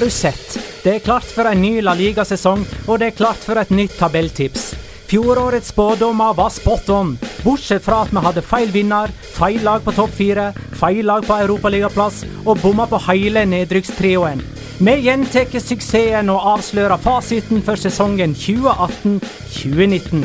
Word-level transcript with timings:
du 0.00 0.10
sett? 0.10 0.58
Det 0.84 0.92
er 0.94 1.02
klart 1.04 1.26
for 1.28 1.44
en 1.44 1.58
ny 1.60 1.80
La 1.84 1.92
Liga-sesong, 1.98 2.62
og 2.86 3.00
det 3.00 3.10
er 3.10 3.16
klart 3.18 3.42
for 3.44 3.58
et 3.60 3.72
nytt 3.74 3.98
tabelltips. 3.98 4.70
Fjorårets 5.10 5.72
spådommer 5.74 6.36
var 6.38 6.52
spot 6.54 6.88
on, 6.94 7.10
bortsett 7.42 7.82
fra 7.84 8.04
at 8.04 8.14
vi 8.14 8.22
hadde 8.22 8.44
feil 8.46 8.70
vinner, 8.70 9.10
feil 9.34 9.64
lag 9.66 9.82
på 9.84 9.92
topp 9.96 10.14
fire, 10.14 10.52
feil 10.78 11.02
lag 11.10 11.26
på 11.26 11.40
europaligaplass 11.42 12.22
og 12.46 12.62
bomma 12.62 12.86
på 12.88 13.02
hele 13.10 13.42
nedrykkstrioen. 13.50 14.59
Vi 14.80 14.92
gjentar 15.04 15.44
suksessen 15.60 16.30
og 16.32 16.40
avslører 16.54 16.96
fasiten 17.04 17.60
for 17.60 17.76
sesongen 17.76 18.32
2018-2019. 18.32 20.22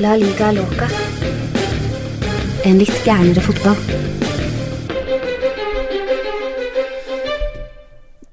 La 0.00 0.14
liga 0.16 0.48
loca. 0.56 0.88
En 2.64 2.80
litt 2.80 2.96
gærnere 3.04 3.44
fotball. 3.44 3.76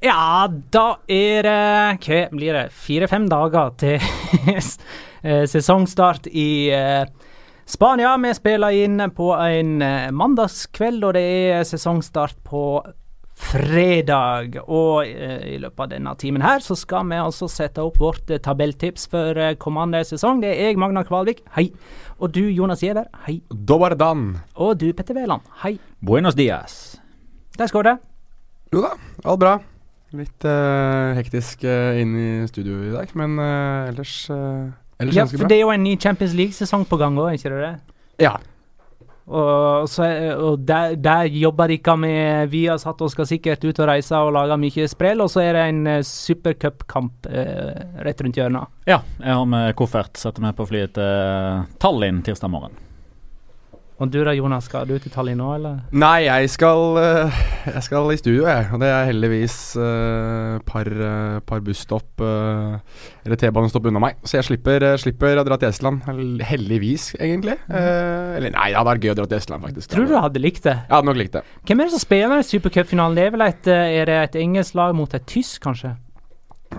Ja, 0.05 0.47
da 0.71 0.87
er 1.11 1.43
det 1.43 1.99
Hva 2.07 2.21
blir 2.31 2.55
det? 2.61 2.71
Fire-fem 2.71 3.27
dager 3.27 3.75
til 3.75 3.99
eh, 4.55 5.43
sesongstart 5.51 6.31
i 6.31 6.71
eh, 6.71 7.03
Spania. 7.65 8.17
Vi 8.17 8.33
spiller 8.37 8.75
inn 8.85 9.01
på 9.15 9.31
en 9.33 9.81
eh, 9.81 10.11
mandagskveld, 10.13 11.03
og 11.03 11.15
det 11.17 11.25
er 11.55 11.65
sesongstart 11.65 12.37
på 12.45 12.61
fredag. 13.35 14.59
Og 14.69 15.07
i 15.09 15.57
løpet 15.59 15.83
av 15.83 15.91
denne 15.91 16.13
timen 16.21 16.45
her 16.45 16.61
så 16.63 16.77
skal 16.79 17.09
vi 17.09 17.19
altså 17.19 17.49
sette 17.51 17.83
opp 17.83 17.99
vårt 17.99 18.31
tabelltips 18.45 19.09
for 19.11 19.41
kommende 19.59 20.05
sesong. 20.07 20.39
Det 20.43 20.53
er 20.53 20.71
jeg, 20.71 20.79
Magna 20.79 21.03
Kvalvik. 21.07 21.43
Hei. 21.57 21.67
Og 22.21 22.31
du, 22.37 22.45
Jonas 22.47 22.83
Giæver. 22.85 23.09
Hei. 23.25 23.41
Dobardan. 23.49 24.37
Og 24.55 24.77
du, 24.79 24.91
Petter 24.95 25.17
Wæland. 25.17 25.43
Hei. 25.65 25.75
Buenos 25.99 26.37
dias. 26.37 26.95
Der 27.57 27.71
går 27.71 27.89
det. 27.89 27.97
Jo 28.73 28.81
da, 28.83 28.95
alt 29.25 29.39
bra. 29.39 29.57
Litt 30.15 30.45
uh, 30.47 31.15
hektisk 31.17 31.65
uh, 31.67 31.97
inn 31.99 32.15
i 32.15 32.29
studio 32.47 32.77
i 32.85 32.91
dag, 32.93 33.11
men 33.19 33.35
uh, 33.39 33.89
ellers, 33.89 34.15
ellers 34.99 35.15
Ja, 35.17 35.25
for 35.29 35.47
det 35.49 35.59
er 35.59 35.65
jo 35.65 35.71
en 35.73 35.85
ny 35.85 35.95
Champions 36.01 36.35
League-sesong 36.37 36.85
på 36.89 36.99
gang 37.01 37.17
òg, 37.19 37.37
ikke 37.37 37.53
det? 37.55 37.71
Ja. 38.23 38.37
Og, 39.25 39.87
så, 39.89 40.05
og 40.37 40.59
der, 40.61 40.93
der, 41.01 41.25
jobber 41.33 41.71
dere 41.71 41.95
med 41.97 42.51
Viasat 42.51 42.99
og 43.01 43.09
skal 43.09 43.25
sikkert 43.25 43.63
ut 43.65 43.79
og 43.81 43.89
reise 43.89 44.19
og 44.21 44.35
lage 44.35 44.57
mye 44.61 44.85
sprell. 44.89 45.23
Og 45.25 45.31
så 45.33 45.41
er 45.41 45.57
det 45.57 45.63
en 45.71 45.81
uh, 45.89 45.99
supercupkamp 46.05 47.29
eh, 47.31 47.85
rett 48.05 48.21
rundt 48.21 48.37
hjørnet. 48.37 48.69
Ja, 48.85 49.01
jeg 49.17 49.39
har 49.39 49.47
med 49.49 49.73
koffert. 49.79 50.13
Setter 50.21 50.45
meg 50.45 50.53
på 50.57 50.67
flyet 50.69 50.93
til 50.99 51.65
Tallinn 51.81 52.21
tirsdag 52.25 52.53
morgen. 52.53 52.77
Og 53.95 54.09
du 54.11 54.17
da, 54.27 54.33
Jonas, 54.35 54.65
skal 54.67 54.83
du 54.89 54.97
til 54.99 55.11
Tallinn 55.13 55.37
nå, 55.39 55.53
eller? 55.55 55.77
Nei, 55.95 56.25
jeg 56.25 56.49
skal, 56.51 56.97
eh, 56.99 57.37
jeg 57.69 57.83
skal 57.85 58.09
i 58.11 58.17
studio, 58.19 58.43
jeg. 58.43 58.67
Og 58.75 58.81
det 58.81 58.89
er 58.91 59.07
heldigvis 59.07 59.55
uh, 59.79 60.57
par, 60.67 60.89
uh, 60.91 61.37
par 61.47 61.63
busstopp 61.63 62.19
uh, 62.19 62.75
eller 63.23 63.39
T-banestopp 63.39 63.87
unna 63.87 64.01
meg. 64.03 64.19
Så 64.27 64.35
jeg 64.41 64.49
slipper, 64.49 64.83
slipper, 64.99 65.39
å 65.39 65.47
dra 65.47 65.55
til 65.61 65.71
Estland. 65.71 66.03
Heldigvis, 66.43 67.13
egentlig. 67.21 67.55
eller 67.71 68.51
nei, 68.51 68.67
det 68.73 68.81
hadde 68.81 68.89
vært 68.89 69.07
gøy 69.07 69.13
å 69.13 69.19
dra 69.21 69.29
til 69.31 69.39
Estland, 69.39 69.63
faktisk. 69.69 69.93
Tror 69.93 70.09
du 70.09 70.15
du 70.15 70.19
hadde 70.19 70.43
likt 70.43 70.67
det? 70.67 70.75
Jeg 70.75 70.95
hadde 70.97 71.11
nok 71.13 71.21
likt 71.23 71.37
det. 71.39 71.45
Hvem 71.63 71.79
er 71.79 71.87
det 71.87 71.95
som 71.95 72.03
spiller 72.03 72.43
i 72.43 72.49
supercupfinalen? 72.51 73.15
Det 73.15 73.29
er 73.29 73.37
vel 73.37 73.47
et, 73.47 73.69
er 73.71 74.11
det 74.11 74.19
et 74.25 74.41
engelsk 74.43 74.75
lag 74.75 74.97
mot 74.97 75.15
et 75.15 75.29
tysk, 75.31 75.61
kanskje? 75.63 75.95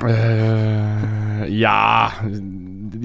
Uh, 0.05 1.47
ja 1.49 2.13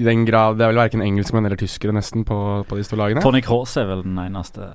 I 0.02 0.06
den 0.06 0.24
grad 0.26 0.58
Det 0.58 0.66
er 0.66 0.72
vel 0.72 0.82
verken 0.82 1.04
engelskmenn 1.04 1.46
eller 1.46 1.60
tyskere 1.60 1.94
nesten 1.94 2.26
på, 2.26 2.38
på 2.68 2.78
de 2.78 2.86
to 2.88 2.98
lagene. 2.98 3.22
Tony 3.24 3.42
Cross 3.44 3.78
er 3.80 3.88
vel 3.90 4.02
den 4.04 4.18
eneste 4.24 4.66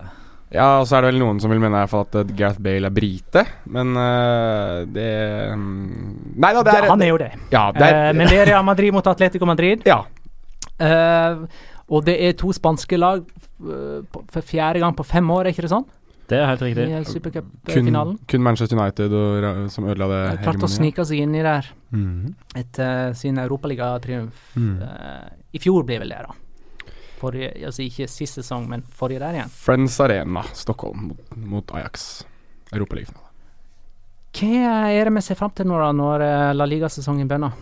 Ja, 0.54 0.80
og 0.80 0.88
så 0.88 0.98
er 0.98 1.06
det 1.06 1.12
vel 1.12 1.22
noen 1.26 1.42
som 1.44 1.52
vil 1.52 1.60
mene 1.62 1.84
i 1.84 1.88
at 2.00 2.16
uh, 2.16 2.30
Gareth 2.32 2.64
Bale 2.64 2.88
er 2.88 2.96
brite, 2.96 3.44
men 3.76 3.92
uh, 4.00 4.86
det 4.88 5.10
um, 5.52 5.66
Nei 6.40 6.54
da, 6.56 6.64
det 6.64 6.78
er 6.78 6.88
Han 6.94 7.04
er 7.04 7.12
jo 7.12 7.20
det. 7.20 7.32
Ja, 7.52 7.66
det 7.76 7.90
er, 7.92 8.14
men 8.16 8.32
det 8.32 8.40
er 8.40 8.52
Real 8.54 8.66
Madrid 8.68 8.96
mot 8.96 9.12
Atletico 9.12 9.50
Madrid. 9.50 9.84
Ja. 9.88 10.04
og 11.90 12.06
det 12.06 12.16
er 12.22 12.36
to 12.38 12.52
spanske 12.54 13.00
lag 13.00 13.24
for 13.58 14.46
fjerde 14.46 14.80
gang 14.84 14.96
på 14.96 15.06
fem 15.08 15.30
år, 15.34 15.48
er 15.48 15.56
ikke 15.56 15.66
det 15.66 15.74
sånn? 15.74 15.88
Det 16.28 16.38
er 16.38 16.50
helt 16.50 16.64
riktig. 16.66 16.86
I 16.92 17.04
supercupfinalen. 17.08 18.18
Kun, 18.18 18.26
kun 18.34 18.44
Manchester 18.44 18.80
United 18.80 19.14
og, 19.16 19.70
som 19.72 19.88
ødela 19.88 20.10
det. 20.12 20.24
Klarte 20.44 20.68
å 20.68 20.72
snike 20.72 21.06
seg 21.08 21.24
inn 21.24 21.38
i 21.40 21.44
der 21.46 21.70
mm. 21.96 22.34
etter 22.60 23.14
sin 23.16 23.40
europaligatriumf. 23.40 24.42
Mm. 24.60 24.74
Uh, 24.82 25.30
I 25.56 25.62
fjor 25.64 25.88
blir 25.88 26.04
vel 26.04 26.12
det, 26.12 26.26
da. 26.28 26.36
Forrige, 27.18 27.54
altså 27.66 27.86
ikke 27.86 28.10
sist 28.12 28.42
sesong, 28.42 28.68
men 28.70 28.84
forrige 29.00 29.24
der 29.24 29.40
igjen. 29.40 29.56
Friends 29.56 29.96
Arena, 30.04 30.44
Stockholm 30.54 31.08
mot, 31.14 31.38
mot 31.56 31.74
Ajax. 31.80 32.26
Europaligafinale. 32.76 33.24
Hva 34.38 34.92
er 34.92 35.08
det 35.08 35.16
vi 35.16 35.24
ser 35.26 35.40
fram 35.40 35.56
til 35.56 35.66
nå, 35.72 35.80
da, 35.80 35.90
når 35.96 36.28
uh, 36.28 36.52
La 36.60 36.68
Liga-sesongen 36.68 37.30
begynner? 37.30 37.56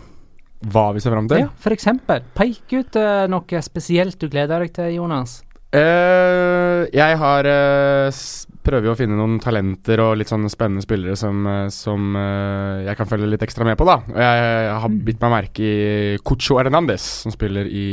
Hva 0.66 0.88
vi 0.96 1.00
ser 1.04 1.14
fram 1.14 1.28
til? 1.30 1.46
Ja, 1.46 1.72
eksempel. 1.72 2.26
Peik 2.34 2.74
ut 2.74 2.98
uh, 2.98 3.24
noe 3.30 3.62
spesielt 3.62 4.18
du 4.18 4.26
gleder 4.32 4.64
deg 4.64 4.74
til, 4.74 4.96
Jonas. 4.98 5.38
Uh, 5.76 6.86
jeg 6.94 7.16
har 7.20 7.48
uh, 7.48 8.08
prøver 8.66 8.88
jo 8.88 8.94
å 8.94 8.98
finne 8.98 9.18
noen 9.18 9.38
talenter 9.42 10.02
og 10.02 10.16
litt 10.20 10.30
sånne 10.30 10.50
spennende 10.52 10.84
spillere 10.84 11.16
som, 11.18 11.46
som 11.72 12.18
uh, 12.18 12.82
jeg 12.84 12.98
kan 12.98 13.08
følge 13.10 13.30
litt 13.30 13.46
ekstra 13.46 13.66
med 13.68 13.78
på, 13.78 13.86
da. 13.88 14.00
Og 14.10 14.20
jeg, 14.20 14.42
jeg 14.66 14.80
har 14.84 14.98
bitt 15.08 15.22
meg 15.22 15.34
merke 15.36 15.66
i 15.66 16.18
Cucho 16.26 16.58
Hernandez, 16.60 17.06
som 17.24 17.34
spiller 17.34 17.70
i, 17.70 17.86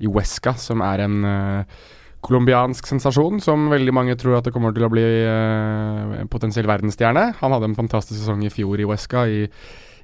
i 0.00 0.10
Huesca, 0.10 0.56
som 0.60 0.82
er 0.84 1.04
en 1.04 1.18
colombiansk 2.24 2.86
sensasjon 2.88 3.42
som 3.44 3.68
veldig 3.68 3.92
mange 3.92 4.16
tror 4.16 4.38
at 4.38 4.46
det 4.48 4.54
kommer 4.54 4.72
til 4.72 4.86
å 4.86 4.92
bli 4.92 5.04
en 5.04 6.30
potensiell 6.32 6.68
verdensstjerne. 6.70 7.34
Han 7.42 7.52
hadde 7.52 7.68
en 7.68 7.76
fantastisk 7.76 8.16
sesong 8.22 8.46
i 8.46 8.52
fjor 8.52 8.80
i 8.80 8.88
Huesca. 8.88 9.26
i 9.28 9.44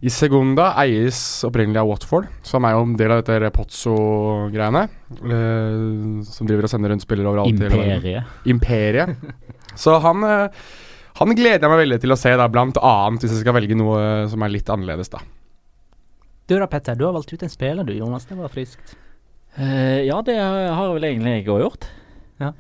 i 0.00 0.08
Segunda 0.08 0.70
eies 0.80 1.18
opprinnelig 1.44 1.82
av 1.82 1.90
Watford, 1.90 2.28
som 2.46 2.64
er 2.64 2.72
jo 2.72 2.84
en 2.86 2.94
del 2.96 3.12
av 3.12 3.20
dette 3.20 3.50
Pozzo-greiene. 3.52 4.86
Eh, 5.20 6.22
som 6.24 6.48
driver 6.48 6.64
og 6.64 6.72
sender 6.72 6.94
rundt 6.94 7.04
spillere 7.04 7.28
overalt. 7.28 7.52
Imperiet. 7.52 8.30
Imperiet. 8.48 9.18
Så 9.78 9.98
han, 10.02 10.24
eh, 10.24 10.62
han 11.20 11.36
gleder 11.36 11.60
jeg 11.60 11.72
meg 11.72 11.82
veldig 11.84 12.00
til 12.02 12.14
å 12.14 12.18
se, 12.18 12.32
da, 12.38 12.48
blant 12.50 12.80
annet 12.80 13.24
hvis 13.24 13.36
jeg 13.36 13.44
skal 13.44 13.56
velge 13.58 13.78
noe 13.78 14.28
som 14.30 14.42
er 14.42 14.54
litt 14.54 14.70
annerledes, 14.72 15.12
da. 15.12 15.22
Du 16.50 16.56
da, 16.58 16.66
Petter. 16.66 16.96
Du 16.98 17.06
har 17.06 17.14
valgt 17.14 17.30
ut 17.32 17.42
en 17.46 17.52
spiller, 17.52 17.86
du, 17.86 17.92
Jonas. 17.94 18.26
Det 18.26 18.34
var 18.34 18.50
friskt. 18.50 18.96
Uh, 19.54 20.02
ja, 20.02 20.16
det 20.26 20.34
har 20.38 20.94
vel 20.94 21.06
egentlig 21.06 21.36
jeg 21.36 21.50
òg 21.52 21.60
gjort. 21.62 21.86
Ja. 22.42 22.50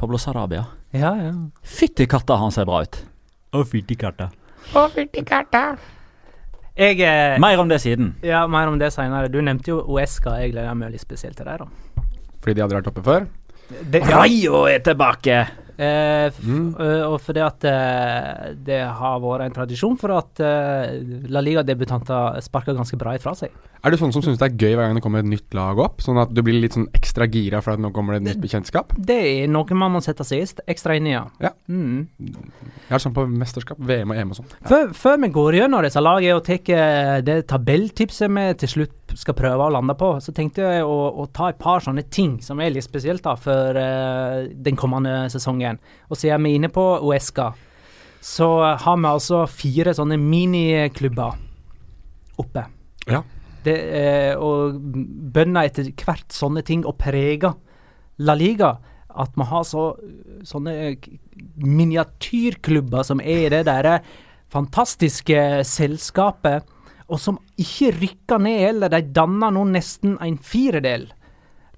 Pablo 0.00 0.20
Sarabia. 0.20 0.62
Ja, 0.96 1.10
ja. 1.18 1.34
Fytti 1.60 2.06
katta, 2.08 2.38
han 2.40 2.54
ser 2.54 2.68
bra 2.68 2.80
ut. 2.86 3.00
Å, 3.52 3.64
fytti 3.68 3.98
katta. 4.00 4.30
Å, 4.72 4.86
fytti 4.94 5.24
katta. 5.28 5.74
Jeg, 6.74 6.98
eh, 7.06 7.36
mer 7.38 7.60
om 7.62 7.68
det 7.70 7.78
siden. 7.84 8.14
Ja, 8.26 8.46
mer 8.50 8.66
om 8.66 8.78
det 8.80 8.90
seinere. 8.90 9.28
Du 9.30 9.38
nevnte 9.44 9.70
jo 9.70 9.82
Oesca. 9.94 10.38
Jeg 10.42 10.54
gleder 10.56 10.74
meg 10.74 10.90
litt 10.94 11.04
spesielt 11.04 11.36
til 11.38 11.46
det. 11.46 11.58
da 11.60 11.68
Fordi 12.40 12.54
de 12.56 12.64
hadde 12.64 12.78
vært 12.80 12.90
oppe 12.90 13.04
før? 13.04 13.28
Det, 13.68 14.00
ja. 14.00 14.24
Rayo 14.24 14.64
er 14.72 14.82
tilbake! 14.84 15.44
Eh, 15.74 16.30
mm. 16.30 16.74
og 17.10 17.16
fordi 17.22 17.42
at 17.42 17.64
eh, 17.66 18.52
det 18.66 18.80
har 18.86 19.22
vært 19.22 19.48
en 19.48 19.56
tradisjon 19.56 19.96
for 19.98 20.14
at 20.14 20.42
eh, 20.44 21.00
La 21.32 21.42
Liga-debutanter 21.42 22.38
sparker 22.44 22.76
ganske 22.78 22.98
bra 23.00 23.16
ifra 23.18 23.34
seg. 23.38 23.54
Er 23.84 23.92
du 23.92 23.98
sånn 24.00 24.14
som 24.14 24.22
syns 24.24 24.38
det 24.40 24.46
er 24.46 24.54
gøy 24.56 24.78
hver 24.78 24.86
gang 24.86 24.96
det 24.96 25.02
kommer 25.04 25.20
et 25.20 25.28
nytt 25.28 25.52
lag 25.56 25.76
opp? 25.82 25.98
Sånn 26.00 26.16
at 26.22 26.30
du 26.32 26.40
blir 26.46 26.56
litt 26.56 26.76
sånn 26.76 26.86
ekstra 26.96 27.26
gira 27.28 27.60
for 27.60 27.74
at 27.74 27.82
nå 27.82 27.90
kommer 27.92 28.14
det 28.14 28.22
et 28.22 28.28
nytt 28.30 28.40
bekjentskap? 28.40 28.94
Det 28.96 29.18
er 29.28 29.50
noe 29.52 29.76
man 29.76 29.92
må 29.96 30.00
sette 30.04 30.24
seg 30.24 30.62
ekstra 30.70 30.96
inn 30.96 31.10
i, 31.10 31.12
ja. 31.12 31.26
ja. 31.42 31.50
Mm. 31.68 32.06
Jeg 32.16 32.94
har 32.94 33.02
sånn 33.02 33.16
på 33.16 33.26
mesterskap, 33.28 33.82
VM 33.84 34.14
og 34.14 34.22
EM 34.22 34.32
og 34.32 34.38
sånn. 34.40 34.48
Ja. 34.54 34.70
Før, 34.70 34.94
før, 34.96 35.20
vi 35.26 35.30
går 35.34 35.58
gjennom 35.60 35.84
disse 35.84 36.00
lagene 36.00 36.38
og 36.38 36.46
tar 36.46 36.72
eh, 36.78 37.18
det 37.26 37.38
tabelltipset 37.50 38.32
vi 38.32 38.46
til 38.62 38.72
slutt 38.72 39.03
skal 39.18 39.36
prøve 39.38 39.66
å 39.66 39.72
lande 39.74 39.94
på, 39.98 40.10
så 40.20 40.32
tenkte 40.34 40.64
jeg 40.64 40.86
å, 40.86 40.96
å 41.22 41.26
ta 41.34 41.50
et 41.50 41.60
par 41.60 41.84
sånne 41.84 42.06
ting 42.12 42.36
som 42.42 42.60
er 42.60 42.72
litt 42.74 42.86
spesielt 42.86 43.24
da 43.24 43.36
for 43.40 43.78
uh, 43.78 44.44
den 44.48 44.78
kommende 44.80 45.28
sesongen. 45.32 45.78
Og 46.10 46.18
siden 46.20 46.44
vi 46.46 46.54
er 46.54 46.60
inne 46.60 46.72
på 46.74 46.84
Uesca, 47.04 47.52
så 48.24 48.50
har 48.80 48.98
vi 48.98 49.10
altså 49.10 49.44
fire 49.50 49.94
sånne 49.96 50.18
miniklubber 50.20 51.40
oppe. 52.42 52.68
Ja 53.10 53.22
det, 53.64 53.76
uh, 53.80 54.34
og 54.42 54.80
bønner 55.34 55.68
etter 55.68 55.90
hvert 56.04 56.34
sånne 56.34 56.64
ting 56.66 56.84
og 56.86 56.98
preger 57.00 57.56
La 58.24 58.36
Liga. 58.38 58.76
At 59.14 59.36
vi 59.38 59.46
har 59.46 59.66
så, 59.68 59.92
sånne 60.46 60.96
miniatyrklubber 61.62 63.06
som 63.06 63.22
er 63.22 63.46
i 63.46 63.52
det 63.52 63.64
derre 63.68 64.00
fantastiske 64.54 65.64
selskapet, 65.66 66.66
og 67.08 67.20
som 67.20 67.38
ikke 67.60 67.92
rykker 67.98 68.40
ned 68.42 68.62
heller. 68.62 68.92
De 68.92 69.02
danner 69.14 69.52
nå 69.54 69.66
nesten 69.74 70.16
en 70.24 70.38
firedel. 70.40 71.10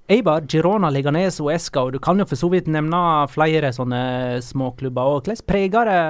Eibar, 0.07 0.45
Girona, 0.47 0.87
Leganes 0.93 1.41
og 1.43 1.51
Esca, 1.51 1.83
og 1.83 1.97
du 1.97 1.99
kan 2.03 2.19
jo 2.19 2.27
for 2.29 2.39
så 2.39 2.47
vidt 2.53 2.69
nevne 2.71 2.99
flere 3.31 3.73
sånne 3.75 4.39
småklubber. 4.45 5.09
Og 5.17 5.25
hvordan 5.27 5.43
preger 5.49 5.91
det, 5.91 6.03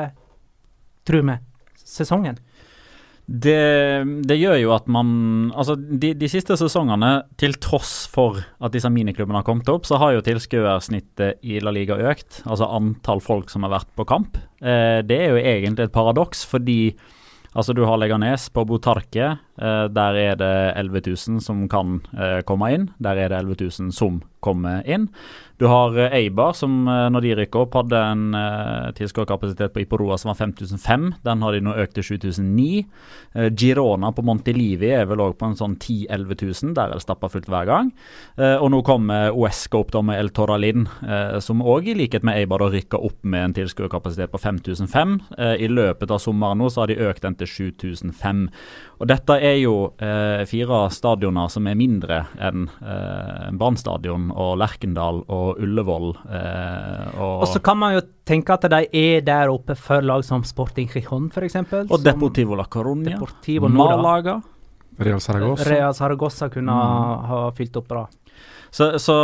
tror 1.10 1.26
vi, 1.32 1.38
sesongen? 1.82 2.38
Det, 3.28 3.58
det 4.24 4.38
gjør 4.40 4.56
jo 4.56 4.70
at 4.72 4.86
man 4.88 5.10
Altså, 5.52 5.74
de, 5.76 6.14
de 6.16 6.30
siste 6.32 6.56
sesongene, 6.56 7.26
til 7.36 7.58
tross 7.60 8.06
for 8.08 8.40
at 8.40 8.72
disse 8.72 8.88
miniklubbene 8.94 9.42
har 9.42 9.48
kommet 9.48 9.68
opp, 9.74 9.84
så 9.90 10.00
har 10.00 10.14
jo 10.16 10.24
tilskuersnittet 10.24 11.44
i 11.44 11.60
La 11.60 11.74
Liga 11.76 11.98
økt. 11.98 12.44
Altså 12.46 12.70
antall 12.78 13.20
folk 13.24 13.52
som 13.52 13.66
har 13.68 13.74
vært 13.80 13.92
på 14.00 14.08
kamp. 14.08 14.40
Eh, 14.62 15.02
det 15.04 15.20
er 15.26 15.34
jo 15.34 15.42
egentlig 15.42 15.90
et 15.90 15.96
paradoks, 15.96 16.46
fordi 16.48 16.80
Altså 17.56 17.74
Du 17.74 17.84
har 17.86 17.98
Leganes 17.98 18.50
på 18.50 18.66
Botarque. 18.66 19.38
Eh, 19.58 19.86
der 19.90 20.14
er 20.22 20.38
det 20.38 20.54
11 20.78 21.02
000 21.08 21.42
som 21.42 21.68
kan 21.70 22.02
eh, 22.14 22.42
komme 22.46 22.72
inn. 22.74 22.90
Der 23.00 23.18
er 23.18 23.30
det 23.34 23.42
11 23.42 23.56
000 23.82 23.92
som 23.92 24.22
kommer 24.40 24.86
inn. 24.86 25.10
Du 25.58 25.66
har 25.66 25.98
eh, 25.98 26.14
Eibar, 26.20 26.54
som 26.54 26.86
når 26.86 27.26
de 27.26 27.34
rykker 27.40 27.64
opp, 27.66 27.74
hadde 27.80 27.98
en 27.98 28.38
eh, 28.38 28.92
tilskuerkapasitet 29.00 29.74
på 29.74 29.82
Iporoa 29.82 30.18
som 30.22 30.30
var 30.30 30.38
5005. 30.40 31.08
Den 31.26 31.42
har 31.42 31.56
de 31.56 31.64
nå 31.66 31.74
økt 31.82 31.98
til 31.98 32.06
7009. 32.06 32.86
Eh, 33.34 33.50
Girona 33.58 34.12
på 34.14 34.26
Montelivi 34.26 34.92
er 34.94 35.08
vel 35.10 35.24
òg 35.26 35.38
på 35.40 35.50
en 35.50 35.58
sånn 35.58 35.78
10 35.80 36.06
000-11 36.14 36.44
000. 36.44 36.76
Der 36.78 36.92
er 36.92 37.00
det 37.00 37.06
stappa 37.06 37.32
fullt 37.34 37.50
hver 37.50 37.66
gang. 37.70 37.92
Eh, 38.38 38.56
og 38.62 38.70
nå 38.74 38.84
kommer 38.86 39.34
Oesca 39.34 39.82
opp 39.82 39.92
da 39.96 40.04
med 40.06 40.22
El 40.22 40.30
Toralin, 40.36 40.86
eh, 41.02 41.40
som 41.44 41.66
òg 41.66 41.90
i 41.90 41.98
likhet 41.98 42.26
med 42.28 42.38
Eibar 42.38 42.62
da 42.62 42.70
rykker 42.74 43.02
opp 43.10 43.26
med 43.26 43.50
en 43.50 43.58
tilskuerkapasitet 43.58 44.34
på 44.34 44.42
5005. 44.42 45.18
Eh, 45.38 45.56
I 45.66 45.72
løpet 45.72 46.14
av 46.14 46.22
sommeren 46.22 46.62
nå 46.62 46.70
så 46.70 46.84
har 46.84 46.94
de 46.94 47.02
økt 47.10 47.26
den 47.26 47.38
til 47.42 47.50
7005. 47.74 48.48
Og 48.98 49.06
dette 49.10 49.36
er 49.46 49.60
jo 49.62 49.74
eh, 50.02 50.42
fire 50.50 50.88
stadioner 50.94 51.52
som 51.54 51.68
er 51.70 51.78
mindre 51.78 52.24
enn 52.42 52.66
eh, 52.82 53.48
Brann 53.58 53.78
stadion 53.78 54.32
og 54.34 54.56
Lerkendal 54.58 55.22
og 55.24 55.62
Ullevål. 55.62 56.10
Eh, 56.26 57.20
og, 57.22 57.46
Og 57.46 57.48
så 57.52 57.62
kan 57.64 57.78
man 57.78 57.98
jo 57.98 58.04
tenke 58.28 58.58
at 58.58 58.66
de 58.74 58.82
er 58.90 59.22
der 59.26 59.54
oppe 59.54 59.78
for 59.78 60.02
lag 60.02 60.26
som 60.26 60.46
Sporting 60.48 60.90
Gijon, 60.90 61.30
f.eks. 61.30 61.60
og 61.86 61.98
Deportivo 62.04 62.58
la 62.58 62.66
Coruña. 62.66 63.14
Deportivo 63.14 63.70
Malaga. 63.70 64.40
Real 64.98 65.22
Saragossa. 65.22 65.70
Real 65.70 65.94
Saragossa 65.94 66.50
kunne 66.50 66.74
mm. 66.74 67.28
ha 67.30 67.42
fylt 67.58 67.78
opp 67.78 67.92
bra. 67.92 68.08
Så, 68.72 68.90
så 69.00 69.16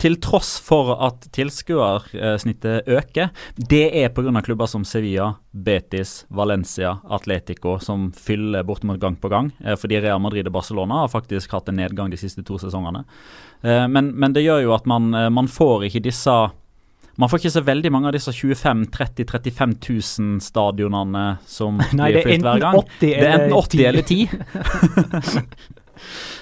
til 0.00 0.18
tross 0.22 0.56
for 0.64 0.94
at 1.04 1.28
tilskuersnittet 1.34 2.88
øker, 2.88 3.32
det 3.56 3.84
er 4.02 4.12
pga. 4.14 4.42
klubber 4.44 4.66
som 4.66 4.84
Sevilla, 4.84 5.34
Betis, 5.52 6.24
Valencia, 6.28 6.98
Atletico 7.04 7.78
som 7.82 8.10
fyller 8.12 8.64
bortimot 8.64 9.00
gang 9.00 9.16
på 9.16 9.28
gang. 9.28 9.52
Eh, 9.64 9.76
fordi 9.76 10.00
Real 10.00 10.20
Madrid 10.20 10.46
og 10.46 10.52
Barcelona 10.52 11.02
har 11.04 11.12
faktisk 11.12 11.52
hatt 11.52 11.68
en 11.68 11.80
nedgang 11.80 12.10
de 12.10 12.20
siste 12.20 12.44
to 12.46 12.58
sesongene. 12.58 13.04
Eh, 13.62 13.86
men, 13.88 14.12
men 14.14 14.32
det 14.32 14.46
gjør 14.46 14.64
jo 14.68 14.74
at 14.76 14.86
man, 14.86 15.12
eh, 15.14 15.30
man 15.30 15.48
får 15.50 15.88
ikke 15.88 16.06
disse 16.08 16.38
man 17.18 17.26
får 17.26 17.40
ikke 17.40 17.50
så 17.50 17.64
veldig 17.66 17.90
mange 17.90 18.06
av 18.06 18.14
disse 18.14 18.30
25 18.30 18.84
30 18.94 19.26
35 19.26 19.72
000 19.82 20.42
stadionene 20.44 21.24
som 21.50 21.80
Nei, 21.98 22.12
blir 22.12 22.28
fylt 22.28 22.46
hver 22.46 22.62
gang. 22.62 22.78
Nei, 22.78 23.00
Det 23.00 23.10
er 23.16 23.32
enten 23.32 23.56
80 23.58 23.88
eller 23.90 24.06
10. 24.06 24.28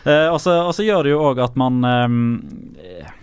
Eh, 0.06 0.28
og, 0.30 0.40
så, 0.42 0.82
gjør 0.82 1.06
det 1.06 1.14
jo 1.14 1.22
òg 1.30 1.44
at 1.44 1.56
man 1.58 1.84
eh, 1.84 3.14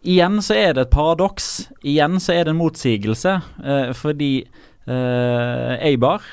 Igjen 0.00 0.40
så 0.40 0.54
er 0.56 0.72
det 0.72 0.86
et 0.86 0.94
paradoks. 0.94 1.68
Igjen 1.84 2.20
så 2.24 2.32
er 2.32 2.46
det 2.46 2.54
en 2.54 2.60
motsigelse. 2.60 3.40
eh, 3.64 3.90
fordi 3.92 4.46
eh, 4.88 5.74
Eibar 5.90 6.24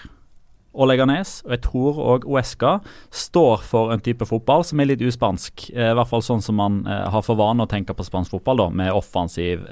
og 0.77 0.87
Leganes, 0.87 1.41
og 1.43 1.55
jeg 1.55 1.61
tror 1.65 1.99
òg 2.13 2.25
Uesca, 2.29 2.77
står 3.11 3.63
for 3.65 3.91
en 3.91 4.03
type 4.03 4.23
fotball 4.29 4.63
som 4.63 4.79
er 4.79 4.91
litt 4.91 5.01
uspansk. 5.01 5.71
I 5.73 5.89
hvert 5.97 6.07
fall 6.07 6.21
sånn 6.21 6.43
som 6.45 6.59
man 6.61 6.83
har 6.85 7.25
for 7.25 7.39
vane 7.39 7.65
å 7.65 7.69
tenke 7.69 7.95
på 7.97 8.05
spansk 8.05 8.35
fotball, 8.35 8.61
da, 8.61 8.67
med 8.83 8.93
offensiv, 8.93 9.65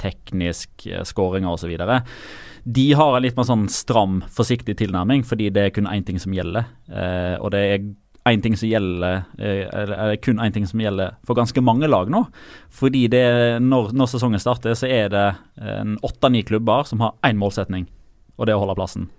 teknisk, 0.00 0.70
eh, 0.86 1.02
skåringer 1.04 1.50
osv. 1.50 1.74
De 2.62 2.86
har 2.94 3.16
en 3.16 3.24
litt 3.26 3.36
mer 3.36 3.48
sånn 3.48 3.66
stram, 3.68 4.22
forsiktig 4.30 4.78
tilnærming, 4.78 5.26
fordi 5.26 5.50
det 5.50 5.66
er 5.66 5.74
kun 5.74 5.90
én 5.90 6.06
ting 6.06 6.22
som 6.22 6.32
gjelder. 6.32 6.70
Og 7.42 7.50
det 7.50 7.62
er 7.66 7.90
én 8.28 8.42
ting 8.42 8.54
som 8.58 8.68
gjelder 8.70 9.24
eh, 9.38 9.64
eller, 9.66 10.16
kun 10.22 10.40
én 10.42 10.54
ting 10.54 10.66
som 10.68 10.80
gjelder 10.80 11.16
for 11.26 11.38
ganske 11.38 11.64
mange 11.64 11.88
lag 11.90 12.10
nå. 12.12 12.24
Fordi 12.70 13.06
det, 13.10 13.24
når, 13.64 13.90
når 13.96 14.12
sesongen 14.12 14.42
starter, 14.42 14.76
så 14.78 14.90
er 14.90 15.10
det 15.12 15.26
åtte-ni 16.06 16.44
klubber 16.46 16.86
som 16.88 17.02
har 17.02 17.16
én 17.26 17.40
målsetning, 17.40 17.88
og 18.38 18.46
det 18.46 18.54
er 18.54 18.60
å 18.60 18.64
holde 18.64 18.78
plassen. 18.78 19.10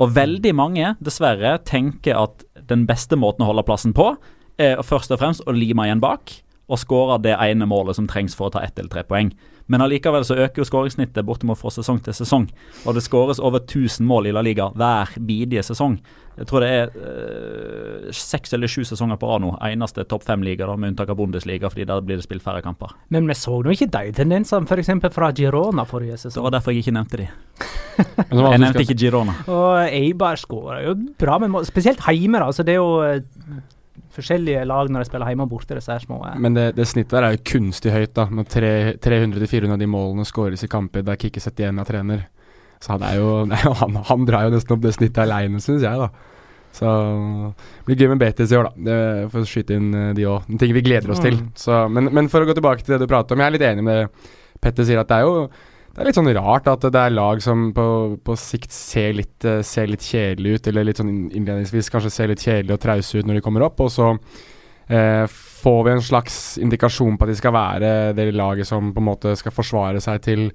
Og 0.00 0.14
veldig 0.16 0.52
mange, 0.56 0.94
dessverre, 1.04 1.58
tenker 1.68 2.16
at 2.16 2.44
den 2.68 2.86
beste 2.88 3.18
måten 3.18 3.44
å 3.44 3.50
holde 3.50 3.64
plassen 3.66 3.94
på, 3.96 4.14
er 4.60 4.80
først 4.84 5.12
og 5.12 5.20
fremst 5.20 5.44
å 5.48 5.54
lime 5.56 5.88
igjen 5.88 6.02
bak 6.02 6.32
og 6.72 6.80
skåre 6.80 7.18
det 7.24 7.34
ene 7.36 7.66
målet 7.68 7.98
som 7.98 8.08
trengs 8.08 8.36
for 8.36 8.48
å 8.48 8.54
ta 8.54 8.62
ett 8.64 8.78
eller 8.78 8.92
tre 8.92 9.04
poeng. 9.08 9.32
Men 9.72 9.80
allikevel 9.80 10.24
så 10.28 10.36
øker 10.36 10.60
jo 10.60 10.68
skåringssnittet 10.68 11.24
bortimot 11.24 11.56
fra 11.56 11.72
sesong 11.72 12.02
til 12.04 12.16
sesong. 12.16 12.50
Og 12.84 12.96
det 12.96 13.04
skåres 13.06 13.40
over 13.40 13.62
1000 13.64 14.04
mål 14.04 14.28
i 14.28 14.34
La 14.36 14.42
Liga 14.44 14.68
hver 14.76 15.14
bidige 15.16 15.64
sesong. 15.64 15.96
Jeg 16.36 16.48
tror 16.48 16.64
det 16.64 16.68
er 16.72 16.92
øh, 16.96 18.12
seks 18.16 18.54
eller 18.56 18.70
sju 18.70 18.84
sesonger 18.88 19.18
på 19.20 19.28
rad 19.28 19.42
nå. 19.44 19.50
Eneste 19.68 20.04
topp 20.08 20.24
fem-liga, 20.24 20.68
med 20.76 20.92
unntak 20.92 21.12
av 21.12 21.18
Bundesliga, 21.18 21.68
fordi 21.72 21.84
der 21.88 22.04
blir 22.04 22.20
det 22.20 22.24
spilt 22.24 22.44
færre 22.44 22.62
kamper. 22.64 22.94
Men 23.12 23.28
vi 23.28 23.36
så 23.36 23.58
nå 23.64 23.74
ikke 23.74 23.90
de 23.92 24.14
tendensene 24.16 24.68
f.eks. 24.68 24.92
fra 25.12 25.32
Girona 25.36 25.84
forrige 25.88 26.16
Det 26.28 26.44
var 26.44 26.56
derfor 26.56 26.72
jeg 26.72 26.84
ikke 26.84 26.96
nevnte 26.96 27.20
de. 27.20 27.28
Så 28.32 28.40
Jeg 28.40 28.60
nevnte 28.62 28.84
ikke 28.86 28.96
Girona. 28.96 29.34
Og 29.52 29.82
Eibar 29.84 30.40
skårer 30.40 30.86
jo 30.86 30.94
bra 31.20 31.36
men 31.42 31.58
spesielt 31.68 32.00
hjemme. 32.08 32.40
da, 32.40 32.48
altså 32.48 32.64
Det 32.64 32.72
er 32.72 32.80
jo 32.80 33.02
eh, 33.04 33.20
forskjellige 34.16 34.64
lag 34.68 34.90
når 34.92 35.04
de 35.04 35.08
spiller 35.08 35.32
hjemme 35.32 35.46
og 35.46 35.52
borte, 35.54 35.76
disse 35.78 35.92
her 35.92 36.02
små. 36.04 36.20
eh. 36.28 36.38
Men 36.42 36.58
det, 36.58 36.66
det 36.76 36.86
snittet 36.90 37.16
der 37.16 37.26
er 37.28 37.36
jo 37.36 37.44
kunstig 37.52 37.94
høyt, 37.94 38.12
da. 38.18 38.26
Når 38.30 38.50
300-400 39.02 39.76
av 39.76 39.80
de 39.80 39.88
målene 39.90 40.26
skåres 40.28 40.64
i 40.64 40.70
kamper 40.72 41.06
der 41.06 41.18
Kikki 41.20 41.42
Setien 41.42 41.80
er 41.80 41.88
trener. 41.88 42.26
Så 42.82 42.96
han 42.96 43.06
er 43.06 43.16
jo, 43.20 43.32
han, 43.82 43.98
han 44.10 44.28
drar 44.28 44.48
jo 44.48 44.54
nesten 44.56 44.76
opp 44.76 44.84
det 44.84 44.94
snittet 44.96 45.24
aleine, 45.24 45.62
syns 45.62 45.86
jeg, 45.86 46.04
da. 46.06 46.10
Så 46.72 46.88
det 46.88 47.84
blir 47.84 47.98
gøy 48.00 48.14
med 48.14 48.22
Betis 48.22 48.52
i 48.52 48.56
år, 48.56 48.70
da. 48.70 48.86
Det, 48.88 49.00
å 49.28 49.44
skyte 49.48 49.76
inn 49.76 49.90
eh, 49.92 50.12
de 50.16 50.28
òg. 50.28 50.48
Ting 50.60 50.72
vi 50.76 50.84
gleder 50.84 51.12
oss 51.12 51.20
til. 51.20 51.36
Mm. 51.36 51.50
Så, 51.58 51.82
men, 51.92 52.08
men 52.16 52.30
for 52.32 52.44
å 52.44 52.48
gå 52.48 52.56
tilbake 52.56 52.86
til 52.86 52.96
det 52.96 53.04
du 53.04 53.10
prater 53.10 53.36
om, 53.36 53.44
jeg 53.44 53.52
er 53.52 53.56
litt 53.58 53.68
enig 53.68 53.84
med 53.86 54.00
det 54.00 54.08
Petter 54.62 54.86
sier, 54.86 55.00
at 55.02 55.10
det 55.10 55.16
er 55.18 55.26
jo 55.26 55.46
det 55.92 56.00
er 56.00 56.08
litt 56.08 56.16
sånn 56.16 56.32
rart 56.32 56.68
at 56.72 56.86
det 56.88 57.00
er 57.00 57.12
lag 57.12 57.42
som 57.44 57.66
på, 57.76 57.86
på 58.24 58.36
sikt 58.40 58.72
ser 58.72 59.12
litt, 59.18 59.44
eh, 59.44 59.60
ser 59.66 59.90
litt 59.90 60.04
kjedelig 60.06 60.56
ut, 60.56 60.70
eller 60.70 60.86
litt 60.88 61.02
sånn 61.02 61.12
innledningsvis 61.28 61.92
kanskje 61.92 62.12
ser 62.14 62.32
litt 62.32 62.44
kjedelig 62.44 62.78
og 62.78 62.80
trause 62.86 63.20
ut 63.20 63.28
når 63.28 63.38
de 63.38 63.44
kommer 63.44 63.66
opp, 63.66 63.82
og 63.84 63.92
så 63.92 64.14
eh, 64.88 65.26
får 65.62 65.84
vi 65.84 65.92
en 65.92 66.06
slags 66.06 66.38
indikasjon 66.64 67.18
på 67.18 67.26
at 67.26 67.32
de 67.34 67.36
skal 67.38 67.54
være 67.54 67.92
det 68.16 68.30
laget 68.32 68.68
som 68.68 68.88
på 68.94 69.04
en 69.04 69.08
måte 69.10 69.36
skal 69.36 69.54
forsvare 69.54 70.00
seg 70.02 70.24
til 70.24 70.48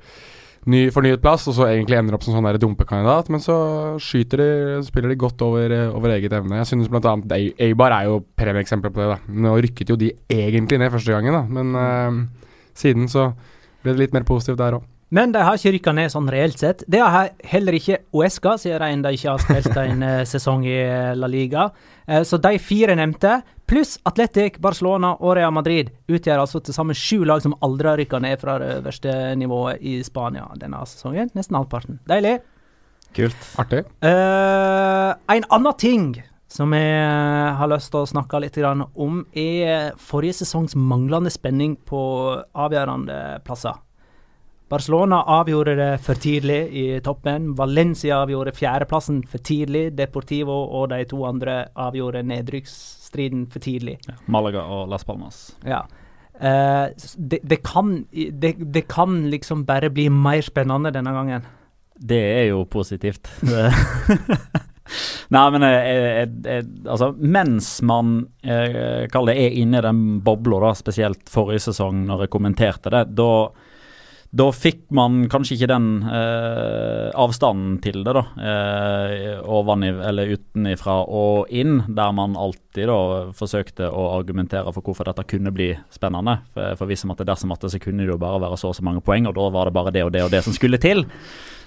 ny, 0.68 0.88
fornyet 0.92 1.22
plass, 1.24 1.45
og 1.48 1.56
så 1.56 1.69
egentlig 1.69 2.00
ender 2.00 2.18
opp 2.18 2.25
som 2.25 2.36
sånn 2.36 2.60
dumpekandidat, 2.60 3.30
men 3.31 3.44
så 3.44 3.60
skyter 4.01 4.42
de, 4.42 4.50
spiller 4.90 5.13
de 5.13 5.22
godt 5.22 5.45
over, 5.45 5.69
eh, 5.69 5.94
over 5.94 6.18
eget 6.18 6.33
evne. 6.33 6.63
Jeg 6.63 6.72
synes 6.74 6.90
annet 6.98 7.62
Eibar 7.62 7.94
er 7.94 8.10
jo 8.10 8.24
premieeksempel 8.36 8.92
på 8.92 9.04
det. 9.06 9.07
da. 9.14 9.40
Nå 9.45 9.56
rykket 9.61 9.94
jo 9.94 10.02
de 10.02 10.11
egentlig 10.28 10.81
ned 10.81 10.92
første 10.92 11.14
gangen, 11.14 11.38
da, 11.38 11.45
men 11.45 11.81
eh, 11.85 12.21
siden 12.73 13.07
så 13.07 13.30
ble 13.83 13.94
det 13.94 14.07
litt 14.07 14.18
mer 14.18 14.26
positivt 14.28 14.59
der 14.59 14.81
òg. 14.81 14.94
Men 15.09 15.31
de 15.31 15.40
har 15.40 15.56
ikke 15.56 15.71
rykka 15.78 15.94
ned 15.95 16.11
sånn 16.11 16.28
reelt 16.31 16.59
sett. 16.59 16.81
Det 16.92 16.99
har 16.99 17.30
heller 17.47 17.78
ikke 17.78 18.02
Uesca, 18.18 18.57
siden 18.59 19.06
de 19.06 19.14
ikke 19.16 19.30
har 19.31 19.44
spilt 19.44 19.80
en 19.80 20.04
eh, 20.04 20.23
sesong 20.33 20.66
i 20.68 20.76
eh, 20.81 21.14
La 21.16 21.30
Liga. 21.31 21.69
Eh, 22.06 22.26
Så 22.28 22.40
de 22.44 22.57
fire 22.59 22.97
nevnte, 22.99 23.37
pluss 23.68 23.95
Atletic, 24.07 24.59
Barcelona 24.64 25.14
og 25.21 25.37
Real 25.40 25.56
Madrid, 25.56 25.94
utgjør 26.11 26.44
altså 26.44 26.59
til 26.59 26.76
sammen 26.76 26.97
sju 26.97 27.23
lag 27.23 27.40
som 27.44 27.56
aldri 27.64 27.92
har 27.92 28.02
rykka 28.02 28.19
ned 28.23 28.44
fra 28.44 28.57
det 28.59 28.73
øverste 28.81 29.16
nivået 29.40 29.80
i 29.80 30.02
Spania 30.04 30.49
denne 30.59 30.83
sesongen. 30.87 31.31
Nesten 31.40 31.56
halvparten. 31.56 32.02
Deilig. 32.07 32.37
Kult. 33.16 33.47
Artig. 33.57 33.85
Uh, 34.04 35.16
en 35.31 35.47
annen 35.56 35.80
ting 35.80 36.09
som 36.52 36.71
jeg 36.76 37.56
har 37.59 37.71
lyst 37.71 37.92
til 37.92 38.04
å 38.04 38.07
snakke 38.07 38.40
litt 38.44 38.59
om, 38.59 39.23
er 39.35 39.95
forrige 39.99 40.44
sesongs 40.44 40.76
manglende 40.76 41.31
spenning 41.31 41.76
på 41.87 41.99
avgjørende 42.56 43.42
plasser. 43.47 43.76
Barcelona 44.69 45.21
avgjorde 45.24 45.76
det 45.80 45.92
for 46.04 46.19
tidlig 46.19 46.59
i 46.76 46.86
toppen. 47.04 47.54
Valencia 47.56 48.18
avgjorde 48.24 48.52
fjerdeplassen 48.56 49.21
for 49.28 49.40
tidlig. 49.40 49.94
Deportivo 49.95 50.57
og 50.80 50.90
de 50.92 51.06
to 51.07 51.21
andre 51.28 51.62
avgjorde 51.80 52.26
nedrykksstriden 52.28 53.45
for 53.52 53.64
tidlig. 53.64 53.95
Ja. 54.09 54.18
Malaga 54.28 54.66
og 54.68 54.90
Las 54.92 55.07
Palmas. 55.07 55.40
Ja. 55.64 55.86
Eh, 56.36 56.92
det, 57.16 57.40
det, 57.44 57.62
kan, 57.64 58.02
det, 58.12 58.57
det 58.59 58.88
kan 58.92 59.21
liksom 59.31 59.64
bare 59.66 59.90
bli 59.90 60.09
mer 60.12 60.44
spennende 60.44 60.92
denne 60.92 61.16
gangen. 61.16 61.47
Det 61.97 62.19
er 62.19 62.50
jo 62.52 62.66
positivt. 62.69 63.31
Nei, 65.33 65.45
men 65.54 65.64
jeg, 65.66 65.95
jeg, 65.95 66.30
jeg, 66.45 66.66
altså, 66.88 67.12
mens 67.19 67.69
man 67.88 68.19
eh, 68.44 69.07
er 69.07 69.47
inne 69.47 69.80
i 69.80 69.86
den 69.86 70.04
bobla, 70.24 70.74
spesielt 70.78 71.28
forrige 71.31 71.68
sesong 71.69 72.06
når 72.07 72.26
jeg 72.26 72.33
kommenterte 72.36 72.94
det, 72.94 73.04
da 73.18 73.31
da 74.36 74.48
fikk 74.52 74.90
man 74.96 75.22
kanskje 75.31 75.56
ikke 75.56 75.69
den 75.72 75.88
eh, 76.04 77.07
avstanden 77.16 77.78
til 77.84 78.02
det, 78.04 78.14
da. 78.18 78.24
Eh, 78.36 79.38
ovenif, 79.48 80.02
eller 80.04 80.34
utenifra 80.36 80.98
og 81.07 81.52
inn, 81.54 81.80
der 81.88 82.16
man 82.16 82.36
alltid 82.36 82.92
da 82.92 83.00
forsøkte 83.38 83.88
å 83.88 84.10
argumentere 84.18 84.74
for 84.76 84.84
hvorfor 84.84 85.07
dette 85.07 85.28
kunne 85.31 85.54
bli 85.56 85.72
spennende. 85.94 86.42
For, 86.54 86.76
for 86.81 86.92
hvis 86.92 87.06
at 87.07 87.24
det 87.24 87.30
dersom 87.31 87.56
at 87.56 87.64
det 87.64 87.72
så 87.74 87.81
kunne 87.81 88.04
det 88.04 88.12
jo 88.12 88.22
bare 88.22 88.44
være 88.44 88.60
så 88.60 88.74
og 88.74 88.76
så 88.76 88.84
mange 88.86 89.04
poeng, 89.06 89.30
og 89.30 89.38
da 89.38 89.48
var 89.54 89.69
det 89.69 89.78
bare 89.80 89.96
det 89.96 90.04
og 90.04 90.12
det 90.16 90.26
og 90.28 90.34
det 90.36 90.44
som 90.46 90.56
skulle 90.56 90.81
til. 90.81 91.06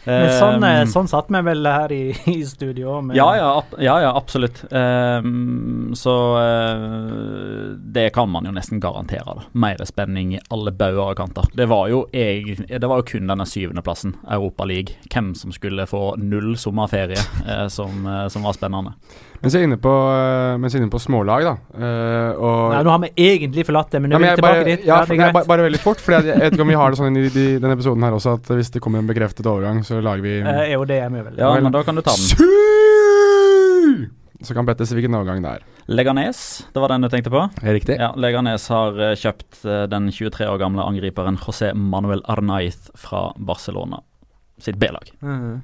Men 0.04 0.30
sånn, 0.33 0.64
Um, 0.64 0.87
sånn 0.88 1.09
satt 1.11 1.28
vi 1.33 1.40
vel 1.45 1.66
her 1.66 1.92
i, 1.92 2.02
i 2.30 2.38
studio. 2.47 2.97
òg. 2.99 3.12
Ja, 3.16 3.28
ja, 3.37 3.50
ja, 3.78 3.97
ja 4.07 4.11
absolutt. 4.16 4.62
Um, 4.71 5.92
så 5.99 6.14
uh, 6.38 7.76
det 7.76 8.11
kan 8.16 8.30
man 8.30 8.49
jo 8.49 8.54
nesten 8.57 8.80
garantere. 8.80 9.25
da 9.25 9.47
Mer 9.52 9.83
spenning 9.88 10.35
i 10.37 10.42
alle 10.49 10.73
bauger 10.73 11.12
og 11.12 11.16
kanter. 11.21 11.49
Det 11.57 11.69
var 11.71 11.88
jo 11.92 12.04
jeg, 12.12 12.59
Det 12.69 12.87
var 12.87 13.02
jo 13.02 13.09
kun 13.12 13.30
denne 13.30 13.47
syvendeplassen, 13.49 14.16
Europa 14.28 14.64
League, 14.69 14.97
hvem 15.12 15.35
som 15.35 15.52
skulle 15.52 15.88
få 15.90 16.14
null 16.21 16.54
sommerferie, 16.61 17.21
uh, 17.47 17.66
som, 17.69 18.07
uh, 18.07 18.28
som 18.28 18.47
var 18.47 18.57
spennende. 18.57 18.97
Mens 19.40 19.54
jeg 19.56 19.62
er 19.64 19.68
inne 19.70 19.78
på, 19.80 19.88
eh, 19.88 20.59
mens 20.61 20.75
jeg 20.75 20.80
er 20.80 20.85
inne 20.85 20.92
på 20.92 20.99
smålag, 21.00 21.47
da. 21.47 21.52
eh, 21.73 22.32
og 22.37 22.75
Nei, 22.75 22.80
nå 22.85 22.90
har 22.92 23.00
vi 23.06 23.09
egentlig 23.25 23.62
forlatt 23.64 23.94
det, 23.94 24.02
men 24.04 24.12
Ja, 24.12 24.18
nå 24.18 24.20
men 24.20 24.28
er 24.28 24.35
jeg 24.35 24.37
vi 24.37 24.42
tilbake 24.42 24.59
bare, 24.61 24.66
dit. 24.68 24.82
ja, 24.85 24.90
Ja, 24.90 25.04
for, 25.09 25.14
er 25.16 25.32
bare, 25.32 25.49
bare 25.49 25.64
veldig 25.64 25.80
fort, 25.80 26.00
for 26.04 26.12
jeg, 26.12 26.26
jeg 26.28 26.42
vet 26.42 26.52
ikke 26.56 26.66
om 26.66 26.73
vi 26.73 26.76
har 26.76 26.92
det 26.92 26.99
sånn 27.00 27.16
i, 27.16 27.23
de, 27.32 27.44
denne 27.62 27.76
episoden 27.78 28.04
her 28.04 28.16
også, 28.18 28.35
at 28.37 28.50
hvis 28.59 28.70
det 28.75 28.82
kommer 28.85 29.00
en 29.00 29.09
bekreftet 29.09 29.49
overgang, 29.49 29.80
så 29.87 30.02
lager 30.04 30.26
vi 30.26 30.35
uh, 30.44 30.61
jo, 30.75 30.85
det 30.90 30.99
er 31.00 31.09
vi 31.14 31.23
vel. 31.25 31.38
Ja, 31.40 31.54
men 31.56 31.73
da 31.73 31.80
kan 31.87 31.97
du 31.97 32.02
ta 32.04 32.12
den. 32.12 32.26
Su! 32.37 32.44
Så 34.44 34.56
kan 34.56 34.64
Petter 34.68 34.88
si 34.88 34.97
hvilken 34.97 35.16
overgang 35.16 35.40
det 35.44 35.50
er. 35.56 35.64
Leganes, 35.90 36.42
det 36.73 36.80
var 36.85 36.92
den 36.92 37.04
du 37.04 37.09
tenkte 37.12 37.32
på? 37.32 37.42
Er 37.64 37.75
riktig? 37.76 37.97
Ja, 38.00 38.11
Leganes 38.16 38.68
har 38.73 38.97
kjøpt 39.20 39.64
den 39.92 40.09
23 40.12 40.47
år 40.49 40.61
gamle 40.61 40.85
angriperen 40.85 41.37
José 41.40 41.73
Manuel 41.76 42.23
Arnaiz 42.30 42.90
fra 42.97 43.32
Barcelona 43.37 44.00
sitt 44.61 44.76
B-lag. 44.80 45.09
Mm. 45.25 45.61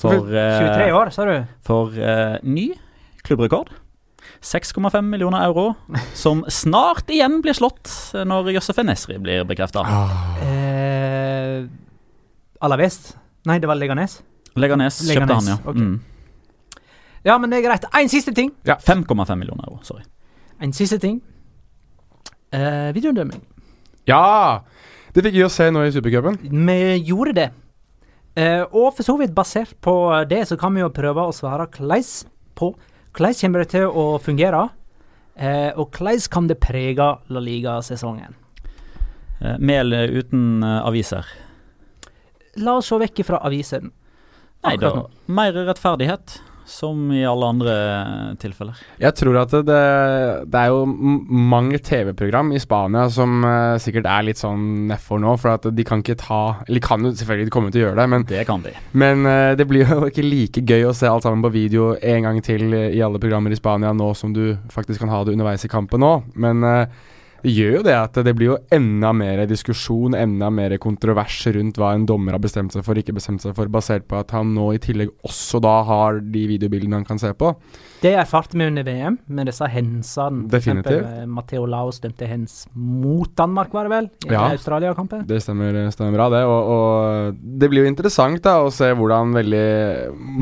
For, 0.00 0.16
for 0.16 0.32
23 0.32 0.88
år, 0.96 1.12
sa 1.12 1.28
du? 1.28 1.34
for 1.64 1.92
uh, 2.00 2.36
ny 2.42 2.70
klubbrekord. 3.26 3.72
6,5 4.42 5.02
millioner 5.02 5.44
euro, 5.46 5.72
som 6.14 6.44
snart 6.48 7.10
igjen 7.10 7.40
blir 7.42 7.56
slått 7.58 7.90
når 8.14 8.52
Josef 8.56 8.78
Enesri 8.82 9.18
blir 9.22 9.44
bekrefta. 9.48 9.82
Ah. 9.82 10.38
Eh, 10.42 11.64
Alaves? 12.62 13.16
Nei, 13.46 13.58
det 13.62 13.70
var 13.70 13.78
Leganes. 13.78 14.20
Leganes 14.54 15.00
kjøpte 15.00 15.14
Leganes, 15.14 15.48
han, 15.48 15.52
ja. 15.54 15.58
Okay. 15.64 15.82
Mm. 15.82 16.00
Ja, 17.26 17.38
men 17.38 17.50
det 17.50 17.60
er 17.60 17.66
greit. 17.68 17.86
En 17.94 18.10
siste 18.10 18.34
ting. 18.34 18.50
5,5 18.66 19.34
millioner 19.38 19.66
euro, 19.68 19.80
sorry. 19.86 20.04
En 20.62 20.74
siste 20.74 20.98
ting. 21.02 21.20
Eh, 22.52 22.90
videodømming. 22.94 23.42
Ja! 24.06 24.62
Det 25.12 25.24
fikk 25.24 25.36
vi 25.36 25.44
å 25.46 25.50
se 25.52 25.68
nå 25.70 25.84
i 25.86 25.92
Supercupen. 25.94 26.38
Vi 26.42 26.78
gjorde 27.08 27.34
det. 27.36 27.48
Eh, 28.34 28.62
og 28.64 28.94
for 28.96 29.04
så 29.06 29.16
vidt 29.20 29.34
basert 29.36 29.74
på 29.84 29.94
det, 30.28 30.46
så 30.48 30.56
kan 30.60 30.74
vi 30.74 30.82
jo 30.82 30.90
prøve 30.94 31.26
å 31.28 31.34
svare 31.36 31.68
hvordan 31.68 32.06
på 32.58 32.72
hvordan 33.12 33.38
kommer 33.40 33.62
det 33.62 33.72
til 33.74 33.88
å 33.88 34.18
fungere, 34.22 34.68
eh, 35.36 35.70
og 35.76 35.92
hvordan 35.96 36.28
kan 36.32 36.48
det 36.48 36.60
prege 36.60 37.08
La 37.28 37.40
Liga-sesongen. 37.40 38.36
Eh, 39.40 39.58
Mel 39.58 39.92
uten 39.92 40.62
eh, 40.62 40.78
aviser. 40.86 41.26
La 42.62 42.76
oss 42.78 42.88
se 42.92 42.98
vekk 43.00 43.24
fra 43.26 43.40
avisen. 43.44 43.92
Nei, 44.62 44.76
da 44.78 45.08
mer 45.26 45.56
rettferdighet, 45.66 46.36
som 46.68 47.10
i 47.14 47.22
alle 47.26 47.48
andre 47.54 47.74
tilfeller. 48.40 48.78
Jeg 49.02 49.16
tror 49.18 49.38
at 49.42 49.54
det, 49.66 49.80
det 50.52 50.60
er 50.60 50.72
jo 50.72 50.84
mange 50.86 51.80
TV-program 51.82 52.52
i 52.54 52.62
Spania 52.62 53.08
som 53.12 53.42
uh, 53.44 53.78
sikkert 53.82 54.08
er 54.10 54.26
litt 54.26 54.40
sånn 54.40 54.86
nedfor 54.90 55.22
nå, 55.22 55.34
for 55.42 55.56
at 55.56 55.68
de 55.74 55.86
kan 55.86 56.02
ikke 56.02 56.18
ta 56.20 56.40
Eller 56.68 56.82
kan 56.84 57.02
jo 57.04 57.12
selvfølgelig 57.16 57.48
de 57.48 57.54
kommer 57.54 57.74
til 57.74 57.82
å 57.82 57.86
gjøre 57.86 58.00
det, 58.00 58.08
men, 58.14 58.26
Det 58.28 58.44
kan 58.48 58.64
de. 58.64 58.74
men 58.98 59.26
uh, 59.26 59.52
det 59.58 59.66
blir 59.70 59.86
jo 59.86 60.06
ikke 60.10 60.26
like 60.26 60.64
gøy 60.66 60.88
å 60.88 60.96
se 60.96 61.10
alt 61.10 61.26
sammen 61.26 61.44
på 61.44 61.52
video 61.54 61.92
en 61.98 62.28
gang 62.28 62.42
til 62.44 62.72
i 62.72 63.02
alle 63.02 63.20
programmer 63.22 63.52
i 63.52 63.58
Spania 63.58 63.92
nå 63.96 64.12
som 64.18 64.32
du 64.34 64.56
faktisk 64.72 65.02
kan 65.02 65.12
ha 65.12 65.22
det 65.24 65.34
underveis 65.34 65.64
i 65.66 65.70
kampen 65.72 66.02
nå. 66.02 66.12
Men 66.42 66.62
eh, 66.66 67.02
det 67.42 67.52
gjør 67.56 67.72
jo 67.78 67.82
det 67.86 67.94
at 67.98 68.18
det 68.24 68.32
blir 68.38 68.52
jo 68.52 68.58
enda 68.72 69.10
mer 69.12 69.40
diskusjon, 69.50 70.14
enda 70.14 70.48
mer 70.54 70.76
kontrovers 70.82 71.40
rundt 71.56 71.78
hva 71.80 71.92
en 71.96 72.04
dommer 72.06 72.36
har 72.36 72.42
bestemt 72.42 72.72
seg 72.74 72.84
for, 72.86 72.94
ikke 72.98 73.14
bestemt 73.16 73.42
seg 73.42 73.56
for, 73.58 73.66
basert 73.72 74.06
på 74.10 74.18
at 74.20 74.30
han 74.36 74.52
nå 74.54 74.68
i 74.76 74.78
tillegg 74.82 75.10
også 75.26 75.60
da 75.64 75.72
har 75.88 76.20
de 76.22 76.44
videobildene 76.52 77.00
han 77.00 77.06
kan 77.08 77.18
se 77.18 77.32
på. 77.34 77.50
Det 78.02 78.12
erfarte 78.18 78.58
vi 78.58 78.66
under 78.66 78.86
VM, 78.86 79.18
med 79.28 79.46
disse 79.50 79.66
hensene. 79.70 80.46
Definitivt. 80.50 81.02
eh, 81.06 81.26
Matteo 81.26 81.66
Laos 81.70 82.00
dømte 82.02 82.26
hens 82.30 82.66
mot 82.74 83.30
Danmark, 83.38 83.72
var 83.74 83.86
det 83.88 83.94
vel? 83.96 84.10
I 84.28 84.32
Ja. 84.34 84.46
Australia-kampen. 84.54 85.26
Det 85.26 85.42
stemmer, 85.42 85.76
stemmer 85.94 86.16
bra, 86.16 86.28
det. 86.30 86.44
Og, 86.46 86.70
og 86.76 87.42
det 87.42 87.70
blir 87.70 87.84
jo 87.84 87.90
interessant 87.92 88.42
da 88.42 88.60
å 88.62 88.70
se 88.74 88.90
hvordan 88.94 89.34
veldig 89.34 89.66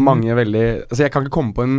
mange 0.01 0.35
veldig 0.37 0.65
Altså, 0.91 1.03
jeg 1.05 1.13
kan 1.13 1.25
ikke 1.25 1.37
komme 1.37 1.55
på 1.57 1.63
en 1.67 1.77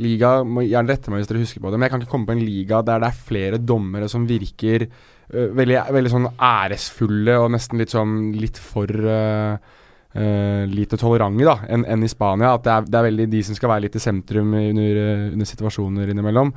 liga 0.00 0.38
må 0.46 0.64
Gjerne 0.64 0.94
rette 0.94 1.12
meg 1.12 1.20
hvis 1.20 1.30
dere 1.30 1.42
husker 1.42 1.62
på 1.62 1.72
det, 1.72 1.78
men 1.78 1.86
jeg 1.86 1.94
kan 1.94 2.04
ikke 2.04 2.14
komme 2.14 2.28
på 2.30 2.36
en 2.36 2.46
liga 2.46 2.80
der 2.86 3.02
det 3.02 3.10
er 3.10 3.22
flere 3.28 3.60
dommere 3.60 4.08
som 4.08 4.24
virker 4.28 4.86
uh, 4.88 5.50
veldig, 5.58 5.78
veldig 5.98 6.12
sånn 6.14 6.30
æresfulle 6.36 7.38
og 7.42 7.52
nesten 7.56 7.82
litt 7.82 7.94
sånn 7.94 8.18
litt 8.38 8.60
for 8.62 9.06
uh, 9.06 9.78
Uh, 10.12 10.68
lite 10.68 10.98
tolerante 11.00 11.40
da, 11.40 11.54
enn 11.72 11.86
en 11.88 12.02
i 12.04 12.08
Spania. 12.12 12.50
At 12.52 12.66
det 12.66 12.72
er, 12.74 12.84
det 12.84 12.98
er 12.98 13.04
veldig 13.06 13.26
de 13.32 13.38
som 13.46 13.56
skal 13.56 13.70
være 13.70 13.86
litt 13.86 13.94
i 13.96 14.02
sentrum 14.04 14.50
under, 14.58 14.98
under 15.32 15.48
situasjoner 15.48 16.12
innimellom. 16.12 16.50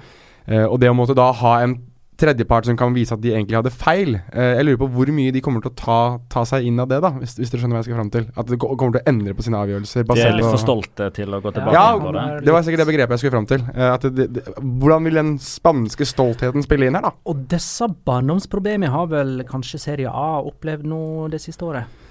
Uh, 0.44 0.66
og 0.66 0.76
det 0.84 0.90
å 0.92 0.98
måtte 0.98 1.16
da 1.16 1.30
ha 1.40 1.54
en 1.64 1.78
tredjepart 2.20 2.66
som 2.70 2.78
kan 2.80 2.94
vise 2.96 3.14
at 3.16 3.22
de 3.24 3.32
egentlig 3.34 3.58
hadde 3.60 3.72
feil. 3.74 4.16
Eh, 4.32 4.52
jeg 4.60 4.66
lurer 4.68 4.80
på 4.82 4.88
hvor 4.96 5.12
mye 5.16 5.34
de 5.36 5.42
kommer 5.44 5.64
til 5.64 5.72
å 5.74 5.78
ta, 5.80 5.98
ta 6.32 6.44
seg 6.48 6.68
inn 6.70 6.80
av 6.82 6.90
det, 6.92 7.02
da, 7.04 7.12
hvis, 7.20 7.36
hvis 7.40 7.52
dere 7.54 7.64
skjønner 7.64 7.78
hva 7.78 7.82
jeg 7.84 7.90
skal 7.90 8.00
fram 8.00 8.12
til. 8.14 8.28
At 8.36 8.52
de 8.52 8.60
kommer 8.62 8.96
til 8.96 9.02
å 9.02 9.10
endre 9.12 9.36
på 9.38 9.46
sine 9.46 9.60
avgjørelser. 9.66 10.08
De 10.08 10.20
er 10.24 10.38
litt 10.38 10.48
for 10.48 10.62
stolte 10.62 11.10
til 11.18 11.36
å 11.36 11.42
gå 11.44 11.54
tilbake 11.56 11.76
Ja, 11.76 11.88
på 12.00 12.14
det. 12.16 12.26
det 12.48 12.56
var 12.56 12.66
sikkert 12.68 12.84
det 12.86 12.90
begrepet 12.92 13.16
jeg 13.18 13.24
skulle 13.26 13.36
fram 13.38 13.50
til. 13.52 13.68
Eh, 13.76 13.90
at 13.92 14.08
det, 14.16 14.30
det, 14.38 14.46
hvordan 14.62 15.10
vil 15.10 15.22
den 15.22 15.36
spanske 15.44 16.08
stoltheten 16.08 16.66
spille 16.66 16.88
inn 16.90 16.98
her, 17.00 17.10
da? 17.10 17.14
Og 17.32 17.46
disse 17.52 17.90
barndomsproblemene 18.08 18.94
har 18.94 19.12
vel 19.12 19.44
kanskje 19.50 19.82
Serie 19.84 20.12
A 20.12 20.40
opplevd 20.46 20.88
nå 20.90 21.04
det 21.34 21.42
siste 21.44 21.68
året? 21.68 22.02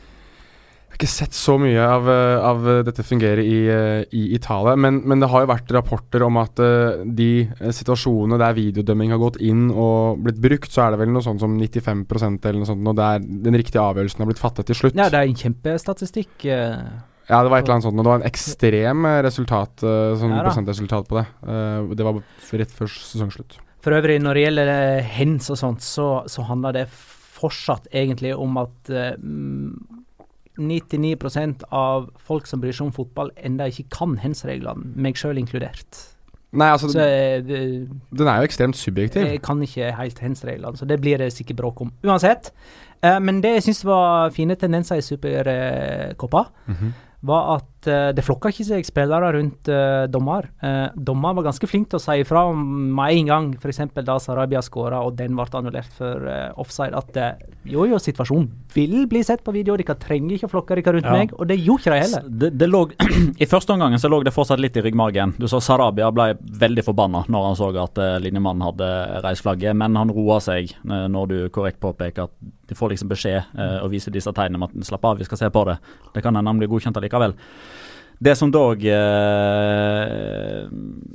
Jeg 0.94 1.00
har 1.00 1.08
ikke 1.08 1.24
sett 1.26 1.34
så 1.34 1.54
mye 1.58 1.82
av, 1.82 2.06
eh, 2.06 2.36
av 2.38 2.66
dette 2.86 3.02
fungere 3.02 3.42
i, 3.42 3.56
eh, 3.66 4.04
i 4.14 4.28
Italia, 4.36 4.76
men, 4.78 5.00
men 5.02 5.18
det 5.18 5.26
har 5.26 5.42
jo 5.42 5.48
vært 5.50 5.72
rapporter 5.74 6.22
om 6.22 6.36
at 6.38 6.60
eh, 6.62 7.00
de 7.02 7.48
situasjonene 7.74 8.38
der 8.38 8.54
videodømming 8.54 9.10
har 9.10 9.18
gått 9.18 9.40
inn 9.42 9.72
og 9.72 10.22
blitt 10.22 10.38
brukt, 10.38 10.70
så 10.70 10.84
er 10.84 10.94
det 10.94 11.00
vel 11.00 11.10
noe 11.10 11.24
sånn 11.26 11.40
som 11.42 11.56
95% 11.58 12.46
eller 12.46 12.62
noe 12.62 12.68
sånt, 12.68 12.86
og 12.86 12.94
der 13.00 13.18
den 13.18 13.58
riktige 13.58 13.82
avgjørelsen 13.82 14.22
har 14.22 14.30
blitt 14.30 14.42
fattet 14.44 14.70
til 14.70 14.78
slutt. 14.78 14.94
Ja, 14.94 15.08
det 15.10 15.18
er 15.18 15.32
en 15.32 15.42
kjempestatistikk. 15.42 16.46
Ja, 16.46 17.42
det 17.42 17.50
var 17.50 17.58
et 17.58 17.66
eller 17.66 17.74
annet 17.80 17.88
sånt, 17.88 17.98
og 17.98 18.04
det 18.04 18.12
var 18.12 18.22
en 18.22 18.30
ekstrem 18.30 19.10
resultat, 19.26 19.82
sånn 19.82 20.36
Ja 20.36 20.46
prosentresultat 20.46 21.10
på 21.10 21.18
det. 21.18 21.26
Det 21.98 22.06
var 22.06 22.22
rett 22.62 22.78
før 22.78 22.94
sesongslutt. 23.00 23.58
For 23.82 23.98
øvrig, 23.98 24.20
når 24.22 24.38
det 24.38 24.46
gjelder 24.46 24.72
hens 25.18 25.50
og 25.50 25.58
sånt, 25.58 25.82
så, 25.82 26.08
så 26.30 26.46
handler 26.46 26.78
det 26.78 26.86
fortsatt 26.94 27.90
egentlig 27.90 28.30
om 28.38 28.62
at 28.62 28.94
mm, 29.18 30.03
99% 30.58 31.64
av 31.74 32.10
folk 32.18 32.46
som 32.46 32.60
bryr 32.62 32.72
seg 32.76 32.86
om 32.88 32.92
fotball, 32.92 33.30
enda 33.36 33.66
ikke 33.70 33.88
kan 33.90 34.16
hens-reglene, 34.22 34.94
meg 34.96 35.14
sjøl 35.20 35.38
inkludert. 35.40 36.00
Nei, 36.54 36.68
altså, 36.70 36.86
Så 36.92 37.00
eh, 37.02 37.40
det, 37.42 37.60
den 38.14 38.28
er 38.30 38.38
jo 38.38 38.46
ekstremt 38.46 38.76
subjektiv. 38.78 39.24
jeg 39.26 39.42
kan 39.42 39.58
ikke 39.62 39.88
helt 39.98 40.18
hens-reglene, 40.22 40.76
så 40.78 40.86
det 40.86 41.00
blir 41.02 41.18
det 41.18 41.32
sikkert 41.34 41.56
bråk 41.58 41.80
om. 41.82 41.90
Uansett. 42.06 42.52
Eh, 43.02 43.18
men 43.20 43.40
det 43.42 43.56
jeg 43.56 43.62
syns 43.68 43.84
var 43.84 44.30
fine 44.30 44.54
tendenser 44.56 44.96
i 44.96 45.02
Supercoppa, 45.02 46.44
Mhm. 46.68 46.92
var 47.22 47.56
at 47.56 47.73
eh, 47.90 48.10
det 48.16 48.24
flokka 48.26 48.52
ikke 48.52 48.66
seg 48.68 48.86
spillere 48.88 49.32
rundt 49.36 49.70
eh, 49.72 50.04
dommer. 50.10 50.48
Uh, 50.64 50.88
dommer 50.94 51.36
var 51.38 51.48
ganske 51.48 51.68
flink 51.70 51.90
til 51.92 52.00
å 52.00 52.02
si 52.02 52.18
ifra 52.22 52.46
med 52.54 53.20
en 53.20 53.30
gang, 53.30 53.50
f.eks. 53.58 53.82
da 54.04 54.18
Sarabia 54.22 54.62
skåra 54.64 55.02
og 55.04 55.16
den 55.18 55.36
ble 55.36 55.46
annullert 55.54 55.92
for 55.96 56.28
eh, 56.30 56.50
offside, 56.60 56.96
at 56.96 57.20
eh, 57.20 57.44
jo, 57.70 57.86
jo, 57.88 58.00
situasjonen 58.00 58.48
vil 58.74 59.04
bli 59.10 59.22
sett 59.26 59.44
på 59.44 59.54
video, 59.54 59.76
dere 59.78 59.96
trenger 60.00 60.36
ikke 60.36 60.48
å 60.50 60.54
flokke 60.56 60.80
dere 60.80 60.96
rundt 60.98 61.10
Ja. 61.10 61.14
meg, 61.14 61.34
og 61.38 61.48
det 61.50 61.58
gjorde 61.60 61.84
ikke 61.84 61.94
de 61.94 62.02
heller. 62.02 62.28
Det, 62.28 62.52
det 62.58 62.70
lå, 62.70 62.84
I 63.44 63.50
første 63.50 63.76
omgangen 63.76 64.00
så 64.02 64.10
lå 64.10 64.22
det 64.26 64.34
fortsatt 64.34 64.62
litt 64.62 64.76
i 64.80 64.84
ryggmargen. 64.84 65.36
Du 65.38 65.46
så 65.50 65.60
Sarabia 65.62 66.10
ble 66.14 66.32
veldig 66.64 66.84
forbanna 66.86 67.24
når 67.28 67.48
han 67.50 67.58
så 67.60 67.70
at 67.84 67.98
linjemannen 68.22 68.64
hadde 68.66 68.88
reist 69.24 69.44
flagget, 69.44 69.76
men 69.76 69.96
han 69.96 70.12
roa 70.14 70.40
seg 70.42 70.72
eh, 70.72 71.06
når 71.10 71.30
du 71.30 71.38
korrekt 71.54 71.80
påpeker 71.82 72.28
at 72.28 72.34
de 72.68 72.76
får 72.78 72.94
liksom 72.94 73.10
beskjed 73.10 73.40
eh, 73.58 73.78
og 73.82 73.92
viser 73.92 74.14
disse 74.14 74.32
tegnene 74.34 74.60
om 74.60 74.66
at 74.68 74.76
slapp 74.88 75.04
av, 75.04 75.20
vi 75.20 75.28
skal 75.28 75.40
se 75.40 75.50
på 75.52 75.64
det. 75.68 75.78
Det 76.14 76.24
kan 76.24 76.36
hende 76.36 76.50
han 76.50 76.60
blir 76.60 76.70
godkjent 76.72 76.96
allikevel. 77.00 77.36
Det 78.22 78.34
som 78.38 78.50
dog 78.54 78.84
eh, 78.86 80.68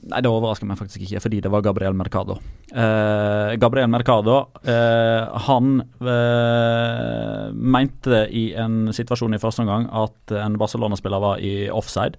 Nei, 0.10 0.22
det 0.26 0.30
overrasker 0.30 0.68
meg 0.68 0.80
faktisk 0.80 1.06
ikke, 1.06 1.22
fordi 1.24 1.40
det 1.46 1.52
var 1.54 1.64
Gabriel 1.66 1.96
Mercado. 1.98 2.40
Eh, 2.74 3.56
Gabriel 3.62 3.90
Mercado, 3.92 4.40
eh, 4.64 5.40
han 5.48 5.80
eh, 6.02 7.50
mente 7.54 8.24
i 8.34 8.50
en 8.58 8.90
situasjon 8.96 9.38
i 9.38 9.42
første 9.42 9.64
omgang 9.64 9.88
at 9.94 10.34
en 10.34 10.58
Barcelona-spiller 10.60 11.24
var 11.24 11.44
i 11.46 11.70
offside. 11.70 12.18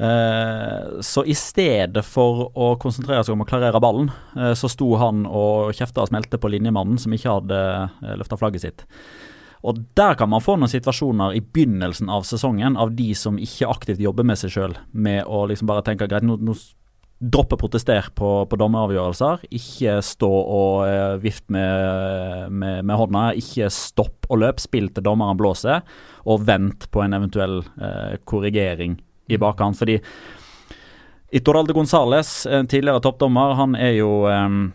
Eh, 0.00 1.00
så 1.04 1.26
i 1.28 1.36
stedet 1.36 2.04
for 2.08 2.48
å 2.56 2.72
konsentrere 2.80 3.20
seg 3.26 3.36
om 3.36 3.44
å 3.44 3.48
klarere 3.48 3.82
ballen, 3.84 4.08
eh, 4.36 4.54
så 4.56 4.70
sto 4.72 4.94
han 5.00 5.26
og 5.28 5.74
kjefta 5.76 6.06
og 6.06 6.08
smelte 6.08 6.40
på 6.40 6.50
linjemannen 6.56 6.98
som 7.00 7.12
ikke 7.12 7.36
hadde 7.36 7.60
løfta 8.16 8.40
flagget 8.40 8.64
sitt. 8.64 8.86
Og 9.60 9.80
der 9.98 10.16
kan 10.16 10.30
man 10.32 10.40
få 10.40 10.56
noen 10.56 10.72
situasjoner 10.72 11.36
i 11.36 11.42
begynnelsen 11.44 12.08
av 12.12 12.24
sesongen 12.28 12.78
av 12.80 12.94
de 12.96 13.10
som 13.18 13.36
ikke 13.40 13.68
aktivt 13.68 14.00
jobber 14.00 14.24
med 14.24 14.40
seg 14.40 14.54
sjøl, 14.54 14.76
med 14.92 15.26
å 15.28 15.44
liksom 15.50 15.68
bare 15.68 15.84
tenke 15.84 16.08
greit, 16.08 16.24
nå, 16.24 16.38
nå 16.40 16.56
droppe 17.20 17.58
å 17.58 17.68
på, 18.16 18.28
på 18.48 18.56
dommeravgjørelser. 18.56 19.44
Ikke 19.52 19.98
stå 20.00 20.30
og 20.30 20.88
eh, 20.88 21.16
vifte 21.20 21.52
med, 21.52 22.50
med, 22.50 22.84
med, 22.84 22.96
hånda. 22.96 23.24
Ikke 23.36 23.68
stopp 23.68 24.24
og 24.30 24.40
løp. 24.40 24.60
Spill 24.60 24.88
til 24.88 25.04
dommeren 25.04 25.36
blåser, 25.36 25.84
og 26.24 26.46
vent 26.48 26.88
på 26.90 27.04
en 27.04 27.12
eventuell 27.12 27.60
eh, 27.60 28.16
korrigering 28.24 28.96
i 29.28 29.36
bakhånd. 29.36 29.76
Fordi 29.76 30.00
Itoralde 31.30 31.76
Gonzales, 31.76 32.46
tidligere 32.66 33.04
toppdommer, 33.04 33.52
han 33.54 33.76
er 33.78 33.92
jo 34.00 34.24
um, 34.26 34.72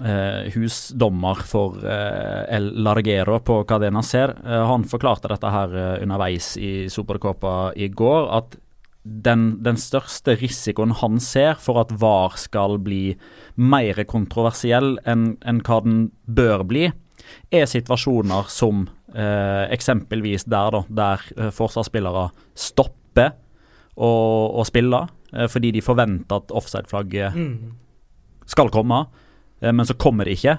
Uh, 0.00 0.48
husdommer 0.54 1.42
for 1.44 1.74
eh, 1.84 2.46
El 2.56 2.70
Largero 2.80 3.36
på 3.44 3.58
Cadena 3.68 4.00
Ser. 4.00 4.30
Eh, 4.46 4.62
han 4.64 4.86
forklarte 4.88 5.28
dette 5.28 5.50
her 5.52 5.74
underveis 6.00 6.54
i 6.56 6.88
Supercopa 6.88 7.74
i 7.76 7.90
går, 7.92 8.30
at 8.32 8.56
den, 9.04 9.58
den, 9.60 9.76
største 9.76 10.38
risikoen 10.40 10.96
han 11.02 11.20
ser 11.20 11.60
for 11.60 11.82
at 11.82 11.92
VAR 12.00 12.38
skal 12.40 12.78
bli 12.80 13.12
mer 13.60 14.00
kontroversiell 14.08 14.94
enn 15.04 15.34
en 15.44 15.60
hva 15.68 15.82
den 15.84 16.02
bør 16.24 16.64
bli, 16.72 16.88
er 17.52 17.68
situasjoner 17.68 18.48
som 18.48 18.86
eksempelvis 19.12 20.46
der, 20.48 20.76
da, 20.76 20.84
der 20.88 21.50
forsvarsspillere 21.52 22.28
stopper 22.54 23.34
å, 23.96 24.12
å 24.54 24.64
spille 24.68 25.08
fordi 25.50 25.72
de 25.74 25.82
forventer 25.84 26.38
at 26.40 26.54
offside-flagget 26.54 27.34
mm. 27.34 27.72
skal 28.54 28.72
komme. 28.72 29.08
Eh, 29.60 29.72
men 29.72 29.86
så 29.86 29.94
kommer 29.94 30.28
det 30.28 30.38
ikke. 30.38 30.58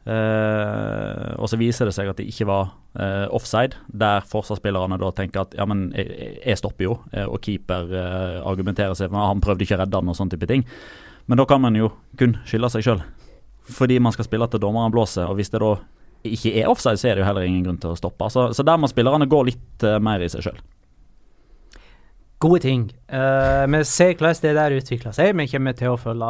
Uh, 0.00 1.36
og 1.36 1.50
så 1.52 1.58
viser 1.60 1.84
det 1.86 1.92
seg 1.92 2.08
at 2.08 2.16
det 2.16 2.24
ikke 2.30 2.46
var 2.48 2.70
uh, 2.96 3.26
offside, 3.36 3.76
der 3.92 4.24
forsvarsspillerne 4.26 4.96
da 4.98 5.10
tenker 5.12 5.42
at 5.42 5.52
ja, 5.58 5.66
men 5.68 5.90
jeg, 5.92 6.38
jeg 6.40 6.56
stopper 6.56 6.86
jo, 6.86 6.94
og 7.20 7.36
keeper 7.44 7.92
uh, 7.92 8.38
argumenterer 8.48 8.96
seg 8.96 9.10
for 9.12 9.28
han 9.28 9.42
prøvde 9.44 9.66
ikke 9.66 9.76
å 9.76 9.82
redde 9.82 10.00
han 10.00 10.08
og 10.08 10.16
sånne 10.16 10.32
type 10.32 10.48
ting. 10.48 10.64
Men 11.28 11.38
da 11.38 11.44
kan 11.46 11.60
man 11.60 11.76
jo 11.76 11.92
kun 12.18 12.38
skylde 12.48 12.72
seg 12.72 12.86
sjøl, 12.86 13.04
fordi 13.68 14.00
man 14.00 14.16
skal 14.16 14.26
spille 14.26 14.48
til 14.50 14.64
dommeren 14.64 14.94
blåser. 14.94 15.28
Og 15.28 15.36
hvis 15.38 15.52
det 15.52 15.60
da 15.62 15.74
ikke 16.26 16.56
er 16.56 16.72
offside, 16.72 16.98
så 16.98 17.10
er 17.10 17.14
det 17.14 17.22
jo 17.22 17.28
heller 17.28 17.46
ingen 17.46 17.68
grunn 17.68 17.78
til 17.84 17.92
å 17.92 18.00
stoppe. 18.00 18.32
Så, 18.32 18.48
så 18.56 18.64
der 18.66 18.80
må 18.80 18.88
spillerne 18.90 19.28
gå 19.30 19.44
litt 19.52 19.86
mer 20.02 20.24
i 20.24 20.32
seg 20.32 20.48
sjøl. 20.48 20.58
Gode 22.40 22.62
ting. 22.64 22.86
Uh, 23.12 23.66
vi 23.68 23.82
ser 23.84 24.14
hvordan 24.16 24.38
det 24.40 24.50
der 24.56 24.74
utvikler 24.78 25.12
seg. 25.12 25.34
Vi 25.36 25.44
kommer 25.52 25.74
til 25.76 25.92
å 25.92 25.98
følge 26.00 26.28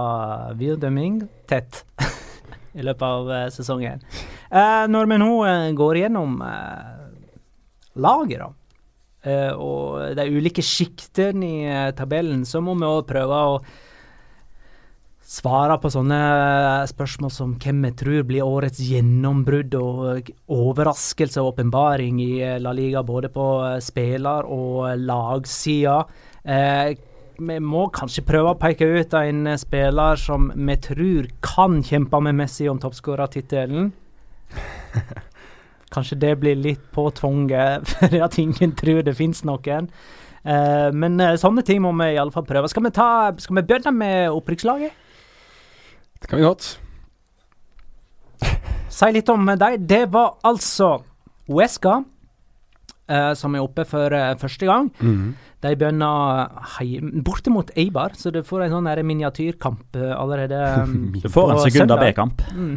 Wirdømming 0.58 1.20
tett 1.46 1.84
i 2.78 2.82
løpet 2.82 3.04
av 3.06 3.30
uh, 3.30 3.44
sesongen. 3.54 4.02
Uh, 4.50 4.88
når 4.90 5.06
vi 5.06 5.18
nå 5.22 5.28
går 5.78 6.00
gjennom 6.00 6.34
laget, 8.00 8.42
da, 8.42 8.50
og 9.54 10.16
de 10.16 10.26
ulike 10.34 10.64
sjiktene 10.64 11.46
i 11.46 11.78
tabellen, 11.94 12.42
så 12.48 12.62
må 12.64 12.74
vi 12.80 12.88
òg 12.88 13.06
prøve 13.06 13.40
å 13.46 13.54
svare 15.30 15.76
på 15.78 15.90
sånne 15.94 16.18
spørsmål 16.90 17.30
som 17.30 17.52
hvem 17.62 17.84
vi 17.86 17.90
tror 18.00 18.24
blir 18.26 18.46
årets 18.46 18.80
gjennombrudd 18.82 19.76
og 19.78 20.30
overraskelse 20.50 21.38
og 21.42 21.52
åpenbaring 21.52 22.18
i 22.24 22.32
La 22.58 22.72
Liga, 22.74 23.04
både 23.06 23.30
på 23.30 23.46
spiller- 23.84 24.48
og 24.50 24.90
lagsida. 24.98 26.00
Eh, 26.42 26.96
vi 27.40 27.58
må 27.62 27.86
kanskje 27.94 28.26
prøve 28.26 28.52
å 28.52 28.58
peke 28.60 28.84
ut 28.84 29.14
en 29.16 29.46
spiller 29.58 30.18
som 30.20 30.50
vi 30.50 30.76
tror 30.82 31.28
kan 31.46 31.78
kjempe 31.86 32.20
med 32.26 32.36
Messi 32.42 32.66
om 32.68 32.80
toppskårertittelen. 32.82 33.92
Kanskje 35.94 36.18
det 36.22 36.34
blir 36.42 36.58
litt 36.58 36.82
påtvunget 36.94 37.86
fordi 37.94 38.20
at 38.22 38.38
ingen 38.38 38.74
tror 38.78 39.06
det 39.06 39.14
fins 39.18 39.44
noen. 39.46 39.88
Eh, 40.42 40.90
men 40.90 41.20
eh, 41.22 41.38
sånne 41.38 41.62
ting 41.66 41.80
må 41.86 41.94
vi 42.02 42.10
i 42.16 42.18
alle 42.20 42.34
fall 42.34 42.48
prøve. 42.50 42.68
Skal 42.68 42.84
vi, 42.88 42.92
ta, 42.98 43.08
skal 43.38 43.60
vi 43.60 43.64
begynne 43.70 43.94
med 43.94 44.34
opprykkslaget? 44.34 45.06
Det 46.20 46.30
kan 46.30 46.40
vi 46.40 46.46
godt. 46.48 46.78
Si 48.90 49.06
litt 49.14 49.28
om 49.30 49.46
deg. 49.46 49.84
Det 49.86 50.02
var 50.10 50.40
altså 50.44 50.98
Uesca 51.50 52.00
uh, 53.10 53.32
som 53.38 53.54
er 53.54 53.64
oppe 53.64 53.84
for 53.88 54.12
uh, 54.14 54.34
første 54.40 54.68
gang. 54.68 54.90
Mm. 55.00 55.34
De 55.60 55.74
begynner 55.76 57.20
borte 57.24 57.52
mot 57.52 57.70
Eibar, 57.78 58.16
så 58.16 58.32
du 58.34 58.40
får 58.46 58.66
en 58.66 58.74
sånn 58.78 58.90
miniatyrkamp 59.06 60.00
uh, 60.00 60.14
allerede. 60.18 60.58
Um, 60.80 61.12
du 61.14 61.28
får 61.30 61.54
en 61.54 61.62
sekunda 61.66 61.98
B-kamp. 62.00 62.42
Mm. 62.56 62.74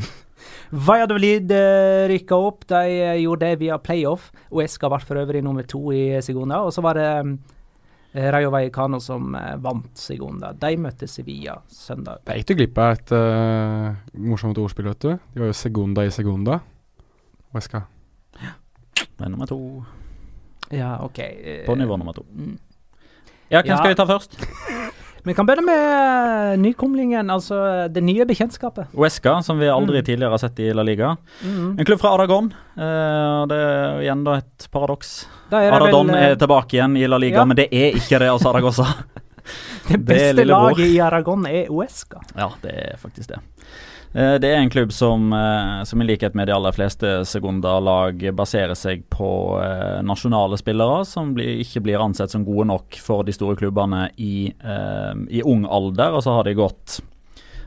Valladolid 0.85 1.51
rykka 2.11 2.37
opp. 2.37 2.65
De 2.69 2.83
gjorde 3.23 3.49
det 3.49 3.61
via 3.61 3.77
playoff. 3.79 4.31
Uesca 4.51 4.89
ble 4.91 5.01
for 5.05 5.21
øvrig 5.21 5.43
nummer 5.45 5.65
to 5.69 5.81
i 5.95 6.21
Segunda. 6.25 6.63
Og 6.65 6.73
så 6.75 6.83
var 6.83 6.97
det 6.99 7.09
um, 7.23 7.35
Eh, 7.37 7.52
Rayo 8.13 8.51
Vallecano 8.53 8.99
som 9.01 9.35
eh, 9.35 9.55
vant 9.57 9.97
Segunda. 9.97 10.51
De 10.53 10.75
møtte 10.77 11.07
Sevilla 11.09 11.57
søndag. 11.67 12.21
Der 12.27 12.37
gikk 12.39 12.51
du 12.51 12.55
glipp 12.59 12.77
av 12.77 12.97
et 12.97 13.13
uh, 13.17 13.95
morsomt 14.21 14.59
ordspill, 14.61 14.91
vet 14.91 15.01
du. 15.01 15.15
De 15.33 15.41
var 15.41 15.49
jo 15.49 15.57
Segunda 15.57 16.05
i 16.05 16.11
Segunda. 16.13 16.59
Huesca. 17.53 17.85
Ja. 18.41 18.53
Det 19.01 19.25
er 19.25 19.33
nummer 19.33 19.49
to. 19.49 19.59
Ja, 20.73 20.95
OK. 21.05 21.19
På 21.65 21.75
nivå 21.77 21.97
nummer 21.97 22.13
to. 22.13 22.25
Mm. 22.29 22.57
Ja, 23.49 23.61
hvem 23.61 23.73
ja. 23.73 23.77
skal 23.81 23.93
vi 23.93 23.97
ta 23.97 24.05
først? 24.09 24.37
Vi 25.23 25.33
kan 25.33 25.47
begynne 25.47 25.63
med 25.63 26.59
nykomlingen, 26.59 27.29
altså 27.31 27.87
det 27.87 28.01
nye 28.03 28.25
bekjentskapet. 28.27 28.91
Uesca, 28.91 29.37
som 29.43 29.59
vi 29.59 29.69
aldri 29.71 30.01
mm. 30.01 30.05
tidligere 30.05 30.35
har 30.35 30.41
sett 30.41 30.59
i 30.59 30.67
La 30.75 30.83
Liga. 30.83 31.13
Mm. 31.43 31.77
En 31.79 31.87
klubb 31.87 32.01
fra 32.01 32.11
Aragon. 32.17 32.49
Uh, 32.75 33.45
det 33.47 33.59
er 33.59 34.01
igjen 34.03 34.25
da 34.27 34.35
et 34.41 34.67
paradoks. 34.73 35.13
Aradon 35.53 36.11
vel, 36.11 36.19
er 36.19 36.35
tilbake 36.41 36.75
igjen 36.75 36.97
i 36.99 37.07
La 37.07 37.21
Liga, 37.23 37.39
ja. 37.39 37.45
men 37.47 37.55
det 37.55 37.69
er 37.71 37.95
ikke 37.95 38.19
det 38.19 38.27
altså 38.33 38.51
Aragosa. 38.51 38.89
det 39.91 40.01
beste 40.03 40.41
det 40.41 40.47
laget 40.49 40.83
i 40.89 40.99
Aragon 41.07 41.47
er 41.47 41.71
Uesca. 41.71 42.19
Ja, 42.35 42.51
det 42.65 42.75
er 42.83 42.99
faktisk 42.99 43.31
det. 43.31 43.39
Eh, 44.13 44.35
det 44.37 44.49
er 44.51 44.59
en 44.61 44.69
klubb 44.69 44.91
som, 44.93 45.33
eh, 45.33 45.83
som, 45.83 46.01
i 46.01 46.05
likhet 46.05 46.35
med 46.37 46.47
de 46.47 46.53
aller 46.53 46.71
fleste 46.71 47.23
Segunda-lag 47.25 48.21
baserer 48.37 48.77
seg 48.77 49.07
på 49.09 49.29
eh, 49.63 50.03
nasjonale 50.05 50.59
spillere 50.61 51.01
som 51.09 51.31
ikke 51.33 51.81
blir 51.81 52.03
ansett 52.03 52.33
som 52.33 52.45
gode 52.45 52.67
nok 52.69 52.99
for 53.01 53.25
de 53.25 53.33
store 53.33 53.57
klubbene 53.57 54.05
i, 54.21 54.53
i 55.29 55.41
ung 55.41 55.65
alder. 55.65 56.13
Og 56.13 56.23
så 56.25 56.37
har 56.37 56.45
de 56.45 56.57
gått 56.57 56.99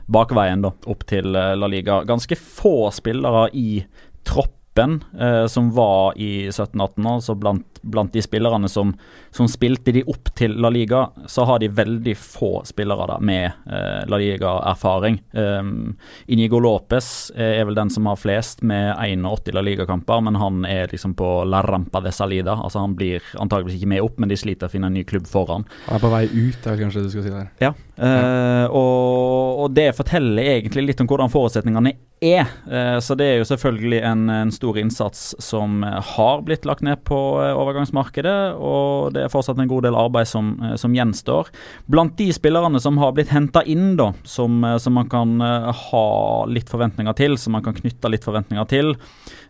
bakveien 0.07 0.63
da, 0.63 0.71
opp 0.87 1.03
til 1.09 1.33
La 1.35 1.67
Liga. 1.67 1.99
Ganske 2.07 2.37
få 2.39 2.93
spillere 2.95 3.49
i 3.51 3.81
troppen 4.27 5.01
som 5.49 5.71
var 5.73 6.13
i 6.21 6.47
17-18, 6.51 7.07
altså 7.09 7.33
blant 7.35 7.76
blant 7.91 8.13
de 8.13 8.21
spillerne 8.23 8.69
som, 8.69 8.93
som, 9.31 9.47
spilte 9.47 9.93
de 9.95 10.03
opp 10.07 10.31
til 10.37 10.57
La 10.61 10.71
Liga, 10.73 11.07
så 11.27 11.45
har 11.47 11.61
de 11.63 11.71
veldig 11.71 12.15
få 12.19 12.51
spillere 12.67 13.07
da 13.13 13.17
med 13.19 13.45
eh, 13.47 14.03
La 14.09 14.19
Liga-erfaring. 14.21 15.21
Um, 15.31 15.95
Inigo 16.27 16.59
Lopez 16.63 17.31
er 17.35 17.63
vel 17.67 17.77
den 17.77 17.91
som 17.93 18.09
har 18.09 18.19
flest, 18.19 18.61
med 18.61 18.93
81 18.97 19.53
La 19.55 19.63
Liga-kamper, 19.63 20.21
men 20.21 20.39
han 20.39 20.65
er 20.67 20.91
liksom 20.91 21.15
på 21.17 21.31
la 21.47 21.61
rampa 21.61 22.01
de 22.01 22.11
salida. 22.11 22.57
Altså 22.63 22.79
Han 22.79 22.95
blir 22.95 23.23
antageligvis 23.39 23.79
ikke 23.79 23.91
med 23.93 24.03
opp, 24.03 24.19
men 24.19 24.29
de 24.29 24.37
sliter 24.39 24.67
å 24.67 24.71
finne 24.71 24.89
en 24.89 24.97
ny 24.97 25.03
klubb 25.07 25.27
foran. 25.29 25.65
Han 25.87 25.97
er 25.97 26.03
på 26.03 26.11
vei 26.11 26.25
ut, 26.27 26.67
er 26.67 26.81
kanskje 26.81 27.05
du 27.05 27.09
skal 27.11 27.25
si 27.25 27.33
der. 27.33 27.49
Ja, 27.61 27.71
uh, 27.73 28.65
og, 28.71 29.63
og, 29.63 29.71
det 29.77 29.89
forteller 29.97 30.51
egentlig 30.57 30.87
litt 30.87 31.01
om 31.03 31.09
hvordan 31.09 31.31
forutsetningene 31.33 31.95
er. 32.23 32.49
Uh, 32.67 32.97
så 33.03 33.17
det 33.19 33.29
er 33.31 33.41
jo 33.41 33.49
selvfølgelig 33.49 34.01
en, 34.09 34.27
en 34.33 34.53
stor 34.53 34.79
innsats 34.81 35.29
som 35.43 35.83
har 35.83 36.43
blitt 36.47 36.67
lagt 36.67 36.85
ned 36.85 37.03
på 37.07 37.19
uh, 37.41 37.53
overgangsmarkedet, 37.77 38.57
og 38.57 39.13
det 39.15 39.23
er 39.23 39.31
fortsatt 39.31 39.59
en 39.61 39.69
god 39.69 39.85
del 39.87 39.97
arbeid 39.97 40.27
som, 40.27 40.55
eh, 40.63 40.75
som 40.75 40.93
gjenstår. 40.93 41.51
Blant 41.87 42.17
de 42.17 42.31
spillerne 42.33 42.81
som 42.81 42.97
har 42.97 43.13
blitt 43.13 43.29
henta 43.29 43.63
inn, 43.65 43.95
da, 43.95 44.13
som, 44.23 44.63
eh, 44.63 44.77
som, 44.77 44.93
man 44.93 45.09
kan 45.09 45.39
eh, 45.41 45.71
ha 45.71 46.45
litt 46.45 46.69
forventninger 46.69 47.13
til, 47.15 47.37
som 47.37 47.53
man 47.53 47.63
kan 47.63 47.73
knytte 47.73 48.09
litt 48.09 48.25
forventninger 48.25 48.67
til. 48.67 48.95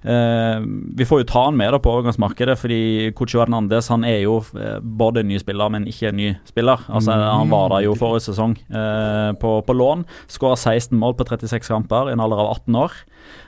Eh, 0.07 0.61
vi 0.97 1.07
får 1.07 1.21
jo 1.23 1.27
ta 1.29 1.43
han 1.47 1.57
med 1.59 1.73
da 1.75 1.81
på 1.83 1.91
overgangsmarkedet, 1.93 2.57
fordi 2.61 2.79
Cucho 3.17 3.41
Hernandez 3.41 3.91
han 3.93 4.05
er 4.07 4.21
jo 4.23 4.39
både 4.81 5.23
en 5.23 5.31
ny 5.31 5.41
spiller, 5.41 5.73
men 5.73 5.87
ikke 5.89 6.11
en 6.11 6.19
ny 6.19 6.31
spiller. 6.47 6.85
Altså, 6.87 7.13
mm. 7.13 7.27
Han 7.41 7.53
var 7.53 7.69
der 7.75 7.85
jo 7.87 7.97
forrige 7.99 8.29
sesong 8.29 8.57
eh, 8.69 9.31
på, 9.41 9.57
på 9.67 9.77
lån. 9.77 10.07
Skåra 10.31 10.55
16 10.55 10.97
mål 10.97 11.17
på 11.19 11.27
36 11.27 11.67
kamper 11.67 12.09
i 12.09 12.17
en 12.17 12.23
alder 12.23 12.45
av 12.45 12.55
18 12.57 12.81
år 12.85 13.01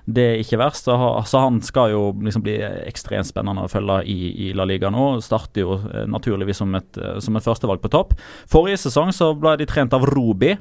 det 0.09 0.25
er 0.25 0.41
ikke 0.41 0.59
verst. 0.61 0.87
Så, 0.87 0.95
så 1.29 1.43
han 1.43 1.59
skal 1.65 1.93
jo 1.93 2.03
liksom 2.23 2.43
bli 2.45 2.57
ekstremt 2.61 3.29
spennende 3.29 3.65
å 3.65 3.71
følge 3.71 4.01
i, 4.09 4.17
i 4.47 4.51
La 4.57 4.65
Liga 4.67 4.91
nå. 4.93 5.11
Starter 5.23 5.65
jo 5.65 5.77
eh, 5.89 6.07
naturligvis 6.09 6.61
som 6.63 6.75
et, 6.79 6.89
eh, 6.97 7.19
som 7.23 7.37
et 7.37 7.45
førstevalg 7.45 7.83
på 7.83 7.93
topp. 7.93 8.15
Forrige 8.49 8.81
sesong 8.85 9.13
så 9.15 9.31
ble 9.37 9.57
de 9.59 9.69
trent 9.69 9.95
av 9.95 10.07
Robi. 10.09 10.55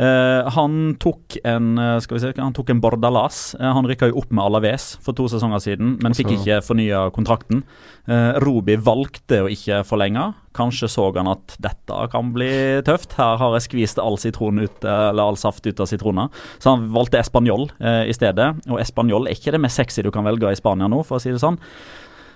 Uh, 0.00 0.46
han 0.54 0.94
tok 1.02 1.34
en 1.44 1.74
skal 2.00 2.16
vi 2.16 2.20
se, 2.22 2.30
han 2.38 2.54
tok 2.56 2.70
en 2.72 2.80
Bordalas. 2.80 3.40
Uh, 3.60 3.68
han 3.76 3.88
rykka 3.88 4.08
jo 4.10 4.20
opp 4.22 4.30
med 4.32 4.44
Alaves 4.46 4.94
for 5.04 5.16
to 5.18 5.26
sesonger 5.28 5.60
siden, 5.64 5.96
men 6.00 6.16
fikk 6.16 6.32
ikke 6.38 6.60
fornya 6.64 7.08
kontrakten. 7.16 7.64
Uh, 8.08 8.38
Robi 8.40 8.78
valgte 8.80 9.42
å 9.44 9.50
ikke 9.52 9.82
forlenge. 9.88 10.30
Kanskje 10.56 10.88
så 10.90 11.04
han 11.14 11.30
at 11.30 11.54
dette 11.62 11.96
kan 12.10 12.32
bli 12.34 12.50
tøft. 12.86 13.14
Her 13.18 13.38
har 13.38 13.54
jeg 13.54 13.68
skvist 13.68 14.00
all, 14.02 14.18
ut, 14.18 14.84
all 14.84 15.38
saft 15.38 15.66
ut 15.66 15.80
av 15.80 15.86
sitroner. 15.86 16.28
Så 16.58 16.74
han 16.74 16.88
valgte 16.94 17.20
Español 17.20 17.68
eh, 17.78 18.08
i 18.10 18.16
stedet. 18.16 18.48
Og 18.68 18.80
Español 18.82 19.28
er 19.28 19.38
ikke 19.38 19.54
det 19.54 19.62
mest 19.62 19.78
sexy 19.78 20.02
du 20.02 20.10
kan 20.14 20.26
velge 20.26 20.50
i 20.50 20.58
Spania 20.58 20.90
nå, 20.90 21.04
for 21.06 21.18
å 21.18 21.22
si 21.22 21.30
det 21.30 21.42
sånn. 21.42 21.60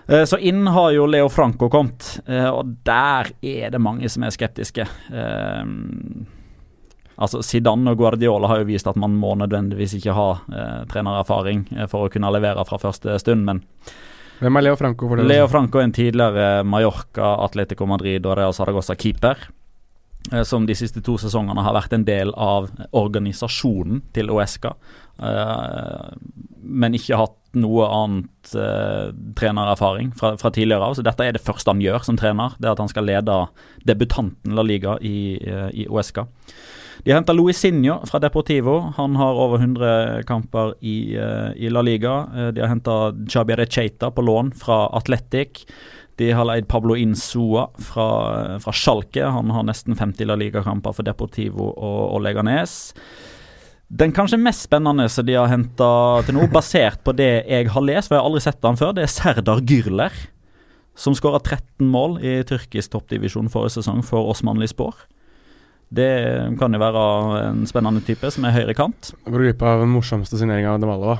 Eh, 0.06 0.22
så 0.30 0.38
inn 0.38 0.62
har 0.70 0.92
jo 0.94 1.08
Leo 1.10 1.28
Franco 1.32 1.70
kommet, 1.72 2.20
eh, 2.28 2.46
og 2.46 2.76
der 2.86 3.32
er 3.42 3.74
det 3.74 3.82
mange 3.82 4.10
som 4.12 4.26
er 4.26 4.34
skeptiske. 4.36 4.86
Altså 7.18 7.42
Zidane 7.46 7.92
og 7.92 7.98
Guardiola 8.00 8.48
har 8.50 8.58
jo 8.62 8.68
vist 8.72 8.86
at 8.90 8.96
man 8.98 9.14
må 9.20 9.34
nødvendigvis 9.38 9.94
ikke 10.00 10.14
ha 10.16 10.28
eh, 10.50 10.80
trenererfaring 10.90 11.66
eh, 11.76 11.86
for 11.90 12.06
å 12.06 12.10
kunne 12.12 12.32
levere 12.34 12.64
fra 12.66 12.78
første 12.82 13.18
stund, 13.22 13.44
men 13.46 13.62
Hvem 14.40 14.56
er 14.58 14.64
Leo 14.66 14.76
Franco? 14.76 15.06
for 15.08 15.16
det? 15.20 15.28
Leo 15.30 15.46
Franco 15.48 15.78
er 15.78 15.86
en 15.86 15.92
tidligere 15.94 16.64
Mallorca, 16.66 17.36
Atletico 17.44 17.86
Madrid 17.86 18.26
og 18.26 18.34
Real 18.36 18.52
Saragossa-keeper. 18.52 19.44
eh, 20.32 20.42
Som 20.42 20.66
de 20.66 20.74
siste 20.74 21.00
to 21.06 21.14
sesongene 21.22 21.62
har 21.62 21.74
vært 21.78 21.92
en 21.94 22.04
del 22.04 22.32
av 22.34 22.66
organisasjonen 22.92 24.02
til 24.12 24.30
OSK. 24.34 24.66
eh, 25.22 26.10
Men 26.64 26.94
ikke 26.98 27.16
hatt 27.20 27.36
noe 27.54 27.86
annet 27.86 28.54
eh, 28.58 29.12
trenererfaring 29.38 30.10
fra, 30.18 30.32
fra 30.40 30.50
tidligere 30.50 30.82
av. 30.88 30.94
Så 30.98 31.04
dette 31.06 31.22
er 31.28 31.36
det 31.36 31.44
første 31.44 31.70
han 31.70 31.80
gjør 31.84 32.02
som 32.02 32.16
trener. 32.18 32.56
Det 32.58 32.66
er 32.66 32.72
at 32.74 32.82
han 32.82 32.90
skal 32.90 33.06
lede 33.06 33.36
debutanten 33.86 34.56
La 34.58 34.62
Liga 34.66 34.96
i, 35.00 35.38
eh, 35.38 35.68
i 35.72 35.86
OSK. 35.86 36.24
De 37.04 37.12
har 37.12 37.20
henta 37.20 37.34
Luisinho 37.36 37.98
fra 38.08 38.18
Deportivo. 38.18 38.78
Han 38.96 39.16
har 39.20 39.36
over 39.36 39.58
100 39.60 40.22
kamper 40.24 40.72
i, 40.80 41.16
eh, 41.16 41.52
i 41.56 41.68
La 41.68 41.82
Liga. 41.82 42.28
Eh, 42.34 42.50
de 42.50 42.62
har 42.62 42.68
henta 42.68 43.12
Xabi 43.28 43.56
Recheita 43.56 44.10
på 44.10 44.24
lån 44.24 44.54
fra 44.56 44.88
Atletic. 44.96 45.66
De 46.16 46.30
har 46.32 46.44
leid 46.44 46.66
Pablo 46.66 46.94
Insua 46.96 47.68
fra, 47.78 48.58
fra 48.58 48.72
Schalke. 48.72 49.20
Han 49.20 49.50
har 49.50 49.66
nesten 49.68 49.94
50 49.94 50.24
La 50.24 50.34
Liga-kamper 50.34 50.94
for 50.94 51.02
Deportivo 51.02 51.74
og, 51.76 52.14
og 52.14 52.22
Leganes. 52.22 52.94
Den 53.92 54.12
kanskje 54.12 54.40
mest 54.40 54.64
spennende 54.64 55.08
som 55.12 55.26
de 55.26 55.36
har 55.36 55.50
henta 55.52 56.22
til 56.24 56.38
nå, 56.38 56.46
basert 56.48 57.02
på 57.04 57.12
det 57.12 57.44
jeg 57.50 57.68
har 57.68 57.84
lest, 57.84 58.08
for 58.08 58.16
jeg 58.16 58.22
har 58.22 58.30
aldri 58.30 58.44
sett 58.46 58.64
han 58.64 58.80
før, 58.80 58.94
det 58.96 59.04
er 59.04 59.12
Serdar 59.12 59.60
Gürler. 59.60 60.14
Som 60.96 61.12
skåra 61.12 61.42
13 61.42 61.84
mål 61.90 62.16
i 62.22 62.38
tyrkisk 62.46 62.94
toppdivisjon 62.94 63.50
forrige 63.52 63.76
sesong 63.76 64.00
for 64.06 64.30
Osman 64.30 64.62
Lispor. 64.62 64.94
Det 65.94 66.10
kan 66.58 66.74
jo 66.74 66.80
være 66.80 67.04
en 67.50 67.62
spennende 67.68 68.02
type 68.06 68.30
som 68.32 68.46
er 68.48 68.56
høyre 68.56 68.74
kant. 68.76 69.12
Går 69.26 69.38
du 69.38 69.46
glipp 69.46 69.62
av 69.62 69.84
den 69.84 69.92
morsomste 69.92 70.40
signeringa 70.40 70.74
av 70.74 70.82
Demalova? 70.82 71.18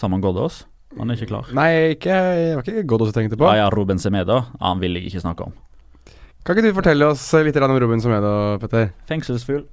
Saman 0.00 0.22
Goddås? 0.22 0.64
Han 0.98 1.10
er 1.10 1.18
ikke 1.18 1.32
klar. 1.32 1.50
Nei, 1.56 1.70
ikke, 1.96 2.14
det 2.14 2.56
var 2.58 2.66
ikke 2.66 2.86
Goddås 2.90 3.10
jeg 3.10 3.18
tenkte 3.22 3.38
på. 3.40 3.48
Ja, 3.48 3.64
ja, 3.64 3.70
Ruben 3.74 3.98
Semedo. 4.02 4.42
Han 4.60 4.82
vil 4.82 4.98
jeg 4.98 5.10
ikke 5.10 5.24
snakke 5.24 5.48
om. 5.48 5.54
Kan 6.44 6.58
ikke 6.58 6.68
du 6.68 6.76
fortelle 6.76 7.08
oss 7.08 7.24
litt 7.46 7.56
om 7.56 7.78
Ruben 7.80 8.02
Semedo, 8.04 8.58
Petter? 8.62 8.92
Fengselsfugl. 9.08 9.64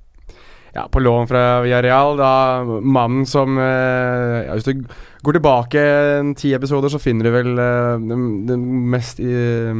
Ja, 0.72 0.86
på 0.88 1.02
lån 1.04 1.28
fra 1.28 1.60
Villarreal. 1.66 2.16
Da 2.16 2.32
mannen 2.64 3.26
som 3.28 3.58
eh, 3.60 4.48
ja, 4.48 4.56
Hvis 4.56 4.70
du 4.70 4.86
går 5.22 5.38
tilbake 5.38 5.82
en 6.22 6.34
ti 6.40 6.54
episoder, 6.56 6.90
så 6.90 7.02
finner 7.02 7.28
du 7.28 7.34
vel 7.36 7.52
den, 7.60 8.08
det, 8.08 8.56
det 8.56 8.60
mest 8.96 9.20
eh, 9.20 9.76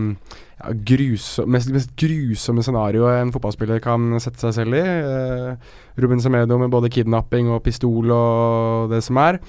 ja, 0.62 0.72
grusom, 0.88 1.50
mest, 1.52 1.72
mest 1.74 1.92
grusomme 2.00 2.64
scenarioet 2.64 3.22
en 3.24 3.34
fotballspiller 3.34 3.82
kan 3.84 4.14
sette 4.22 4.40
seg 4.46 4.54
selv 4.62 4.78
i. 4.78 4.82
Uh, 4.86 5.78
Ruben 6.02 6.22
Semedo 6.24 6.58
med 6.62 6.72
både 6.74 6.92
kidnapping 6.94 7.50
og 7.52 7.64
pistol 7.66 8.14
og 8.16 8.92
det 8.94 9.02
som 9.06 9.20
er. 9.22 9.42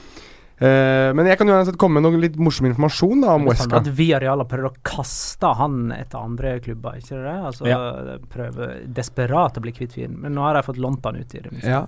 Uh, 0.62 1.10
men 1.18 1.26
jeg 1.26 1.38
kan 1.40 1.48
jo 1.48 1.54
uansett 1.56 1.78
komme 1.80 1.98
med 1.98 2.06
noe 2.06 2.20
litt 2.22 2.36
morsom 2.38 2.68
informasjon 2.68 3.24
da 3.24 3.32
om 3.34 3.48
er 3.50 3.58
sånn 3.58 3.72
Wesca. 3.72 3.80
At 3.82 3.92
Villarreal 3.98 4.44
har 4.44 4.50
prøvd 4.50 4.68
å 4.70 4.74
kaste 4.86 5.52
han 5.58 5.78
etter 5.96 6.22
andre 6.22 6.56
klubber, 6.62 6.98
ikke 7.02 7.18
det? 7.18 7.36
Altså, 7.50 7.66
Ja. 7.68 7.78
prøve 7.78 8.20
Prøver 8.32 8.74
desperat 8.86 9.58
å 9.58 9.62
bli 9.64 9.72
kvitt 9.74 9.96
fyren, 9.98 10.18
men 10.22 10.34
nå 10.34 10.44
har 10.46 10.54
de 10.54 10.62
fått 10.66 10.78
lånt 10.82 11.04
han 11.04 11.18
ut 11.18 11.34
i 11.34 11.40
det 11.42 11.50
minste. 11.52 11.68
Ja. 11.68 11.86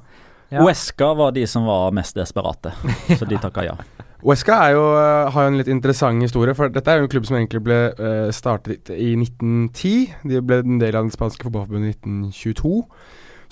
Ja. 0.53 0.63
Uesca 0.63 1.15
var 1.15 1.33
de 1.33 1.47
som 1.51 1.65
var 1.67 1.91
mest 1.97 2.15
desperate, 2.15 2.75
så 3.19 3.27
de 3.27 3.39
takka 3.47 3.65
ja. 3.65 3.77
Jo, 4.25 4.33
eh, 4.33 5.31
har 5.33 5.43
jo 5.43 5.51
en 5.51 5.59
litt 5.59 5.69
interessant 5.69 6.23
historie, 6.23 6.55
for 6.57 6.73
dette 6.73 6.89
er 6.89 6.97
jo 6.97 7.05
en 7.05 7.11
klubb 7.13 7.27
som 7.29 7.37
egentlig 7.37 7.61
ble 7.61 7.93
uh, 7.99 8.31
startet 8.33 8.89
i 8.89 9.13
1910. 9.21 10.15
De 10.25 10.41
ble 10.41 10.63
en 10.63 10.79
del 10.81 10.97
av 10.97 11.05
det 11.05 11.13
spanske 11.13 11.45
fotballforbundet 11.45 11.93
i 11.93 12.31
1922. 12.33 12.87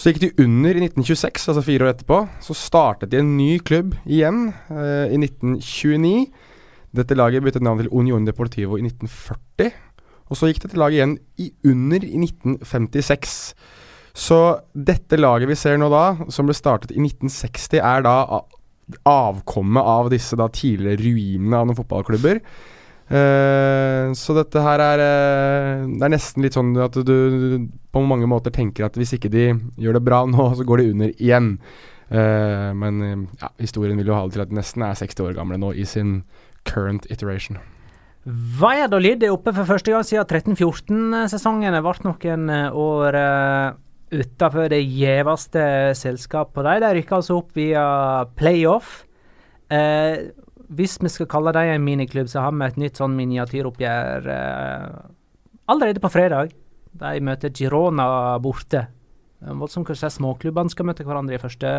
Så 0.00 0.08
gikk 0.08 0.22
de 0.22 0.30
under 0.40 0.72
i 0.72 0.86
1926, 0.86 1.48
altså 1.52 1.64
fire 1.66 1.84
år 1.84 1.92
etterpå. 1.92 2.22
Så 2.40 2.56
startet 2.56 3.12
de 3.12 3.20
en 3.20 3.34
ny 3.36 3.58
klubb 3.60 3.98
igjen 4.06 4.48
uh, 4.72 5.12
i 5.12 5.20
1929. 5.20 6.32
Dette 6.96 7.20
laget 7.20 7.44
byttet 7.44 7.68
navn 7.68 7.84
til 7.84 7.92
Union 7.92 8.24
Deportivo 8.24 8.80
i 8.80 8.86
1940. 8.88 9.76
Og 10.32 10.40
så 10.40 10.48
gikk 10.48 10.64
dette 10.64 10.80
laget 10.80 11.02
igjen 11.02 11.14
i 11.36 11.50
under 11.68 12.00
i 12.00 12.16
1956. 12.16 13.36
Så 14.16 14.40
dette 14.72 15.20
laget 15.20 15.52
vi 15.52 15.60
ser 15.60 15.76
nå 15.76 15.92
da, 15.92 16.06
som 16.32 16.48
ble 16.48 16.56
startet 16.56 16.96
i 16.96 17.00
1960, 17.00 17.76
er 17.84 18.08
da 18.08 18.16
avkommet 19.08 19.82
av 19.82 20.10
disse 20.12 20.36
da 20.38 20.48
tidligere 20.52 21.00
ruinene 21.00 21.58
av 21.58 21.68
noen 21.68 21.78
fotballklubber. 21.78 22.42
Uh, 23.12 24.12
så 24.16 24.32
dette 24.38 24.60
her 24.62 24.80
er 24.80 25.00
uh, 25.02 25.80
Det 25.98 26.06
er 26.06 26.12
nesten 26.14 26.44
litt 26.46 26.54
sånn 26.56 26.70
at 26.80 26.94
du, 26.96 27.02
du 27.04 27.66
på 27.92 28.00
mange 28.06 28.28
måter 28.30 28.54
tenker 28.54 28.86
at 28.86 28.94
hvis 28.96 29.12
ikke 29.18 29.28
de 29.32 29.50
gjør 29.82 29.98
det 29.98 30.04
bra 30.06 30.22
nå, 30.30 30.46
så 30.56 30.64
går 30.64 30.80
de 30.80 30.94
under 30.94 31.12
igjen. 31.18 31.56
Uh, 32.12 32.70
men 32.78 33.26
ja, 33.40 33.52
historien 33.60 34.00
vil 34.00 34.12
jo 34.12 34.16
ha 34.16 34.24
det 34.24 34.36
til 34.36 34.46
at 34.46 34.52
de 34.52 34.58
nesten 34.60 34.86
er 34.86 34.96
60 34.96 35.28
år 35.28 35.36
gamle 35.36 35.60
nå 35.60 35.74
i 35.76 35.86
sin 35.88 36.22
current 36.68 37.08
iteration. 37.12 37.60
Valladolid 38.24 39.24
er 39.26 39.34
oppe 39.34 39.50
for 39.56 39.66
første 39.66 39.90
gang 39.90 40.04
siden 40.06 40.28
13-14-sesongen. 40.28 41.74
Det 41.74 41.82
ble 41.82 41.94
noen 42.06 42.52
år 42.70 43.18
utafor 44.12 44.68
det 44.72 44.82
gjeveste 44.84 45.62
selskapet. 45.98 46.64
De, 46.66 46.74
de 46.84 46.92
rykker 46.98 47.18
altså 47.18 47.38
opp 47.40 47.54
via 47.56 47.84
playoff. 48.38 49.02
Eh, 49.72 50.28
hvis 50.72 50.98
vi 51.02 51.10
skal 51.12 51.28
kalle 51.32 51.52
dem 51.56 51.74
en 51.74 51.84
miniklubb, 51.84 52.28
så 52.32 52.44
har 52.44 52.54
vi 52.56 52.66
et 52.68 52.80
nytt 52.80 53.00
sånn 53.00 53.16
miniatyroppgjør 53.18 54.28
eh, 54.32 54.88
allerede 55.72 56.02
på 56.04 56.10
fredag. 56.12 56.52
De 56.92 57.12
møter 57.24 57.52
Girona 57.56 58.38
borte. 58.44 58.86
Voldsomt 59.42 59.88
de 59.88 60.10
småklubbene 60.12 60.70
skal 60.70 60.86
møte 60.86 61.04
hverandre 61.06 61.34
i 61.38 61.42
første 61.42 61.70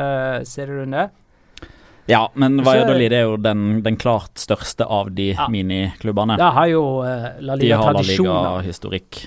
serierunde. 0.49 1.07
Ja, 2.11 2.25
men 2.35 2.57
Valladolid 2.65 3.13
er 3.15 3.21
jo 3.29 3.37
den, 3.39 3.77
den 3.85 3.95
klart 3.95 4.35
største 4.41 4.83
av 4.91 5.13
de 5.15 5.29
Ja. 5.31 5.45
miniklubbene. 5.47 6.35
De 6.41 6.49
har 6.57 6.67
jo 6.67 6.83
eh, 7.07 7.29
La 7.39 7.55
De 7.55 7.69
har 7.71 7.93
La 7.95 8.01
Liga-historikk. 8.03 9.21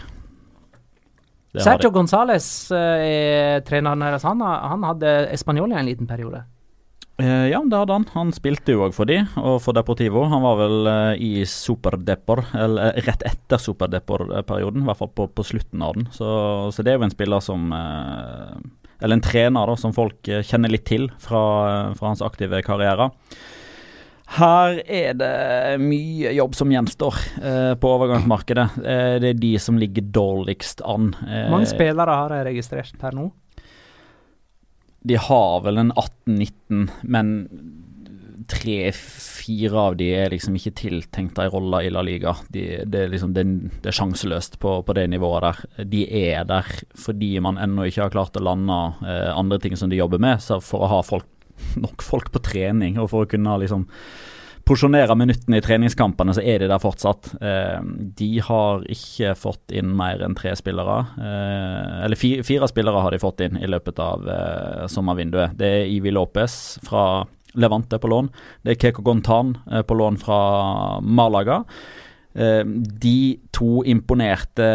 Det 1.56 1.64
Sergio. 1.64 1.90
Gonzales 1.94 2.50
eh, 2.74 3.06
er 3.06 3.64
treneren 3.64 4.04
deres. 4.04 4.26
Han, 4.28 4.44
han 4.44 4.84
hadde 4.84 5.16
i 5.32 5.80
en 5.80 5.88
liten 5.88 6.08
periode. 6.08 6.44
Eh, 7.16 7.48
ja, 7.48 7.62
det 7.64 7.78
hadde 7.78 7.94
han. 7.96 8.04
Han 8.12 8.32
spilte 8.36 8.74
jo 8.74 8.82
òg 8.84 8.92
for 8.92 9.08
de, 9.08 9.22
og 9.40 9.56
for 9.64 9.76
Deportivo. 9.76 10.26
Han 10.28 10.42
var 10.44 10.58
vel 10.60 10.90
eh, 10.90 11.22
i 11.24 11.30
Superdepor, 11.48 12.44
eller 12.52 12.90
eh, 12.90 13.04
rett 13.06 13.24
etter 13.24 13.62
Superdepor-perioden, 13.62 14.84
i 14.84 14.90
hvert 14.90 15.00
fall 15.00 15.14
på, 15.16 15.28
på 15.32 15.46
slutten 15.48 15.84
av 15.84 15.96
den. 15.96 16.10
Så, 16.12 16.28
så 16.76 16.84
det 16.84 16.92
er 16.92 17.00
jo 17.00 17.06
en 17.08 17.14
spiller 17.14 17.44
som 17.44 17.72
eh, 17.72 18.58
Eller 19.00 19.16
en 19.16 19.24
trener 19.24 19.72
da, 19.72 19.78
som 19.80 19.96
folk 19.96 20.28
eh, 20.28 20.44
kjenner 20.44 20.72
litt 20.72 20.84
til 20.88 21.08
fra, 21.20 21.40
fra 21.96 22.12
hans 22.12 22.24
aktive 22.24 22.60
karriere. 22.66 23.08
Her 24.34 24.80
er 24.90 25.14
det 25.14 25.32
mye 25.78 26.32
jobb 26.34 26.56
som 26.58 26.72
gjenstår 26.74 27.18
eh, 27.38 27.72
på 27.78 27.90
overgangsmarkedet. 27.94 28.66
Eh, 28.82 29.14
det 29.22 29.30
er 29.30 29.40
de 29.40 29.52
som 29.62 29.78
ligger 29.78 30.08
dårligst 30.12 30.82
an. 30.82 31.12
Eh, 31.28 31.46
Mange 31.52 31.68
spillere 31.70 32.16
har 32.18 32.34
de 32.34 32.42
registrert 32.48 32.98
her 33.06 33.14
nå. 33.14 33.30
De 35.06 35.14
har 35.22 35.60
vel 35.62 35.78
en 35.78 35.92
18-19, 35.94 36.88
men 37.06 37.34
tre-fire 38.50 39.78
av 39.78 39.96
de 39.98 40.08
er 40.14 40.32
liksom 40.32 40.56
ikke 40.58 40.74
tiltenkt 40.78 41.38
ei 41.42 41.46
rolle 41.50 41.84
i 41.86 41.92
La 41.94 42.02
Liga. 42.04 42.34
De, 42.52 42.64
det, 42.86 43.04
er 43.06 43.12
liksom, 43.12 43.32
det, 43.36 43.44
det 43.82 43.90
er 43.90 43.96
sjanseløst 43.96 44.58
på, 44.62 44.80
på 44.86 44.96
det 44.98 45.06
nivået 45.12 45.46
der. 45.46 45.86
De 45.94 46.02
er 46.26 46.46
der 46.48 46.66
fordi 46.98 47.36
man 47.42 47.58
ennå 47.62 47.86
ikke 47.88 48.06
har 48.06 48.14
klart 48.14 48.38
å 48.38 48.44
lande 48.44 48.76
eh, 49.06 49.30
andre 49.34 49.60
ting 49.62 49.78
som 49.78 49.90
de 49.92 49.98
jobber 50.02 50.22
med. 50.22 50.42
Så 50.42 50.58
for 50.64 50.86
å 50.86 50.90
ha 50.96 51.00
folk, 51.06 51.28
nok 51.84 52.04
folk 52.04 52.32
på 52.34 52.42
trening 52.44 53.00
og 53.02 53.10
for 53.12 53.26
å 53.26 53.30
kunne 53.30 53.60
liksom 53.62 53.86
porsjonere 54.66 55.14
minuttene 55.14 55.60
i 55.60 55.62
treningskampene, 55.62 56.34
så 56.34 56.42
er 56.42 56.62
de 56.62 56.68
der 56.70 56.82
fortsatt. 56.82 57.30
Eh, 57.38 57.78
de 58.18 58.30
har 58.42 58.82
ikke 58.90 59.36
fått 59.38 59.74
inn 59.78 59.92
mer 59.96 60.24
enn 60.26 60.34
tre 60.38 60.56
spillere. 60.58 60.96
Eh, 61.22 61.92
eller 62.06 62.18
fi, 62.18 62.32
fire 62.46 62.66
spillere 62.70 63.04
har 63.04 63.14
de 63.14 63.22
fått 63.22 63.44
inn 63.46 63.60
i 63.60 63.70
løpet 63.70 64.02
av 64.02 64.26
eh, 64.26 64.82
sommervinduet. 64.90 65.54
Det 65.60 65.70
er 65.70 65.92
Ivi 65.94 66.10
Lopez 66.14 66.80
fra 66.86 67.22
Levante 67.56 68.00
på 68.02 68.10
lån. 68.10 68.32
Det 68.66 68.74
er 68.74 68.80
Keko 68.82 69.06
Gontan 69.06 69.54
på 69.86 69.96
lån 69.96 70.18
fra 70.20 70.40
Malaga. 71.00 71.62
Eh, 72.36 72.64
de 73.00 73.38
to 73.50 73.80
imponerte 73.88 74.66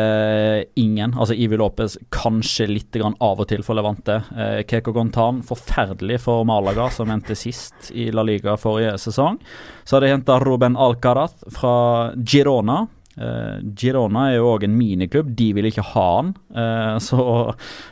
ingen. 0.75 1.13
Altså 1.13 1.35
Ivi 1.37 1.59
Lopez 1.61 1.97
kanskje 2.09 2.65
litt 2.71 2.97
av 2.97 3.43
og 3.43 3.47
til 3.51 3.61
for 3.65 3.77
Levante. 3.77 4.17
Eh, 4.33 4.61
Keko 4.65 4.93
Gontan 4.95 5.43
forferdelig 5.45 6.23
for 6.23 6.45
Malaga, 6.47 6.89
som 6.89 7.11
endte 7.13 7.37
sist 7.37 7.91
i 7.93 8.09
La 8.11 8.25
Liga 8.25 8.57
forrige 8.57 8.97
sesong. 8.97 9.37
Så 9.85 9.95
har 9.95 10.01
de 10.01 10.13
henta 10.15 10.39
Ruben 10.41 10.75
Alcaraz 10.75 11.37
fra 11.53 11.75
Girona. 12.17 12.87
Eh, 13.17 13.57
Girona 13.75 14.29
er 14.29 14.37
jo 14.37 14.51
òg 14.53 14.63
en 14.65 14.75
miniklubb, 14.77 15.33
de 15.35 15.49
vil 15.57 15.67
ikke 15.67 15.83
ha 15.91 16.05
han. 16.17 16.31
Eh, 16.55 16.95
så 17.03 17.23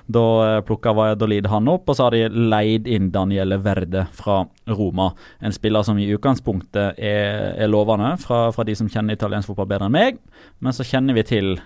da 0.08 0.26
uh, 0.40 0.60
plukka 0.66 0.94
Valladolid 0.96 1.50
han 1.52 1.68
opp, 1.72 1.90
og 1.90 1.98
så 1.98 2.08
har 2.08 2.16
de 2.16 2.30
leid 2.30 2.88
inn 2.88 3.12
Daniele 3.14 3.60
Verde 3.64 4.06
fra 4.16 4.42
Roma. 4.72 5.12
En 5.44 5.56
spiller 5.56 5.84
som 5.88 6.00
i 6.00 6.08
utgangspunktet 6.16 6.98
er, 6.98 7.52
er 7.60 7.72
lovende 7.72 8.16
fra, 8.22 8.48
fra 8.56 8.66
de 8.68 8.78
som 8.80 8.90
kjenner 8.92 9.20
italiensk 9.20 9.52
fotball 9.52 9.70
bedre 9.74 9.90
enn 9.90 9.98
meg, 9.98 10.24
men 10.64 10.76
så 10.76 10.88
kjenner 10.88 11.18
vi 11.18 11.28
til 11.28 11.60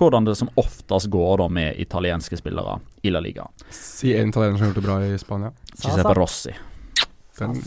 hvordan 0.00 0.24
det 0.24 0.36
som 0.38 0.48
oftest 0.56 1.10
går 1.12 1.42
da 1.42 1.48
med 1.52 1.80
italienske 1.82 2.38
spillere 2.40 2.78
i 3.04 3.12
La 3.12 3.20
Liga. 3.20 3.44
Si 3.74 4.14
en 4.16 4.32
italiener 4.32 4.56
som 4.56 4.64
har 4.64 4.70
gjort 4.70 4.80
det 4.80 4.86
bra 4.86 4.96
i 5.04 5.18
Spania. 5.20 5.52
Giuseppe 5.74 6.14
Rossi. 6.16 6.54
Den, 7.40 7.60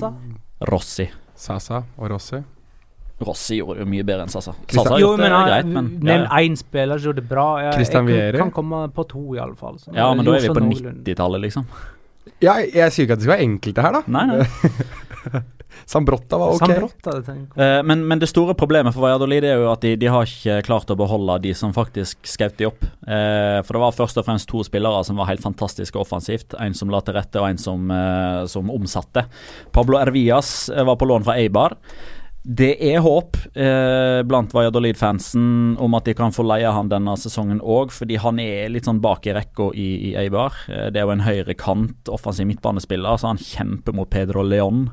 Rossi. 0.70 1.06
Sasa 1.38 1.84
og 1.98 2.10
Rossi. 2.10 2.42
Rossi 3.28 3.58
gjorde 3.60 3.84
det 3.84 3.90
mye 3.90 4.06
bedre 4.08 4.28
enn 4.28 4.34
Sasa. 4.34 4.54
Sasa 4.72 5.00
Jo, 5.02 5.14
men 5.18 5.30
det 5.32 5.42
greit, 5.50 5.72
men 5.72 5.90
Nevn 6.00 6.28
ja, 6.28 6.30
ja. 6.30 6.44
én 6.44 6.60
spiller 6.60 7.00
som 7.02 7.10
gjorde 7.12 7.24
det 7.24 7.30
bra. 7.32 7.48
Jeg, 7.64 7.74
Christian 7.80 8.08
jeg 8.12 8.20
Vieri. 8.20 8.38
kan, 8.38 8.52
kan 8.52 8.58
komme 8.62 8.84
på 8.94 9.08
to, 9.10 9.24
iallfall. 9.38 9.80
ja, 9.94 10.12
men 10.14 10.26
da 10.28 10.38
er 10.38 10.48
vi 10.48 10.54
på 10.54 10.68
90-tallet, 10.70 11.46
liksom. 11.48 11.68
Ja, 12.44 12.58
jeg 12.60 12.92
sier 12.92 13.06
ikke 13.08 13.18
at 13.18 13.22
det 13.22 13.28
skal 13.28 13.36
være 13.38 13.48
enkelte 13.48 13.84
her, 13.84 14.00
da. 14.00 14.04
Nei, 14.12 14.26
nei. 14.32 15.44
Sambrotta 15.86 16.38
var 16.38 16.54
ok. 16.54 16.62
Sambrotta, 16.62 17.14
jeg. 17.28 17.46
Eh, 17.60 17.80
men, 17.84 18.04
men 18.08 18.22
det 18.22 18.30
store 18.30 18.54
problemet 18.58 18.94
for 18.96 19.04
Valladolid 19.04 19.46
er 19.48 19.60
jo 19.60 19.70
at 19.72 19.84
de, 19.84 19.96
de 20.00 20.10
har 20.12 20.28
ikke 20.30 20.60
klart 20.68 20.92
å 20.94 20.98
beholde 21.00 21.40
de 21.44 21.54
som 21.58 21.74
faktisk 21.76 22.24
skjøt 22.30 22.58
de 22.62 22.68
opp. 22.70 22.86
Eh, 22.86 23.60
for 23.66 23.76
det 23.76 23.84
var 23.84 23.98
først 23.98 24.22
og 24.22 24.28
fremst 24.28 24.50
to 24.52 24.64
spillere 24.68 25.04
som 25.08 25.20
var 25.20 25.32
helt 25.32 25.44
fantastiske 25.44 26.00
offensivt. 26.00 26.56
En 26.62 26.78
som 26.78 26.92
la 26.94 27.02
til 27.04 27.18
rette, 27.18 27.42
og 27.42 27.50
en 27.50 27.62
som, 27.62 27.92
eh, 27.92 28.44
som 28.52 28.72
omsatte. 28.74 29.26
Pablo 29.76 30.00
Ervias 30.00 30.70
eh, 30.70 30.86
var 30.88 31.00
på 31.02 31.10
lån 31.10 31.28
fra 31.28 31.40
Eibar. 31.42 31.76
Det 32.44 32.74
er 32.84 33.00
håp 33.00 33.38
eh, 33.56 34.20
blant 34.28 34.52
Valladolid-fansen 34.52 35.78
om 35.80 35.94
at 35.96 36.10
de 36.10 36.16
kan 36.18 36.34
få 36.36 36.44
leie 36.44 36.68
han 36.76 36.90
denne 36.92 37.14
sesongen 37.16 37.62
òg, 37.64 37.94
fordi 37.96 38.18
han 38.20 38.42
er 38.44 38.68
litt 38.74 38.90
sånn 38.90 39.00
bak 39.04 39.30
i 39.30 39.36
rekka 39.38 39.70
i, 39.80 39.86
i 40.10 40.14
Eibar. 40.20 40.58
Eh, 40.68 40.90
det 40.92 41.00
er 41.00 41.08
jo 41.08 41.14
en 41.16 41.24
høyre 41.24 41.56
kant, 41.56 42.12
offensiv 42.12 42.50
midtbanespiller, 42.50 43.16
så 43.16 43.32
han 43.32 43.40
kjemper 43.40 43.96
mot 43.96 44.12
Pedro 44.12 44.44
Leon 44.44 44.90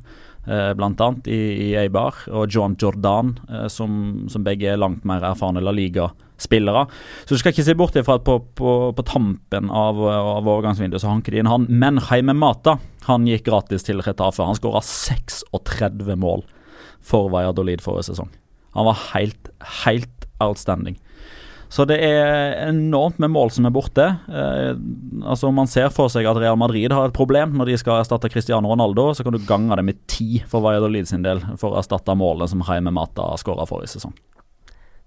eh, 0.47 0.71
blant 0.79 1.03
annet 1.03 1.27
i, 1.27 1.41
i 1.65 1.67
Eibar, 1.81 2.21
og 2.31 2.55
John 2.55 2.79
Jordan, 2.79 3.35
eh, 3.51 3.67
som, 3.67 3.99
som 4.31 4.47
begge 4.47 4.71
er 4.71 4.79
langt 4.79 5.03
mer 5.03 5.27
erfarne 5.33 5.65
La 5.67 5.75
Liga-spillere. 5.75 6.87
Så 7.25 7.35
du 7.35 7.43
skal 7.43 7.51
ikke 7.51 7.67
se 7.67 7.77
bort 7.83 7.99
ifra 7.99 8.21
at 8.21 8.29
på, 8.31 8.39
på, 8.63 8.77
på 8.95 9.09
tampen 9.11 9.75
av, 9.75 9.99
av 10.07 10.47
overgangsvinduet 10.47 11.03
så 11.03 11.11
hanker 11.11 11.35
de 11.35 11.43
inn 11.43 11.51
han. 11.51 11.67
Men 11.67 11.99
Jaime 11.99 12.39
Mata 12.47 12.79
han 13.11 13.27
gikk 13.27 13.49
gratis 13.51 13.91
til 13.91 14.07
Retafe. 14.07 14.47
Han 14.47 14.63
skåra 14.63 14.87
36 14.87 16.15
mål 16.15 16.47
for 17.03 17.31
Valladolid 17.33 17.83
forrige 17.85 18.11
sesong. 18.11 18.31
Han 18.77 18.87
var 18.87 18.99
helt, 19.13 19.51
helt 19.85 20.29
outstanding. 20.41 20.99
Så 21.71 21.85
det 21.87 22.01
er 22.03 22.57
enormt 22.67 23.21
med 23.23 23.31
mål 23.31 23.53
som 23.55 23.69
er 23.69 23.75
borte. 23.75 24.03
Eh, 24.27 24.73
altså 25.23 25.53
man 25.55 25.71
ser 25.71 25.93
for 25.95 26.11
seg 26.11 26.27
at 26.27 26.41
Real 26.43 26.59
Madrid 26.59 26.91
har 26.91 27.07
et 27.07 27.15
problem 27.15 27.55
når 27.59 27.71
de 27.71 27.77
skal 27.79 28.01
erstatte 28.01 28.31
Cristiano 28.33 28.73
Ronaldo, 28.73 29.13
så 29.15 29.23
kan 29.23 29.37
du 29.37 29.47
gange 29.47 29.79
det 29.79 29.87
med 29.87 30.01
ti 30.11 30.43
for 30.51 30.65
Valladolid 30.65 31.07
sin 31.07 31.23
del 31.23 31.43
for 31.61 31.71
å 31.71 31.79
erstatte 31.79 32.17
målene 32.19 32.51
som 32.51 32.65
Jaime 32.67 32.91
Mata 32.95 33.29
skåra 33.39 33.69
forrige 33.71 33.95
sesong. 33.95 34.17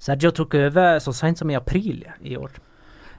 Sergio 0.04 0.32
tok 0.36 0.56
over 0.60 1.04
så 1.04 1.12
sent 1.16 1.40
som 1.40 1.52
i 1.52 1.60
april 1.60 2.06
i 2.24 2.40
år. 2.40 2.56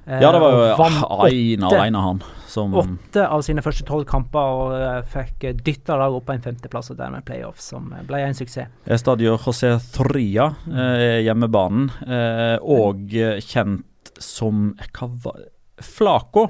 Eh, 0.06 0.20
Ja, 0.20 0.30
det 0.32 0.40
var 0.40 0.50
jo 0.52 0.62
og 0.72 0.78
vant 0.78 1.04
Aina 1.24 1.68
åtte- 1.70 2.00
han, 2.04 2.22
som 2.46 2.74
Åtte 2.74 3.24
av 3.28 3.40
sine 3.42 3.62
første 3.64 3.84
tolv 3.88 4.04
kamper 4.06 4.38
og 4.58 4.74
eh, 4.76 5.00
fikk 5.10 5.46
dytta 5.64 5.96
laget 5.96 6.18
opp 6.20 6.26
på 6.28 6.34
en 6.36 6.44
femteplass 6.44 6.90
og 6.92 6.98
dermed 7.00 7.24
playoff, 7.26 7.58
som 7.60 7.92
eh, 7.96 8.02
ble 8.06 8.20
en 8.26 8.34
suksess. 8.36 8.68
Estadio 8.86 9.36
José 9.38 9.72
Tria, 9.94 10.50
eh, 10.68 11.22
hjemmebanen, 11.26 11.88
eh, 12.06 12.58
og 12.62 13.08
kjent 13.42 14.12
som 14.20 14.74
hva 14.92 15.08
var 15.24 15.40
Flaco, 15.82 16.46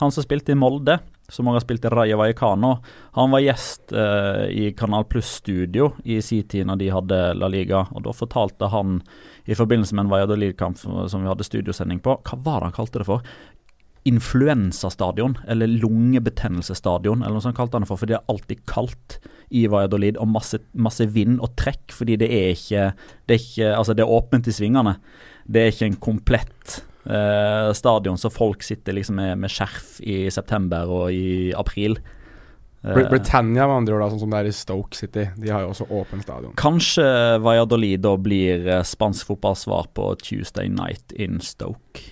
han 0.00 0.10
som 0.12 0.22
spilte 0.26 0.52
i 0.52 0.58
Molde. 0.58 0.98
Som 1.28 1.48
også 1.48 1.58
har 1.58 1.64
spilt 1.66 1.84
i 1.84 1.90
Raja 1.92 2.16
Vallecano. 2.16 2.78
Han 3.12 3.34
var 3.34 3.42
gjest 3.44 3.92
eh, 3.92 4.46
i 4.48 4.70
Kanal 4.72 5.04
Pluss-studio 5.04 5.90
i 6.08 6.22
sin 6.24 6.46
tid 6.48 6.64
når 6.70 6.80
de 6.80 6.88
hadde 6.94 7.18
La 7.36 7.50
Liga. 7.52 7.82
og 7.92 8.06
Da 8.06 8.14
fortalte 8.16 8.70
han 8.72 9.02
i 9.44 9.56
forbindelse 9.56 9.96
med 9.96 10.06
en 10.06 10.14
Valladolid-kamp 10.14 10.80
som 10.80 11.20
vi 11.20 11.28
hadde 11.28 11.44
studiosending 11.44 12.00
på 12.04 12.16
Hva 12.24 12.40
var 12.44 12.60
det 12.62 12.70
han 12.70 12.78
kalte 12.80 13.02
det 13.02 13.08
for? 13.10 13.28
Influensastadion, 14.08 15.36
eller 15.52 15.68
lungebetennelsesstadion, 15.68 17.20
eller 17.20 17.36
noe 17.36 17.44
sånt 17.44 17.58
kalte 17.58 17.76
han 17.76 17.84
det 17.84 17.90
for. 17.90 18.00
For 18.00 18.08
det 18.08 18.16
er 18.16 18.32
alltid 18.32 18.64
kaldt 18.70 19.20
i 19.52 19.66
Valladolid, 19.68 20.16
og 20.16 20.32
masse, 20.32 20.62
masse 20.72 21.04
vind 21.12 21.42
og 21.44 21.52
trekk, 21.60 21.92
fordi 21.92 22.16
det 22.20 22.32
er 22.32 22.54
ikke 22.56 22.90
Det 23.28 23.36
er, 23.36 23.42
ikke, 23.44 23.72
altså 23.76 23.92
det 23.92 24.06
er 24.06 24.16
åpent 24.16 24.48
i 24.48 24.56
svingene. 24.56 24.96
Det 25.44 25.60
er 25.60 25.74
ikke 25.74 25.92
en 25.92 26.04
komplett 26.08 26.78
eh, 27.04 27.72
stadion, 27.76 28.18
så 28.18 28.30
folk 28.32 28.62
sitter 28.66 28.96
liksom 28.96 29.18
med, 29.20 29.36
med 29.38 29.52
skjerf 29.52 29.98
i 30.00 30.26
september 30.34 30.90
og 30.90 31.12
i 31.14 31.52
april. 31.56 31.98
Eh, 32.82 32.94
Britannia 33.10 33.66
med 33.66 33.76
andre 33.82 33.96
ord, 33.96 34.04
da, 34.04 34.10
sånn 34.12 34.22
som 34.22 34.32
det 34.32 34.40
er 34.40 34.50
i 34.50 34.54
Stoke 34.54 34.98
City. 34.98 35.26
De 35.40 35.50
har 35.52 35.64
jo 35.64 35.72
også 35.72 35.88
åpen 35.90 36.22
stadion. 36.22 36.54
Kanskje 36.58 37.06
Valladolid 37.42 38.04
da 38.06 38.14
blir 38.20 38.66
eh, 38.68 38.84
spansk 38.86 39.32
fotballsvar 39.32 39.90
på 39.98 40.12
Tuesday 40.22 40.70
Night 40.72 41.14
in 41.18 41.42
Stoke. 41.44 42.04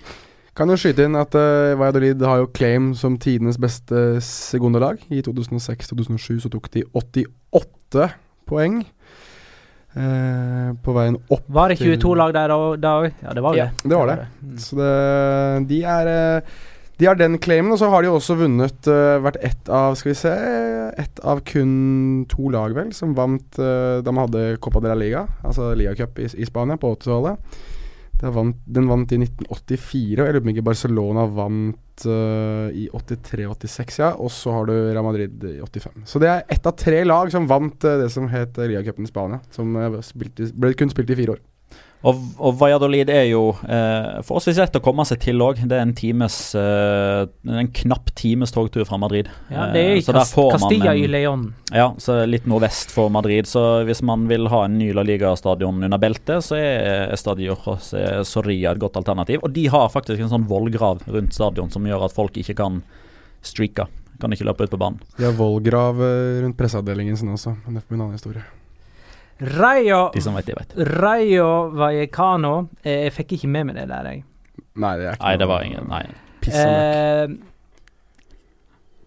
Kan 0.57 0.73
jo 0.73 0.77
skyte 0.79 1.05
inn 1.05 1.13
at 1.13 1.35
uh, 1.37 1.77
Valladolid 1.77 2.23
har 2.25 2.39
jo 2.41 2.47
claim 2.49 2.89
som 2.97 3.13
tidenes 3.21 3.59
beste 3.61 4.17
sekundelag. 4.25 5.03
I 5.13 5.21
2006-2007 5.21 6.39
så 6.47 6.49
tok 6.49 6.71
de 6.73 6.81
88 6.97 8.07
poeng. 8.49 8.79
Eh, 9.97 10.71
på 10.85 10.93
veien 10.95 11.17
opp 11.33 11.43
Var 11.49 11.69
det 11.73 11.77
til- 11.81 11.97
22 11.97 12.15
lag 12.21 12.33
der 12.37 12.53
òg? 12.53 13.11
Ja, 13.23 13.33
det 13.33 13.43
var 13.43 13.55
Ja, 13.57 13.65
det. 13.73 13.89
det 13.89 13.97
var 13.97 14.07
det. 14.13 14.17
Så 14.61 14.77
det, 14.77 15.67
de 15.69 15.83
er 15.83 16.07
eh, 16.13 16.41
De 16.97 17.05
har 17.05 17.15
den 17.15 17.37
claimen, 17.37 17.71
og 17.71 17.77
så 17.77 17.89
har 17.93 18.01
de 18.01 18.09
også 18.09 18.33
vunnet 18.39 18.87
uh, 18.89 19.19
Vært 19.21 19.35
ett 19.45 19.69
av 19.69 19.93
Skal 19.99 20.11
vi 20.11 20.15
se 20.17 20.31
Ett 20.97 21.19
av 21.23 21.43
kun 21.45 22.25
to 22.29 22.49
lag, 22.49 22.73
vel, 22.73 22.89
som 22.93 23.13
vant 23.13 23.59
uh, 23.61 24.01
da 24.01 24.11
man 24.11 24.25
hadde 24.25 24.57
Copa 24.59 24.81
de 24.81 24.89
la 24.89 24.95
Liga, 24.97 25.27
altså 25.45 25.75
ligacup 25.77 26.17
i, 26.23 26.25
i 26.41 26.45
Spania, 26.49 26.77
på 26.81 26.95
80-tallet. 26.95 27.37
Vant- 28.21 28.63
Den 28.65 28.87
vant 28.89 29.11
i 29.13 29.19
1984, 29.21 30.17
og 30.17 30.25
jeg 30.25 30.33
lurer 30.33 30.41
på 30.41 30.47
om 30.47 30.53
ikke 30.55 30.65
Barcelona 30.65 31.25
vant 31.29 32.05
uh, 32.09 32.69
i 32.73 32.87
83-86, 32.89 33.99
ja. 34.01 34.09
Og 34.17 34.31
så 34.33 34.53
har 34.55 34.65
du 34.69 34.73
Real 34.73 35.05
Madrid 35.05 35.43
i 35.45 35.59
85. 35.61 36.01
Så 36.09 36.21
det 36.23 36.31
er 36.31 36.43
ett 36.49 36.65
av 36.65 36.73
tre 36.79 37.03
lag 37.05 37.29
som 37.33 37.45
vant 37.49 37.85
uh, 37.85 37.97
det 38.01 38.09
som 38.13 38.27
het 38.31 38.57
ligacupen 38.57 39.05
i 39.05 39.11
Spania. 39.11 39.41
Som 39.53 39.75
eh, 39.77 39.99
spilte, 40.05 40.49
ble 40.57 40.73
kun 40.77 40.89
spilt 40.93 41.13
i 41.13 41.19
fire 41.19 41.37
år. 41.37 41.43
Og, 42.05 42.19
og 42.37 42.53
Valladolid 42.59 43.09
er 43.09 43.23
jo 43.31 43.55
eh, 43.65 44.19
forholdsvis 44.23 44.59
lett 44.61 44.75
å 44.77 44.81
komme 44.85 45.01
seg 45.09 45.17
til 45.23 45.41
òg. 45.41 45.57
Det 45.67 45.73
er 45.79 45.81
en 45.81 45.95
times 45.97 46.35
eh, 46.55 47.23
En 47.49 47.71
knapp 47.73 48.11
times 48.15 48.53
togtur 48.53 48.85
fra 48.85 48.99
Madrid. 49.01 49.27
Ja, 49.49 49.65
det 49.73 49.81
er 49.81 49.89
Eh, 49.95 49.97
i 49.97 50.03
så 50.05 50.13
Cast 50.13 50.35
Castilla 50.37 50.93
en- 50.93 51.01
i 51.03 51.07
León. 51.09 51.47
Ja, 51.73 51.87
så 51.97 52.19
litt 52.29 52.45
nordvest 52.45 52.93
for 52.93 53.09
Madrid. 53.09 53.49
Så 53.49 53.63
hvis 53.89 54.03
man 54.05 54.27
vil 54.29 54.45
ha 54.53 54.63
en 54.65 54.77
ny 54.77 54.91
La 54.93 55.01
Liga-stadion 55.03 55.83
under 55.83 55.97
beltet, 55.97 56.45
så 56.45 56.55
er 56.61 57.09
Estadio 57.17 57.55
José 57.65 58.23
Soria 58.29 58.71
et 58.75 58.79
godt 58.79 58.95
alternativ. 59.01 59.41
Og 59.43 59.51
de 59.57 59.65
har 59.73 59.89
faktisk 59.89 60.21
en 60.21 60.29
sånn 60.29 60.47
vollgrav 60.47 61.01
rundt 61.07 61.33
stadion 61.33 61.71
som 61.73 61.83
gjør 61.83 62.05
at 62.05 62.13
folk 62.13 62.37
ikke 62.37 62.55
kan 62.61 62.83
streake. 63.41 63.87
Kan 64.21 64.31
ikke 64.33 64.45
løpe 64.45 64.65
ut 64.65 64.71
på 64.73 64.79
banen. 64.81 65.01
De 65.17 65.25
har 65.25 65.33
vollgrav 65.37 65.97
eh, 66.01 66.43
rundt 66.45 66.57
presseavdelingen 66.61 67.17
sin 67.17 67.29
også, 67.33 67.57
men 67.65 67.73
det 67.73 67.83
får 67.83 67.89
bli 67.89 67.97
en 67.99 68.05
annen 68.05 68.17
historie. 68.21 68.45
Rayo, 69.39 70.09
De 70.13 70.21
som 70.21 70.33
vet, 70.35 70.45
de 70.47 70.55
vet. 70.57 70.73
Rayo 70.97 71.69
Vallecano 71.77 72.69
eh, 72.83 73.03
Jeg 73.05 73.13
fikk 73.13 73.35
ikke 73.37 73.47
med 73.53 73.67
meg 73.69 73.75
det 73.77 73.87
der, 73.91 74.07
jeg. 74.09 74.23
Nei, 74.77 74.93
det 74.97 75.05
er 75.11 75.13
ikke 75.19 75.25
Nei, 75.27 75.35
det 75.41 75.47
var 75.51 75.65
ingen 75.67 75.87
Nei. 75.91 76.01
piss 76.41 76.57
og 76.57 76.71
møkk. 76.71 77.37
Eh, 77.37 77.37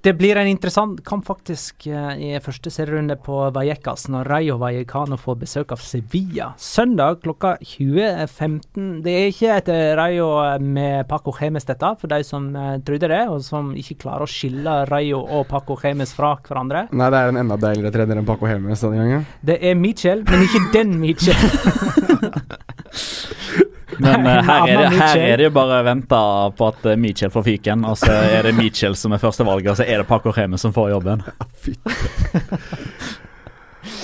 det 0.02 0.14
blir 0.16 0.36
en 0.36 0.48
interessant 0.48 1.04
kamp 1.04 1.26
faktisk 1.28 1.86
eh, 1.86 2.12
i 2.16 2.28
første 2.40 2.70
serierunde 2.72 3.18
på 3.20 3.36
Vallecas 3.52 4.06
når 4.08 4.30
Rayo 4.32 4.56
Vallecano 4.60 5.18
får 5.20 5.36
besøk 5.42 5.74
av 5.76 5.82
Sevilla. 5.84 6.46
Søndag 6.56 7.20
klokka 7.24 7.56
20.15. 7.60 9.02
Det 9.04 9.12
er 9.12 9.28
ikke 9.28 9.58
et 9.58 9.68
eh, 9.74 9.92
Rayo 9.98 10.30
med 10.64 11.04
Paco 11.10 11.34
Gemes 11.36 11.68
dette, 11.68 11.92
for 12.00 12.08
de 12.12 12.22
som 12.24 12.48
eh, 12.56 12.78
trodde 12.86 13.12
det, 13.12 13.22
og 13.28 13.44
som 13.44 13.74
ikke 13.76 13.98
klarer 14.06 14.24
å 14.24 14.30
skille 14.30 14.78
Rayo 14.88 15.20
og 15.20 15.44
Paco 15.52 15.76
Gemes 15.82 16.16
fra 16.16 16.32
hverandre. 16.48 16.86
Nei, 16.96 17.12
det 17.12 17.20
er 17.20 17.34
en 17.34 17.42
enda 17.44 17.60
deiligere 17.60 17.92
trener 17.98 18.22
enn 18.22 18.28
Paco 18.28 18.48
Helmes 18.48 18.86
denne 18.86 19.04
gangen. 19.04 19.28
Det 19.44 19.60
er 19.60 19.76
Mitchell, 19.76 20.24
men 20.30 20.48
ikke 20.48 20.64
den 20.78 20.96
Mitchell. 21.02 21.36
Men 24.00 24.26
uh, 24.26 24.40
her, 24.46 24.68
er 24.68 24.76
det, 24.80 24.90
her 24.98 25.22
er 25.26 25.36
det 25.40 25.44
jo 25.48 25.52
bare 25.54 25.82
venta 25.86 26.20
på 26.56 26.68
at 26.72 26.86
uh, 26.88 26.96
Mitchell 27.00 27.30
får 27.34 27.44
fyken, 27.46 27.84
og 27.84 27.98
så 28.00 28.12
er 28.12 28.42
det 28.48 28.54
Mitchell 28.56 28.96
som 28.96 29.12
er 29.12 29.20
førstevalget, 29.22 29.70
og 29.74 29.76
så 29.80 29.84
er 29.86 30.00
det 30.02 30.08
Paco 30.08 30.32
Reme 30.36 30.58
som 30.60 30.72
får 30.76 30.90
jobben. 30.96 31.22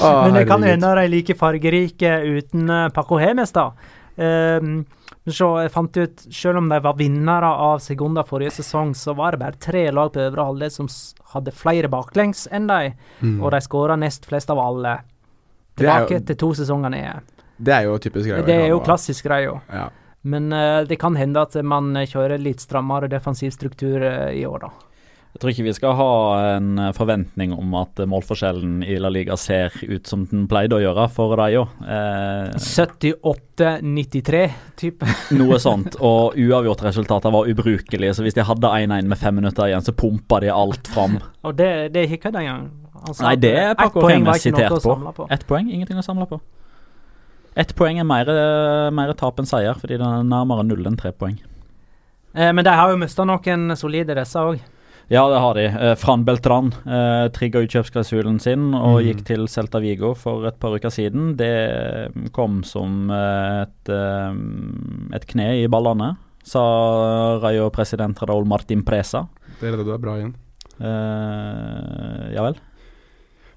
Ah, 0.01 0.25
Men 0.25 0.35
det 0.35 0.47
kan 0.49 0.63
hende 0.65 0.87
de 0.97 1.03
er 1.05 1.09
like 1.13 1.35
fargerike 1.37 2.11
uten 2.25 2.71
eh, 2.71 2.89
Paco 2.97 3.19
Hemes, 3.21 3.53
da. 3.53 3.71
Um, 4.17 4.85
så 5.29 5.49
jeg 5.61 5.73
fant 5.75 5.97
ut, 6.01 6.23
selv 6.33 6.61
om 6.63 6.69
de 6.71 6.79
var 6.85 6.97
vinnere 6.97 7.49
av 7.51 7.81
Segunda 7.85 8.23
forrige 8.25 8.55
sesong, 8.61 8.95
så 8.97 9.13
var 9.19 9.35
det 9.35 9.41
bare 9.43 9.59
tre 9.61 9.83
lag 9.93 10.13
på 10.15 10.23
øvre 10.23 10.47
halvdel 10.49 10.71
som 10.73 10.89
hadde 11.35 11.53
flere 11.53 11.91
baklengs 11.93 12.47
enn 12.55 12.69
de, 12.71 12.93
Mm. 13.21 13.41
og 13.43 13.51
de 13.53 13.61
skåra 13.65 13.97
nest 13.99 14.25
flest 14.29 14.51
av 14.53 14.59
alle. 14.63 14.99
Det 15.77 15.85
er 15.85 16.07
Tilbake 16.07 16.15
jo- 16.21 16.27
til 16.31 16.37
to 16.37 16.51
sesonger 16.55 16.91
ned. 16.95 17.21
Det 17.57 17.75
er 17.75 17.87
jo 17.89 17.97
typisk 18.03 18.31
greia. 18.31 18.47
Det 18.47 18.57
er 18.57 18.69
jo 18.73 18.83
klassisk 18.85 19.29
greia. 19.29 19.57
Ja. 19.73 19.89
Men 20.27 20.51
uh, 20.53 20.83
det 20.89 20.99
kan 21.01 21.17
hende 21.17 21.45
at 21.47 21.55
man 21.65 21.95
kjører 21.95 22.41
litt 22.43 22.65
strammere 22.65 23.09
defensiv 23.11 23.55
struktur 23.55 24.03
uh, 24.03 24.33
i 24.35 24.45
år, 24.49 24.67
da. 24.67 24.73
Jeg 25.37 25.41
tror 25.43 25.53
ikke 25.53 25.65
vi 25.67 25.73
skal 25.77 25.93
ha 25.99 26.13
en 26.55 26.79
forventning 26.97 27.51
om 27.53 27.75
at 27.77 28.01
målforskjellen 28.09 28.79
i 28.89 28.95
La 28.97 29.11
Liga 29.13 29.37
ser 29.37 29.75
ut 29.85 30.09
som 30.09 30.23
den 30.31 30.47
pleide 30.49 30.79
å 30.79 30.81
gjøre 30.81 31.05
for 31.13 31.37
Rayo. 31.37 31.67
Eh, 31.85 32.57
78-93 32.57 34.41
type. 34.81 35.05
noe 35.37 35.59
sånt. 35.61 35.99
Og 36.01 36.41
uavgjortresultater 36.41 37.35
var 37.37 37.53
ubrukelige, 37.53 38.17
så 38.17 38.25
hvis 38.25 38.39
de 38.39 38.49
hadde 38.49 38.73
1-1 38.89 39.13
med 39.13 39.21
fem 39.21 39.37
minutter 39.37 39.69
igjen, 39.69 39.85
så 39.85 39.93
pumpa 39.93 40.41
de 40.41 40.49
alt 40.55 40.89
fram. 40.89 41.21
Og 41.45 41.53
det, 41.61 41.93
det 41.93 42.07
er 42.07 42.17
ikke 42.17 42.33
den 42.33 42.41
engang. 42.47 42.73
Altså, 43.03 43.29
Nei, 43.29 43.37
det 43.37 43.53
er 43.53 43.75
ett 43.75 43.83
Paco 43.83 44.09
ikke 44.09 44.41
sitert 44.41 44.81
på. 44.89 45.29
Ett 45.37 45.45
poeng, 45.53 45.69
ingenting 45.69 46.01
å 46.01 46.07
samle 46.07 46.25
på. 46.33 46.41
Ett 47.57 47.73
poeng 47.77 47.99
er 47.99 48.05
mer, 48.05 48.29
mer 48.93 49.13
tap 49.17 49.39
enn 49.41 49.49
seier, 49.49 49.79
fordi 49.81 49.97
det 49.97 50.05
er 50.07 50.27
nærmere 50.29 50.67
null 50.67 50.85
enn 50.87 50.99
tre 51.01 51.15
poeng. 51.17 51.39
Eh, 52.37 52.53
men 52.53 52.65
de 52.65 52.73
har 52.77 52.93
jo 52.93 52.99
mista 53.01 53.25
noen 53.25 53.73
solide, 53.81 54.17
disse 54.19 54.41
òg. 54.41 54.61
Ja, 55.09 55.23
det 55.31 55.39
har 55.39 55.55
de. 55.55 55.65
Eh, 55.71 55.95
Fran 55.95 56.25
Beltran 56.27 56.73
eh, 56.83 57.29
trigga 57.35 57.63
utkjøpsklausulen 57.63 58.41
sin 58.43 58.73
og 58.75 58.99
mm. 58.99 59.05
gikk 59.07 59.21
til 59.29 59.47
Celta 59.49 59.79
Vigo 59.83 60.13
for 60.19 60.49
et 60.49 60.59
par 60.61 60.75
uker 60.75 60.91
siden. 60.91 61.37
Det 61.39 61.53
kom 62.35 62.61
som 62.67 63.07
eh, 63.15 63.63
et, 63.63 63.93
eh, 63.95 64.41
et 65.17 65.29
kne 65.31 65.49
i 65.63 65.69
ballene, 65.71 66.17
sa 66.47 66.65
Rayo-president 67.43 68.19
Raúl 68.27 68.49
Martin 68.51 68.83
Presa. 68.87 69.25
Det 69.61 69.71
er 69.71 69.79
det 69.79 69.87
du 69.87 69.95
er 69.95 70.03
bra 70.03 70.19
igjen. 70.19 70.35
Eh, 70.83 72.27
ja 72.35 72.45
vel. 72.51 72.59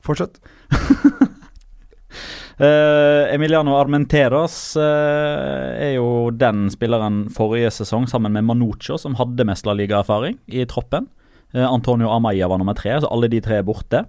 Fortsett. 0.06 0.38
Eh, 2.60 3.34
Emiliano 3.34 3.78
Armenteros 3.80 4.76
uh, 4.76 5.80
er 5.80 5.94
jo 5.96 6.28
den 6.36 6.66
spilleren 6.68 7.22
forrige 7.32 7.72
sesong, 7.72 8.04
sammen 8.12 8.36
med 8.36 8.44
Manucho, 8.50 8.98
som 9.00 9.16
hadde 9.16 9.46
mest 9.48 9.66
La 9.66 9.78
i 9.80 10.66
troppen. 10.68 11.08
Uh, 11.56 11.64
Antonio 11.64 12.10
Amaya 12.12 12.50
var 12.52 12.60
nummer 12.60 12.76
tre, 12.76 13.00
så 13.00 13.08
alle 13.08 13.30
de 13.32 13.40
tre 13.40 13.62
er 13.62 13.64
borte. 13.64 14.04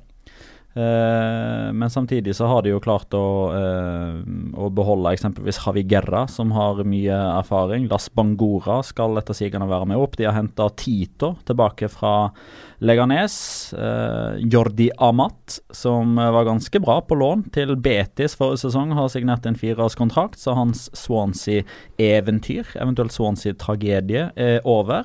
Eh, 0.71 1.73
men 1.73 1.91
samtidig 1.91 2.37
så 2.37 2.47
har 2.47 2.63
de 2.63 2.71
jo 2.71 2.81
klart 2.83 3.11
å, 3.19 3.51
eh, 3.59 4.21
å 4.55 4.69
beholde 4.71 5.11
eksempelvis 5.17 5.59
Javi 5.65 5.83
Gerra, 5.83 6.29
som 6.31 6.53
har 6.55 6.85
mye 6.87 7.17
erfaring. 7.41 7.89
Las 7.91 8.09
Bangora 8.09 8.79
skal 8.87 9.19
etter 9.19 9.35
sigende 9.35 9.67
være 9.67 9.89
med 9.91 9.99
opp. 9.99 10.15
De 10.17 10.29
har 10.29 10.37
henta 10.37 10.69
Tito 10.71 11.37
tilbake 11.45 11.91
fra 11.91 12.31
Leganes. 12.81 13.75
Eh, 13.75 14.39
Jordi 14.47 14.91
Amat, 14.99 15.59
som 15.73 16.15
var 16.15 16.47
ganske 16.47 16.81
bra 16.81 17.01
på 17.03 17.19
lån 17.19 17.51
til 17.51 17.75
Betis 17.75 18.37
forrige 18.39 18.71
sesong, 18.71 18.95
har 18.95 19.09
signert 19.09 19.47
en 19.47 19.59
fireårskontrakt, 19.59 20.39
så 20.39 20.55
hans 20.55 20.89
Swansea-eventyr, 20.95 22.77
eventuelt 22.77 23.11
Swansea-tragedie, 23.11 24.31
er 24.37 24.61
over. 24.65 25.05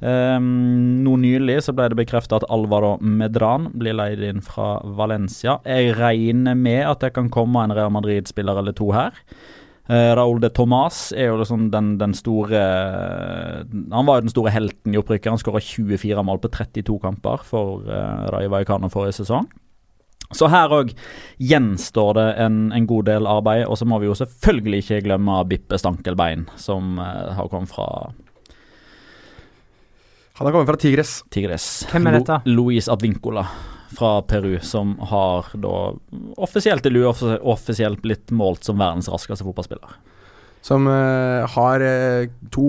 Um, 0.00 1.02
nå 1.04 1.18
nylig 1.20 1.58
så 1.66 1.74
ble 1.76 1.90
det 1.92 1.98
bekreftet 1.98 2.38
at 2.38 2.48
Alvaro 2.52 2.94
Medran 3.04 3.68
blir 3.76 3.98
leid 3.98 4.22
inn 4.24 4.40
fra 4.44 4.78
Valencia. 4.96 5.58
Jeg 5.68 5.92
regner 5.98 6.56
med 6.56 6.86
at 6.88 7.04
det 7.04 7.12
kan 7.16 7.28
komme 7.32 7.60
en 7.64 7.74
Real 7.76 7.92
Madrid-spiller 7.92 8.62
eller 8.62 8.76
to 8.76 8.90
her. 8.96 9.12
Uh, 9.90 10.14
Raúl 10.16 10.40
de 10.40 10.48
Tomas 10.54 11.10
er 11.12 11.28
jo 11.32 11.40
liksom 11.40 11.66
den, 11.72 11.96
den 11.98 12.12
store 12.14 12.60
Han 13.90 14.06
var 14.06 14.20
jo 14.20 14.28
den 14.28 14.32
store 14.32 14.52
helten 14.54 14.94
i 14.94 15.00
opprykket. 15.00 15.32
Han 15.34 15.42
skåra 15.42 15.60
24 15.60 16.24
mål 16.24 16.40
på 16.40 16.52
32 16.54 17.00
kamper 17.02 17.44
for 17.44 17.84
uh, 17.90 18.30
Rayo 18.32 18.52
Vallecano 18.54 18.88
forrige 18.92 19.18
sesong. 19.20 19.50
Så 20.30 20.46
her 20.46 20.70
òg 20.70 20.92
gjenstår 21.42 22.12
det 22.14 22.26
en, 22.44 22.58
en 22.72 22.86
god 22.86 23.08
del 23.10 23.26
arbeid. 23.26 23.66
Og 23.66 23.76
så 23.80 23.88
må 23.88 23.98
vi 23.98 24.08
jo 24.08 24.16
selvfølgelig 24.16 24.84
ikke 24.84 25.04
glemme 25.08 25.40
Bippe 25.50 25.78
Stankelbein, 25.80 26.46
som 26.56 26.96
uh, 27.02 27.34
har 27.36 27.50
kommet 27.50 27.72
fra 27.74 28.14
Han 30.40 30.46
har 30.46 30.52
kommet 30.52 30.68
fra 30.68 30.76
Tigres. 30.76 31.24
Tigres. 31.28 31.64
Hvem 31.92 32.06
er 32.08 32.14
dette? 32.16 32.38
Lu 32.48 32.62
Luis 32.62 32.86
Advincola 32.88 33.42
fra 33.92 34.22
Peru, 34.22 34.54
som 34.64 34.94
har 35.10 35.50
da 35.52 35.72
offisielt 36.40 36.86
eller 36.88 37.10
uoffisielt 37.10 38.00
blitt 38.00 38.32
målt 38.32 38.64
som 38.64 38.80
verdens 38.80 39.10
raskeste 39.12 39.44
fotballspiller. 39.44 39.98
Som 40.62 40.86
eh, 40.90 41.46
har 41.48 41.80
eh, 41.80 42.28
to, 42.52 42.66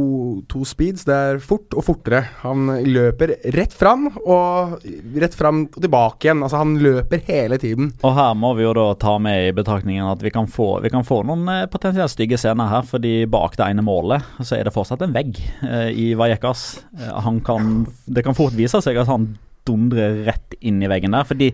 to 0.49 0.63
speeds. 0.67 1.04
Det 1.08 1.15
er 1.15 1.41
fort 1.43 1.73
og 1.75 1.84
fortere. 1.86 2.21
Han 2.45 2.69
løper 2.88 3.36
rett 3.56 3.73
fram 3.75 4.08
og 4.21 4.77
rett 5.19 5.36
fram 5.38 5.65
og 5.65 5.80
tilbake 5.84 6.30
igjen. 6.30 6.43
Altså, 6.45 6.62
han 6.62 6.77
løper 6.82 7.23
hele 7.27 7.60
tiden. 7.62 7.91
Og 8.08 8.15
her 8.15 8.34
må 8.39 8.54
vi 8.58 8.65
jo 8.65 8.73
da 8.77 8.88
ta 9.01 9.17
med 9.21 9.49
i 9.49 9.54
betraktningen 9.58 10.08
at 10.08 10.23
vi 10.23 10.32
kan 10.34 10.47
få, 10.51 10.73
vi 10.86 10.93
kan 10.93 11.06
få 11.08 11.21
noen 11.27 11.43
eh, 11.51 11.67
potensielt 11.71 12.13
stygge 12.13 12.39
scener 12.39 12.71
her, 12.71 12.88
fordi 12.88 13.25
bak 13.32 13.60
det 13.60 13.67
ene 13.67 13.86
målet 13.86 14.25
så 14.39 14.58
er 14.58 14.67
det 14.67 14.75
fortsatt 14.75 15.04
en 15.06 15.15
vegg 15.15 15.36
eh, 15.67 15.89
i 15.91 16.12
Vallecas. 16.17 16.82
Eh, 16.97 17.12
han 17.25 17.41
kan 17.45 17.86
Det 18.06 18.23
kan 18.25 18.38
fort 18.38 18.56
vise 18.58 18.80
seg 18.84 18.97
at 19.01 19.10
han 19.12 19.34
dundrer 19.67 20.23
rett 20.25 20.56
inn 20.65 20.82
i 20.82 20.89
veggen 20.89 21.13
der, 21.13 21.27
fordi 21.27 21.51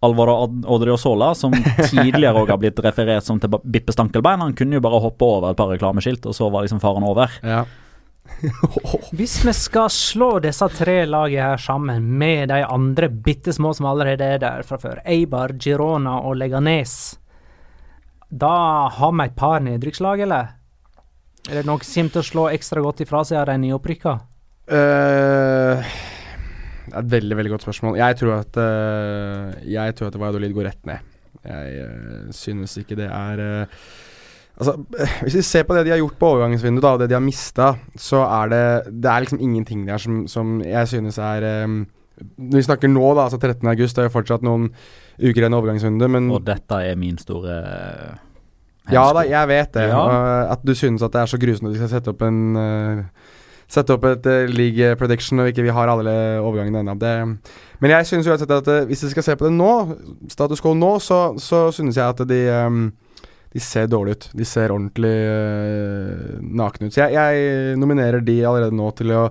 Alvaro 0.00 0.48
Odriozola, 0.64 1.34
som 1.36 1.52
tidligere 1.90 2.40
òg 2.40 2.48
har 2.54 2.60
blitt 2.60 2.78
referert 2.80 3.26
som 3.26 3.40
til 3.40 3.52
Bippe 3.68 3.92
Stankelbein, 3.92 4.40
han 4.40 4.56
kunne 4.56 4.78
jo 4.78 4.84
bare 4.84 5.00
hoppe 5.04 5.26
over 5.26 5.50
et 5.52 5.58
par 5.60 5.68
reklameskilt, 5.74 6.24
og 6.24 6.36
så 6.36 6.48
var 6.48 6.64
liksom 6.64 6.80
faren 6.80 7.04
over. 7.04 7.34
Ja. 7.44 7.66
Hvis 9.16 9.40
vi 9.44 9.52
skal 9.56 9.90
slå 9.92 10.30
disse 10.40 10.68
tre 10.72 11.02
lagene 11.08 11.50
her 11.50 11.60
sammen 11.60 12.06
med 12.20 12.48
de 12.48 12.62
andre 12.64 13.10
bitte 13.12 13.52
små 13.52 13.74
som 13.76 13.90
allerede 13.90 14.24
er 14.24 14.40
der 14.40 14.64
fra 14.64 14.78
før, 14.80 15.02
Eibar, 15.04 15.52
Girona 15.60 16.20
og 16.24 16.38
Leganes, 16.40 17.18
da 18.30 18.88
har 18.94 19.12
vi 19.12 19.26
et 19.26 19.36
par 19.36 19.60
nedrykkslag, 19.66 20.24
eller? 20.24 20.54
Er 21.48 21.60
det 21.60 21.66
noe 21.68 21.82
som 21.84 22.06
kommer 22.06 22.14
til 22.14 22.22
å 22.22 22.28
slå 22.30 22.48
ekstra 22.54 22.82
godt 22.84 23.04
ifra 23.04 23.24
seg 23.26 23.40
av 23.40 23.48
de 23.50 23.56
nyopprykka? 23.66 24.16
Eh, 24.70 25.94
det 26.90 26.98
er 26.98 27.06
et 27.06 27.14
veldig 27.14 27.36
veldig 27.38 27.54
godt 27.54 27.64
spørsmål. 27.66 27.96
Jeg 28.00 28.16
tror 28.20 28.32
at 28.40 28.60
uh, 28.60 29.70
Jeg 29.70 29.96
tror 29.96 30.10
at 30.10 30.20
Valladolid 30.20 30.54
går 30.56 30.70
rett 30.70 30.86
ned. 30.90 31.10
Jeg 31.46 31.84
uh, 31.86 32.32
synes 32.34 32.76
ikke 32.80 32.98
det 32.98 33.06
er 33.06 33.42
uh, 33.44 33.82
Altså, 34.60 34.74
Hvis 35.22 35.36
vi 35.38 35.42
ser 35.42 35.62
på 35.64 35.74
det 35.76 35.86
de 35.86 35.94
har 35.94 36.00
gjort 36.02 36.18
på 36.20 36.32
overgangsvinduet, 36.34 36.82
da, 36.82 36.92
og 36.92 37.00
det 37.00 37.08
de 37.08 37.16
har 37.16 37.24
mista, 37.24 37.74
så 37.96 38.24
er 38.26 38.50
det 38.52 38.92
Det 39.02 39.10
er 39.10 39.24
liksom 39.24 39.40
ingenting 39.40 39.86
der 39.88 39.96
som, 39.96 40.26
som 40.28 40.60
jeg 40.60 40.88
synes 40.88 41.18
er 41.18 41.64
um, 41.64 41.86
Når 42.36 42.56
vi 42.56 42.62
snakker 42.62 42.88
nå, 42.88 43.14
da, 43.14 43.24
altså 43.24 43.38
13. 43.38 43.68
august, 43.68 43.96
det 43.96 44.02
er 44.02 44.10
jo 44.10 44.16
fortsatt 44.18 44.44
noen 44.44 44.68
uker 45.20 45.40
igjen 45.40 45.54
i 45.54 45.56
overgangsvinduet, 45.56 46.10
men 46.10 46.30
Og 46.30 46.44
dette 46.44 46.82
er 46.84 46.98
min 47.00 47.18
store 47.18 47.56
Ja 48.90 49.06
da, 49.14 49.24
jeg 49.24 49.48
vet 49.48 49.74
det. 49.74 49.88
Ja. 49.88 50.04
at 50.52 50.66
du 50.66 50.74
synes 50.74 51.02
at 51.02 51.12
det 51.12 51.20
er 51.20 51.26
så 51.30 51.38
grusomt 51.38 51.70
at 51.70 51.74
de 51.74 51.80
skal 51.80 51.92
sette 51.94 52.10
opp 52.10 52.22
en 52.26 52.56
Sette 53.70 53.94
opp 53.94 54.06
et 54.10 54.24
uh, 54.26 54.48
league 54.50 54.94
prediction 54.98 55.42
og 55.42 55.50
ikke 55.52 55.64
vi 55.66 55.74
har 55.74 55.92
alle 55.92 56.14
overgangene 56.42 56.82
ennå. 56.82 56.96
Men 57.80 57.94
jeg 57.94 58.08
synes 58.08 58.26
uansett 58.26 58.50
at 58.56 58.72
uh, 58.72 58.82
hvis 58.88 59.04
vi 59.06 59.12
skal 59.12 59.28
se 59.28 59.36
på 59.38 59.46
det 59.46 59.54
nå, 59.54 59.74
status 60.32 60.62
quo 60.64 60.74
nå, 60.74 60.96
så, 61.04 61.20
så 61.38 61.68
synes 61.74 62.00
jeg 62.00 62.16
at 62.16 62.24
de 62.28 62.42
um, 62.66 62.88
de 63.50 63.62
ser 63.62 63.88
dårlig 63.90 64.14
ut. 64.14 64.28
De 64.38 64.46
ser 64.46 64.70
ordentlig 64.70 65.16
uh, 65.26 66.38
nakne 66.42 66.86
ut. 66.86 66.94
Så 66.94 67.02
jeg, 67.02 67.16
jeg 67.18 67.78
nominerer 67.80 68.22
de 68.22 68.36
allerede 68.46 68.76
nå 68.78 68.90
til 68.98 69.10
å 69.16 69.24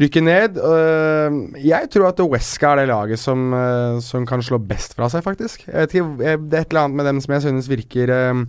rykke 0.00 0.22
ned. 0.24 0.56
Uh, 0.56 1.56
jeg 1.60 1.90
tror 1.92 2.08
at 2.08 2.22
Wesca 2.24 2.72
er 2.72 2.82
det 2.82 2.90
laget 2.92 3.20
som, 3.20 3.50
uh, 3.52 4.00
som 4.04 4.24
kan 4.28 4.44
slå 4.44 4.60
best 4.64 4.96
fra 4.96 5.10
seg, 5.12 5.24
faktisk. 5.26 5.66
Jeg 5.68 5.76
vet 5.76 5.96
ikke, 5.96 6.12
jeg, 6.24 6.44
Det 6.46 6.58
er 6.58 6.64
et 6.64 6.72
eller 6.72 6.86
annet 6.86 7.00
med 7.00 7.10
dem 7.10 7.20
som 7.24 7.36
jeg 7.36 7.46
synes 7.48 7.68
virker 7.72 8.14
um, 8.32 8.46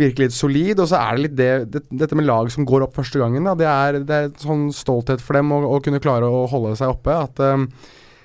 Virker 0.00 0.24
litt 0.24 0.34
solid, 0.36 0.80
og 0.80 0.88
så 0.90 1.00
er 1.00 1.16
det 1.16 1.24
litt 1.26 1.38
det, 1.38 1.50
det 1.74 1.82
Dette 2.02 2.16
med 2.18 2.28
lag 2.28 2.50
som 2.52 2.66
går 2.68 2.86
opp 2.86 2.98
første 2.98 3.20
gangen. 3.20 3.46
Da, 3.46 3.56
det, 3.58 3.68
er, 3.70 3.98
det 4.06 4.18
er 4.18 4.30
sånn 4.40 4.68
stolthet 4.74 5.22
for 5.24 5.36
dem 5.38 5.52
å, 5.52 5.62
å 5.76 5.80
kunne 5.84 6.02
klare 6.02 6.28
å 6.28 6.46
holde 6.50 6.76
seg 6.80 6.94
oppe. 6.94 7.16
At 7.28 7.42
um, 7.44 7.68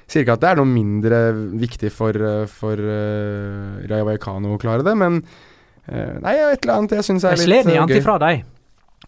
Sier 0.05 0.21
ikke 0.21 0.35
at 0.37 0.43
det 0.43 0.49
er 0.51 0.59
noe 0.59 0.69
mindre 0.69 1.19
viktig 1.57 1.89
for, 1.89 2.13
uh, 2.13 2.43
for 2.45 2.77
uh, 2.77 3.85
Rayo 3.89 4.05
Vallecano 4.05 4.53
å 4.53 4.59
klare 4.61 4.85
det, 4.85 4.93
men 5.01 5.17
uh, 5.17 6.17
Nei, 6.21 6.35
et 6.51 6.61
eller 6.61 6.75
annet 6.75 6.99
jeg 6.99 7.07
syns 7.07 7.25
er 7.25 7.39
Jeg 7.39 7.49
litt 7.49 7.65
slår 7.65 7.71
uh, 7.71 7.77
jevnt 7.79 7.95
gøy. 7.95 8.01
ifra. 8.03 8.19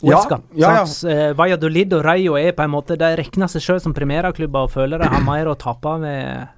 Ja, 0.01 0.17
Huesca. 0.17 0.41
ja, 0.53 0.73
ja. 0.77 1.09
Eh, 1.09 1.31
Valladolid 1.37 1.93
og 1.97 2.03
Rayo 2.05 2.35
er 2.37 2.51
på 2.53 2.61
en 2.61 2.69
måte 2.69 2.97
De 2.99 3.07
regner 3.17 3.49
seg 3.49 3.63
sjøl 3.65 3.79
som 3.81 3.95
primærklubber 3.97 4.67
og 4.67 4.73
føler 4.75 5.01
de 5.01 5.09
har 5.09 5.23
mer 5.25 5.49
å 5.49 5.55
tape 5.57 5.95
med 6.03 6.56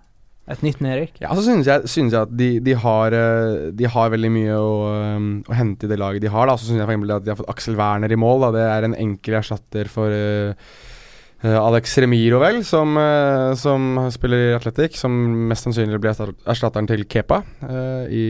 et 0.49 0.63
nytt 0.65 0.81
nedrykk. 0.81 1.19
Ja, 1.21 1.31
så 1.37 1.43
synes 1.45 1.69
jeg, 1.69 1.89
synes 1.91 2.15
jeg 2.15 2.25
at 2.25 2.31
de, 2.33 2.49
de, 2.65 2.75
har, 2.81 3.13
eh, 3.15 3.69
de 3.75 3.89
har 3.93 4.13
veldig 4.13 4.31
mye 4.33 4.57
å, 4.57 4.69
um, 5.17 5.31
å 5.45 5.57
hente 5.57 5.85
i 5.85 5.91
det 5.91 5.99
laget 6.01 6.25
de 6.25 6.31
har. 6.33 6.49
da 6.49 6.57
Så 6.57 6.69
synes 6.69 6.81
jeg 6.81 6.89
for 6.89 7.15
at 7.15 7.25
de 7.25 7.33
har 7.33 7.39
fått 7.39 7.51
Aksel 7.53 7.77
Werner 7.77 8.11
i 8.11 8.19
mål. 8.19 8.47
da 8.47 8.53
Det 8.57 8.63
er 8.65 8.87
en 8.87 8.97
enkel 8.97 9.37
erstatter 9.39 9.91
for 9.91 10.09
eh, 10.09 11.59
Alex 11.59 11.93
Remiro, 12.01 12.41
vel, 12.41 12.63
som, 12.67 12.97
uh, 12.97 13.53
som 13.59 14.09
spiller 14.11 14.49
i 14.49 14.57
Atletic. 14.57 14.97
Som 14.97 15.13
mest 15.51 15.67
sannsynlig 15.67 16.01
blir 16.01 16.17
erstatteren 16.17 16.89
til 16.89 17.05
Kepa 17.05 17.43
uh, 17.45 18.09
i, 18.09 18.25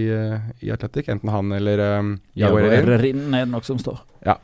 i 0.59 0.75
Atletic. 0.75 1.07
Enten 1.15 1.31
han 1.31 1.55
eller 1.55 1.85
um, 2.03 2.13
Jaguar 2.35 2.67
Herrera. 2.67 2.99
Er 2.99 3.07
det 3.39 3.49
nok 3.55 3.67
som 3.67 3.79
står. 3.79 4.03
Ja, 4.27 4.35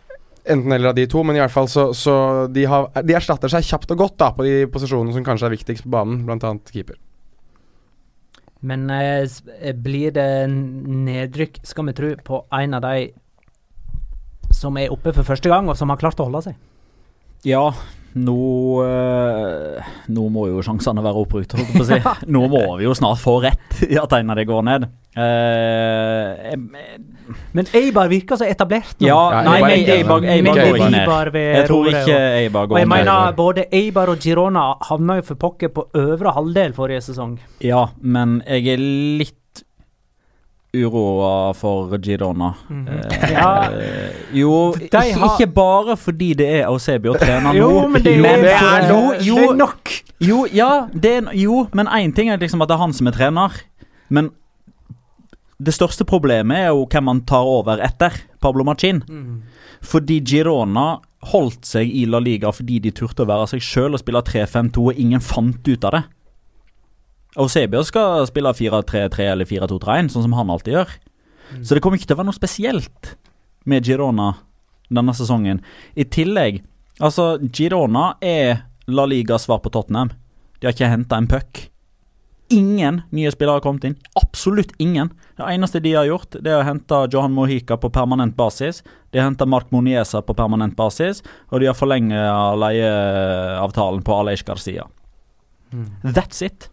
Enten 0.45 0.71
eller 0.71 0.91
av 0.91 0.95
de 0.95 1.07
to, 1.09 1.23
men 1.25 1.35
i 1.37 1.41
hvert 1.41 1.53
fall 1.53 1.65
så, 1.65 1.87
så 1.97 2.13
de, 2.53 2.67
har, 2.69 2.91
de 3.01 3.15
erstatter 3.17 3.49
seg 3.49 3.65
kjapt 3.65 3.95
og 3.95 4.03
godt 4.03 4.19
da 4.21 4.27
på 4.35 4.45
de 4.45 4.67
posisjonene 4.69 5.15
som 5.15 5.25
kanskje 5.25 5.47
er 5.49 5.55
viktigst 5.55 5.87
på 5.87 5.93
banen, 5.95 6.19
bl.a. 6.27 6.51
keeper. 6.69 6.99
Men 8.65 8.89
eh, 8.89 9.25
eh, 9.59 9.75
blir 9.77 10.13
det 10.15 10.29
nedrykk, 10.49 11.61
skal 11.63 11.89
vi 11.89 11.97
tro, 11.97 12.13
på 12.25 12.41
en 12.59 12.77
av 12.77 12.85
de 12.85 13.11
som 14.55 14.77
er 14.79 14.93
oppe 14.93 15.13
for 15.13 15.27
første 15.27 15.51
gang, 15.51 15.69
og 15.69 15.77
som 15.77 15.91
har 15.91 16.01
klart 16.01 16.21
å 16.21 16.27
holde 16.29 16.41
seg? 16.47 16.57
Ja, 17.45 17.67
nå 18.15 18.35
eh, 18.85 19.87
Nå 20.15 20.27
må 20.31 20.45
jo 20.47 20.61
sjansene 20.63 21.03
være 21.03 21.21
oppbrukt, 21.25 21.51
holdt 21.57 21.67
jeg 21.67 21.75
på 21.75 21.83
å 21.83 21.87
si. 21.89 22.27
Nå 22.35 22.45
må 22.51 22.61
vi 22.79 22.85
jo 22.87 22.93
snart 22.95 23.19
få 23.19 23.37
rett 23.43 23.81
i 23.89 23.97
at 23.99 24.13
en 24.15 24.31
av 24.31 24.39
dem 24.39 24.47
går 24.47 24.63
ned. 24.69 24.85
Uh, 25.15 26.55
Men 27.55 27.69
Eibar 27.75 28.09
virker 28.11 28.39
så 28.39 28.47
etablert 28.47 28.97
nå. 28.99 29.07
ja, 29.07 29.41
nei, 29.47 29.59
nei, 29.63 29.77
Eibar- 29.97 30.21
nei, 30.23 30.35
Eibar, 30.39 30.59
Eibar 30.59 30.79
går 30.79 30.89
ned. 30.91 30.99
Eibar 31.01 31.31
ved 31.35 31.47
Jeg 31.55 31.69
tror 31.69 31.87
ikke 31.91 32.01
ikke 32.01 32.17
går 32.17 32.41
Eibar 32.41 32.67
Og 32.67 32.77
jeg 32.79 32.87
ned. 32.89 32.93
mener 32.97 33.37
både 33.39 33.65
Eibar 33.79 34.11
og 34.11 34.19
Girona 34.25 34.65
havna 34.89 35.17
jo 35.21 35.27
for 35.31 35.39
pokker 35.45 35.71
på 35.75 35.87
øvre 35.95 36.35
halvdel 36.35 36.75
forrige 36.75 37.01
sesong. 37.07 37.37
Ja, 37.63 37.85
men 38.01 38.41
jeg 38.47 38.67
er 38.75 38.83
litt 39.23 39.35
uroa 40.83 41.53
for 41.55 41.97
Girona. 42.03 42.53
Eh, 42.69 43.31
Ja. 43.31 43.69
jo, 44.33 44.73
De 44.75 44.85
ikke, 44.85 45.01
har- 45.19 45.35
ikke 45.39 45.53
bare 45.53 45.95
fordi 45.97 46.33
det 46.35 46.47
er 46.61 46.67
Eusebio 46.69 47.13
trener 47.19 47.53
nå. 47.53 47.57
Jo, 47.57 47.87
men 47.87 48.01
det, 48.03 48.17
Men 48.21 48.41
det 48.41 48.53
er 48.53 48.87
jo, 48.89 49.01
det 49.13 49.49
er 49.49 49.55
nok. 49.55 49.91
Jo, 50.21 50.45
ja, 50.53 50.87
det 50.93 51.11
er, 51.23 51.31
jo, 51.33 51.67
men 51.73 51.87
én 51.87 52.13
ting 52.15 52.29
er 52.29 52.37
liksom 52.37 52.61
at 52.61 52.67
det 52.69 52.75
er 52.75 52.83
han 52.83 52.93
som 52.93 53.07
er 53.07 53.11
trener. 53.11 53.51
Men 54.09 54.31
det 55.61 55.73
største 55.73 56.03
problemet 56.05 56.57
er 56.65 56.67
jo 56.73 56.85
hvem 56.91 57.03
man 57.07 57.21
tar 57.21 57.43
over 57.47 57.79
etter 57.83 58.11
Pablo 58.41 58.63
Machin. 58.67 59.01
Fordi 59.85 60.19
Girona 60.25 60.97
holdt 61.31 61.65
seg 61.65 61.89
i 61.89 62.05
La 62.05 62.19
Liga 62.19 62.51
fordi 62.53 62.79
de 62.81 62.91
turte 62.91 63.23
å 63.23 63.29
være 63.29 63.47
seg 63.49 63.61
sjøl 63.65 63.93
og 63.95 63.99
spille 64.01 64.21
3-5-2, 64.21 64.77
og 64.91 64.99
ingen 64.99 65.19
fant 65.21 65.65
ut 65.67 65.85
av 65.85 65.91
det. 65.91 66.03
Eusebio 67.35 67.83
skal 67.83 68.25
spille 68.29 68.53
4-3-3 68.55 69.27
eller 69.33 69.49
4-2-3-1, 69.49 70.13
sånn 70.13 70.25
som 70.27 70.35
han 70.37 70.51
alltid 70.53 70.77
gjør. 70.77 70.95
Så 71.61 71.75
det 71.75 71.81
kommer 71.83 71.99
ikke 71.99 72.09
til 72.09 72.17
å 72.17 72.21
være 72.21 72.29
noe 72.31 72.37
spesielt 72.37 73.15
med 73.69 73.85
Girona 73.85 74.31
denne 74.87 75.13
sesongen. 75.17 75.61
I 75.97 76.05
tillegg, 76.07 76.61
altså 77.03 77.35
Girona 77.51 78.15
er 78.23 78.65
La 78.87 79.05
Ligas 79.09 79.47
svar 79.47 79.59
på 79.63 79.71
Tottenham. 79.73 80.13
De 80.59 80.67
har 80.67 80.75
ikke 80.75 80.91
henta 80.91 81.19
en 81.19 81.29
puck. 81.29 81.65
Ingen 82.53 82.99
nye 83.09 83.31
spillere 83.33 83.57
har 83.57 83.63
kommet 83.65 83.87
inn. 83.87 83.95
Absolutt 84.21 84.75
ingen. 84.77 85.09
Det 85.35 85.47
eneste 85.49 85.81
de 85.81 85.95
har 85.97 86.05
gjort, 86.05 86.37
det 86.37 86.51
er 86.53 86.61
å 86.61 86.67
hente 86.67 86.99
Johan 87.13 87.33
Mohica 87.33 87.77
på 87.81 87.89
permanent 87.93 88.35
basis. 88.37 88.83
De 89.09 89.19
har 89.19 89.27
henta 89.31 89.47
Mark 89.49 89.73
Moniesa 89.73 90.21
på 90.21 90.35
permanent 90.37 90.77
basis, 90.77 91.23
og 91.49 91.59
de 91.59 91.71
har 91.71 91.77
forlenget 91.77 92.61
leieavtalen 92.61 94.05
på 94.05 94.19
Aleix 94.21 94.45
Garcia. 94.45 94.85
That's 96.05 96.45
it. 96.45 96.69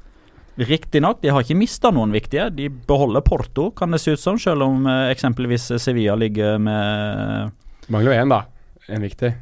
Riktignok, 0.61 1.23
de 1.23 1.31
har 1.33 1.45
ikke 1.45 1.57
mista 1.57 1.91
noen 1.95 2.13
viktige. 2.13 2.51
De 2.53 2.69
beholder 2.69 3.25
Porto, 3.25 3.71
kan 3.77 3.95
det 3.95 4.03
se 4.03 4.13
ut 4.17 4.21
som, 4.21 4.39
selv 4.41 4.67
om 4.67 4.87
eh, 4.87 5.09
eksempelvis 5.15 5.71
Sevilla 5.81 6.17
ligger 6.19 6.61
med 6.61 7.53
Mangler 7.93 8.15
jo 8.15 8.23
én, 8.23 8.31
da. 8.31 8.45
En 8.93 9.03
viktig. 9.03 9.33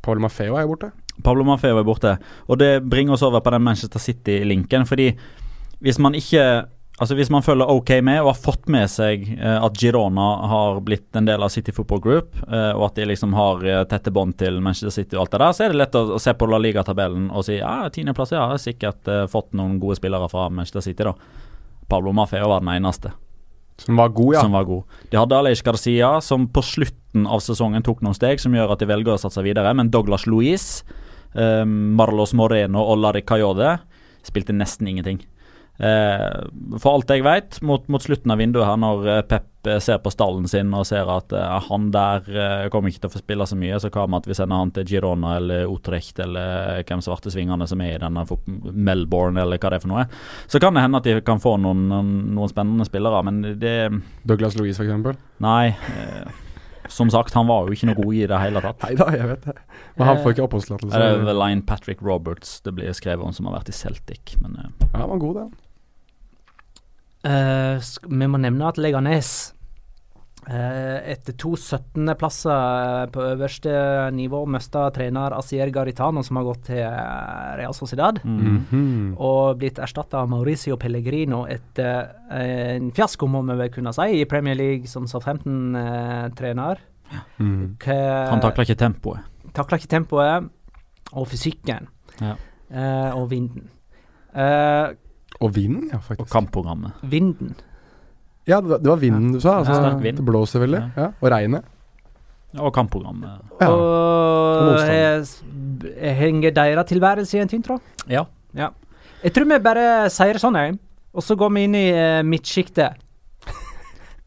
Paul 0.00 0.20
Maffeo 0.22 0.56
er 0.56 0.64
jo 0.64 0.72
borte. 0.72 0.90
Pablo 1.24 1.44
Maffeo 1.44 1.78
er 1.78 1.86
borte. 1.86 2.14
Og 2.48 2.58
det 2.60 2.80
bringer 2.88 3.16
oss 3.16 3.24
over 3.26 3.42
på 3.44 3.52
den 3.52 3.64
Manchester 3.64 4.00
City-linken. 4.00 4.86
Fordi 4.88 5.10
hvis 5.84 5.98
man 6.00 6.16
ikke 6.16 6.64
Altså 7.00 7.16
Hvis 7.16 7.30
man 7.32 7.40
følger 7.40 7.70
OK 7.72 7.94
med 8.04 8.18
og 8.20 8.34
har 8.34 8.36
fått 8.36 8.66
med 8.68 8.90
seg 8.92 9.22
eh, 9.38 9.56
at 9.56 9.78
Girona 9.80 10.26
har 10.50 10.82
blitt 10.84 11.16
en 11.16 11.24
del 11.24 11.40
av 11.40 11.48
City 11.48 11.72
Football 11.72 12.02
Group, 12.04 12.34
eh, 12.44 12.74
og 12.74 12.90
at 12.90 12.98
de 13.00 13.06
liksom 13.08 13.32
har 13.38 13.64
eh, 13.64 13.84
tette 13.88 14.12
bånd 14.12 14.36
til 14.40 14.58
Manchester 14.60 14.92
City 14.92 15.16
og 15.16 15.22
alt 15.22 15.32
det 15.32 15.40
der, 15.40 15.54
så 15.56 15.64
er 15.64 15.72
det 15.72 15.80
lett 15.80 15.96
å, 15.96 16.02
å 16.18 16.20
se 16.20 16.34
på 16.36 16.48
La 16.50 16.60
Liga-tabellen 16.60 17.30
og 17.32 17.46
si 17.46 17.56
ja, 17.56 17.88
tiendeplass, 17.88 18.34
ja, 18.36 18.44
har 18.52 18.60
sikkert 18.60 19.08
eh, 19.08 19.24
fått 19.32 19.56
noen 19.56 19.78
gode 19.80 19.96
spillere 19.96 20.28
fra 20.28 20.50
Manchester 20.52 20.84
City, 20.84 21.08
da. 21.08 21.16
Pablo 21.88 22.12
Maffeo 22.12 22.52
var 22.52 22.60
den 22.60 22.74
eneste 22.76 23.14
Som 23.80 23.96
var 23.96 24.12
god, 24.14 24.34
ja. 24.36 24.44
som 24.44 24.52
var 24.52 24.68
god. 24.68 25.00
De 25.08 25.18
hadde 25.22 25.40
Aleix 25.40 25.64
Garcia, 25.64 26.12
som 26.20 26.50
på 26.52 26.62
slutten 26.68 27.24
av 27.24 27.40
sesongen 27.40 27.82
tok 27.86 28.04
noen 28.04 28.14
steg 28.14 28.44
som 28.44 28.52
gjør 28.54 28.76
at 28.76 28.84
de 28.84 28.92
velger 28.92 29.16
å 29.16 29.22
satse 29.24 29.40
videre, 29.48 29.72
men 29.72 29.88
Douglas 29.88 30.28
Luiz, 30.28 30.84
eh, 31.32 31.64
Marlos 31.64 32.36
Moreno 32.36 32.84
og 32.84 33.00
Larry 33.00 33.24
Cayode 33.24 33.78
spilte 34.28 34.52
nesten 34.52 34.92
ingenting. 34.92 35.24
Eh, 35.80 36.40
for 36.76 36.92
alt 36.92 37.08
jeg 37.08 37.24
vet, 37.24 37.56
mot, 37.64 37.86
mot 37.88 38.02
slutten 38.04 38.32
av 38.32 38.40
vinduet 38.40 38.66
her, 38.68 38.76
når 38.80 39.06
eh, 39.08 39.20
Pep 39.24 39.68
eh, 39.70 39.78
ser 39.80 40.02
på 40.04 40.12
stallen 40.12 40.44
sin 40.50 40.74
og 40.76 40.84
ser 40.84 41.08
at 41.08 41.32
eh, 41.32 41.54
han 41.70 41.86
der 41.94 42.26
eh, 42.28 42.64
kommer 42.72 42.92
ikke 42.92 43.06
til 43.06 43.08
å 43.08 43.14
få 43.14 43.22
spille 43.22 43.46
så 43.48 43.56
mye, 43.56 43.78
så 43.80 43.88
hva 43.94 44.04
med 44.04 44.20
at 44.20 44.28
vi 44.28 44.36
sender 44.36 44.60
han 44.60 44.72
til 44.76 44.84
Girona 44.90 45.38
eller 45.38 45.72
Utrecht 45.72 46.20
eller 46.20 46.82
hvem 46.84 47.00
svarte 47.04 47.32
svingene 47.32 47.68
som 47.70 47.80
er 47.80 47.94
i 47.94 48.02
denne 48.02 48.26
Melbourne 48.76 49.40
eller 49.40 49.56
hva 49.56 49.72
det 49.72 49.80
er 49.80 49.86
for 49.86 49.94
noe. 49.94 50.04
Så 50.52 50.60
kan 50.60 50.76
det 50.76 50.84
hende 50.84 51.00
at 51.00 51.08
de 51.08 51.16
kan 51.24 51.40
få 51.40 51.54
noen, 51.62 51.86
noen, 51.88 52.52
spennende 52.52 52.84
spillere, 52.88 53.24
men 53.30 53.40
det 53.62 53.74
Douglas 54.28 54.60
Louise, 54.60 54.84
eksempel. 54.84 55.16
Nei. 55.40 55.72
Eh, 55.72 56.44
som 56.92 57.08
sagt, 57.08 57.32
han 57.38 57.48
var 57.48 57.64
jo 57.64 57.72
ikke 57.72 57.88
noe 57.88 58.02
god 58.02 58.14
i 58.18 58.22
det 58.28 58.42
hele 58.42 58.60
tatt. 58.66 58.84
Nei 58.84 58.92
da, 58.98 59.08
jeg 59.14 59.32
vet 59.32 59.48
det. 59.48 59.56
Men 59.96 60.08
han 60.10 60.20
får 60.20 60.36
ikke 60.36 60.44
Det 60.90 61.00
er 61.00 61.34
Line 61.38 61.64
Patrick 61.64 62.04
Roberts 62.04 62.58
det 62.66 62.76
blir 62.76 62.92
skrevet 62.92 63.24
om 63.24 63.32
som 63.32 63.48
har 63.48 63.60
vært 63.62 63.72
i 63.72 63.76
Celtic, 63.80 64.36
men 64.42 64.58
Ja, 64.60 65.00
han 65.00 65.12
var 65.14 65.24
god, 65.24 65.40
det. 65.40 65.69
Eh, 67.26 67.88
vi 68.08 68.28
må 68.32 68.38
nevne 68.40 68.68
at 68.70 68.78
Leganes 68.80 69.30
eh, 70.48 71.12
etter 71.12 71.36
to 71.36 71.52
17.-plasser 71.52 73.10
på 73.12 73.24
øverste 73.34 73.72
nivå 74.16 74.40
mista 74.48 74.86
trener 74.94 75.36
Asier 75.36 75.72
Garitano, 75.74 76.22
som 76.24 76.40
har 76.40 76.46
gått 76.48 76.64
til 76.70 76.80
eh, 76.80 77.50
Real 77.60 77.76
Sociedad. 77.76 78.20
mm. 78.24 78.66
-hmm. 78.70 79.16
Og 79.18 79.58
blitt 79.58 79.78
erstatta 79.78 80.18
av 80.18 80.28
Mauricio 80.28 80.76
Pellegrino 80.76 81.46
etter 81.46 82.10
eh, 82.30 82.76
en 82.76 82.92
fiasko, 82.92 83.26
må 83.26 83.42
vi 83.42 83.56
vel 83.56 83.70
kunne 83.70 83.92
si, 83.92 84.20
i 84.20 84.24
Premier 84.24 84.54
League 84.54 84.86
som 84.86 85.06
Southampton-trener. 85.06 86.78
Mm. 87.38 87.76
Han 87.86 88.40
takla 88.40 88.62
ikke 88.62 88.74
tempoet. 88.74 89.20
Takla 89.52 89.76
ikke 89.76 89.88
tempoet 89.88 90.48
og 91.12 91.28
fysikken. 91.28 91.88
Ja. 92.20 92.36
Eh, 92.70 93.16
og 93.16 93.30
vinden. 93.30 93.68
Eh, 94.34 94.94
Og 95.40 95.54
vinden, 95.56 95.88
ja, 95.92 95.98
faktisk. 95.98 96.28
Og 96.28 96.32
kampprogrammet. 96.32 96.92
vinden. 97.02 97.54
Ja, 98.48 98.60
det 98.60 98.84
var, 98.84 98.96
vinden 98.96 99.32
du 99.32 99.40
sa. 99.40 99.58
Altså, 99.60 99.72
Ja, 99.72 99.96
vind. 99.96 100.16
Det 100.16 100.24
blåser 100.24 100.60
veldig. 100.60 100.82
Ja. 100.96 101.12
Og 101.20 101.30
regnet. 101.30 101.64
Og 102.58 102.72
kampprogrammet. 102.74 103.40
Ja. 103.60 103.68
Og 103.70 104.30
og 104.60 104.80
henger 106.20 106.50
deres 106.54 106.88
tilværelse 106.90 107.38
i 107.38 107.42
en 107.42 107.50
tynn 107.50 107.64
tråd. 107.64 107.80
Ja. 108.10 108.24
ja. 108.56 108.70
Jeg 109.22 109.34
tror 109.36 109.48
vi 109.48 109.58
bare 109.62 109.84
sier 110.12 110.36
det 110.36 110.42
sånn, 110.42 110.58
jeg. 110.58 110.76
Og 111.14 111.24
så 111.26 111.36
går 111.38 111.52
vi 111.54 111.64
inn 111.66 111.78
i 111.78 111.86
uh, 111.94 112.20
midtsjiktet. 112.26 112.98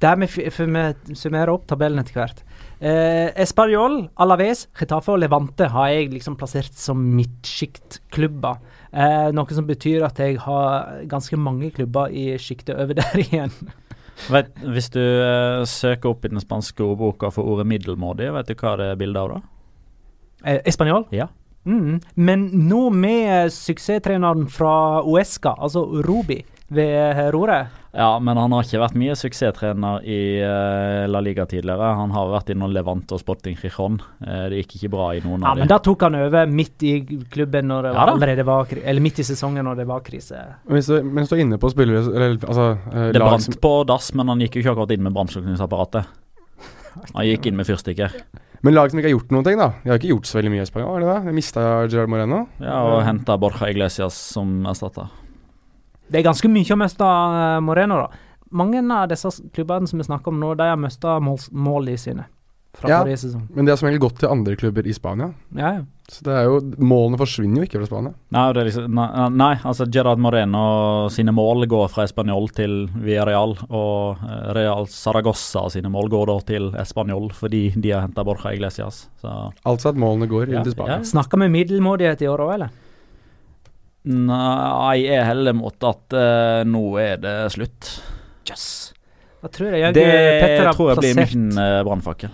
Der 0.03 0.17
vi, 0.19 0.27
for 0.51 0.67
vi 0.67 1.15
summerer 1.15 1.53
opp 1.53 1.67
tabellen 1.69 2.01
etter 2.01 2.17
hvert. 2.17 2.41
Uh, 2.83 3.29
Español, 3.39 4.09
Alaves, 4.19 4.65
Getafe 4.75 5.13
og 5.13 5.21
Levante 5.21 5.69
har 5.71 5.93
jeg 5.93 6.11
liksom 6.11 6.35
plassert 6.39 6.75
som 6.75 6.99
midtsjiktklubber. 7.15 8.59
Eh, 8.93 9.29
noe 9.33 9.55
som 9.57 9.65
betyr 9.65 10.03
at 10.05 10.19
jeg 10.21 10.37
har 10.43 10.99
ganske 11.09 11.37
mange 11.41 11.71
klubber 11.73 12.13
i 12.13 12.35
sjiktet 12.37 12.77
over 12.77 12.97
der 13.01 13.23
igjen. 13.23 13.53
Vet, 14.29 14.51
hvis 14.61 14.91
du 14.93 15.01
eh, 15.01 15.63
søker 15.65 16.13
opp 16.13 16.25
i 16.25 16.31
den 16.31 16.41
spanske 16.43 16.85
ordboka 16.85 17.31
for 17.33 17.49
ordet 17.49 17.65
middelmådig, 17.71 18.29
vet 18.35 18.51
du 18.51 18.55
hva 18.59 18.75
det 18.77 18.91
er 18.93 18.99
bilde 18.99 19.23
av 19.23 19.33
da? 19.33 19.39
Eh, 20.45 20.59
Espanol? 20.69 21.07
Ja. 21.15 21.31
Mm. 21.65 22.01
Men 22.15 22.49
nå 22.67 22.89
med 22.93 23.49
suksesstreneren 23.55 24.45
fra 24.51 25.01
Uesca, 25.07 25.55
altså 25.57 25.85
Rubi, 26.05 26.41
ved 26.73 27.31
roret. 27.33 27.79
Ja, 27.93 28.17
men 28.19 28.37
han 28.41 28.51
har 28.55 28.63
ikke 28.65 28.79
vært 28.81 28.95
mye 28.97 29.13
suksesstrener 29.13 30.01
i 30.09 30.15
eh, 30.41 31.03
La 31.07 31.19
Liga 31.21 31.45
tidligere. 31.45 31.91
Han 31.99 32.09
har 32.15 32.31
vært 32.31 32.49
innom 32.49 32.71
Levante 32.73 33.13
og 33.13 33.21
Sporting 33.21 33.53
Gijon. 33.61 33.99
Eh, 34.25 34.47
det 34.49 34.63
gikk 34.63 34.79
ikke 34.79 34.89
bra 34.95 35.11
i 35.13 35.21
noen 35.21 35.45
Ja, 35.45 35.51
av 35.53 35.61
men 35.61 35.69
da 35.69 35.77
tok 35.85 36.01
han 36.07 36.17
over 36.17 36.49
midt 36.49 36.81
i 36.89 36.93
klubben 37.29 37.69
når 37.69 37.85
det 37.89 37.91
Ja 37.93 37.99
var, 37.99 38.13
allerede 38.15 38.45
var 38.49 38.73
Eller 38.81 39.05
midt 39.05 39.21
i 39.21 39.27
sesongen 39.29 39.63
når 39.69 39.83
det 39.83 39.85
var 39.91 40.01
krise. 40.01 40.41
Men 40.65 40.79
Hvis 40.79 40.89
du, 40.89 40.95
mens 41.05 41.29
du 41.29 41.35
er 41.37 41.43
inne 41.45 41.61
på 41.61 41.69
spillere 41.69 42.01
eller, 42.09 42.39
altså, 42.41 42.67
eh, 42.91 43.11
Det 43.13 43.21
brant 43.21 43.45
som- 43.45 43.59
på 43.61 43.73
dass, 43.93 44.09
men 44.17 44.27
han 44.33 44.39
gikk 44.41 44.55
jo 44.57 44.61
ikke 44.65 44.73
akkurat 44.73 44.91
inn 44.97 45.03
med 45.03 45.13
brannslukningsapparatet. 45.13 46.05
Han 47.13 47.25
gikk 47.25 47.45
inn 47.49 47.55
med 47.57 47.65
fyrstikker. 47.69 48.11
Men 48.63 48.73
lag 48.77 48.89
som 48.89 48.99
ikke 48.99 49.09
har 49.11 49.17
gjort 49.19 49.31
noen 49.35 49.43
ting, 49.43 49.57
da. 49.59 49.73
De 49.83 49.89
har 49.91 49.97
ikke 49.99 50.13
gjort 50.13 50.25
så 50.29 50.37
veldig 50.39 50.51
mye 50.53 50.61
i 50.63 50.65
Spania, 50.69 50.87
har 50.87 50.99
de 51.03 51.05
det? 51.09 51.25
De 51.25 51.33
mista 51.35 51.61
Gerard 51.91 52.09
Moreno. 52.09 52.47
Ja, 52.63 52.77
og 52.87 53.03
henta 53.03 53.35
Borja 53.37 53.67
Iglesias 53.69 54.13
som 54.15 54.63
erstatter. 54.65 55.09
Det 56.11 56.19
er 56.19 56.27
ganske 56.29 56.49
mye 56.51 56.73
å 56.75 56.79
miste 56.83 57.01
eh, 57.07 57.59
Moreno, 57.65 58.03
da. 58.03 58.07
Mange 58.53 58.83
av 58.93 59.07
disse 59.09 59.29
klubbene 59.53 59.87
som 59.89 59.97
vi 59.97 60.05
snakker 60.05 60.29
om 60.29 60.39
nå, 60.39 60.53
de 60.59 60.67
har 60.69 60.77
mista 60.77 61.19
mål, 61.19 61.89
i 61.89 61.97
sine 61.97 62.25
fra 62.73 62.89
Ja. 62.89 62.99
forrige 63.03 63.17
sesong. 63.21 63.47
Men 63.53 63.65
de 63.65 63.71
har 63.71 63.77
som 63.77 63.87
regel 63.87 63.99
gått 64.01 64.17
til 64.19 64.29
andre 64.29 64.55
klubber 64.57 64.85
i 64.89 64.93
Spania. 64.93 65.31
Ja, 65.55 65.73
ja. 65.75 65.81
Så 66.09 66.21
det 66.25 66.33
er 66.33 66.43
jo 66.49 66.59
Målene 66.83 67.17
forsvinner 67.17 67.61
jo 67.61 67.65
ikke 67.67 67.79
fra 67.79 67.85
Spania. 67.87 68.13
Nei, 68.33 68.45
det 68.53 68.61
er 68.61 68.65
liksom, 68.67 68.87
nei, 68.93 69.29
nei, 69.29 69.55
altså 69.63 69.85
Gerard 69.93 70.19
Moreno 70.19 71.07
sine 71.13 71.31
mål 71.31 71.65
går 71.69 71.87
fra 71.93 72.03
Español 72.05 72.49
til 72.53 72.87
Villarreal, 72.93 73.53
og 73.69 74.17
eh, 74.25 74.53
Real 74.57 74.85
Saragossa 74.89 75.69
sine 75.69 75.89
mål 75.93 76.09
går 76.09 76.25
da 76.33 76.39
til 76.49 76.71
Español 76.81 77.31
fordi 77.33 77.73
de 77.79 77.91
har 77.93 78.01
henta 78.07 78.25
Borja 78.25 78.53
Iglesias. 78.53 79.07
Så 79.21 79.53
Altså 79.65 79.89
at 79.93 79.95
målene 79.95 80.27
går 80.29 80.49
inn 80.49 80.59
Ja, 80.59 80.63
til 80.63 80.73
Spania. 80.73 80.97
ja. 80.97 81.03
Snakker 81.03 81.37
med 81.37 81.51
middelmådighet 81.53 82.21
i 82.21 82.27
år 82.27 82.37
òg, 82.45 82.53
eller? 82.57 82.69
Nei, 84.03 84.97
jeg 84.99 85.15
er 85.15 85.29
heller 85.29 85.55
mot 85.55 85.85
at 85.87 86.15
uh, 86.17 86.63
nå 86.67 86.83
er 86.99 87.21
det 87.23 87.37
slutt. 87.55 87.93
Jøss. 88.49 88.67
Da 89.43 89.51
tror 89.51 89.75
jeg, 89.75 89.95
Det 89.95 90.03
Petter 90.03 90.67
har 90.67 90.75
tror 90.75 90.91
jeg 90.91 90.99
blir 90.99 91.21
min 91.21 91.49
uh, 91.55 91.79
brannfakkel. 91.87 92.33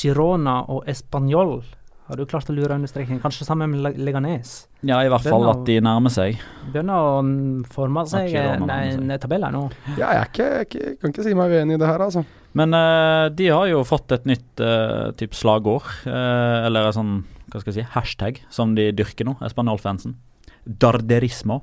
Girona 0.00 0.60
og 0.70 0.86
Español 0.88 1.60
Har 2.06 2.18
du 2.18 2.24
klart 2.30 2.48
å 2.50 2.54
lure 2.54 2.74
understrekningen? 2.78 3.20
Kanskje 3.22 3.46
sammen 3.46 3.74
med 3.74 3.98
Leganes? 3.98 4.68
Ja, 4.86 5.00
i 5.02 5.10
hvert 5.10 5.26
fall 5.26 5.46
at 5.50 5.64
de 5.66 5.76
nærmer 5.82 6.14
seg. 6.14 6.40
Begynner 6.70 7.10
å 7.10 7.66
forme 7.70 8.06
seg 8.10 8.34
en, 8.34 9.12
tabell 9.22 9.46
her 9.46 9.54
nå. 9.54 9.66
Ja, 9.94 10.14
jeg 10.14 10.22
er 10.22 10.30
ikke, 10.30 10.48
jeg 10.62 10.96
kan 11.02 11.14
ikke 11.14 11.26
si 11.26 11.36
meg 11.38 11.54
uenig 11.54 11.78
i 11.78 11.82
det 11.82 11.90
her, 11.90 12.02
altså. 12.06 12.24
Men 12.58 12.74
uh, 12.74 13.28
de 13.30 13.50
har 13.50 13.68
jo 13.70 13.84
fått 13.86 14.10
et 14.14 14.26
nytt 14.26 14.62
uh, 14.62 15.10
type 15.18 15.38
slagord, 15.38 15.86
uh, 16.06 16.66
eller 16.66 16.90
en 16.90 16.98
sånn 16.98 17.14
hva 17.50 17.62
skal 17.62 17.72
jeg 17.72 17.82
si, 17.82 17.92
hashtag, 17.94 18.42
som 18.50 18.74
de 18.78 18.90
dyrker 18.94 19.26
nå, 19.26 19.36
Espanol-fansen. 19.46 20.16
Darderismo. 20.64 21.62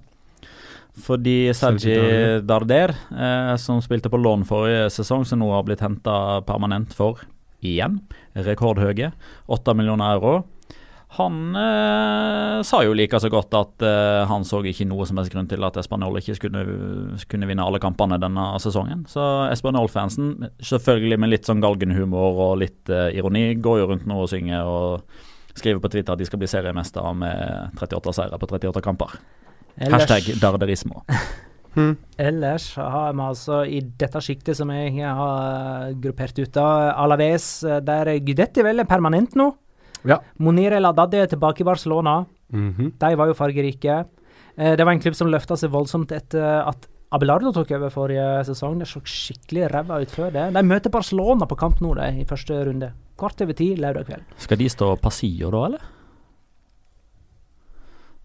Fordi 0.98 1.54
Sergi 1.54 1.94
Darder, 2.42 2.96
eh, 3.14 3.56
som 3.62 3.82
spilte 3.86 4.10
på 4.10 4.18
lån 4.18 4.48
forrige 4.50 4.90
sesong, 4.96 5.26
som 5.30 5.44
nå 5.44 5.52
har 5.54 5.66
blitt 5.68 5.84
henta 5.86 6.42
permanent 6.48 6.96
for 6.98 7.22
igjen, 7.62 8.00
rekordhøye, 8.34 9.12
8 9.48 9.76
millioner 9.78 10.18
euro. 10.18 10.40
Han 11.16 11.56
eh, 11.56 12.62
sa 12.68 12.82
jo 12.84 12.96
like 12.98 13.20
så 13.22 13.30
godt 13.32 13.56
at 13.56 13.86
eh, 13.86 14.26
han 14.28 14.44
så 14.46 14.60
ikke 14.68 14.90
noe 14.90 15.06
som 15.08 15.18
helst 15.18 15.32
grunn 15.32 15.48
til 15.48 15.64
at 15.64 15.78
Espanol 15.80 16.20
ikke 16.20 16.36
skulle, 16.36 16.66
kunne 17.32 17.48
vinne 17.48 17.64
alle 17.64 17.80
kampene 17.82 18.20
denne 18.20 18.50
sesongen. 18.62 19.06
Så 19.10 19.24
Espanol-fansen, 19.54 20.50
selvfølgelig 20.60 21.22
med 21.24 21.32
litt 21.32 21.48
sånn 21.48 21.64
galgenhumor 21.64 22.44
og 22.50 22.60
litt 22.66 22.92
eh, 22.92 23.16
ironi, 23.18 23.54
går 23.64 23.82
jo 23.82 23.90
rundt 23.94 24.10
nå 24.10 24.20
og 24.26 24.30
synger 24.34 24.68
og 24.68 25.24
skriver 25.58 25.82
på 25.84 25.92
Twitter 25.94 26.14
at 26.16 26.22
de 26.22 26.28
skal 26.30 26.40
bli 26.42 26.50
seriemestere 26.52 27.12
med 27.18 27.76
38 27.82 28.14
seire 28.18 28.40
på 28.40 28.50
38 28.50 28.82
kamper. 28.86 29.18
Hashtag 29.78 30.32
darderismo. 30.42 31.04
Hm. 31.78 31.92
Ellers 32.18 32.72
har 32.74 33.12
vi 33.14 33.22
altså 33.22 33.60
i 33.70 33.84
dette 34.02 34.18
sjiktet 34.26 34.58
som 34.58 34.72
jeg 34.74 34.96
har 34.98 35.92
gruppert 36.02 36.40
ut 36.42 36.58
av 36.58 36.88
Alaves, 37.04 37.62
eh, 37.70 37.78
der 37.86 38.10
Gudetti 38.26 38.64
vel 38.66 38.82
er 38.82 38.88
permanent 38.90 39.36
nå. 39.38 39.52
Ja. 40.10 40.18
Monir 40.42 40.74
El 40.74 40.90
Adadi 40.90 41.20
er 41.22 41.30
tilbake 41.30 41.62
i 41.62 41.68
Barcelona. 41.68 42.26
Mhm. 42.50 42.96
De 42.98 43.12
var 43.20 43.30
jo 43.30 43.36
fargerike. 43.38 44.06
Eh, 44.58 44.76
Det 44.76 44.86
var 44.86 44.94
en 44.94 45.00
klubb 45.00 45.16
som 45.16 45.28
løfta 45.30 45.56
seg 45.56 45.70
voldsomt 45.70 46.12
etter 46.12 46.66
at 46.68 46.88
Abelardo 47.16 47.54
tok 47.56 47.70
over 47.78 47.92
forrige 47.92 48.24
sesong. 48.50 48.80
Det 48.82 48.88
så 48.90 49.00
skikkelig 49.00 49.70
ræva 49.72 50.02
ut 50.04 50.12
før 50.12 50.34
det. 50.34 50.48
De 50.56 50.64
møter 50.68 50.92
Barcelona 50.92 51.48
på 51.48 51.56
kamp 51.60 51.80
nå, 51.84 51.94
de, 51.96 52.08
i 52.24 52.26
første 52.28 52.58
runde. 52.68 52.92
Kvart 53.18 53.44
over 53.46 53.56
ti 53.58 53.70
lørdag 53.80 54.10
kveld. 54.10 54.26
Skal 54.44 54.60
de 54.60 54.68
stå 54.70 54.92
passio 55.02 55.52
da, 55.54 55.62
eller? 55.70 55.86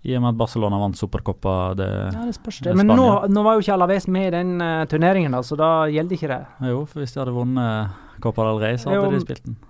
I 0.02 0.16
og 0.18 0.24
med 0.24 0.32
at 0.32 0.38
Barcelona 0.40 0.80
vant 0.82 0.98
Supercoppa 0.98 1.56
det 1.78 1.86
Ja, 1.86 2.24
det 2.26 2.34
spørs 2.34 2.56
Det 2.64 2.72
Men 2.74 2.88
nå, 2.90 3.04
nå 3.30 3.42
var 3.46 3.54
jo 3.54 3.62
ikke 3.62 3.76
Alaves 3.76 4.08
med 4.10 4.32
i 4.32 4.32
den 4.34 4.56
uh, 4.58 4.82
turneringen, 4.90 5.30
da, 5.30 5.44
så 5.46 5.54
da 5.58 5.68
gjelder 5.86 6.18
ikke 6.18 6.30
det. 6.32 6.40
Jo, 6.72 6.80
for 6.90 7.04
hvis 7.04 7.14
de 7.14 7.20
hadde 7.22 7.34
vunnet 7.36 8.00
Copa 8.24 8.48
del 8.48 8.58
Rey, 8.64 8.80
så 8.82 8.90
Jo, 8.90 9.04
hadde 9.06 9.20
de 9.20 9.22
spilt 9.22 9.46
den. 9.46 9.60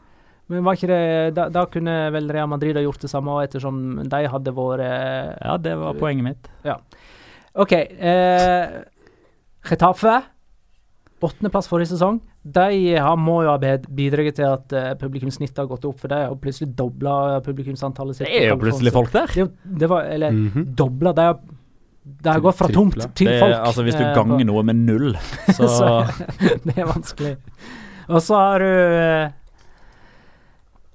Men 0.48 0.64
var 0.64 0.78
ikke 0.78 0.88
det 0.88 1.34
Da, 1.36 1.46
da 1.52 1.66
kunne 1.68 1.98
vel 2.16 2.32
Real 2.32 2.48
Madrid 2.48 2.80
ha 2.80 2.84
gjort 2.84 3.04
det 3.04 3.12
samme, 3.12 3.36
ettersom 3.44 3.84
de 4.08 4.22
hadde 4.32 4.56
vært 4.56 4.88
Ja, 4.88 5.58
det 5.60 5.76
var 5.84 6.00
poenget 6.00 6.30
mitt. 6.30 6.50
OK. 7.52 7.72
Eh, 7.76 8.64
Getafe. 9.68 10.20
Åttendeplass 11.22 11.68
forrige 11.70 11.92
sesong. 11.92 12.16
De 12.42 12.96
har, 12.98 13.16
må 13.16 13.44
jo 13.44 13.52
ha 13.52 13.58
bidratt 13.86 14.34
til 14.34 14.46
at 14.48 14.72
uh, 14.74 14.88
publikumssnittet 14.98 15.60
har 15.62 15.68
gått 15.70 15.84
opp, 15.86 16.00
for 16.02 16.10
de 16.10 16.16
har 16.24 16.32
plutselig 16.42 16.72
dobla 16.74 17.38
publikumsantallet 17.46 18.16
sitt. 18.18 18.26
Det 18.26 18.40
er 18.42 18.48
jo 18.50 18.56
plutselig 18.58 18.90
folk 18.96 19.12
der. 19.14 19.30
Det, 19.30 19.44
er 19.46 19.76
det 19.84 19.88
var, 19.92 20.08
eller 20.10 20.32
Mhm. 20.34 20.64
dobla 20.74 21.12
De 21.14 21.22
har, 21.28 21.38
de 22.02 22.28
har 22.32 22.40
gått 22.42 22.56
fra 22.58 22.68
tomt 22.74 22.98
til 23.14 23.28
Det, 23.30 23.38
folk. 23.38 23.54
er- 23.54 23.62
altså 23.68 23.82
Hvis 23.86 23.94
du 23.94 24.02
eh, 24.02 24.14
ganger 24.16 24.38
på- 24.42 24.46
noe 24.50 24.62
med 24.64 24.76
null, 24.76 25.14
så 25.56 25.68
Så- 25.68 26.26
det 26.66 26.74
er 26.78 26.84
vanskelig. 26.90 27.36
Og 28.08 28.18
så 28.20 28.34
har 28.34 28.58
du 28.58 28.66
uh, 28.66 29.30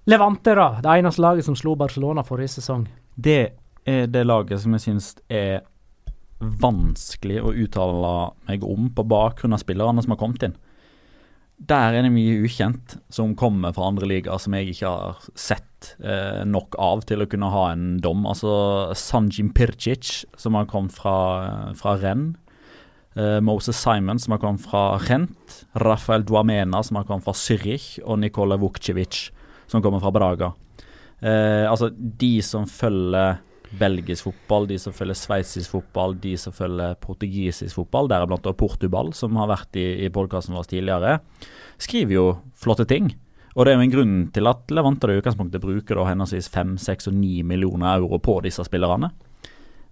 Levante, 0.07 0.53
da. 0.55 0.67
Det 0.81 0.99
eneste 0.99 1.21
laget 1.21 1.45
som 1.45 1.55
slo 1.55 1.75
Barcelona 1.75 2.23
forrige 2.23 2.47
sesong. 2.59 2.85
Det 3.15 3.53
er 3.87 4.05
det 4.07 4.25
laget 4.27 4.59
som 4.61 4.71
jeg 4.75 4.81
syns 4.85 5.15
er 5.29 5.61
vanskelig 6.39 7.41
å 7.41 7.53
uttale 7.53 8.13
meg 8.49 8.65
om 8.65 8.89
på 8.93 9.05
bakgrunn 9.07 9.55
av 9.57 9.63
spillerne 9.63 10.03
som 10.03 10.13
har 10.13 10.21
kommet 10.21 10.47
inn. 10.47 10.57
Der 11.57 11.95
er 11.97 12.05
det 12.05 12.13
mye 12.13 12.43
ukjent 12.45 12.99
som 13.09 13.33
kommer 13.37 13.73
fra 13.73 13.87
andre 13.89 14.05
ligaer 14.09 14.37
som 14.41 14.53
jeg 14.53 14.75
ikke 14.75 14.91
har 14.91 15.23
sett 15.33 15.95
eh, 15.97 16.43
nok 16.45 16.77
av 16.77 17.01
til 17.09 17.23
å 17.23 17.29
kunne 17.29 17.49
ha 17.49 17.71
en 17.71 17.95
dom. 18.03 18.27
Altså 18.29 18.93
Sanjim 18.93 19.49
Pircic, 19.57 20.27
som 20.37 20.57
har 20.59 20.69
kommet 20.69 20.93
fra, 20.93 21.15
fra 21.79 21.95
Rennes. 21.97 22.37
Eh, 23.17 23.39
Moses 23.41 23.77
Simon, 23.81 24.19
som 24.19 24.35
har 24.35 24.41
kommet 24.43 24.61
fra 24.61 24.99
Rent. 25.07 25.63
Rafael 25.81 26.25
Duamena, 26.25 26.83
som 26.83 26.99
har 26.99 27.07
kommet 27.09 27.25
fra 27.25 27.33
Zürich. 27.33 27.95
Og 28.05 28.19
Nikola 28.21 28.59
Vukcevic, 28.61 29.31
som 29.65 29.81
kommer 29.81 30.03
fra 30.03 30.13
Braga. 30.13 30.51
Eh, 31.19 31.65
altså, 31.65 31.89
de 31.89 32.35
som 32.45 32.67
følger 32.69 33.39
belgisk 33.79 34.29
fotball, 34.29 34.67
de 34.69 34.77
som 34.79 34.95
følger 34.95 35.17
sveitsisk 35.17 35.73
fotball, 35.75 36.15
de 36.23 36.33
som 36.39 36.55
følger 36.55 36.97
portugisisk 37.03 37.79
fotball, 37.79 38.09
deriblant 38.11 38.47
Portugal, 38.57 39.13
som 39.13 39.37
har 39.39 39.51
vært 39.51 39.79
i, 39.79 39.87
i 40.05 40.11
podkasten 40.13 40.55
vår 40.55 40.69
tidligere, 40.71 41.17
skriver 41.81 42.15
jo 42.15 42.27
flotte 42.57 42.87
ting. 42.89 43.11
Og 43.57 43.65
det 43.65 43.73
er 43.73 43.79
jo 43.79 43.87
en 43.87 43.93
grunn 43.93 44.17
til 44.33 44.49
at 44.49 44.69
Levante 44.69 45.09
i 45.09 45.17
utgangspunktet 45.17 45.63
bruker 45.63 45.97
da 45.97 46.09
henholdsvis 46.11 46.51
5, 46.53 46.75
6 46.81 47.09
og 47.09 47.15
9 47.17 47.47
millioner 47.49 47.97
euro 47.97 48.19
på 48.21 48.37
disse 48.45 48.61
spillerne. 48.67 49.09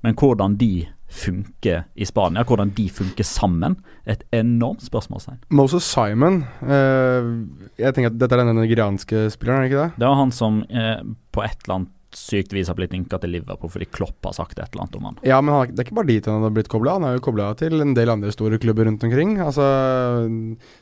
Men 0.06 0.14
hvordan 0.20 0.54
de 0.62 0.86
funker 1.10 1.86
i 1.96 2.06
Spania, 2.06 2.44
hvordan 2.46 2.74
de 2.78 2.86
funker 2.94 3.26
sammen, 3.26 3.78
et 4.06 4.24
enormt 4.36 4.84
spørsmålstegn. 4.86 5.40
Moses 5.50 5.86
Simon 5.86 6.44
eh, 6.62 7.30
Jeg 7.80 7.94
tenker 7.96 8.12
at 8.12 8.18
Dette 8.20 8.38
er 8.38 8.44
den 8.44 8.60
nigerianske 8.60 9.28
spilleren, 9.34 9.64
er 9.64 9.66
det 9.66 9.72
ikke 9.72 9.84
det? 9.84 10.02
Det 10.02 10.10
var 10.10 10.20
han 10.20 10.34
som 10.36 10.62
eh, 10.70 11.02
på 11.34 11.46
et 11.46 11.58
eller 11.66 11.80
annet 11.80 11.95
sykt 12.20 12.54
vis 12.56 12.70
har 12.72 12.78
blitt 12.78 12.94
linka 12.96 13.20
til 13.22 13.34
Liverpool 13.36 13.72
fordi 13.72 13.88
Klopp 13.94 14.28
har 14.28 14.36
sagt 14.38 14.60
et 14.60 14.68
eller 14.68 14.86
annet 14.86 14.98
om 15.00 15.08
han. 15.10 15.20
Ja, 15.28 15.40
men 15.44 15.72
det 15.72 15.82
er 15.82 15.88
ikke 15.88 16.00
bare 16.00 16.12
dit 16.12 16.30
han 16.30 16.46
har 16.46 16.54
blitt 16.56 16.72
kobla. 16.72 16.98
Han 17.00 17.08
er 17.08 17.18
jo 17.18 17.26
kobla 17.28 17.52
til 17.60 17.80
en 17.84 17.96
del 17.98 18.14
andre 18.14 18.34
store 18.36 18.60
klubber 18.62 18.90
rundt 18.90 19.04
omkring. 19.08 19.38
Altså, 19.44 19.66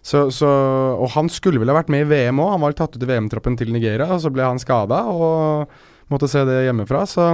så, 0.01 0.25
så, 0.33 0.51
og 0.97 1.13
han 1.17 1.31
skulle 1.33 1.61
vel 1.61 1.73
ha 1.73 1.77
vært 1.79 1.93
med 1.93 2.05
i 2.05 2.09
VM 2.11 2.41
òg. 2.43 2.55
Han 2.55 2.65
var 2.65 2.77
tatt 2.77 2.97
ut 2.97 3.05
i 3.05 3.09
VM-troppen 3.09 3.59
til 3.59 3.73
Nigeria, 3.75 4.09
og 4.09 4.21
så 4.23 4.33
ble 4.33 4.45
han 4.47 4.61
skada 4.61 5.03
og 5.11 5.73
måtte 6.13 6.29
se 6.31 6.43
det 6.47 6.65
hjemmefra. 6.67 7.05
Så 7.09 7.29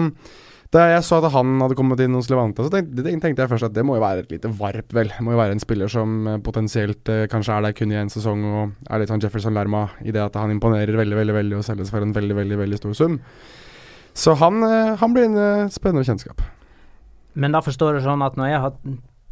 da 0.69 0.83
jeg 0.91 1.01
så 1.01 1.17
at 1.17 1.31
han 1.33 1.55
hadde 1.63 1.73
kommet 1.77 2.01
inn 2.03 2.13
hos 2.13 2.27
Levante, 2.29 2.61
så 2.61 2.69
tenkte, 2.69 3.01
tenkte 3.01 3.41
jeg 3.41 3.49
først 3.49 3.65
at 3.71 3.73
det 3.73 3.81
må 3.87 3.95
jo 3.97 4.03
være 4.03 4.21
et 4.21 4.35
lite 4.35 4.51
varp, 4.53 4.93
vel. 4.93 5.09
Det 5.09 5.23
må 5.25 5.33
jo 5.33 5.39
være 5.39 5.55
en 5.57 5.63
spiller 5.63 5.89
som 5.89 6.27
eh, 6.29 6.41
potensielt 6.45 7.09
eh, 7.09 7.25
kanskje 7.31 7.55
er 7.55 7.65
der 7.65 7.73
kun 7.77 7.93
i 7.93 7.97
én 7.97 8.11
sesong 8.13 8.43
og 8.45 8.75
er 8.85 9.01
litt 9.01 9.09
sånn 9.09 9.23
Jefferson 9.23 9.57
Lerma 9.57 9.87
i 10.05 10.13
det 10.13 10.21
at 10.21 10.37
han 10.37 10.53
imponerer 10.53 10.99
veldig, 10.99 11.17
veldig, 11.23 11.35
veldig 11.39 11.57
og 11.57 11.65
selges 11.65 11.89
for 11.89 12.05
en 12.05 12.13
veldig, 12.13 12.37
veldig, 12.43 12.59
veldig 12.61 12.81
stor 12.83 12.93
sum. 13.01 13.17
Så 14.17 14.33
han, 14.39 14.63
eh, 14.63 14.95
han 14.99 15.13
blir 15.13 15.29
en 15.29 15.37
eh, 15.37 15.69
spennende 15.73 16.05
kjennskap. 16.07 16.41
Men 17.33 17.55
da 17.55 17.61
forstår 17.63 17.97
jeg 17.97 18.07
sånn 18.07 18.25
at 18.25 18.37
når 18.39 18.47
jeg 18.51 18.63
har 18.65 18.73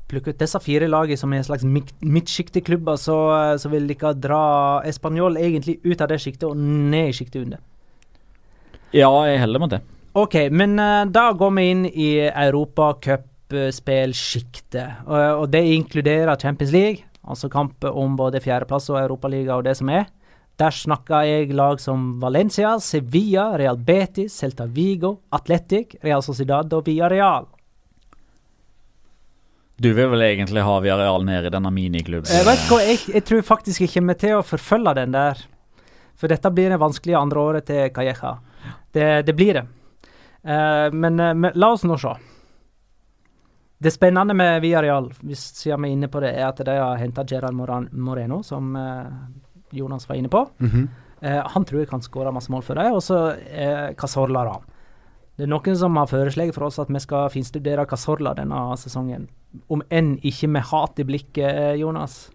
plukket 0.07 0.37
ut 0.37 0.43
disse 0.43 0.59
fire 0.63 0.87
lagene 0.87 1.19
som 1.19 1.33
er 1.33 1.41
en 1.41 1.49
slags 1.49 1.65
midtsjikteklubber, 1.67 2.95
så, 3.01 3.17
så 3.59 3.71
vil 3.73 3.89
dere 3.89 4.13
dra 4.15 4.43
Español 4.87 5.39
egentlig 5.41 5.79
ut 5.83 6.01
av 6.01 6.07
det 6.11 6.21
sjiktet 6.23 6.47
og 6.47 6.57
ned 6.57 7.11
i 7.11 7.17
sjiktet 7.17 7.43
under. 7.43 7.59
Ja, 8.95 9.11
jeg 9.27 9.41
heller 9.43 9.59
med 9.59 9.69
det. 9.75 9.81
OK, 10.17 10.35
men 10.49 10.79
eh, 10.81 11.03
da 11.13 11.27
går 11.37 11.51
vi 11.57 11.65
inn 11.73 11.83
i 11.91 12.07
europacupspillsjiktet. 12.29 15.05
Og, 15.05 15.43
og 15.43 15.51
det 15.53 15.61
inkluderer 15.75 16.39
Champions 16.41 16.73
League, 16.73 17.03
altså 17.27 17.49
kamp 17.51 17.83
om 17.91 18.15
både 18.17 18.41
fjerdeplass 18.41 18.89
og 18.93 19.01
Europaliga 19.03 19.55
og 19.59 19.65
det 19.67 19.75
som 19.77 19.89
er. 19.93 20.05
Der 20.57 20.73
snakker 20.73 21.21
jeg 21.27 21.53
lag 21.53 21.77
som 21.81 22.15
Valencia, 22.21 22.79
Sevilla, 22.81 23.51
Real 23.57 23.77
Betis, 23.77 24.33
Celta 24.39 24.65
Vigo, 24.65 25.19
Atletic, 25.29 25.95
Real 26.01 26.23
Sociedad 26.25 26.73
og 26.73 26.87
Villarreal. 26.87 27.45
Du 29.77 29.91
vil 29.93 30.09
vel 30.09 30.23
egentlig 30.25 30.63
ha 30.65 30.79
Villarreal 30.81 31.25
ned 31.25 31.45
i 31.45 31.51
denne 31.53 31.69
miniklubben? 31.69 32.31
Jeg 32.33 32.47
vet 32.47 32.63
hva, 32.71 32.79
jeg, 32.81 33.03
jeg 33.13 33.25
tror 33.29 33.45
faktisk 33.45 33.85
jeg 33.85 33.93
kommer 33.93 34.17
til 34.17 34.39
å 34.39 34.45
forfølge 34.45 34.95
den 34.97 35.13
der. 35.13 35.43
For 36.17 36.33
dette 36.33 36.49
blir 36.49 36.73
det 36.73 36.81
vanskelige 36.81 37.19
andre 37.19 37.43
året 37.43 37.67
til 37.69 37.91
Calleja. 37.93 38.33
Det, 38.89 39.05
det 39.27 39.35
blir 39.37 39.59
det. 39.59 39.67
Uh, 40.41 40.89
men, 40.89 41.19
eh, 41.19 41.35
men 41.37 41.53
la 41.53 41.69
oss 41.75 41.85
nå 41.85 41.99
se. 42.01 42.15
Det 43.77 43.93
spennende 43.93 44.33
med 44.33 44.63
Villarreal, 44.63 45.11
hvis 45.21 45.43
siden 45.59 45.83
vi 45.85 45.91
er 45.91 45.97
inne 45.99 46.09
på 46.09 46.21
det, 46.23 46.31
er 46.33 46.47
at 46.47 46.65
de 46.65 46.73
har 46.79 46.97
henta 46.97 47.21
Gerard 47.29 47.53
Moreno, 47.53 48.41
som 48.41 48.73
eh, 48.73 49.11
Jonas 49.75 50.07
var 50.09 50.19
inne 50.19 50.31
på. 50.31 50.45
Eh, 51.21 51.43
han 51.53 51.65
tror 51.65 51.81
jeg 51.81 51.89
kan 51.89 52.03
skåre 52.05 52.31
masse 52.33 52.51
mål 52.53 52.61
for 52.61 52.77
dem, 52.77 52.93
og 52.93 53.01
så 53.01 53.31
eh, 53.33 53.93
Casorla, 53.97 54.45
Ram. 54.45 54.65
Det 55.37 55.45
er 55.45 55.51
noen 55.51 55.75
som 55.77 55.97
har 55.99 56.09
foreslått 56.09 56.55
for 56.55 56.65
oss 56.65 56.79
at 56.81 56.89
vi 56.89 57.01
skal 57.01 57.29
finstudere 57.33 57.85
Casorla 57.89 58.33
denne 58.37 58.61
sesongen. 58.81 59.27
Om 59.69 59.83
enn 59.93 60.15
ikke 60.25 60.49
med 60.49 60.65
hat 60.71 61.01
i 61.01 61.05
blikket, 61.05 61.45
eh, 61.49 61.75
Jonas. 61.81 62.27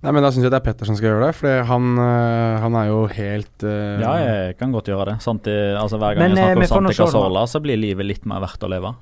Nei, 0.00 0.14
men 0.16 0.24
Da 0.24 0.30
syns 0.32 0.46
jeg 0.46 0.52
det 0.54 0.56
er 0.56 0.64
Petter 0.64 0.88
som 0.88 0.96
skal 0.96 1.10
gjøre 1.10 1.26
det, 1.26 1.34
for 1.36 1.66
han, 1.68 1.90
øh, 2.00 2.54
han 2.62 2.76
er 2.80 2.86
jo 2.88 3.02
helt 3.12 3.66
uh, 3.68 4.00
Ja, 4.00 4.12
jeg 4.24 4.56
kan 4.56 4.72
godt 4.72 4.88
gjøre 4.88 5.10
det. 5.10 5.16
Santi, 5.20 5.52
altså 5.76 6.00
Hver 6.00 6.16
gang 6.16 6.24
Men, 6.24 6.40
jeg 6.40 6.56
eh, 6.56 6.62
snakker 6.64 6.78
om 6.78 6.88
Santi. 6.88 7.02
Casola, 7.02 7.42
så 7.52 7.60
blir 7.60 7.76
livet 7.76 8.08
litt 8.08 8.24
mer 8.28 8.40
verdt 8.40 8.64
å 8.64 8.70
leve. 8.72 8.94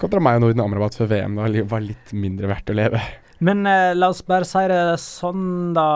Kontra 0.00 0.24
meg 0.24 0.40
og 0.40 0.46
Norden 0.46 0.64
Amrabat 0.64 0.96
før 0.96 1.12
VM, 1.12 1.36
da 1.36 1.50
livet 1.52 1.68
var 1.68 1.84
litt 1.84 2.16
mindre 2.16 2.48
verdt 2.48 2.72
å 2.72 2.78
leve. 2.80 3.04
Men 3.38 3.66
eh, 3.66 3.94
la 3.96 4.10
oss 4.12 4.22
bare 4.26 4.46
si 4.46 4.62
det 4.70 4.82
sånn, 5.02 5.72
da. 5.76 5.88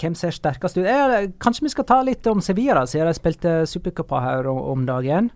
Hvem 0.00 0.16
ser 0.18 0.34
sterkest 0.34 0.80
ut? 0.80 0.86
Eh, 0.88 1.30
kanskje 1.42 1.68
vi 1.68 1.72
skal 1.74 1.86
ta 1.88 2.00
litt 2.02 2.26
om 2.30 2.42
Sevilla, 2.42 2.80
da, 2.80 2.88
siden 2.90 3.10
de 3.10 3.14
spilte 3.18 3.54
supercup 3.70 4.12
her 4.18 4.50
om, 4.50 4.58
om 4.74 4.84
dagen. 4.88 5.30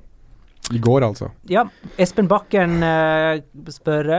I 0.74 0.82
går, 0.82 1.06
altså. 1.06 1.30
Ja, 1.50 1.68
Espen 2.02 2.26
Bakken 2.30 2.82
eh, 2.82 3.44
spør 3.70 4.10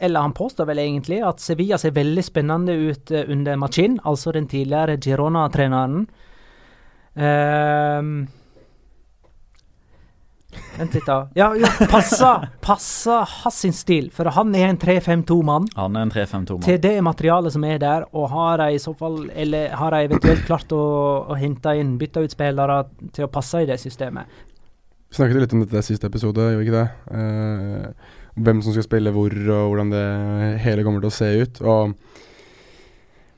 eller 0.00 0.20
han 0.24 0.32
påstår 0.32 0.64
vel 0.70 0.80
egentlig 0.80 1.20
at 1.20 1.42
Sevilla 1.44 1.76
ser 1.78 1.92
veldig 1.92 2.22
spennende 2.24 2.72
ut 2.72 3.10
eh, 3.12 3.28
under 3.28 3.58
Machin, 3.60 3.98
altså 4.08 4.32
den 4.32 4.48
tidligere 4.48 4.96
Girona-treneren. 4.96 6.06
Ehm 7.20 8.12
Vent 10.78 10.94
litt, 10.96 11.06
da. 11.06 11.28
Ja, 11.38 11.50
ja 11.58 11.68
passa, 11.90 12.30
passa 12.64 13.20
hans 13.28 13.60
sin 13.62 13.74
stil, 13.76 14.10
for 14.14 14.30
han 14.34 14.54
er 14.56 14.70
en 14.70 14.78
3-5-2-mann. 14.80 15.68
Han 15.76 15.98
er 15.98 16.06
en 16.08 16.12
3-5-2-mann. 16.14 16.64
Til 16.66 16.80
det 16.82 16.94
materialet 17.06 17.54
som 17.54 17.66
er 17.68 17.80
der, 17.82 18.06
og 18.16 18.30
har 18.32 18.62
de 18.62 18.70
i 18.74 18.80
så 18.82 18.94
fall 18.98 19.22
Eller 19.34 19.74
har 19.78 19.94
de 19.94 20.08
eventuelt 20.08 20.46
klart 20.48 20.72
å, 20.74 20.84
å 21.30 21.38
hente 21.38 21.74
inn, 21.78 21.96
bytte 22.00 22.24
ut 22.24 22.34
spillere 22.34 22.82
til 23.14 23.26
å 23.26 23.32
passe 23.32 23.62
i 23.62 23.68
det 23.68 23.78
systemet? 23.82 24.40
Vi 25.10 25.18
snakket 25.18 25.42
litt 25.42 25.54
om 25.56 25.62
dette 25.64 25.82
i 25.82 25.86
siste 25.86 26.06
episode, 26.06 26.50
gjorde 26.52 26.62
vi 26.62 26.68
ikke 26.68 26.80
det? 26.80 26.88
Eh, 27.18 28.10
hvem 28.46 28.60
som 28.62 28.74
skal 28.74 28.86
spille 28.86 29.12
hvor, 29.14 29.34
og 29.34 29.72
hvordan 29.72 29.90
det 29.92 30.04
hele 30.64 30.84
kommer 30.86 31.02
til 31.02 31.10
å 31.10 31.16
se 31.16 31.30
ut. 31.42 31.62
Og 31.66 31.96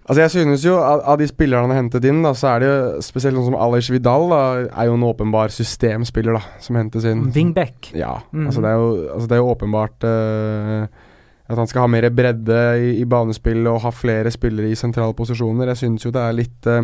Altså 0.03 0.19
Jeg 0.25 0.33
synes 0.35 0.65
jo 0.67 0.75
av, 0.83 1.01
av 1.13 1.21
de 1.21 1.29
spillerne 1.31 1.63
han 1.63 1.71
har 1.71 1.79
hentet 1.85 2.07
inn, 2.11 2.25
da 2.25 2.33
så 2.35 2.57
er 2.57 2.63
det 2.63 2.69
jo 2.71 3.03
spesielt 3.07 3.37
noen 3.39 3.53
som 3.53 3.59
Alej 3.59 3.87
Vidal 3.95 4.27
da 4.33 4.41
er 4.67 4.89
jo 4.89 4.97
en 4.99 5.07
åpenbar 5.07 5.53
systemspiller 5.55 6.35
da 6.35 6.43
som 6.63 6.79
hentes 6.81 7.07
inn. 7.07 7.29
Wingback. 7.35 7.93
Ja, 7.95 8.17
Mm. 8.33 8.47
altså, 8.49 8.61
det 8.65 8.71
er 8.71 8.79
jo, 8.81 8.91
altså 9.15 9.29
det 9.29 9.37
er 9.37 9.43
jo 9.43 9.51
åpenbart 9.53 10.05
uh, 10.09 10.87
at 11.53 11.59
han 11.59 11.67
skal 11.71 11.85
ha 11.85 11.91
mer 11.93 12.09
bredde 12.11 12.61
i, 12.81 12.95
i 13.03 13.05
banespill 13.05 13.67
og 13.71 13.83
ha 13.85 13.91
flere 13.95 14.31
spillere 14.33 14.71
i 14.73 14.79
sentrale 14.79 15.15
posisjoner. 15.15 15.69
Jeg 15.73 15.83
synes 15.85 16.07
jo 16.07 16.11
det 16.15 16.23
er 16.23 16.39
litt 16.39 16.67
uh, 16.71 16.83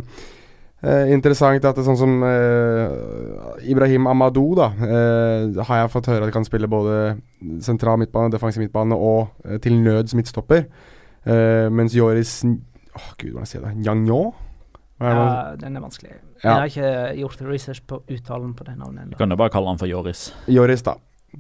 eh, 0.83 1.11
interessant 1.14 1.64
at 1.64 1.75
det 1.75 1.83
er 1.83 1.89
sånn 1.89 1.99
som 1.99 2.23
eh, 2.27 3.71
Ibrahim 3.71 4.07
Amadou, 4.11 4.55
da, 4.59 4.71
eh, 4.79 5.62
har 5.64 5.83
jeg 5.83 5.93
fått 5.95 6.11
høre 6.12 6.29
at 6.29 6.35
kan 6.37 6.47
spille 6.47 6.71
både 6.71 7.16
sentral 7.64 7.99
midtbane, 7.99 8.31
defensiv 8.35 8.62
midtbane 8.62 8.95
og 8.95 9.33
til 9.64 9.79
nøds 9.83 10.14
midtstopper. 10.14 10.66
Eh, 11.27 11.66
mens 11.75 11.97
Joris 11.97 12.45
Åh, 12.99 13.09
gud, 13.18 13.32
hvordan 13.32 13.46
sier 13.49 13.62
jeg 13.62 13.68
det? 13.68 13.74
Er? 13.78 13.84
Ja, 14.99 15.55
den 15.61 15.76
er 15.78 15.82
vanskelig. 15.84 16.16
Jeg 16.42 16.51
har 16.51 16.66
ikke 16.66 16.88
gjort 17.20 17.42
research 17.46 17.84
på 17.86 18.01
uttalen 18.11 18.55
på 18.59 18.64
det 18.66 18.74
navnet 18.78 19.05
Du 19.05 19.12
ennå. 19.12 19.18
kan 19.20 19.30
jo 19.30 19.38
bare 19.38 19.53
kalle 19.55 19.70
han 19.70 19.78
for 19.78 19.86
Joris. 19.90 20.32
Joris, 20.51 20.82
da. 20.82 20.96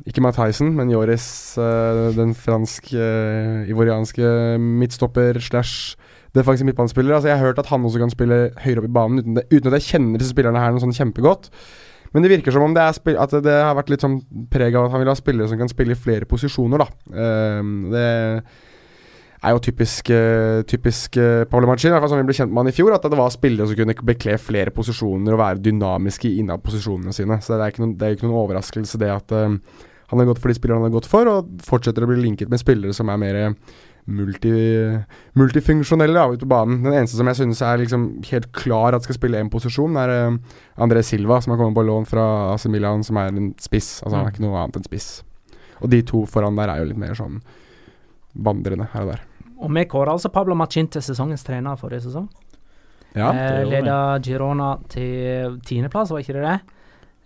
Ikke 0.06 0.22
Matheisen, 0.22 0.74
men 0.76 0.90
Joris, 0.92 1.56
eh, 1.58 2.12
den 2.14 2.34
franske, 2.38 3.02
ivorianske 3.72 4.58
midtstopper 4.60 5.40
slash 5.40 5.96
defensiv 6.36 6.68
midtbanespiller. 6.68 7.16
Altså, 7.16 7.30
jeg 7.32 7.38
har 7.38 7.46
hørt 7.46 7.58
at 7.58 7.66
han 7.72 7.82
også 7.88 7.98
kan 8.02 8.12
spille 8.12 8.40
høyere 8.62 8.82
opp 8.84 8.88
i 8.88 8.94
banen, 8.94 9.18
uten, 9.22 9.34
det, 9.38 9.46
uten 9.50 9.72
at 9.72 9.80
jeg 9.80 9.88
kjenner 9.88 10.20
disse 10.20 10.34
spillerne 10.36 10.60
her 10.60 10.74
noe 10.74 10.84
sånn 10.84 10.94
kjempegodt. 10.94 11.50
Men 12.14 12.24
det 12.24 12.30
virker 12.32 12.54
som 12.54 12.64
om 12.64 12.74
det, 12.76 12.84
er 12.84 12.96
spill 12.96 13.18
at 13.20 13.34
det 13.44 13.52
har 13.52 13.74
vært 13.76 13.90
litt 13.92 14.04
sånn 14.04 14.20
preg 14.52 14.76
av 14.76 14.86
at 14.86 14.94
han 14.94 15.02
vil 15.02 15.10
ha 15.10 15.16
spillere 15.18 15.50
som 15.50 15.60
kan 15.60 15.68
spille 15.72 15.96
i 15.96 15.98
flere 15.98 16.28
posisjoner, 16.28 16.84
da. 16.84 16.88
Um, 17.60 17.90
det 17.92 18.06
er 19.38 19.54
jo 19.54 19.60
typisk, 19.62 20.10
uh, 20.10 20.62
typisk 20.68 21.18
uh, 21.20 21.44
Paolo 21.50 21.68
Mancini, 21.70 21.92
i 21.92 21.94
hvert 21.94 22.04
fall 22.04 22.12
som 22.14 22.20
vi 22.20 22.28
ble 22.28 22.36
kjent 22.36 22.52
med 22.52 22.64
han 22.64 22.72
i 22.72 22.74
fjor, 22.74 22.94
at 22.94 23.06
det 23.06 23.18
var 23.18 23.34
spillere 23.34 23.68
som 23.70 23.78
kunne 23.78 23.96
bekle 24.10 24.38
flere 24.42 24.74
posisjoner 24.74 25.34
og 25.36 25.42
være 25.42 25.62
dynamiske 25.68 26.32
innad 26.40 26.64
posisjonene 26.64 27.14
sine. 27.14 27.38
Så 27.44 27.54
det 27.54 27.66
er 27.66 27.74
ikke 27.74 27.84
noen, 27.84 27.98
det 27.98 28.06
er 28.06 28.16
ikke 28.16 28.26
noen 28.26 28.40
overraskelse 28.42 29.00
det 29.00 29.12
at 29.14 29.36
eh, 29.36 29.84
han 30.08 30.22
har 30.22 30.30
gått 30.30 30.40
for 30.42 30.50
de 30.50 30.56
spillerne 30.58 30.82
han 30.82 30.90
har 30.90 30.96
gått 30.96 31.10
for, 31.10 31.30
og 31.30 31.52
fortsetter 31.66 32.04
å 32.04 32.10
bli 32.10 32.18
linket 32.22 32.50
med 32.50 32.62
spillere 32.62 32.96
som 32.96 33.12
er 33.12 33.20
mer 33.20 33.38
multi, 34.08 34.50
multifunksjonelle 35.38 36.24
ute 36.32 36.42
på 36.42 36.50
banen. 36.50 36.80
Den 36.86 36.96
eneste 36.96 37.20
som 37.20 37.28
jeg 37.28 37.42
synes 37.42 37.62
er 37.62 37.82
liksom 37.82 38.08
helt 38.30 38.50
klar 38.56 38.96
at 38.96 39.06
skal 39.06 39.18
spille 39.20 39.38
én 39.38 39.52
posisjon, 39.52 40.00
er 40.00 40.14
André 40.80 41.04
Silva, 41.04 41.42
som 41.44 41.54
har 41.54 41.60
kommet 41.60 41.76
på 41.76 41.86
lån 41.86 42.08
fra 42.08 42.26
AC 42.54 42.66
Milan, 42.72 43.04
som 43.06 43.20
er 43.20 43.30
en 43.30 43.52
spiss. 43.60 43.98
Altså 44.00 44.16
Han 44.16 44.26
er 44.26 44.34
ikke 44.34 44.46
noe 44.48 44.64
annet 44.64 44.80
enn 44.80 44.88
spiss. 44.88 45.10
Og 45.84 45.92
de 45.92 46.02
to 46.02 46.24
foran 46.26 46.56
der 46.58 46.72
er 46.72 46.80
jo 46.80 46.88
litt 46.90 47.00
mer 47.04 47.14
sånn 47.18 47.42
vandrende 48.38 48.88
her 48.94 49.04
og 49.04 49.12
der. 49.12 49.27
Og 49.58 49.72
vi 49.74 49.84
kåra 49.90 50.14
altså 50.14 50.30
Pablo 50.30 50.54
Machin 50.54 50.88
til 50.92 51.02
sesongens 51.02 51.44
trener 51.46 51.78
forrige 51.78 52.06
sesong. 52.06 52.28
Ja, 53.16 53.32
eh. 53.32 53.64
Leda 53.66 54.18
Girona 54.22 54.76
til 54.92 55.58
tiendeplass, 55.66 56.12
var 56.12 56.22
ikke 56.22 56.36
det 56.36 56.44
det? 56.44 56.58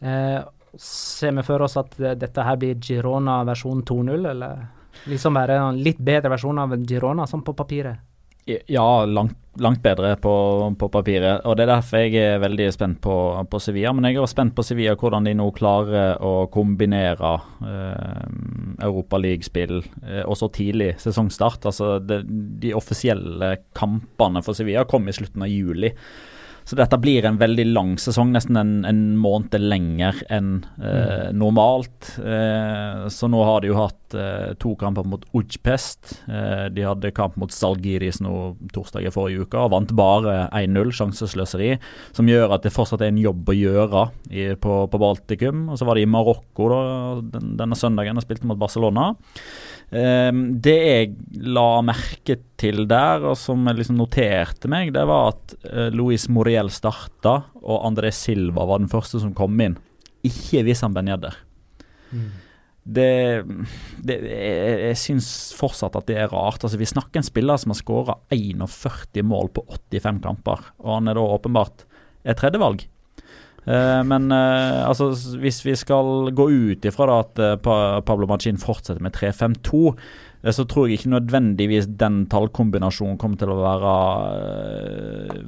Eh, 0.08 0.38
ser 0.78 1.34
vi 1.36 1.44
for 1.46 1.64
oss 1.66 1.76
at 1.80 1.98
eh, 2.00 2.14
dette 2.18 2.46
her 2.46 2.56
blir 2.60 2.78
Girona 2.80 3.42
versjon 3.48 3.82
2.0, 3.84 4.30
eller 4.30 4.62
liksom 5.10 5.36
være 5.36 5.58
en 5.58 5.82
litt 5.82 6.00
bedre 6.00 6.32
versjon 6.32 6.62
av 6.62 6.76
Girona, 6.88 7.26
sånn 7.28 7.44
på 7.44 7.56
papiret? 7.58 8.00
Ja, 8.44 9.04
langt, 9.06 9.36
langt 9.54 9.82
bedre 9.82 10.16
på, 10.16 10.32
på 10.78 10.88
papiret. 10.90 11.44
Og 11.46 11.56
Det 11.56 11.62
er 11.62 11.70
derfor 11.70 12.02
jeg 12.02 12.16
er 12.18 12.40
veldig 12.42 12.66
spent 12.74 12.98
på, 13.04 13.14
på 13.46 13.60
Sevilla. 13.62 13.92
Men 13.94 14.08
jeg 14.08 14.16
er 14.16 14.24
også 14.24 14.34
spent 14.34 14.56
på 14.56 14.64
Sevilla 14.66 14.96
hvordan 14.98 15.28
de 15.28 15.36
nå 15.38 15.46
klarer 15.54 16.18
å 16.18 16.48
kombinere 16.52 17.36
eh, 17.62 18.26
Europaligaspill 18.82 19.78
eh, 19.78 20.24
og 20.24 20.34
så 20.40 20.50
tidlig 20.50 20.96
sesongstart. 21.04 21.70
Altså 21.70 21.94
det, 22.02 22.24
De 22.62 22.74
offisielle 22.74 23.54
kampene 23.78 24.42
for 24.42 24.58
Sevilla 24.58 24.82
kom 24.90 25.06
i 25.06 25.14
slutten 25.14 25.46
av 25.46 25.52
juli. 25.52 25.92
Så 26.64 26.76
dette 26.78 26.98
blir 27.02 27.26
en 27.26 27.38
veldig 27.40 27.64
lang 27.72 27.94
sesong, 28.00 28.32
nesten 28.34 28.58
en, 28.58 28.72
en 28.86 29.00
måned 29.18 29.56
lenger 29.58 30.20
enn 30.32 30.62
eh, 30.78 31.30
normalt. 31.34 32.14
Eh, 32.22 33.06
så 33.12 33.30
nå 33.30 33.42
har 33.46 33.62
de 33.62 33.72
jo 33.72 33.78
hatt 33.80 34.16
eh, 34.18 34.52
to 34.62 34.74
kamper 34.78 35.06
mot 35.08 35.24
Ujpest. 35.36 36.14
Eh, 36.28 36.66
de 36.74 36.86
hadde 36.86 37.12
kamp 37.16 37.36
mot 37.40 37.52
Salgiris 37.52 38.22
nå 38.22 38.34
torsdag 38.74 39.08
i 39.08 39.14
forrige 39.14 39.46
uke 39.46 39.58
og 39.58 39.72
vant 39.74 39.94
bare 39.98 40.36
1-0, 40.62 40.94
sjansesløseri. 41.00 41.74
Som 42.14 42.30
gjør 42.30 42.56
at 42.56 42.66
det 42.66 42.74
fortsatt 42.74 43.02
er 43.02 43.12
en 43.12 43.22
jobb 43.22 43.50
å 43.50 43.58
gjøre 43.58 44.06
i, 44.30 44.52
på, 44.54 44.78
på 44.92 45.02
Baltikum. 45.02 45.66
Og 45.72 45.80
så 45.80 45.88
var 45.88 45.98
de 45.98 46.06
i 46.06 46.10
Marokko 46.10 46.70
da, 46.70 46.82
den, 47.36 47.54
denne 47.60 47.78
søndagen 47.78 48.18
og 48.20 48.26
spilte 48.26 48.48
mot 48.48 48.60
Barcelona. 48.60 49.10
Ehm, 49.92 50.44
det 50.64 50.76
jeg 50.78 51.14
la 51.44 51.82
merke 51.84 52.38
til 52.60 52.86
der, 52.88 53.26
og 53.28 53.36
som 53.36 53.66
jeg 53.68 53.80
liksom 53.80 53.98
noterte 54.00 54.70
meg, 54.72 54.92
det 54.96 55.04
var 55.08 55.34
at 55.34 55.56
Louis 55.92 56.24
Luis 56.24 56.28
Moriel 56.32 56.70
starta, 56.72 57.42
og 57.60 57.84
André 57.88 58.12
Silva 58.14 58.64
var 58.68 58.80
den 58.80 58.92
første 58.92 59.20
som 59.20 59.34
kom 59.36 59.60
inn. 59.60 59.76
Ikke 60.24 60.64
Wissam 60.66 60.94
Ben 60.94 61.10
Yedder. 61.10 61.36
Det, 62.82 63.44
det 64.02 64.16
Jeg, 64.26 64.78
jeg 64.88 64.98
syns 64.98 65.28
fortsatt 65.54 65.94
at 65.98 66.08
det 66.08 66.16
er 66.18 66.32
rart. 66.32 66.64
Altså 66.64 66.80
Vi 66.80 66.88
snakker 66.88 67.20
en 67.20 67.26
spiller 67.26 67.60
som 67.60 67.70
har 67.74 67.78
skåra 67.78 68.16
41 68.34 69.22
mål 69.26 69.52
på 69.54 69.64
85 69.92 70.22
kamper, 70.24 70.64
og 70.82 70.96
han 70.96 71.10
er 71.10 71.18
da 71.18 71.26
åpenbart 71.36 71.86
et 72.24 72.38
tredjevalg. 72.38 72.86
Eh, 73.62 74.02
men 74.02 74.32
eh, 74.34 74.82
altså, 74.88 75.12
hvis 75.38 75.60
vi 75.64 75.76
skal 75.78 76.32
gå 76.34 76.48
ut 76.50 76.86
ifra 76.88 77.06
da 77.06 77.18
at 77.22 77.42
eh, 77.42 77.56
Pablo 78.02 78.26
Machin 78.30 78.58
fortsetter 78.58 79.02
med 79.04 79.14
3-5-2, 79.14 79.82
eh, 80.42 80.50
så 80.54 80.66
tror 80.66 80.88
jeg 80.88 80.98
ikke 80.98 81.14
nødvendigvis 81.14 81.86
den 82.00 82.24
tallkombinasjonen 82.32 83.20
kommer 83.20 83.38
til 83.38 83.54
å 83.54 83.60
være 83.62 83.94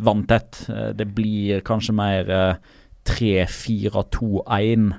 vanntett. 0.07 0.63
Det 0.95 1.09
blir 1.17 1.65
kanskje 1.67 1.97
mer 1.99 2.31
eh, 2.31 2.55
3-4-2-1. 3.11 4.93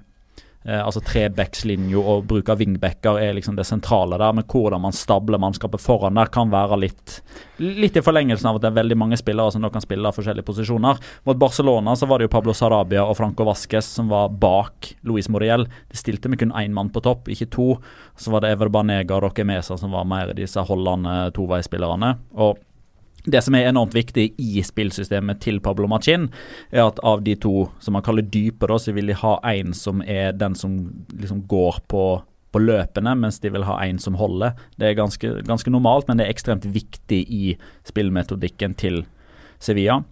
Eh, 0.66 0.82
altså 0.82 1.01
trebackslinja 1.05 2.01
og 2.01 2.24
bruk 2.26 2.49
av 2.49 2.57
wingbacker 2.57 3.20
er 3.22 3.36
liksom 3.38 3.53
det 3.57 3.68
sentrale 3.70 4.18
der. 4.18 4.34
Men 4.34 4.47
hvordan 4.49 4.82
man 4.82 4.95
stabler 4.97 5.41
mannskapet 5.41 5.82
foran 5.82 6.18
der, 6.18 6.32
kan 6.34 6.53
være 6.53 6.82
litt 6.82 7.20
Litt 7.55 7.95
i 7.95 8.01
forlengelsen 8.03 8.49
av 8.49 8.57
at 8.57 8.66
det 8.66 8.68
er 8.68 8.80
veldig 8.82 8.97
mange 8.99 9.16
spillere 9.16 9.53
som 9.53 9.61
nå 9.63 9.70
kan 9.72 9.84
spille 9.84 10.09
av 10.09 10.18
forskjellige 10.18 10.43
posisjoner. 10.43 10.97
Mot 11.24 11.38
Barcelona 11.39 11.93
så 11.95 12.09
var 12.09 12.20
det 12.20 12.28
jo 12.28 12.34
Pablo 12.34 12.51
Sarabia 12.51 13.05
og 13.07 13.16
Franco 13.16 13.45
Vasques 13.47 13.88
som 13.95 14.09
var 14.11 14.34
bak 14.36 14.89
Luis 15.07 15.30
Moriel. 15.32 15.63
De 15.88 15.95
stilte 15.95 16.28
med 16.28 16.41
kun 16.41 16.51
én 16.51 16.76
mann 16.76 16.91
på 16.91 16.99
topp, 17.05 17.30
ikke 17.32 17.47
to. 17.55 17.70
Så 18.20 18.34
var 18.34 18.43
det 18.43 18.51
Ever 18.51 18.68
Banega 18.74 19.16
og 19.16 19.24
Roque 19.30 19.47
Mesa 19.47 19.80
som 19.80 19.95
var 19.95 20.03
mer 20.09 20.34
disse 20.36 20.59
holdende 20.68 21.30
toveispillerne. 21.38 22.18
Og 22.36 22.59
det 23.26 23.41
som 23.41 23.55
er 23.57 23.69
enormt 23.69 23.95
viktig 23.95 24.28
i 24.41 24.61
spillsystemet 24.65 25.41
til 25.43 25.59
Pablo 25.63 25.89
Machin, 25.89 26.30
er 26.71 26.86
at 26.86 27.01
av 27.05 27.23
de 27.26 27.36
to 27.41 27.67
som 27.84 27.97
man 27.97 28.05
kaller 28.05 28.26
dype, 28.26 28.69
da, 28.69 28.78
så 28.82 28.93
vil 28.95 29.09
de 29.09 29.17
ha 29.17 29.36
en 29.51 29.73
som 29.78 30.03
er 30.05 30.36
den 30.38 30.57
som 30.57 30.78
liksom 31.13 31.43
går 31.49 31.82
på, 31.91 32.05
på 32.53 32.63
løpene, 32.63 33.15
mens 33.19 33.41
de 33.43 33.51
vil 33.53 33.67
ha 33.67 33.80
en 33.84 34.01
som 34.01 34.17
holder. 34.19 34.57
Det 34.78 34.91
er 34.91 34.99
ganske, 34.99 35.38
ganske 35.47 35.73
normalt, 35.73 36.07
men 36.07 36.21
det 36.21 36.28
er 36.28 36.36
ekstremt 36.36 36.67
viktig 36.69 37.23
i 37.26 37.55
spillmetodikken 37.88 38.78
til 38.78 39.03
Sevilla. 39.59 40.03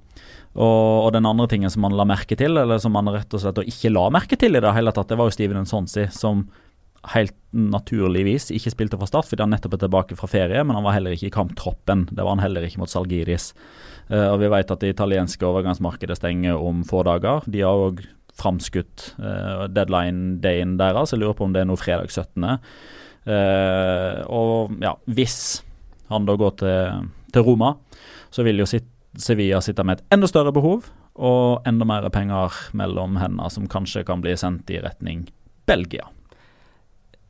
Og, 0.54 1.08
og 1.08 1.14
den 1.16 1.26
andre 1.26 1.48
tingen 1.50 1.72
som 1.74 1.82
man 1.86 1.96
la 1.98 2.06
merke 2.06 2.38
til, 2.38 2.58
eller 2.62 2.82
som 2.82 2.94
man 2.94 3.10
rett 3.14 3.34
og 3.34 3.42
slett 3.42 3.64
ikke 3.66 3.94
la 3.94 4.06
merke 4.14 4.38
til 4.40 4.58
i 4.58 4.62
det 4.62 4.74
hele 4.76 4.94
tatt, 4.94 5.10
det 5.10 5.18
var 5.18 5.30
jo 5.30 5.38
Steven 5.38 5.64
Nsonsi, 5.66 6.10
som 6.14 6.46
helt 7.12 7.36
naturligvis 7.54 8.48
ikke 8.56 8.72
spilte 8.74 8.98
fra 9.00 9.08
start, 9.10 9.28
fordi 9.30 9.44
han 9.44 9.52
nettopp 9.54 9.76
er 9.78 9.84
tilbake 9.84 10.18
fra 10.18 10.30
ferie, 10.32 10.64
men 10.64 10.78
han 10.78 10.86
var 10.86 10.96
heller 10.96 11.16
ikke 11.16 11.30
i 11.30 11.36
kamptroppen. 11.36 12.08
Det 12.10 12.24
var 12.24 12.38
han 12.38 12.44
heller 12.44 12.66
ikke 12.66 12.82
mot 12.82 12.92
Salgiris. 12.92 13.52
Eh, 14.10 14.28
og 14.30 14.40
vi 14.42 14.52
vet 14.54 14.72
at 14.72 14.84
det 14.84 14.94
italienske 14.96 15.48
overgangsmarkedet 15.48 16.18
stenger 16.20 16.60
om 16.60 16.86
få 16.88 17.04
dager. 17.08 17.46
De 17.52 17.64
har 17.66 17.88
òg 17.90 18.04
framskutt 18.34 19.12
uh, 19.22 19.68
deadline-dayen 19.70 20.72
deres. 20.80 21.12
Jeg 21.14 21.22
lurer 21.22 21.36
på 21.38 21.46
om 21.46 21.54
det 21.54 21.62
er 21.62 21.68
nå 21.70 21.76
fredag 21.78 22.10
17. 22.10 22.48
Eh, 23.30 24.24
og 24.26 24.74
ja, 24.84 24.96
hvis 25.06 25.62
han 26.10 26.26
da 26.26 26.36
går 26.40 26.58
til, 26.64 27.06
til 27.36 27.46
Roma, 27.46 27.76
så 28.34 28.46
vil 28.46 28.64
jo 28.64 28.68
Sevilla 28.68 29.62
sitte 29.62 29.86
med 29.86 30.00
et 30.00 30.18
enda 30.18 30.28
større 30.30 30.54
behov 30.56 30.90
og 31.14 31.70
enda 31.70 31.86
mer 31.86 32.10
penger 32.10 32.58
mellom 32.74 33.20
hendene, 33.22 33.52
som 33.54 33.70
kanskje 33.70 34.02
kan 34.08 34.24
bli 34.24 34.34
sendt 34.40 34.72
i 34.74 34.82
retning 34.82 35.28
Belgia. 35.70 36.10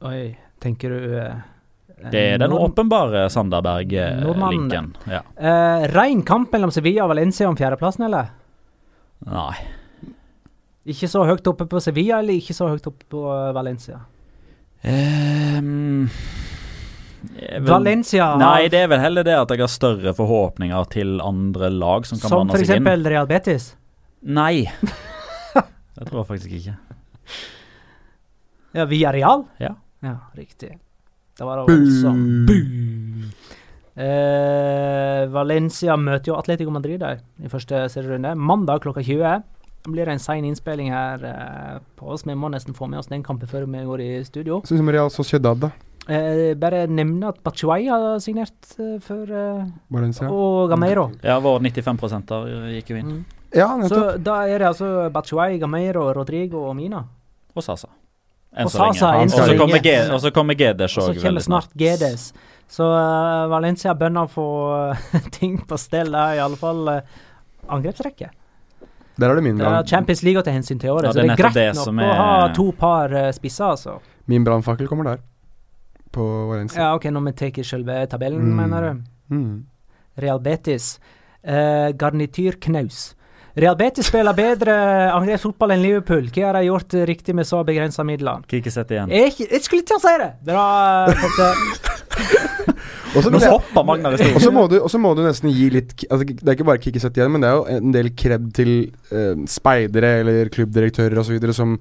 Oi, 0.03 0.35
tenker 0.63 0.89
du 0.91 1.13
eh, 1.19 1.35
Det 2.11 2.23
er 2.33 2.37
den 2.41 2.49
nord- 2.51 2.71
åpenbare 2.73 3.25
Sanderberg-linken. 3.31 4.89
Ja. 5.07 5.21
Eh, 5.37 5.85
Rein 5.93 6.23
kamp 6.27 6.51
mellom 6.51 6.71
Sevilla 6.75 7.05
og 7.05 7.13
Valencia 7.13 7.47
om 7.47 7.55
fjerdeplassen, 7.59 8.05
eller? 8.09 8.31
Nei. 9.29 9.53
Ikke 10.91 11.07
så 11.07 11.23
høyt 11.23 11.47
oppe 11.47 11.63
på 11.71 11.79
Sevilla, 11.79 12.17
eller 12.19 12.35
ikke 12.35 12.55
så 12.57 12.67
høyt 12.73 12.87
oppe 12.91 13.05
på 13.13 13.21
eh, 13.31 13.51
Valencia? 13.55 14.01
Um, 14.83 16.09
vel, 17.39 17.63
Valencia 17.63 18.25
Nei, 18.35 18.65
det 18.67 18.81
er 18.83 18.89
vel 18.91 18.99
heller 18.99 19.23
det 19.23 19.37
at 19.39 19.53
jeg 19.55 19.61
har 19.63 19.71
større 19.71 20.11
forhåpninger 20.17 20.89
til 20.91 21.21
andre 21.23 21.69
lag 21.71 22.03
som 22.09 22.19
kan 22.19 22.27
Som 22.33 22.41
blande 22.49 22.59
seg 22.59 22.65
inn. 22.65 22.73
eksempel 22.83 23.07
Real 23.13 23.29
Betis. 23.31 23.69
Nei. 24.27 24.65
Det 25.95 26.07
tror 26.09 26.23
jeg 26.23 26.27
faktisk 26.33 26.51
ikke. 26.57 26.75
Ja, 28.73 28.85
Via 28.89 29.11
Real? 29.13 29.43
Ja. 29.61 29.75
Ja, 30.03 30.17
riktig. 30.37 30.75
Det 31.37 31.47
var 31.47 31.63
det 31.63 31.73
også. 31.73 32.11
Eh, 33.93 35.23
Valencia 35.29 35.95
møter 36.01 36.31
jo 36.31 36.37
Atletico 36.39 36.71
Madrid 36.73 36.99
der 37.03 37.21
i 37.43 37.49
første 37.51 37.85
serierunde. 37.93 38.33
Mandag 38.35 38.81
klokka 38.85 39.03
20. 39.05 39.43
Det 39.83 39.91
blir 39.91 40.09
en 40.09 40.21
sein 40.21 40.45
innspilling 40.47 40.89
her 40.93 41.23
eh, 41.29 41.79
på 41.99 42.09
oss. 42.13 42.25
Vi 42.25 42.35
må 42.35 42.49
nesten 42.49 42.75
få 42.77 42.87
med 42.89 43.01
oss 43.01 43.11
den 43.11 43.23
kampen 43.25 43.49
før 43.49 43.67
vi 43.67 43.83
går 43.85 44.01
i 44.01 44.11
studio. 44.25 44.61
Synes 44.65 44.81
som 44.81 44.89
Real 44.89 45.11
Sociedad, 45.13 45.61
da. 45.61 45.71
Eh, 46.07 46.51
bare 46.59 46.83
nevne 46.91 47.29
at 47.31 47.39
Bachuay 47.43 47.87
har 47.87 48.19
signert 48.19 48.73
eh, 48.79 48.97
for 49.03 49.23
eh, 49.29 49.65
Valencia. 49.93 50.27
Og 50.31 50.69
Gameiro. 50.73 51.09
Ja, 51.23 51.37
vår 51.43 51.61
95 51.63 52.33
gikk 52.73 52.91
jo 52.91 52.99
inn. 52.99 53.11
Mm. 53.19 53.41
Ja, 53.53 53.69
Så 53.87 54.17
da 54.17 54.41
er 54.49 54.59
det 54.63 54.71
altså 54.71 55.09
Bachuay, 55.13 55.59
Gameiro, 55.61 56.07
Rodrigo 56.17 56.65
og 56.67 56.75
Mina. 56.75 57.03
Og 57.53 57.63
Sasa. 57.63 57.87
Enn 58.53 58.69
så 58.69 58.85
lenge. 58.85 59.23
Og 59.23 59.29
så 59.31 59.45
så 59.49 59.57
kommer 59.57 59.81
GDs 59.81 60.09
og 60.13 60.21
så 60.21 60.31
kommer 60.31 60.57
Gedes 60.57 60.97
Og 60.97 61.07
så 61.09 61.13
kommer 61.21 61.41
snart 61.41 61.73
GDs. 61.73 62.27
Så 62.69 62.85
uh, 62.85 63.49
Valencia 63.51 63.93
bønner 63.97 64.25
å 64.25 64.31
få 64.31 64.45
eh, 64.93 65.27
ting 65.37 65.59
på 65.67 65.77
stell 65.77 66.15
er 66.17 66.37
i 66.39 66.41
alle 66.41 66.57
fall 66.57 66.87
uh, 66.89 67.19
angrepsrekke. 67.69 68.29
Der 69.21 69.29
er 69.29 69.37
det 69.37 69.43
min 69.45 69.59
brann. 69.59 69.85
Champions 69.85 70.23
League 70.25 70.41
å 70.41 70.45
ta 70.45 70.53
hensyn 70.55 70.79
til 70.81 70.89
i 70.89 70.93
året, 70.93 71.09
Ja, 71.09 71.13
så 71.13 71.19
det 71.19 71.25
er 71.25 71.35
det 71.35 71.41
greit 71.43 71.57
det 71.59 71.67
nok 71.77 71.91
er... 72.01 72.07
å 72.07 72.15
ha 72.17 72.47
to 72.55 72.65
par 72.77 73.13
uh, 73.13 73.27
spisser, 73.35 73.75
altså. 73.75 73.99
Min 74.31 74.45
brannfakkel 74.47 74.89
kommer 74.89 75.11
der. 75.11 75.21
På 76.13 76.25
Valencia. 76.49 76.79
Ja, 76.81 76.95
OK, 76.97 77.09
når 77.13 77.27
vi 77.27 77.35
tar 77.41 77.67
selve 77.67 77.99
tabellen, 78.09 78.41
Mm. 78.41 78.55
mener 78.61 78.87
du. 78.87 79.35
Mm. 79.35 79.53
Real 80.23 80.41
Betis. 80.41 80.95
Uh, 81.45 81.91
garnityr 81.93 82.57
knaus. 82.61 83.11
Real 83.55 83.75
Betis 83.77 84.07
spiller 84.09 84.33
bedre 84.33 84.73
angrepsfotball 85.13 85.75
enn 85.75 85.83
Liverpool. 85.83 86.25
Hva 86.33 86.47
har 86.47 86.57
de 86.57 86.63
gjort 86.71 86.95
riktig 87.05 87.35
med 87.37 87.45
så 87.45 87.59
begrensa 87.67 88.01
midler? 88.07 88.41
Kikkesett 88.49 88.93
igjen. 88.95 89.11
Jeg, 89.13 89.35
jeg 89.45 89.61
skulle 89.61 89.85
til 89.85 89.99
å 89.99 90.01
si 90.01 90.13
det! 90.23 90.29
Bra, 90.47 90.63
Potte. 91.21 91.49
Nå 93.13 93.37
hopper 93.45 93.85
Magnar 93.85 94.15
i 94.15 94.17
stolen. 94.17 94.55
må, 94.55 94.63
du- 94.71 94.79
og 94.81 94.89
så 94.89 94.97
må 95.01 95.11
du 95.13 95.21
nesten 95.21 95.51
gi 95.53 95.67
litt 95.69 95.91
altså, 96.09 96.25
Det 96.25 96.47
er 96.49 96.55
ikke 96.57 96.65
bare 96.65 96.81
kickesett 96.81 97.17
igjen, 97.19 97.29
men 97.35 97.43
det 97.45 97.49
er 97.51 97.59
jo 97.59 97.75
en 97.77 97.93
del 97.93 98.09
kred 98.17 98.47
til 98.57 98.71
eh, 99.13 99.43
speidere 99.49 100.15
eller 100.23 100.49
klubbdirektører 100.53 101.21
osv. 101.21 101.37
som 101.53 101.75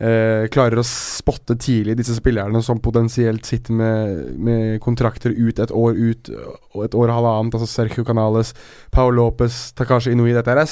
eh, 0.00 0.48
klarer 0.52 0.80
å 0.80 0.86
spotte 0.86 1.56
tidlig 1.60 1.98
disse 2.00 2.16
spillerne 2.16 2.62
som 2.64 2.80
potensielt 2.82 3.46
sitter 3.48 3.76
med, 3.76 4.24
med 4.40 4.80
kontrakter 4.84 5.34
ut 5.36 5.60
et 5.60 5.70
år 5.70 5.98
ut 5.98 6.32
og 6.32 6.84
et 6.86 6.96
år 6.96 7.06
og 7.08 7.14
halvannet. 7.18 7.56
Altså 7.58 7.68
Sergio 7.70 8.04
Canales, 8.06 8.54
Paul 8.92 9.14
Lopez, 9.18 9.70
Takashi 9.78 10.14
Inui. 10.14 10.32
Dette 10.36 10.56
er 10.56 10.64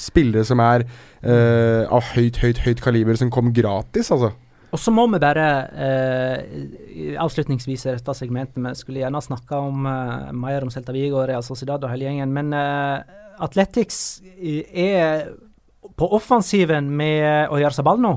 spillere 0.00 0.46
som 0.46 0.62
er 0.64 0.86
eh, 0.86 1.84
av 1.84 2.14
høyt, 2.14 2.40
høyt, 2.42 2.64
høyt 2.66 2.82
kaliber, 2.84 3.18
som 3.18 3.32
kom 3.32 3.52
gratis, 3.56 4.12
altså. 4.14 4.32
Og 4.74 4.80
så 4.82 4.92
må 4.92 5.06
vi 5.08 5.20
bare 5.22 5.46
eh, 5.78 7.16
avslutningsvis 7.22 7.86
i 7.86 7.92
dette 7.94 8.14
segmentet 8.18 8.58
Vi 8.60 8.72
skulle 8.76 9.00
gjerne 9.00 9.22
snakka 9.22 9.60
om 9.62 9.86
eh, 9.88 10.32
mer 10.36 10.66
om 10.66 10.72
Celta 10.74 10.92
Vigo 10.92 11.22
Real 11.22 11.44
Sociedad 11.46 11.84
og 11.84 11.92
hele 11.92 12.08
gjengen, 12.08 12.34
men 12.34 12.52
eh, 12.56 13.22
Athletics 13.40 14.22
er 14.40 15.28
på 15.96 16.08
offensiven 16.16 16.88
med 16.96 17.52
seg 17.72 17.84
ball 17.86 18.00
nå. 18.00 18.14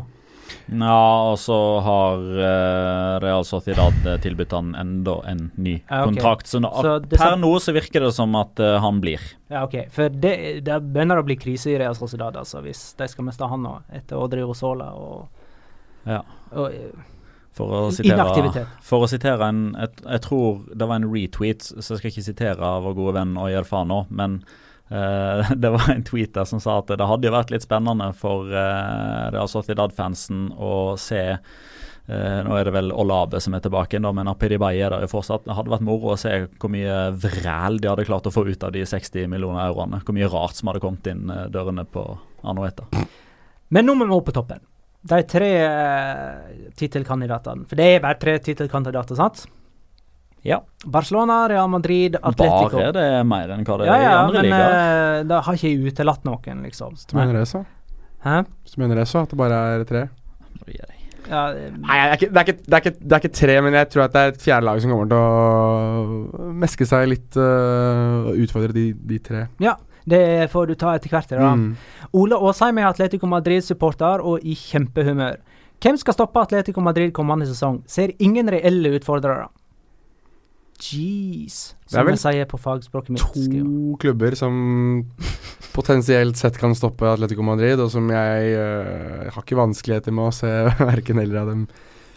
Ja, 0.69 1.31
og 1.31 1.37
så 1.41 1.57
har 1.85 2.21
uh, 2.21 3.19
Real 3.23 3.45
Sociedad 3.47 4.05
eh, 4.07 4.19
tilbudt 4.21 4.53
han 4.53 4.73
enda 4.77 5.15
en 5.29 5.51
ny 5.55 5.75
Ja, 5.77 6.03
okay. 6.03 6.13
kontrakt. 6.13 6.47
Så, 6.47 6.61
nå, 6.63 6.71
Så 6.81 6.95
det 7.03 7.19
per 7.19 7.37
nå 7.39 7.51
så 7.63 7.73
virker 7.75 8.05
det 8.05 8.11
som 8.15 8.35
at 8.39 8.61
uh, 8.61 8.77
han 8.83 9.01
blir. 9.03 9.23
Ja, 9.49 9.63
OK. 9.65 9.77
For 9.93 10.13
det, 10.13 10.33
det 10.65 10.79
begynner 10.85 11.21
å 11.21 11.25
bli 11.25 11.37
krise 11.41 11.73
i 11.73 11.77
Real 11.81 11.97
Sociedad, 11.97 12.37
altså, 12.37 12.61
hvis 12.65 12.91
de 12.99 13.07
skal 13.09 13.27
miste 13.29 13.49
han 13.49 13.63
nå, 13.65 13.75
etter 14.01 14.19
Audrey 14.21 14.45
Rosola 14.45 14.91
og, 14.97 15.29
Ja. 16.07 16.21
og 16.53 16.71
For 17.57 17.73
å 17.75 17.83
sitere, 17.91 18.65
for 18.85 19.03
å 19.03 19.09
sitere 19.09 19.49
en 19.51 19.63
jeg, 19.73 19.89
jeg 20.05 20.21
tror 20.23 20.61
det 20.71 20.87
var 20.87 21.01
en 21.01 21.09
retweet, 21.11 21.65
så 21.65 21.95
jeg 21.95 21.99
skal 21.99 22.11
ikke 22.13 22.27
sitere 22.29 22.73
vår 22.85 22.95
gode 22.95 23.15
venn 23.17 23.37
Oyer 23.41 23.67
Fano, 23.67 24.05
men 24.09 24.39
eh, 24.89 25.51
det 25.63 25.71
var 25.73 25.89
en 25.93 26.05
tweet 26.07 26.33
der 26.35 26.47
som 26.49 26.61
sa 26.63 26.79
at 26.81 26.91
det 26.91 27.07
hadde 27.09 27.29
jo 27.29 27.35
vært 27.35 27.53
litt 27.53 27.65
spennende 27.65 28.11
for 28.17 28.49
uh, 28.51 29.29
Real 29.33 29.49
Sociedad-fansen 29.51 30.49
å 30.57 30.95
se 30.99 31.21
uh, 31.35 32.39
nå 32.45 32.57
er 32.57 32.69
det 32.69 32.75
vel 32.75 32.93
Olabe 32.93 33.41
som 33.43 33.57
er 33.57 33.63
tilbake, 33.65 34.01
da, 34.01 34.13
men 34.15 34.31
Apidibaye 34.31 34.81
er 34.85 34.95
der 34.95 35.05
jo 35.05 35.11
fortsatt. 35.13 35.45
Det 35.45 35.57
hadde 35.57 35.75
vært 35.75 35.85
moro 35.87 36.13
å 36.13 36.19
se 36.19 36.33
hvor 36.55 36.73
mye 36.73 36.97
vræl 37.17 37.79
de 37.81 37.91
hadde 37.91 38.07
klart 38.09 38.29
å 38.29 38.33
få 38.33 38.47
ut 38.49 38.65
av 38.65 38.73
de 38.75 38.85
60 38.87 39.29
millioner 39.31 39.67
euroene. 39.67 40.01
Hvor 40.05 40.17
mye 40.17 40.31
rart 40.31 40.57
som 40.57 40.71
hadde 40.71 40.83
kommet 40.83 41.11
inn 41.11 41.29
dørene 41.53 41.85
på 41.89 42.05
Anueta. 42.49 42.89
Men 43.69 43.85
nå 43.85 43.95
må 43.95 44.09
vi 44.09 44.15
opp 44.17 44.29
på 44.31 44.35
toppen. 44.35 44.65
De 45.09 45.21
tre 45.23 45.53
uh, 45.63 46.49
tittelkandidatene. 46.75 47.69
For 47.69 47.79
det 47.79 47.87
er 47.87 48.03
bare 48.03 48.19
tre 48.19 48.35
tittelkandidater, 48.43 49.15
sant? 49.15 49.45
Ja. 50.47 50.61
Barcelona, 50.85 51.41
Real 51.51 51.67
Madrid, 51.71 52.15
Atletico. 52.21 52.77
Bare 52.77 52.93
det 52.95 53.07
er 53.17 53.25
mer 53.27 53.51
enn 53.55 53.65
hva 53.67 53.79
det 53.81 53.89
ja, 53.89 53.95
er 53.95 54.03
i 54.03 54.05
ja, 54.07 54.13
andre 54.21 54.43
men 54.43 54.47
ligaer. 54.47 54.77
uh, 54.77 55.25
da 55.29 55.41
har 55.47 55.59
ikke 55.59 55.73
jeg 55.73 55.91
utelatt 55.91 56.23
noen, 56.27 56.63
liksom. 56.67 56.95
Hvis 56.95 57.09
du 57.09 57.17
mener 57.19 57.41
det, 57.41 57.43
så? 57.49 57.65
Hæ? 58.23 58.37
Hvis 58.63 58.77
du 58.77 58.81
mener 58.83 59.01
det, 59.01 59.09
så? 59.11 59.25
At 59.27 59.33
det 59.33 59.39
bare 59.39 59.59
er 59.75 59.85
tre? 59.89 60.07
Ja, 60.69 60.87
Nei, 61.29 61.97
det 61.99 62.05
er, 62.09 62.13
ikke, 62.15 62.29
det, 62.29 62.39
er 62.39 62.47
ikke, 62.47 62.55
det, 62.57 62.71
er 62.73 62.81
ikke, 62.81 62.93
det 62.97 63.13
er 63.13 63.21
ikke 63.21 63.35
tre, 63.37 63.55
men 63.61 63.75
jeg 63.77 63.89
tror 63.93 64.03
at 64.07 64.15
det 64.15 64.21
er 64.21 64.31
et 64.31 64.41
fjerde 64.41 64.65
lag 64.65 64.79
som 64.81 64.93
kommer 64.93 65.11
til 65.11 65.19
å 65.19 66.47
meske 66.63 66.87
seg 66.89 67.05
litt 67.11 67.37
øh, 67.37 68.31
og 68.31 68.39
utfordre 68.45 68.73
de, 68.73 68.85
de 69.11 69.19
tre. 69.27 69.43
det 70.09 70.23
får 70.49 70.71
du 70.71 70.73
ta 70.79 70.95
etter 70.97 71.13
hvert. 71.13 71.35
Da. 71.35 71.51
Mm. 71.53 71.75
Ole 72.17 72.39
Aasheim 72.39 72.81
er 72.81 72.89
Atletico 72.89 73.29
Madrid-supporter 73.29 74.25
og 74.25 74.41
i 74.41 74.57
kjempehumør. 74.57 75.37
Hvem 75.79 75.99
skal 76.01 76.17
stoppe 76.17 76.41
Atletico 76.41 76.81
Madrid 76.83 77.13
kommende 77.15 77.45
sesong? 77.47 77.83
Ser 77.87 78.15
ingen 78.17 78.49
reelle 78.51 78.95
utfordrere. 78.97 79.47
Jeez, 80.79 81.75
som 81.91 82.07
jeg 82.07 82.19
sier 82.21 82.47
på 82.47 82.57
fagspråket 82.61 83.11
mitt. 83.11 83.23
skriver. 83.35 83.65
To 83.67 83.97
klubber 83.99 84.37
som 84.39 84.53
potensielt 85.75 86.39
sett 86.39 86.57
kan 86.59 86.75
stoppe 86.77 87.07
Atletico 87.09 87.43
Madrid, 87.43 87.81
og 87.83 87.91
som 87.91 88.07
jeg 88.13 88.53
uh, 88.55 89.27
har 89.27 89.43
ikke 89.43 89.59
vanskeligheter 89.59 90.15
med 90.15 90.29
å 90.29 90.35
se 90.35 90.53
verken 90.91 91.19
eller 91.19 91.41
av 91.43 91.51
dem 91.51 91.67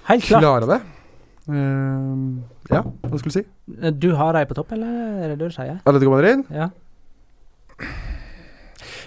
Helt 0.06 0.28
klart. 0.28 0.46
klare 0.46 0.70
det. 0.70 0.80
Uh, 1.50 2.38
ja, 2.70 2.84
hva 2.86 3.18
skulle 3.18 3.34
du 3.34 3.38
si? 3.40 3.44
Du 3.98 4.12
har 4.18 4.38
dem 4.38 4.48
på 4.50 4.58
topp, 4.60 4.72
eller 4.78 4.94
er 5.26 5.34
det 5.34 5.40
det 5.42 5.50
du 5.50 5.58
sier? 5.58 5.82
Atletico 5.82 6.14
Madrid? 6.14 6.46
Ja. 6.54 6.70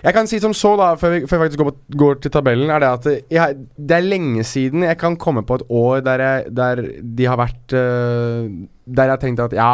Jeg 0.05 0.13
kan 0.13 0.27
si 0.29 0.37
som 0.43 0.53
så, 0.53 0.75
da, 0.77 0.91
før 0.99 1.15
vi, 1.15 1.25
før 1.25 1.39
vi 1.39 1.45
faktisk 1.47 1.61
går, 1.63 1.71
på, 1.71 1.97
går 2.03 2.17
til 2.21 2.33
tabellen, 2.35 2.69
er 2.69 2.83
det 2.83 2.89
at 2.91 3.33
jeg, 3.33 3.67
det 3.79 3.95
er 3.95 4.05
lenge 4.05 4.43
siden 4.45 4.83
jeg 4.85 4.99
kan 5.01 5.15
komme 5.17 5.41
på 5.47 5.57
et 5.57 5.63
år 5.71 6.03
der, 6.05 6.21
jeg, 6.21 6.51
der 6.59 6.81
de 7.17 7.25
har 7.25 7.39
vært 7.39 7.73
øh, 7.79 8.49
Der 8.85 9.13
jeg 9.13 9.21
tenkte 9.23 9.47
at 9.49 9.55
ja 9.57 9.69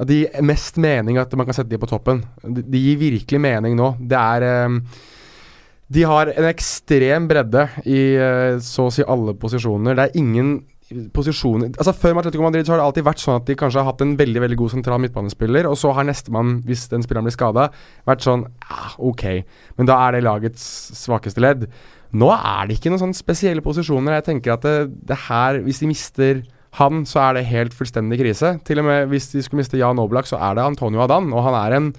At 0.00 0.08
det 0.08 0.20
gir 0.20 0.44
mest 0.46 0.78
mening 0.80 1.18
at 1.18 1.32
man 1.36 1.48
kan 1.48 1.56
sette 1.56 1.70
de 1.70 1.80
på 1.80 1.90
toppen. 1.90 2.22
Det 2.42 2.64
de 2.70 2.82
gir 2.82 3.00
virkelig 3.00 3.40
mening 3.42 3.76
nå. 3.78 3.94
Det 4.00 4.18
er 4.18 4.66
um, 4.66 4.80
De 5.90 6.04
har 6.06 6.30
en 6.30 6.46
ekstrem 6.46 7.26
bredde 7.28 7.66
i 7.84 8.02
uh, 8.16 8.60
så 8.62 8.86
å 8.86 8.94
si 8.94 9.02
alle 9.02 9.34
posisjoner. 9.34 9.98
Det 9.98 10.06
er 10.08 10.20
ingen 10.22 10.60
posisjoner 11.14 11.70
Altså 11.78 11.92
Før 11.94 12.18
Atletico 12.18 12.42
Madrid 12.42 12.66
så 12.66 12.74
har 12.74 12.80
det 12.80 12.86
alltid 12.88 13.06
vært 13.06 13.22
sånn 13.22 13.38
at 13.38 13.46
de 13.48 13.56
kanskje 13.58 13.82
har 13.82 13.92
hatt 13.92 14.02
en 14.04 14.16
veldig 14.18 14.42
veldig 14.42 14.58
god 14.58 14.72
sentral 14.74 15.02
midtbanespiller, 15.02 15.68
og 15.70 15.78
så 15.78 15.92
har 15.94 16.06
nestemann, 16.08 16.58
hvis 16.66 16.88
den 16.90 17.04
spilleren 17.04 17.28
blir 17.28 17.36
skada, 17.36 17.68
vært 18.08 18.26
sånn 18.26 18.46
ah, 18.66 18.96
Ok, 18.98 19.24
men 19.78 19.90
da 19.90 20.00
er 20.06 20.16
det 20.16 20.24
lagets 20.26 20.64
svakeste 20.98 21.42
ledd. 21.42 21.68
Nå 22.10 22.32
er 22.34 22.66
det 22.66 22.78
ikke 22.78 22.90
noen 22.90 23.04
sånn 23.04 23.14
spesielle 23.14 23.62
posisjoner. 23.62 24.18
Jeg 24.18 24.26
tenker 24.32 24.56
at 24.56 24.66
det, 24.66 24.76
det 25.06 25.18
her 25.28 25.60
Hvis 25.62 25.78
de 25.82 25.90
mister 25.90 26.42
han, 26.78 27.02
så 27.08 27.24
er 27.24 27.38
det 27.38 27.48
helt 27.50 27.74
fullstendig 27.74 28.20
krise. 28.20 28.54
Til 28.66 28.78
og 28.82 28.86
med 28.86 29.10
hvis 29.10 29.32
de 29.32 29.42
skulle 29.42 29.62
miste 29.64 29.80
Jan 29.80 29.98
Oblak, 29.98 30.28
så 30.30 30.38
er 30.38 30.54
det 30.54 30.64
Antonio 30.64 31.02
Adan, 31.02 31.32
og 31.34 31.44
han 31.48 31.58
er 31.64 31.76
en 31.78 31.90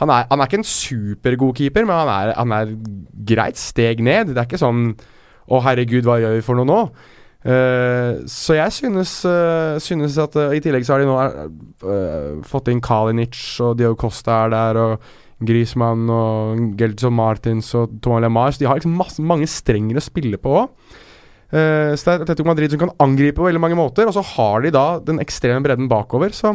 han 0.00 0.08
er, 0.08 0.24
han 0.30 0.40
er 0.40 0.48
ikke 0.48 0.62
en 0.62 0.64
supergod 0.64 1.54
keeper, 1.58 1.84
men 1.84 1.92
han 1.92 2.08
er, 2.08 2.30
han 2.32 2.52
er 2.56 2.70
greit 3.28 3.58
steg 3.60 3.98
ned. 4.00 4.32
Det 4.32 4.40
er 4.40 4.48
ikke 4.48 4.60
sånn 4.60 4.94
Å, 5.50 5.58
herregud, 5.66 6.06
hva 6.06 6.16
gjør 6.22 6.38
vi 6.38 6.44
for 6.46 6.56
noe 6.56 6.68
nå? 6.68 6.78
Uh, 7.40 8.20
så 8.28 8.54
jeg 8.58 8.72
synes, 8.76 9.12
uh, 9.24 9.76
synes 9.80 10.18
at 10.20 10.34
uh, 10.36 10.52
I 10.52 10.60
tillegg 10.60 10.84
så 10.84 10.94
har 10.94 11.02
de 11.02 11.08
nå 11.08 12.40
fått 12.46 12.68
inn 12.68 12.82
Kalinic, 12.84 13.36
og 13.64 13.78
Dio 13.80 13.96
Costa 13.98 14.44
er 14.44 14.52
der, 14.54 14.80
og 14.80 15.44
Griezmann 15.48 16.08
og 16.12 16.76
Gelson 16.78 17.16
Martins 17.16 17.72
og 17.78 17.96
Thomas 18.04 18.24
Lemar. 18.26 18.56
De 18.60 18.68
har 18.68 18.80
liksom 18.80 18.96
masse, 19.00 19.24
mange 19.24 19.48
strenger 19.48 20.00
å 20.00 20.04
spille 20.04 20.40
på 20.40 20.52
òg. 20.62 20.89
Uh, 21.50 21.96
så 21.98 22.14
Atletico 22.14 22.46
Madrid 22.46 22.72
som 22.72 22.84
kan 22.84 22.94
angripe 23.02 23.40
på 23.40 23.48
veldig 23.48 23.62
mange 23.62 23.78
måter, 23.78 24.06
og 24.06 24.14
så 24.14 24.24
har 24.36 24.64
de 24.64 24.74
da 24.74 24.86
den 25.02 25.22
ekstreme 25.22 25.62
bredden 25.64 25.90
bakover. 25.90 26.34
Så 26.36 26.54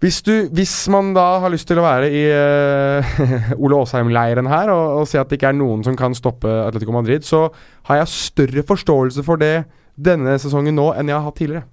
hvis, 0.00 0.22
du, 0.24 0.48
hvis 0.56 0.72
man 0.92 1.12
da 1.16 1.26
har 1.42 1.52
lyst 1.52 1.68
til 1.68 1.80
å 1.80 1.84
være 1.84 2.08
i 2.08 2.22
uh, 2.32 3.20
Ole 3.62 3.82
Aasheim-leiren 3.82 4.48
her 4.48 4.72
og, 4.72 5.02
og 5.02 5.10
si 5.10 5.20
at 5.20 5.28
det 5.28 5.40
ikke 5.40 5.52
er 5.52 5.60
noen 5.60 5.84
som 5.84 5.98
kan 5.98 6.16
stoppe 6.16 6.48
Atletico 6.64 6.96
Madrid, 6.96 7.26
så 7.28 7.48
har 7.90 8.00
jeg 8.00 8.14
større 8.14 8.64
forståelse 8.66 9.26
for 9.26 9.40
det 9.40 9.68
denne 10.00 10.38
sesongen 10.40 10.76
nå 10.78 10.90
enn 10.96 11.10
jeg 11.10 11.18
har 11.18 11.26
hatt 11.26 11.38
tidligere. 11.40 11.66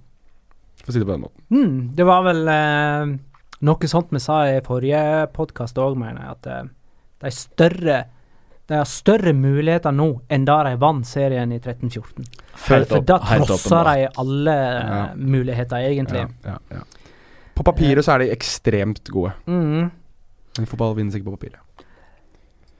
For 0.82 0.92
å 0.92 0.94
si 0.94 1.00
det 1.00 1.08
på 1.08 1.14
den 1.14 1.24
måten. 1.24 1.42
Mm, 1.52 1.78
det 1.96 2.06
var 2.08 2.26
vel 2.26 2.42
eh, 2.52 3.14
noe 3.68 3.90
sånt 3.90 4.12
vi 4.14 4.22
sa 4.22 4.42
i 4.48 4.60
forrige 4.64 5.00
podkast 5.34 5.80
òg, 5.82 5.96
mener 6.00 6.22
jeg. 6.22 6.36
At 6.36 6.50
eh, 6.52 6.68
de 7.24 7.32
større 7.34 7.98
de 8.68 8.76
har 8.76 8.88
større 8.88 9.32
muligheter 9.32 9.94
nå 9.96 10.10
enn 10.28 10.44
da 10.44 10.58
de 10.66 10.74
vant 10.80 11.06
serien 11.08 11.52
i 11.56 11.58
13-14. 11.58 12.26
For, 12.52 12.84
for 12.90 13.06
da 13.06 13.16
trosser 13.22 13.88
de 13.88 14.08
alle 14.20 14.56
ja. 14.58 14.98
muligheter, 15.16 15.86
egentlig. 15.88 16.26
Ja, 16.44 16.58
ja, 16.74 16.82
på 17.56 17.64
papiret 17.64 18.04
så 18.04 18.14
er 18.14 18.26
de 18.26 18.34
ekstremt 18.34 19.08
gode. 19.10 19.32
Mm. 19.48 19.88
Men 20.58 20.68
fotball 20.68 20.94
vinnes 20.98 21.16
ikke 21.16 21.30
på 21.30 21.38
papiret. 21.38 21.64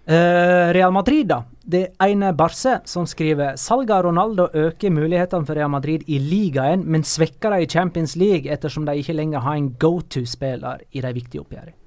Uh, 0.09 0.70
Real 0.72 0.93
Madrid, 0.93 1.26
da. 1.28 1.43
Det 1.68 1.82
er 1.91 2.12
ene 2.12 2.30
Barce 2.36 2.78
som 2.89 3.05
skriver 3.09 3.59
salget 3.61 3.93
av 3.97 4.07
Ronaldo 4.07 4.47
øker 4.57 4.93
mulighetene 4.93 5.45
for 5.45 5.57
Real 5.57 5.72
Madrid 5.72 6.05
i 6.09 6.20
ligaen, 6.20 6.84
men 6.84 7.05
svekker 7.05 7.53
dem 7.53 7.64
i 7.64 7.68
Champions 7.68 8.16
League 8.16 8.49
ettersom 8.49 8.86
de 8.89 8.97
ikke 9.01 9.16
lenger 9.16 9.45
har 9.45 9.57
en 9.57 9.72
go 9.80 9.99
to-spiller 10.01 10.84
i 10.93 11.05
de 11.05 11.12
viktige 11.16 11.45
oppgjørene. 11.45 11.78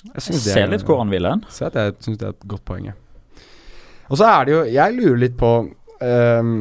Jeg, 0.00 0.22
jeg 0.32 0.40
ser 0.40 0.70
litt 0.72 0.84
hvor 0.86 1.02
han 1.02 1.12
vil 1.12 1.28
hen. 1.28 1.44
Jeg 1.50 1.94
syns 2.00 2.18
det 2.20 2.26
er 2.28 2.34
et 2.34 2.48
godt 2.48 2.64
poeng. 2.68 2.90
Og 4.10 4.18
så 4.18 4.26
er 4.26 4.46
det 4.46 4.54
jo 4.54 4.60
Jeg 4.72 4.96
lurer 4.96 5.20
litt 5.22 5.36
på 5.38 5.50
um, 6.00 6.54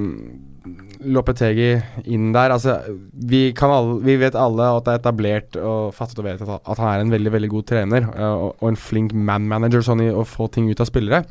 Lopetegi 1.10 1.70
inn 2.12 2.34
der. 2.36 2.52
Altså, 2.56 2.76
vi, 3.14 3.48
alle, 3.56 3.96
vi, 4.04 4.18
vet 4.20 4.36
alle 4.36 4.68
at 4.76 4.86
det 4.86 4.96
er 4.96 5.02
etablert 5.02 5.60
og 5.62 5.96
fattet 5.96 6.20
og 6.20 6.28
vet 6.28 6.44
at, 6.44 6.68
han 6.74 6.90
er 6.92 7.06
en 7.06 7.16
veldig 7.16 7.34
veldig 7.38 7.52
god 7.56 7.70
trener 7.72 8.10
og, 8.12 8.52
og 8.60 8.68
en 8.72 8.80
flink 8.80 9.16
man-manager 9.16 9.86
sånn 9.88 10.04
i 10.04 10.12
å 10.12 10.28
få 10.28 10.50
ting 10.52 10.68
ut 10.70 10.84
av 10.84 10.90
spillere. 10.92 11.24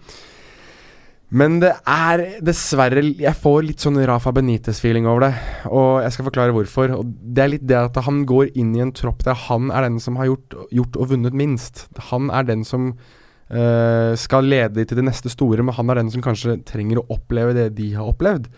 Men 1.29 1.59
det 1.61 1.75
er 1.85 2.23
dessverre 2.41 3.03
Jeg 3.21 3.37
får 3.37 3.67
litt 3.67 3.83
sånn 3.85 3.99
Rafa 4.09 4.33
Benitez-feeling 4.33 5.05
over 5.11 5.27
det. 5.27 5.33
Og 5.69 6.01
jeg 6.01 6.15
skal 6.15 6.29
forklare 6.31 6.55
hvorfor. 6.57 6.95
Og 6.97 7.11
Det 7.21 7.45
er 7.45 7.53
litt 7.53 7.67
det 7.69 7.77
at 7.81 8.01
han 8.07 8.23
går 8.29 8.55
inn 8.57 8.73
i 8.77 8.85
en 8.85 8.95
tropp 8.97 9.25
der 9.27 9.37
han 9.49 9.69
er 9.69 9.85
den 9.85 9.99
som 10.01 10.17
har 10.21 10.31
gjort, 10.31 10.57
gjort 10.73 10.97
og 10.97 11.13
vunnet 11.13 11.37
minst. 11.37 11.85
Han 12.09 12.33
er 12.33 12.49
den 12.49 12.65
som 12.65 12.95
øh, 12.95 14.15
skal 14.17 14.49
lede 14.49 14.87
til 14.89 15.03
det 15.03 15.05
neste 15.05 15.33
store, 15.33 15.63
men 15.63 15.77
han 15.77 15.91
er 15.91 16.01
den 16.01 16.13
som 16.15 16.25
kanskje 16.25 16.63
trenger 16.69 17.03
å 17.03 17.09
oppleve 17.19 17.57
det 17.57 17.69
de 17.77 17.93
har 17.99 18.09
opplevd. 18.09 18.49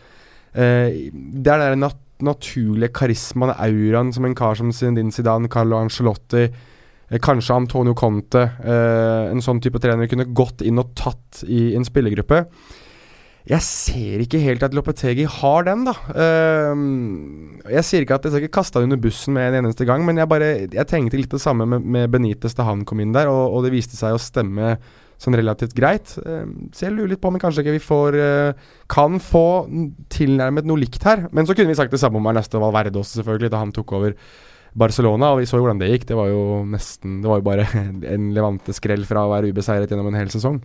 Uh, 0.50 1.10
det 1.14 1.46
er 1.46 1.62
den 1.62 1.84
nat 1.84 1.98
naturlige 2.20 2.90
karismaen, 2.92 3.54
auraen, 3.54 4.10
som 4.12 4.26
en 4.26 4.34
kar 4.36 4.58
som 4.58 4.72
Zinedine 4.74 5.14
Zidane, 5.14 5.48
Carlo 5.48 5.78
Angelotti 5.78 6.48
kanskje 7.18 7.56
Antonio 7.56 7.94
Conte, 7.98 8.42
eh, 8.62 9.30
en 9.32 9.42
sånn 9.42 9.60
type 9.62 9.80
trener, 9.82 10.06
kunne 10.06 10.28
gått 10.30 10.62
inn 10.62 10.78
og 10.78 10.94
tatt 10.94 11.42
i 11.48 11.74
en 11.74 11.86
spillergruppe. 11.86 12.44
Jeg 13.50 13.64
ser 13.64 14.20
ikke 14.22 14.38
helt 14.44 14.62
at 14.62 14.74
Lopetegi 14.76 15.24
har 15.24 15.64
den, 15.66 15.86
da. 15.88 15.94
Uh, 16.12 16.76
jeg 17.72 17.86
sier 17.88 18.04
ikke 18.04 18.18
at 18.18 18.26
jeg 18.26 18.34
skal 18.34 18.44
ikke 18.44 18.58
kaste 18.60 18.78
han 18.78 18.86
under 18.86 19.00
bussen 19.00 19.34
med 19.34 19.48
en 19.48 19.64
eneste 19.64 19.86
gang, 19.88 20.04
men 20.04 20.20
jeg 20.20 20.28
bare 20.28 20.50
Jeg 20.68 20.86
tenkte 20.86 21.16
litt 21.16 21.32
det 21.32 21.40
samme 21.40 21.64
med, 21.66 21.82
med 21.82 22.12
Benitez 22.12 22.54
da 22.54 22.68
han 22.68 22.84
kom 22.84 23.00
inn 23.00 23.16
der, 23.16 23.32
og, 23.32 23.56
og, 23.56 23.64
det 23.64 23.72
viste 23.72 23.96
seg 23.96 24.14
å 24.14 24.20
stemme 24.20 24.76
sånn 25.20 25.36
relativt 25.36 25.74
greit. 25.76 26.12
Så 26.12 26.84
jeg 26.84 26.94
lurer 26.94 27.10
litt 27.14 27.20
på 27.20 27.28
om 27.28 27.36
vi 27.36 27.42
kanskje 27.42 27.64
ikke 27.64 27.74
vi 27.74 27.82
får 27.84 28.14
Kan 28.88 29.18
få 29.20 29.66
tilnærmet 30.08 30.64
noe 30.64 30.80
likt 30.80 31.04
her. 31.04 31.26
Men 31.32 31.44
så 31.44 31.56
kunne 31.56 31.72
vi 31.72 31.76
sagt 31.76 31.92
det 31.92 32.00
samme 32.00 32.16
om 32.20 32.30
Ernesto 32.30 32.60
Valverde 32.62 33.02
også, 33.02 33.20
selvfølgelig, 33.20 33.50
da 33.52 33.60
han 33.60 33.74
tok 33.76 33.92
over 33.98 34.16
Barcelona, 34.78 35.32
og 35.32 35.40
vi 35.40 35.48
så 35.50 35.58
jo 35.58 35.64
hvordan 35.64 35.80
det 35.80 35.90
gikk. 35.90 36.06
Det 36.10 36.18
var 36.18 36.30
jo 36.30 36.42
nesten 36.68 37.18
Det 37.22 37.30
var 37.30 37.40
jo 37.40 37.46
bare 37.46 37.66
en 38.14 38.30
levante 38.36 38.74
skrell 38.76 39.06
fra 39.08 39.24
å 39.26 39.32
være 39.32 39.50
ubeseiret 39.50 39.90
gjennom 39.90 40.10
en 40.12 40.18
hel 40.20 40.30
sesong. 40.32 40.60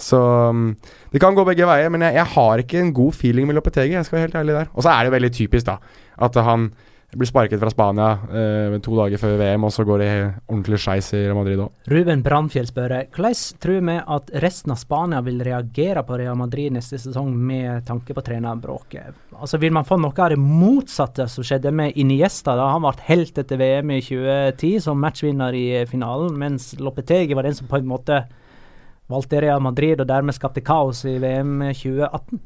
Så 0.00 0.20
um, 0.20 0.70
det 1.12 1.20
kan 1.20 1.36
gå 1.36 1.44
begge 1.48 1.68
veier, 1.68 1.92
men 1.92 2.06
jeg, 2.06 2.16
jeg 2.16 2.32
har 2.36 2.62
ikke 2.62 2.80
en 2.80 2.94
god 2.96 3.16
feeling 3.16 3.48
med 3.48 3.58
Lopetegi, 3.58 3.96
jeg 3.98 4.08
skal 4.08 4.18
være 4.18 4.28
helt 4.28 4.38
ærlig 4.42 4.56
der. 4.62 4.70
Og 4.72 4.86
så 4.86 4.94
er 4.94 5.04
det 5.04 5.14
veldig 5.16 5.32
typisk, 5.36 5.68
da, 5.68 5.76
at 6.24 6.40
han 6.46 6.70
blir 7.18 7.26
sparket 7.26 7.60
fra 7.60 7.70
Spania 7.70 8.10
eh, 8.12 8.76
to 8.84 8.94
dager 8.94 9.18
før 9.18 9.36
VM, 9.40 9.64
og 9.66 9.72
så 9.74 9.84
går 9.86 10.02
det 10.02 10.10
ordentlig 10.46 10.78
skeis 10.82 11.10
i 11.16 11.24
Real 11.24 11.38
Madrid 11.38 11.62
òg. 11.64 11.72
Ruben 11.90 12.22
Brannfjell 12.22 12.68
spør 12.70 12.94
hvordan 13.10 13.38
tror 13.62 13.80
vi 13.88 13.96
at 14.16 14.30
resten 14.44 14.74
av 14.74 14.80
Spania 14.80 15.22
vil 15.26 15.42
reagere 15.46 16.04
på 16.06 16.18
Real 16.20 16.38
Madrid 16.38 16.74
neste 16.76 17.00
sesong 17.02 17.32
med 17.34 17.86
tanke 17.88 18.14
på 18.14 18.24
trenerbråket? 18.26 19.18
Altså 19.40 19.58
Vil 19.60 19.74
man 19.74 19.88
få 19.88 19.98
noe 20.00 20.14
av 20.14 20.34
det 20.34 20.38
motsatte 20.40 21.26
som 21.30 21.46
skjedde 21.46 21.72
med 21.74 21.98
Iniesta 21.98 22.54
da 22.58 22.70
han 22.74 22.84
ble 22.84 23.08
helt 23.08 23.38
etter 23.42 23.58
VM 23.60 23.94
i 23.96 24.02
2010 24.04 24.84
som 24.86 25.00
matchvinner 25.02 25.56
i 25.56 25.66
finalen, 25.90 26.36
mens 26.38 26.72
Lopetegi 26.78 27.34
var 27.34 27.48
den 27.48 27.58
som 27.58 27.70
på 27.70 27.80
en 27.80 27.90
måte 27.90 28.22
valgte 29.10 29.40
Real 29.42 29.62
Madrid 29.62 30.00
og 30.00 30.06
dermed 30.06 30.36
skapte 30.36 30.62
kaos 30.62 31.02
i 31.08 31.16
VM 31.18 31.58
2018? 31.74 32.38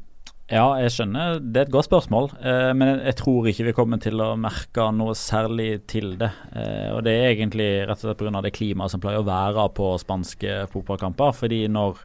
Ja, 0.45 0.75
jeg 0.77 0.91
skjønner. 0.93 1.39
Det 1.41 1.57
er 1.57 1.65
et 1.65 1.73
godt 1.73 1.87
spørsmål. 1.87 2.27
Eh, 2.37 2.71
men 2.77 2.99
jeg 3.01 3.17
tror 3.17 3.47
ikke 3.49 3.65
vi 3.65 3.73
kommer 3.73 3.97
til 4.01 4.21
å 4.21 4.35
merke 4.37 4.91
noe 4.93 5.15
særlig 5.17 5.79
til 5.89 6.11
det. 6.19 6.29
Eh, 6.53 6.91
og 6.93 7.01
det 7.07 7.15
er 7.17 7.31
egentlig 7.31 7.69
rett 7.81 7.97
og 7.97 8.11
slett 8.11 8.21
pga. 8.21 8.43
det 8.45 8.53
klimaet 8.53 8.93
som 8.93 9.01
pleier 9.01 9.23
å 9.23 9.25
være 9.25 9.65
på 9.73 9.87
spanske 9.97 10.67
fotballkamper. 10.69 11.33
Fordi 11.33 11.63
når, 11.65 11.97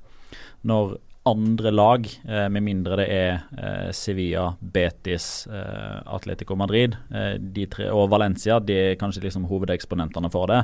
når 0.65 0.97
andre 1.29 1.71
lag, 1.75 2.09
eh, 2.09 2.49
med 2.49 2.65
mindre 2.65 2.97
det 3.03 3.09
er 3.13 3.45
eh, 3.61 3.93
Sevilla, 3.93 4.55
Betis, 4.61 5.47
eh, 5.47 6.01
Atletico 6.09 6.57
Madrid 6.57 6.97
eh, 7.13 7.37
tre, 7.69 7.91
og 7.93 8.09
Valencia, 8.09 8.57
de 8.59 8.73
er 8.73 8.97
kanskje 8.97 9.27
liksom 9.27 9.45
hovedeksponentene 9.53 10.33
for 10.33 10.49
det. 10.49 10.63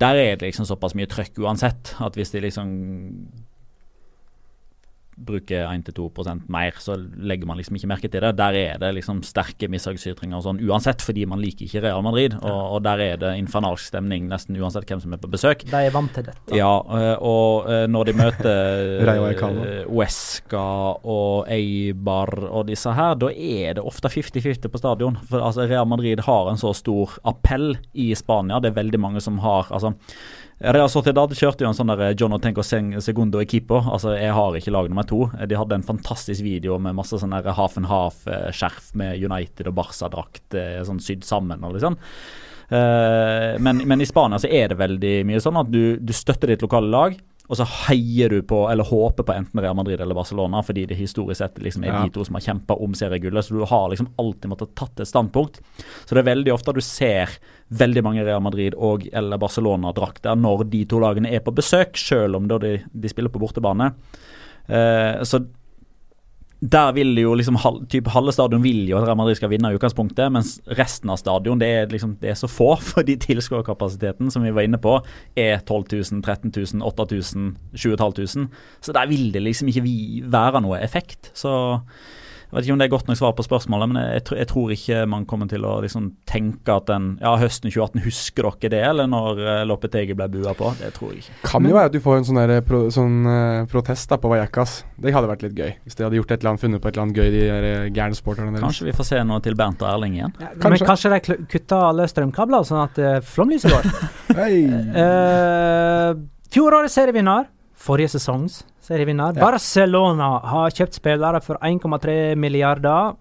Der 0.00 0.16
er 0.16 0.40
det 0.40 0.48
liksom 0.48 0.64
såpass 0.64 0.96
mye 0.96 1.10
trøkk 1.10 1.36
uansett 1.44 1.94
at 2.00 2.16
hvis 2.16 2.32
de 2.32 2.46
liksom 2.48 2.72
bruker 5.26 5.66
1-2 5.68 6.08
mer, 6.50 6.76
så 6.78 6.96
legger 6.98 7.48
man 7.48 7.58
liksom 7.60 7.76
ikke 7.76 7.90
merke 7.90 8.08
til 8.10 8.24
det. 8.24 8.32
Der 8.38 8.56
er 8.56 8.80
det 8.80 8.92
liksom 8.96 9.22
sterke 9.26 9.68
mishagnsytringer 9.70 10.38
og 10.38 10.44
sånn 10.46 10.60
uansett, 10.64 11.02
fordi 11.04 11.26
man 11.28 11.42
liker 11.42 11.66
ikke 11.66 11.82
Real 11.84 12.02
Madrid. 12.04 12.36
Og, 12.40 12.60
og, 12.76 12.78
der 12.86 13.02
er 13.04 13.20
det 13.20 13.34
infernalsk 13.40 13.90
stemning 13.90 14.28
nesten 14.30 14.58
uansett 14.58 14.88
hvem 14.88 15.02
som 15.02 15.14
er 15.14 15.22
på 15.22 15.30
besøk. 15.32 15.64
De 15.70 15.82
er 15.86 15.94
vant 15.94 16.12
til 16.16 16.26
dette. 16.28 16.56
Ja, 16.56 16.72
eh, 16.96 17.14
og 17.20 17.70
eh, 17.70 17.86
når 17.90 18.10
de 18.10 18.16
møter 18.20 19.86
Uesca 19.96 20.64
eh, 20.64 21.08
og 21.14 21.50
Eibar 21.52 22.34
og 22.48 22.68
disse 22.70 22.94
her, 22.96 23.16
da 23.20 23.30
er 23.30 23.78
det 23.78 23.86
ofte 23.86 24.10
50-50 24.12 24.70
på 24.70 24.82
stadion. 24.82 25.18
For 25.30 25.44
altså, 25.44 25.68
Real 25.70 25.88
Madrid 25.90 26.24
har 26.26 26.50
en 26.50 26.60
så 26.60 26.72
stor 26.76 27.18
appell 27.28 27.74
i 27.92 28.10
Spania. 28.18 28.60
Det 28.60 28.72
er 28.72 28.80
veldig 28.80 29.02
mange 29.02 29.24
som 29.24 29.40
har 29.44 29.70
altså 29.70 29.94
Real 30.60 30.90
Sociedad 30.92 31.32
kjørte 31.32 31.64
jo 31.64 31.70
en 31.70 31.76
sånn 31.76 31.88
der 31.88 32.02
eh, 32.04 32.14
John 32.20 32.36
Tenko 32.40 32.60
Segundo 32.62 33.40
Equipo. 33.40 33.78
Altså, 33.80 34.12
jeg 34.20 34.34
har 34.36 34.58
ikke 34.58 34.74
lag 34.74 34.90
nummer 34.92 35.06
to. 35.08 35.22
De 35.48 35.56
hadde 35.56 35.78
en 35.78 35.86
fantastisk 35.86 36.44
video 36.44 36.76
med 36.82 36.98
masse 36.98 37.16
sånn 37.16 37.32
half 37.32 37.78
and 37.80 37.88
half-skjerf 37.88 38.92
med 39.00 39.24
United 39.24 39.70
og 39.70 39.78
Barca-drakt 39.78 40.58
eh, 40.60 40.82
sånn 40.84 41.00
sydd 41.00 41.24
sammen. 41.24 41.64
og 41.64 41.78
liksom. 41.78 41.98
Men, 42.70 43.80
men, 43.82 43.98
i 43.98 44.06
Spania 44.06 44.38
så 44.38 44.46
er 44.46 44.68
det 44.70 44.76
veldig 44.78 45.14
mye 45.26 45.40
sånn 45.42 45.56
at 45.58 45.72
du, 45.72 45.96
du 45.98 46.12
støtter 46.14 46.52
ditt 46.52 46.62
lokale 46.62 46.86
lag 46.86 47.16
og 47.50 47.58
så 47.58 47.64
heier 47.88 48.30
du 48.30 48.44
på, 48.46 48.60
eller 48.70 48.86
håper 48.86 49.26
på 49.26 49.34
enten 49.34 49.58
Real 49.60 49.74
Madrid 49.74 49.98
eller 50.00 50.14
Barcelona, 50.14 50.60
fordi 50.62 50.84
det 50.86 51.00
historisk 51.00 51.40
sett 51.40 51.58
liksom 51.58 51.82
er 51.82 51.90
ja. 51.90 52.02
de 52.04 52.12
to 52.14 52.22
som 52.26 52.38
har 52.38 52.44
kjempa 52.44 52.76
om 52.78 52.94
seriegullet. 52.94 53.42
Så 53.42 53.56
du 53.58 53.64
har 53.66 53.88
liksom 53.90 54.12
alltid 54.22 54.52
måttet 54.52 54.76
tatt 54.78 55.02
et 55.02 55.10
standpunkt. 55.10 55.58
Så 56.06 56.14
det 56.14 56.22
er 56.22 56.28
veldig 56.30 56.54
ofte 56.54 56.76
du 56.76 56.82
ser 56.84 57.34
veldig 57.74 58.04
mange 58.06 58.22
Real 58.26 58.42
Madrid 58.44 58.76
og 58.78 59.08
eller 59.10 59.42
Barcelona-drakter 59.42 60.38
når 60.38 60.68
de 60.70 60.84
to 60.86 61.02
lagene 61.02 61.34
er 61.34 61.42
på 61.42 61.54
besøk, 61.58 61.98
selv 61.98 62.38
om 62.38 62.46
de, 62.46 62.76
de 62.86 63.10
spiller 63.10 63.34
på 63.34 63.42
bortebane. 63.42 63.90
Uh, 64.70 65.18
så 65.26 65.42
der 66.60 66.92
vil 66.92 67.16
jo 67.16 67.32
liksom 67.34 67.56
typ, 67.88 68.08
Halve 68.12 68.32
stadion 68.36 68.62
vil 68.62 68.82
jo 68.88 68.98
at 68.98 69.06
Real 69.06 69.16
Madrid 69.16 69.38
skal 69.38 69.48
vinne 69.48 69.70
i 69.72 69.78
utgangspunktet, 69.78 70.28
mens 70.32 70.58
resten 70.76 71.08
av 71.12 71.16
stadion 71.16 71.60
det 71.60 71.68
er 71.72 71.92
liksom 71.92 72.18
det 72.20 72.34
er 72.34 72.36
så 72.36 72.50
få, 72.50 72.74
fordi 72.92 73.16
tilskuerkapasiteten 73.24 74.30
som 74.32 74.44
vi 74.44 74.52
var 74.52 74.68
inne 74.68 74.80
på, 74.80 74.98
er 75.40 75.62
12 75.64 75.84
000, 76.12 76.22
13 76.22 76.52
000, 76.52 76.84
8000, 76.84 77.54
20 77.74 77.96
500. 77.96 78.48
Så 78.84 78.92
der 78.92 79.08
vil 79.08 79.30
det 79.32 79.42
liksom 79.42 79.72
ikke 79.72 79.86
være 80.30 80.60
noe 80.60 80.82
effekt. 80.84 81.32
Så 81.34 81.52
Jeg 82.50 82.56
vet 82.56 82.66
ikke 82.66 82.74
om 82.74 82.80
det 82.80 82.86
er 82.88 82.90
godt 82.90 83.06
nok 83.06 83.18
svar 83.20 83.34
på 83.38 83.44
spørsmålet, 83.46 83.90
men 83.92 83.98
jeg, 84.02 84.22
jeg 84.40 84.48
tror 84.50 84.72
ikke 84.74 85.02
man 85.06 85.26
kommer 85.30 85.46
til 85.50 85.62
å 85.68 85.76
liksom 85.84 86.08
tenke 86.26 86.74
at 86.74 86.88
den 86.90 87.12
Ja, 87.20 87.36
høsten 87.38 87.70
2018, 87.70 88.02
husker 88.02 88.48
dere 88.50 88.70
det, 88.72 88.80
eller 88.88 89.06
når 89.10 89.38
uh, 89.38 89.50
Loppetegi 89.70 90.16
ble 90.18 90.26
bua 90.32 90.54
på? 90.58 90.72
Det 90.80 90.90
tror 90.96 91.12
jeg 91.12 91.22
ikke. 91.22 91.36
Kan 91.46 91.68
jo 91.68 91.76
være 91.76 91.92
at 91.92 91.94
du 91.94 92.00
får 92.02 92.18
en 92.18 92.26
sånn, 92.26 92.40
der 92.50 92.64
pro, 92.66 92.80
sånn 92.90 93.20
eh, 93.30 93.68
protest 93.70 94.10
da 94.10 94.18
på 94.18 94.32
Vajakas. 94.32 94.80
Det 94.98 95.14
hadde 95.14 95.30
vært 95.30 95.44
litt 95.46 95.54
gøy. 95.54 95.70
Hvis 95.84 95.98
de 95.98 96.06
hadde 96.06 96.18
gjort 96.18 96.34
et 96.34 96.40
eller 96.40 96.52
annet, 96.52 96.64
funnet 96.64 96.82
på 96.82 96.90
et 96.90 96.96
eller 96.96 97.06
annet 97.06 97.20
gøy, 97.20 97.28
de 97.36 97.44
der 97.44 97.68
eh, 97.68 97.86
gærne 97.94 98.18
sporterne 98.18 98.54
deres. 98.56 98.64
Kanskje 98.66 98.88
vi 98.88 98.96
får 98.98 99.08
se 99.12 99.22
noe 99.30 99.44
til 99.44 99.58
Bernt 99.60 99.84
og 99.84 99.92
Erling 99.92 100.18
igjen. 100.18 100.34
Ja, 100.40 100.50
Men 100.50 100.64
Kanskje. 100.64 100.88
kanskje 100.90 101.12
de 101.14 101.38
kutter 101.54 101.86
alle 101.92 102.08
strømkabler, 102.10 102.66
sånn 102.66 102.82
at 102.82 102.98
uh, 102.98 103.12
flomlyset 103.30 103.70
går. 103.76 103.88
Hei. 104.40 104.52
Uh, 104.98 106.18
fjorårets 106.50 106.98
serievinner, 106.98 107.46
forrige 107.78 108.16
sesongs 108.16 108.64
serievinner, 108.80 109.34
Ja. 109.36 109.50
Barcelona 109.50 110.40
har 110.44 110.70
kjøpt 110.70 110.98
spillere 111.00 111.40
for 111.42 111.58
1,3 111.62 112.36
milliarder. 112.36 113.16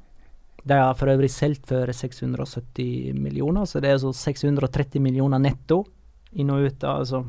De 0.63 0.73
har 0.73 0.93
for 0.95 1.07
øvrig 1.07 1.29
solgt 1.31 1.67
for 1.67 1.87
670 1.87 3.13
millioner, 3.13 3.65
så 3.65 3.81
det 3.81 3.89
er 3.91 3.97
så 3.97 4.13
630 4.13 4.99
millioner 4.99 5.39
netto. 5.39 5.85
Inn 6.33 6.49
og 6.49 6.65
ut, 6.67 6.83
altså. 6.83 7.23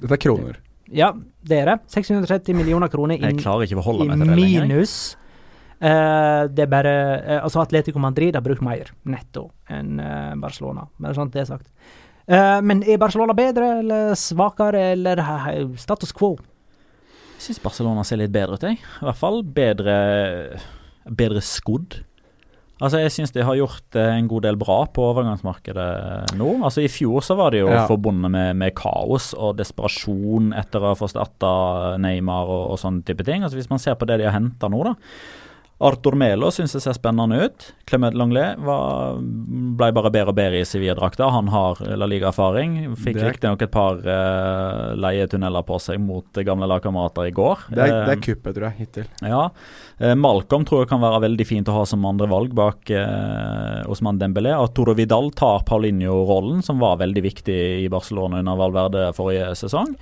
Dette 0.00 0.12
er 0.12 0.22
kroner. 0.22 0.58
Ja, 0.92 1.12
det 1.42 1.60
er 1.62 1.70
det. 1.72 1.78
630 1.90 2.54
millioner 2.54 2.88
kroner 2.88 3.16
inn 3.16 3.40
i 3.40 4.34
minus. 4.36 5.16
Uh, 5.76 6.48
det 6.48 6.62
er 6.64 6.70
bare 6.72 6.92
uh, 7.20 7.42
Altså, 7.42 7.60
Atletico 7.60 8.00
Madrid 8.00 8.34
har 8.34 8.40
brukt 8.40 8.62
mer 8.64 8.94
netto 9.04 9.50
enn 9.68 9.98
uh, 10.00 10.32
Barcelona. 10.40 10.86
Bare 10.96 11.16
sånn 11.18 11.32
det 11.34 11.42
er 11.44 11.50
sagt. 11.50 11.70
Men 12.26 12.80
er 12.82 12.98
Barcelona 12.98 13.36
bedre 13.38 13.66
eller 13.84 14.16
svakere, 14.18 14.80
eller 14.96 15.20
status 15.78 16.10
quo? 16.10 16.32
Jeg 17.36 17.44
syns 17.50 17.62
Barcelona 17.62 18.02
ser 18.06 18.20
litt 18.22 18.32
bedre 18.34 18.56
ut, 18.56 18.64
jeg. 18.64 18.80
I 18.80 19.06
hvert 19.06 19.20
fall 19.20 19.42
bedre 19.44 19.96
Bedre 21.06 21.42
skodd. 21.44 22.00
Altså, 22.76 22.98
jeg 23.00 23.12
syns 23.14 23.30
de 23.32 23.44
har 23.46 23.56
gjort 23.56 23.96
eh, 23.96 24.10
en 24.18 24.26
god 24.28 24.42
del 24.44 24.56
bra 24.60 24.82
på 24.92 25.04
overgangsmarkedet 25.14 26.34
nå. 26.36 26.48
Altså, 26.66 26.82
I 26.84 26.90
fjor 26.92 27.22
så 27.24 27.36
var 27.38 27.54
det 27.54 27.62
jo 27.62 27.70
Ja. 27.72 27.86
forbundet 27.88 28.30
med, 28.34 28.56
med 28.60 28.74
kaos 28.76 29.30
og 29.32 29.54
desperasjon 29.56 30.50
etter 30.52 30.82
å 30.84 30.90
ha 30.90 30.98
fått 30.98 31.16
Neymar 32.02 32.44
og, 32.52 32.72
og 32.74 32.78
sånne 32.82 33.06
type 33.06 33.24
ting. 33.24 33.42
Altså, 33.46 33.56
Hvis 33.56 33.70
man 33.70 33.80
ser 33.80 33.94
på 33.96 34.04
det 34.10 34.18
de 34.20 34.26
har 34.28 34.36
henta 34.36 34.68
nå, 34.68 34.82
da. 34.84 34.92
Arthur 35.78 36.14
Melo 36.16 36.48
syns 36.54 36.72
jeg 36.72 36.80
ser 36.80 36.94
spennende 36.96 37.36
ut. 37.44 37.64
Clement 37.84 38.14
Longlet 38.16 38.56
var, 38.64 39.18
ble 39.20 39.88
bare 39.92 40.08
bedre 40.14 40.32
og 40.32 40.36
bedre 40.38 40.62
i 40.62 40.64
Sevilla-drakta. 40.64 41.26
Han 41.34 41.50
har 41.52 41.82
La 42.00 42.08
Liga-erfaring. 42.08 42.94
Fikk 42.96 43.18
Det 43.18 43.26
riktignok 43.26 43.64
et 43.66 43.72
par 43.74 43.98
uh, 44.00 44.94
leietunneler 44.96 45.66
på 45.68 45.76
seg 45.84 46.00
mot 46.00 46.40
gamle 46.48 46.68
lagkamerater 46.72 47.28
i 47.28 47.34
går. 47.36 47.66
Det 47.68 47.82
er, 47.84 47.92
det 47.92 47.98
Eh, 48.06 48.12
er 48.14 48.22
kuppet, 48.24 48.56
tror 48.56 48.68
jeg, 48.70 48.78
hittil. 48.86 49.10
ja. 49.28 49.42
Uh, 50.00 50.14
Malcolm 50.16 50.64
tror 50.68 50.86
jeg 50.86 50.90
kan 50.94 51.04
være 51.04 51.20
veldig 51.26 51.46
fint 51.48 51.68
å 51.68 51.76
ha 51.76 51.84
som 51.88 52.08
andre 52.08 52.30
valg 52.32 52.56
bak 52.56 52.88
uh, 52.96 53.84
Osman 53.92 54.16
Dembélé. 54.20 54.56
Arturo 54.56 54.96
Vidal 54.96 55.28
tar 55.36 55.60
Paulinho-rollen, 55.68 56.64
som 56.64 56.80
var 56.80 56.96
veldig 57.04 57.22
viktig 57.28 57.60
i 57.84 57.92
Barcelona 57.92 58.40
under 58.40 58.56
Valverde 58.64 59.10
forrige 59.16 59.52
sesong. 59.60 59.92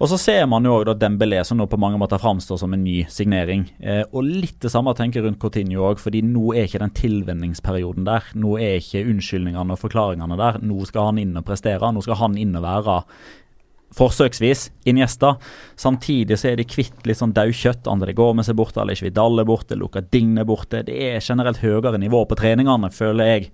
Og 0.00 0.08
så 0.08 0.16
ser 0.16 0.46
man 0.48 0.64
jo 0.64 0.78
da 0.88 0.94
Dembélé 0.96 1.42
som 1.44 1.58
nå 1.60 1.66
på 1.68 1.78
mange 1.80 1.98
måter 2.00 2.20
framstår 2.20 2.56
som 2.62 2.72
en 2.72 2.80
ny 2.80 3.02
signering. 3.12 3.66
Eh, 3.84 4.00
og 4.16 4.24
litt 4.24 4.56
det 4.64 4.70
samme 4.72 4.94
tenker 4.96 5.26
rundt 5.26 5.40
Coutinho 5.42 5.84
òg, 5.90 6.00
fordi 6.00 6.22
nå 6.24 6.54
er 6.54 6.64
ikke 6.64 6.80
den 6.80 6.94
tilvenningsperioden 6.96 8.06
der. 8.08 8.30
Nå 8.40 8.54
er 8.56 8.78
ikke 8.80 9.04
unnskyldningene 9.10 9.76
og 9.76 9.82
forklaringene 9.82 10.40
der. 10.40 10.56
Nå 10.64 10.88
skal 10.88 11.10
han 11.10 11.20
inn 11.20 11.36
og 11.36 11.44
prestere. 11.44 11.92
Nå 11.92 12.00
skal 12.06 12.16
han 12.22 12.40
inn 12.40 12.56
og 12.56 12.64
være 12.64 12.96
forsøksvis 13.98 14.70
Iniesta. 14.88 15.34
Samtidig 15.76 16.38
så 16.38 16.52
er 16.52 16.60
de 16.60 16.68
kvitt 16.68 17.04
litt 17.04 17.20
sånn 17.20 17.34
daukjøtt. 17.36 17.88
André 17.90 18.14
Gomez 18.16 18.48
er 18.48 18.56
borte, 18.56 18.80
Alish 18.80 19.04
Vidal 19.04 19.42
er 19.42 19.48
borte, 19.48 19.76
Luca 19.76 20.00
Dign 20.00 20.38
er 20.40 20.48
borte. 20.48 20.80
Det 20.86 20.96
er 21.10 21.20
generelt 21.20 21.60
høyere 21.60 22.00
nivå 22.00 22.24
på 22.30 22.38
treningene, 22.40 22.88
føler 22.94 23.34
jeg. 23.34 23.50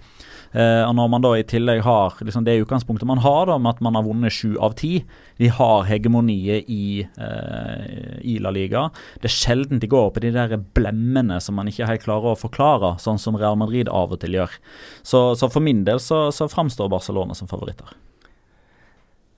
Eh, 0.53 0.83
og 0.87 0.95
når 0.97 1.09
man 1.11 1.25
da 1.25 1.33
i 1.37 1.43
tillegg 1.45 1.83
har 1.85 2.15
liksom 2.25 2.45
det 2.47 2.55
utgangspunktet 2.63 3.09
man 3.09 3.19
har, 3.25 3.47
da, 3.51 3.59
med 3.59 3.75
at 3.75 3.81
man 3.85 3.95
har 3.99 4.07
vunnet 4.07 4.33
sju 4.33 4.55
av 4.63 4.75
ti 4.79 5.05
De 5.39 5.49
har 5.53 5.85
hegemoniet 5.85 6.65
i, 6.73 7.03
eh, 7.03 8.21
i 8.25 8.39
La 8.41 8.51
Liga. 8.55 8.87
Det 9.21 9.29
er 9.29 9.35
sjelden 9.37 9.81
de 9.83 9.87
går 9.91 10.11
på 10.15 10.21
de 10.25 10.31
der 10.33 10.57
blemmene 10.57 11.41
som 11.45 11.55
man 11.59 11.69
ikke 11.69 11.87
helt 11.91 12.05
klarer 12.07 12.33
å 12.33 12.39
forklare, 12.41 12.95
sånn 13.03 13.19
som 13.21 13.37
Real 13.37 13.57
Madrid 13.61 13.89
av 13.89 14.13
og 14.17 14.21
til 14.23 14.33
gjør. 14.39 14.55
Så, 15.03 15.35
så 15.37 15.51
for 15.53 15.61
min 15.61 15.85
del 15.85 16.01
så, 16.01 16.31
så 16.33 16.49
framstår 16.49 16.89
Barcelona 16.89 17.35
som 17.37 17.49
favoritter. 17.51 17.93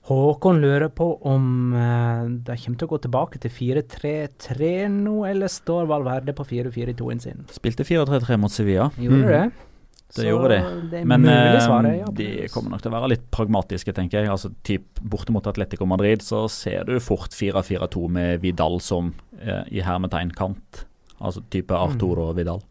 Håkon 0.09 0.57
lurer 0.61 0.89
på 0.89 1.05
om 1.27 1.73
eh, 1.77 2.23
de 2.47 2.55
kommer 2.57 2.79
til 2.79 2.87
å 2.87 2.93
gå 2.95 2.97
tilbake 3.03 3.41
til 3.43 3.51
4-3-3 3.53 4.87
nå, 4.89 5.19
eller 5.29 5.51
står 5.51 5.85
Valverde 5.91 6.33
på 6.33 6.45
4-4-2-en 6.49 7.21
sin? 7.21 7.43
Spilte 7.53 7.85
4-3-3 7.85 8.39
mot 8.41 8.53
Sevilla. 8.53 8.87
Gjorde 8.97 9.19
Mm. 9.19 9.27
det? 9.29 9.67
Det 10.15 10.25
gjorde 10.25 10.49
de. 10.49 10.59
Det 10.91 11.03
Men 11.05 11.25
eh, 11.29 11.59
svaret, 11.61 11.99
ja. 11.99 12.05
de 12.17 12.47
kommer 12.49 12.71
nok 12.73 12.81
til 12.81 12.89
å 12.91 12.95
være 12.95 13.09
litt 13.13 13.27
pragmatiske, 13.31 13.93
tenker 13.93 14.23
jeg. 14.23 14.29
Altså 14.33 14.49
typ 14.65 14.99
Bortimot 15.01 15.45
Atletico 15.51 15.85
Madrid 15.85 16.23
så 16.25 16.47
ser 16.49 16.83
du 16.89 16.95
fort 16.99 17.29
4-4-2 17.37 18.07
med 18.09 18.41
Vidal 18.41 18.79
som 18.81 19.13
eh, 19.39 19.63
i 19.69 19.81
hermetegn 19.85 20.31
kant. 20.35 20.85
Altså 21.21 21.43
type 21.51 21.69
Mm. 21.75 21.83
Arturo 21.91 22.31
Vidal. 22.33 22.61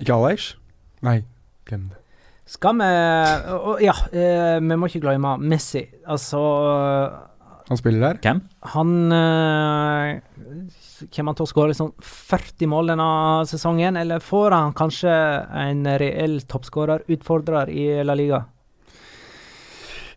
Ikke 0.00 0.16
Aleix? 0.16 0.54
Nei, 1.06 1.20
glem 1.68 1.88
det. 1.90 1.96
Skal 2.50 2.74
vi 2.80 2.86
og- 3.54 3.80
Ja, 3.84 3.92
eh, 4.10 4.58
vi 4.58 4.74
må 4.76 4.88
ikke 4.90 5.00
glemme 5.06 5.36
Messi. 5.38 5.84
Altså 6.08 6.40
Han 7.68 7.76
spiller 7.78 8.00
der? 8.00 8.18
Hvem? 8.24 8.40
Han 8.74 9.12
øh, 9.12 10.20
Kommer 11.08 11.32
han 11.32 11.38
til 11.38 11.46
å 11.46 11.50
skåre 11.50 11.72
liksom 11.72 11.92
40 12.04 12.70
mål 12.70 12.92
denne 12.92 13.10
sesongen, 13.48 13.96
eller 14.00 14.22
får 14.24 14.56
han 14.56 14.74
kanskje 14.76 15.12
en 15.64 15.84
reell 16.00 16.40
toppskårer, 16.48 17.06
utfordrer 17.10 17.72
i 17.72 17.86
La 18.04 18.16
Liga? 18.18 18.44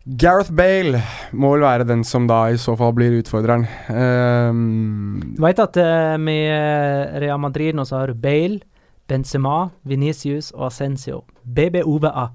Gareth 0.04 0.52
Bale 0.52 1.00
må 1.32 1.54
vel 1.54 1.64
være 1.64 1.86
den 1.88 2.02
som 2.04 2.26
da 2.28 2.42
i 2.52 2.58
så 2.60 2.74
fall 2.76 2.92
blir 2.92 3.16
utfordreren. 3.22 3.64
Um, 3.88 5.32
Du 5.32 5.40
veit 5.40 5.62
at 5.62 5.78
uh, 5.80 6.20
med 6.20 7.16
Real 7.24 7.40
Madrid 7.40 7.72
nå 7.72 7.86
så 7.88 8.02
har 8.02 8.12
du 8.12 8.20
Bale, 8.20 8.60
Benzema, 9.08 9.70
Venicius 9.88 10.50
og 10.52 10.68
Ascencio. 10.68 11.22
BBOVA. 11.44 12.28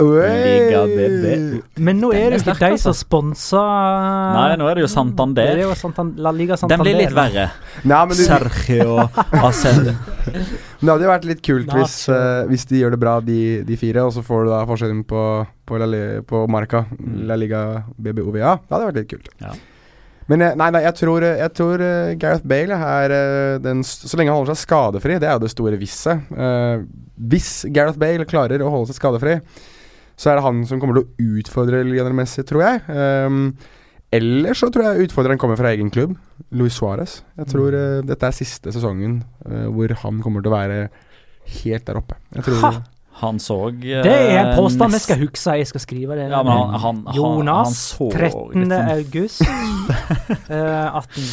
Men 0.00 1.98
nå 2.00 2.08
er 2.16 2.32
det 2.32 2.38
jo 2.38 2.44
ikke 2.46 2.54
de 2.56 2.68
altså. 2.72 2.94
som 2.94 2.96
sponser 2.96 3.60
Nei, 3.60 4.54
nå 4.56 4.68
er 4.70 4.78
det 4.78 4.84
jo 4.84 4.88
Det 4.88 4.94
Santander. 4.94 5.50
er 5.52 5.60
jo 5.66 5.74
Santan 5.76 6.14
La 6.16 6.30
Liga 6.32 6.56
Santander. 6.56 6.80
Den 6.80 6.86
blir 6.86 6.96
litt 6.96 7.16
verre. 7.16 7.50
Nei, 7.84 7.98
men 8.08 8.16
du, 8.16 8.22
Sergio 8.24 8.94
Ascend. 9.44 9.90
det 10.80 10.88
hadde 10.88 11.04
jo 11.04 11.10
vært 11.12 11.26
litt 11.28 11.42
kult 11.44 11.74
hvis, 11.76 11.96
eh, 12.08 12.44
hvis 12.48 12.64
de 12.70 12.80
gjør 12.80 12.94
det 12.96 13.00
bra, 13.02 13.18
de, 13.20 13.40
de 13.68 13.76
fire, 13.76 14.06
og 14.08 14.14
så 14.16 14.24
får 14.24 14.46
du 14.46 14.52
da 14.54 14.62
forskjellen 14.70 15.02
på, 15.10 15.24
på, 15.68 15.82
La, 15.82 15.90
på 16.24 16.46
Marca, 16.48 16.86
Mm. 16.92 17.26
La 17.28 17.36
Liga 17.36 17.60
BBOVA. 18.00 18.54
Det 18.64 18.72
hadde 18.72 18.86
vært 18.88 18.98
litt 19.02 19.10
kult. 19.10 19.28
Ja. 19.42 19.52
Men 20.30 20.42
eh, 20.46 20.54
nei, 20.56 20.70
nei, 20.72 20.82
jeg 20.86 20.96
tror, 21.02 21.26
eh, 21.26 21.36
jeg 21.42 21.52
tror 21.58 21.84
Gareth 22.22 22.46
Bale 22.48 22.78
er 22.78 23.14
den 23.60 23.82
Så 23.84 24.16
lenge 24.16 24.32
han 24.32 24.38
holder 24.40 24.56
seg 24.56 24.70
skadefri, 24.70 25.18
det 25.20 25.28
er 25.28 25.36
jo 25.36 25.44
det 25.44 25.52
store 25.52 25.76
visset. 25.80 26.32
Uh, 26.32 26.86
hvis 27.20 27.66
Gareth 27.74 28.00
Bale 28.00 28.24
klarer 28.28 28.64
å 28.64 28.72
holde 28.72 28.88
seg 28.90 28.98
skadefri, 29.02 29.36
så 30.22 30.30
er 30.30 30.38
det 30.38 30.44
han 30.46 30.62
som 30.70 30.78
kommer 30.82 31.00
til 31.00 31.04
å 31.08 31.38
utfordre 31.42 31.82
Lionel 31.88 32.14
Messi, 32.14 32.44
tror 32.46 32.62
jeg. 32.62 32.82
Um, 33.26 33.44
Ellers 34.12 34.60
så 34.60 34.68
tror 34.68 34.90
jeg 34.90 35.06
utfordreren 35.08 35.40
kommer 35.40 35.56
fra 35.56 35.70
egen 35.72 35.88
klubb, 35.90 36.12
Luis 36.52 36.76
Suárez. 36.76 37.22
Jeg 37.40 37.48
tror 37.48 37.72
uh, 37.72 38.02
dette 38.04 38.28
er 38.28 38.34
siste 38.36 38.74
sesongen 38.74 39.22
uh, 39.48 39.70
hvor 39.72 39.94
han 40.02 40.18
kommer 40.20 40.44
til 40.44 40.52
å 40.52 40.56
være 40.58 40.80
helt 41.62 41.86
der 41.88 42.00
oppe. 42.02 42.18
Jeg 42.36 42.44
tror 42.50 42.60
Ha! 42.66 42.72
Han 43.22 43.36
så 43.40 43.56
uh, 43.68 43.72
Det 43.80 44.12
er 44.12 44.38
en 44.40 44.54
påstand 44.56 44.94
jeg 44.96 45.04
skal 45.04 45.18
huske. 45.20 45.56
Jeg 45.62 45.68
skal 45.68 45.82
skrive 45.84 46.16
det. 46.20 46.28
Ja, 46.32 46.42
men 46.44 46.52
han, 46.52 46.70
han, 46.70 46.78
han, 46.82 47.02
han 47.08 47.16
Jonas, 47.16 47.80
så 47.96 48.08
13. 48.12 48.68
sånn- 48.68 48.72
august 48.98 49.42
eh, 49.42 50.96
18. 51.00 51.26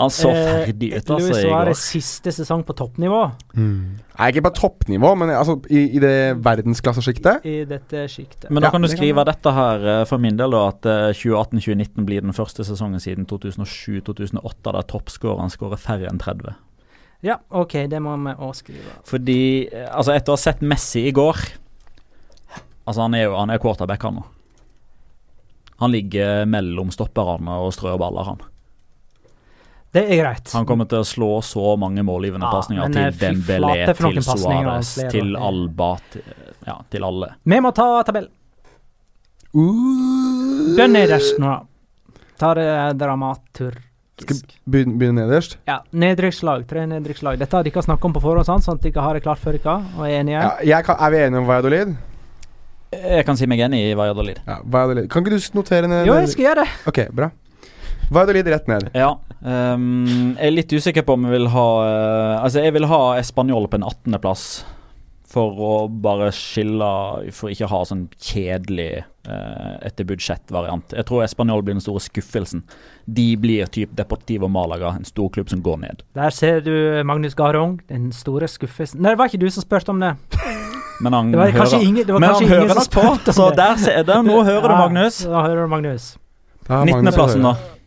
Han 0.00 0.10
så 0.10 0.30
Eh, 0.32 0.64
ferdig 0.64 0.88
ut, 0.94 1.10
altså, 1.12 1.28
Luis 1.28 1.36
i. 1.36 1.42
Suárez 1.44 1.82
siste 1.92 2.32
sesong 2.32 2.62
på 2.64 2.72
toppnivå 2.78 3.18
Nei, 3.60 4.28
ikke 4.32 4.42
på 4.46 4.52
toppnivå, 4.56 5.10
men 5.20 5.30
altså, 5.34 5.58
i, 5.68 5.82
i 5.96 6.00
det 6.02 6.14
verdensklassesjiktet. 6.44 7.44
i 7.44 7.64
dette 7.68 8.06
sjiktet. 8.08 8.48
Men 8.50 8.62
da 8.64 8.68
Ja, 8.68 8.72
kan 8.72 8.82
du 8.82 8.88
det 8.88 8.94
kan 8.96 9.02
skrive 9.02 9.24
dette 9.28 9.52
her 9.56 9.84
eh, 9.92 10.04
for 10.08 10.18
min 10.22 10.36
del, 10.40 10.50
da, 10.56 10.62
at 10.72 10.88
eh, 10.88 11.12
2018-2019 11.20 12.08
blir 12.08 12.24
den 12.24 12.32
første 12.36 12.64
sesongen 12.64 13.00
siden 13.00 13.28
2007-2008 13.30 14.72
der 14.72 14.82
toppskåreren 14.88 15.52
skårer 15.52 15.80
færre 15.80 16.08
enn 16.10 16.18
30. 16.20 16.54
Ja, 17.22 17.36
OK, 17.52 17.74
det 17.92 18.00
må 18.00 18.14
vi 18.16 18.32
òg 18.40 18.54
skrive. 18.56 18.94
Fordi, 19.04 19.68
eh, 19.68 19.88
altså 19.92 20.14
etter 20.16 20.32
å 20.32 20.38
ha 20.38 20.40
sett 20.40 20.62
Messi 20.64 21.06
i 21.10 21.12
går 21.12 21.36
Altså, 22.88 23.02
han 23.04 23.14
er 23.14 23.26
jo 23.28 23.34
han 23.36 23.50
er 23.52 23.60
quarterback, 23.62 24.02
han 24.02 24.16
nå. 24.18 24.22
Han 25.84 25.92
ligger 25.92 26.44
mellom 26.50 26.90
stopperne 26.92 27.58
og 27.62 27.70
strør 27.76 27.98
baller, 28.00 28.24
han. 28.32 28.40
Det 29.90 30.04
er 30.06 30.20
greit. 30.22 30.52
Han 30.54 30.66
kommer 30.68 30.86
til 30.90 31.02
å 31.02 31.06
slå 31.06 31.30
så 31.42 31.72
mange 31.80 32.04
målgivende 32.06 32.46
Ja, 32.46 32.52
pasninger 32.54 32.92
til 32.94 33.02
eh, 33.02 33.10
fy 33.10 33.24
Dembélé, 33.24 33.72
til 33.90 34.20
Suárez, 34.22 34.92
til. 35.10 35.32
Alba, 35.34 35.88
til, 36.12 36.22
ja, 36.68 36.76
til 36.92 37.06
alle. 37.08 37.32
Vi 37.42 37.58
må 37.64 37.72
ta 37.74 37.88
tabell. 38.06 38.28
Uh. 39.50 40.76
Bjørn 40.76 40.94
nederst 40.94 41.40
nå, 41.42 41.56
da. 41.56 42.18
Ta 42.40 42.52
det 42.56 42.68
dramaturgisk. 43.00 43.86
Skal 44.20 44.38
Begynne 44.68 44.98
begynne 45.00 45.24
nederst? 45.24 45.56
Ja, 45.68 45.80
Nedrykkslag. 45.96 46.66
Tre 46.68 46.84
nedrykkslag. 46.88 47.40
Dette 47.40 47.56
har 47.56 47.66
dere 47.66 47.82
snakket 47.84 48.08
om 48.08 48.14
på 48.14 48.22
forhånd, 48.22 48.46
sånn 48.46 48.76
at 48.76 48.84
dere 48.84 49.04
har 49.04 49.16
det 49.16 49.24
klart 49.24 49.40
før 49.42 49.56
dere 49.56 49.76
og 49.96 50.06
er 50.06 50.18
enige. 50.20 50.40
Ja, 50.44 50.52
jeg 50.76 50.86
kan, 50.86 51.00
er 51.00 51.14
vi 51.14 51.22
enige 51.24 51.42
om 51.42 51.48
Valladolid? 51.48 51.94
Jeg 52.90 53.26
kan 53.26 53.38
si 53.38 53.46
meg 53.50 53.62
enig 53.64 53.80
i 53.86 53.94
Valladolid. 53.96 54.40
Ja, 54.46 54.58
Valladolid. 54.64 55.08
Kan 55.10 55.24
ikke 55.24 55.38
du 55.38 55.56
notere 55.56 55.88
ned 55.90 56.08
Jo, 56.08 56.16
jeg 56.20 56.32
skal 56.34 56.46
gjøre 56.48 56.64
det. 56.64 56.72
Ok, 56.90 57.00
bra. 57.16 57.30
Valladolid 58.10 58.48
rett 58.50 58.66
ned. 58.66 58.90
Ja. 58.94 59.14
Um, 59.40 60.34
jeg 60.34 60.50
er 60.50 60.52
litt 60.52 60.72
usikker 60.74 61.06
på 61.06 61.14
om 61.16 61.28
jeg 61.28 61.32
vil 61.38 61.46
ha 61.54 61.68
uh, 61.80 62.42
Altså, 62.42 62.60
jeg 62.60 62.74
vil 62.76 62.84
ha 62.90 63.00
Español 63.20 63.70
på 63.70 63.78
en 63.80 63.86
18.-plass. 63.86 64.44
For 65.30 65.60
å 65.62 65.74
bare 66.02 66.32
skille 66.34 66.88
For 67.30 67.52
ikke 67.54 67.68
ha 67.70 67.78
sånn 67.86 68.08
kjedelig 68.18 69.04
uh, 69.30 69.78
etter 69.86 70.08
budsjettvariant. 70.08 70.96
Jeg 70.98 71.06
tror 71.06 71.22
Español 71.22 71.62
blir 71.62 71.78
den 71.78 71.84
store 71.84 72.02
skuffelsen. 72.02 72.64
De 73.06 73.28
blir 73.38 73.70
typ 73.70 73.94
Deportivo 73.96 74.50
Malaga, 74.50 74.96
en 74.98 75.06
storklubb 75.06 75.52
som 75.52 75.62
går 75.62 75.80
ned. 75.86 76.04
Der 76.18 76.34
ser 76.34 76.64
du 76.66 76.74
Magnus 77.06 77.38
Garung, 77.38 77.78
den 77.88 78.10
store 78.16 78.50
skuffelsen. 78.50 79.04
Nei, 79.04 79.14
det 79.14 79.22
var 79.22 79.30
ikke 79.30 79.44
du 79.44 79.50
som 79.54 79.64
spurte 79.64 79.94
om 79.94 80.02
det. 80.02 80.16
Men 81.00 81.14
han 81.14 81.30
Det 81.32 81.38
hører, 81.54 81.78
ingen, 81.80 82.04
det 82.04 82.12
var 82.12 82.20
men 82.20 82.34
han 82.34 82.48
hører 82.48 82.74
som 82.74 82.82
nok 82.82 82.90
på, 82.92 83.04
spurte 83.06 83.32
om 83.32 83.38
så 83.38 83.52
der, 83.56 83.78
ser, 83.80 84.02
der 84.04 84.26
nå 84.26 84.42
hører 84.44 84.66
du 84.66 84.74
Magnus. 84.82 85.22
Da 85.24 85.46
hører 85.46 85.62
du 85.62 85.70
Magnus. 85.78 86.16
Da 86.66 86.82
har 86.82 86.90
Magnus 86.90 87.14
19.-plassen, 87.14 87.46
å 87.46 87.54
da. 87.54 87.79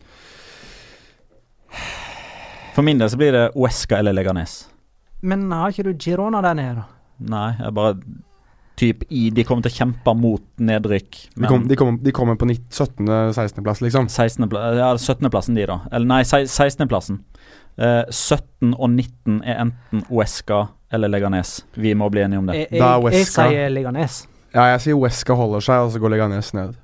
For 2.74 2.82
min 2.86 2.98
del 3.00 3.10
så 3.10 3.18
blir 3.20 3.32
det 3.34 3.44
Uesca 3.54 3.98
eller 4.00 4.16
Leganes. 4.16 4.64
Men 5.24 5.46
har 5.54 5.72
ikke 5.72 5.86
du 5.86 5.94
Girona 5.94 6.40
der 6.44 6.56
nede, 6.58 6.82
da? 6.82 6.86
Nei, 7.30 7.48
jeg 7.60 7.74
bare 7.76 7.94
Typ 8.74 9.04
i 9.14 9.28
De 9.30 9.44
kommer 9.46 9.62
til 9.62 9.70
å 9.70 9.76
kjempe 9.76 10.12
mot 10.18 10.42
nedrykk. 10.58 11.18
De, 11.38 11.46
kom, 11.46 11.68
de, 11.70 11.76
kom, 11.78 11.98
de 12.02 12.10
kommer 12.14 12.34
på 12.34 12.48
17.-16.-plass, 12.50 13.80
liksom. 13.84 14.08
16. 14.10 14.48
pla- 14.50 14.64
ja, 14.74 14.88
17.-plassen 14.98 15.54
de, 15.54 15.68
da. 15.70 15.76
Eller 15.94 16.10
nei, 16.10 16.22
16.-plassen. 16.26 17.20
Eh, 17.78 18.02
17 18.10 18.74
og 18.74 18.88
19 18.90 19.38
er 19.46 19.60
enten 19.62 20.02
Uesca 20.10 20.64
eller 20.90 21.10
Leganes. 21.10 21.60
Vi 21.78 21.94
må 21.94 22.10
bli 22.10 22.24
enige 22.26 22.42
om 22.42 22.50
det. 22.50 22.64
Jeg, 22.64 22.80
jeg, 22.80 23.14
jeg 23.14 23.30
sier 23.30 23.70
Leganes. 23.70 24.24
Ja, 24.54 24.66
jeg 24.74 24.82
sier 24.88 24.98
Uesca 24.98 25.38
holder 25.38 25.62
seg, 25.66 25.86
og 25.86 25.94
så 25.94 26.02
går 26.02 26.14
Leganes 26.16 26.50
ned. 26.58 26.74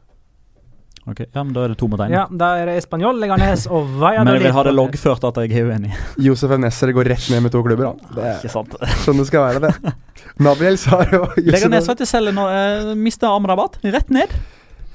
Ok, 1.10 1.20
Ja, 1.34 1.42
men 1.42 1.52
Da 1.56 1.64
er 1.64 1.68
det 1.72 1.78
to 1.80 1.88
mot 1.90 1.98
én. 2.00 2.10
Ja, 2.14 2.26
da 2.30 2.48
er 2.60 2.66
det 2.70 2.76
Español, 2.84 3.18
Leganes 3.18 3.66
og 3.66 3.86
Men 3.88 3.98
Valladolid. 4.00 4.32
jeg 4.36 4.42
vil 4.46 4.52
ha 4.56 4.62
det 4.68 4.74
loggført 4.76 5.24
at 5.28 5.40
jeg 5.42 5.52
er 5.58 5.66
uenig. 5.72 5.90
Josef 6.26 6.50
Nesser 6.62 6.92
går 6.94 7.10
rett 7.10 7.26
ned 7.30 7.42
med 7.42 7.52
to 7.52 7.62
klubber. 7.66 7.90
Da. 7.90 8.14
Det 8.14 8.24
er 8.24 8.38
Ikke 8.38 8.52
sant? 8.54 8.76
sånn 9.04 9.18
det 9.18 9.26
skal 9.26 9.46
være, 9.48 9.60
det. 9.66 9.94
Nabil 10.40 10.78
sa 10.78 11.02
jo 11.10 11.26
Leganes 11.36 11.88
vet 11.90 11.98
du 11.98 12.06
selv 12.06 12.32
nå. 12.36 12.46
Uh, 12.46 12.94
Mista 12.94 13.32
Amrabat. 13.34 13.80
Rett 13.82 14.10
ned. 14.14 14.30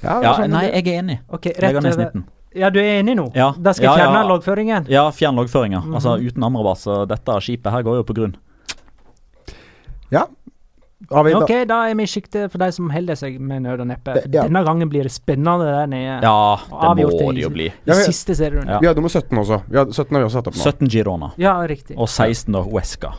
Ja, 0.02 0.22
Ja, 0.22 0.34
sånn 0.40 0.52
nei, 0.54 0.66
jeg 0.72 0.88
er 0.88 1.02
enig. 1.04 1.20
Ok, 1.30 1.46
rett 1.52 1.62
Leganes 1.74 1.98
19. 1.98 2.24
Ja, 2.56 2.70
du 2.72 2.80
er 2.80 3.02
enig 3.02 3.18
nå? 3.20 3.26
Ja. 3.36 3.50
Da 3.60 3.74
skal 3.76 3.90
jeg 3.90 3.92
Ja, 3.92 4.06
fjerne 4.06 4.22
ja. 4.22 4.28
loggføringen. 4.32 4.86
Ja, 4.88 5.02
fjern 5.12 5.36
loggføringa. 5.36 5.82
Mhm. 5.84 5.96
Altså 6.00 6.16
uten 6.24 6.44
Amrabat, 6.48 6.80
så 6.80 7.02
dette 7.10 7.36
skipet 7.44 7.72
her 7.74 7.84
går 7.84 7.98
jo 8.00 8.04
på 8.08 8.16
grunn. 8.16 8.36
Ja, 10.14 10.28
Ok, 11.10 11.50
da, 11.68 11.78
er 11.90 11.96
vi 11.96 12.04
i 12.04 12.10
sjiktet 12.10 12.52
for 12.52 12.58
de 12.58 12.72
som 12.72 12.90
holder 12.90 13.16
seg 13.20 13.40
med 13.40 13.62
nød 13.64 13.82
og 13.84 13.88
neppe. 13.88 14.14
Det- 14.16 14.34
ja. 14.34 14.44
Denne 14.48 14.64
gangen 14.66 14.90
blir 14.90 15.04
det 15.04 15.12
spennende 15.12 15.66
der 15.66 15.86
nede. 15.88 16.22
Ja, 16.24 16.56
det 16.58 17.06
må 17.06 17.34
det 17.34 17.44
jo 17.44 17.50
bli. 17.50 17.68
Ja, 17.86 17.94
vi- 17.94 18.04
siste 18.10 18.36
serien. 18.36 18.66
Ja. 18.68 18.80
vi 18.80 18.88
hadde 18.88 18.96
nummer 19.02 19.10
17 19.10 19.38
også. 19.38 19.62
Vi 19.70 19.78
hadde, 19.78 19.94
17 19.94 20.16
har 20.16 20.20
vi 20.22 20.26
også 20.26 20.40
satt 20.42 20.48
opp 20.48 20.56
nå. 20.56 20.64
17 20.64 20.90
Girona. 20.90 21.32
Ja, 21.38 21.54
riktig. 21.68 21.98
Og 21.98 22.08
16 22.10 22.52
da 22.54 22.64
Uesca. 22.64 23.14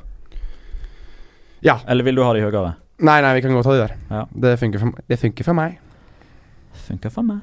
Ja. 1.62 1.78
Eller 1.89 2.05
vil 2.05 2.14
du 2.16 2.22
ha 2.24 2.32
de 2.32 2.41
høyere? 2.41 2.74
Nei, 2.99 3.20
nei, 3.20 3.34
vi 3.34 3.41
kan 3.43 3.53
godt 3.53 3.64
ta 3.64 3.72
de 3.72 3.78
der. 3.89 3.97
Ja. 4.11 4.24
Det 4.32 4.59
funker 4.59 4.78
for, 4.80 4.93
det 5.09 5.18
funker 5.20 5.45
for 5.45 5.53
meg. 5.55 5.78
Funker 6.89 7.11
for 7.11 7.22
meg. 7.22 7.41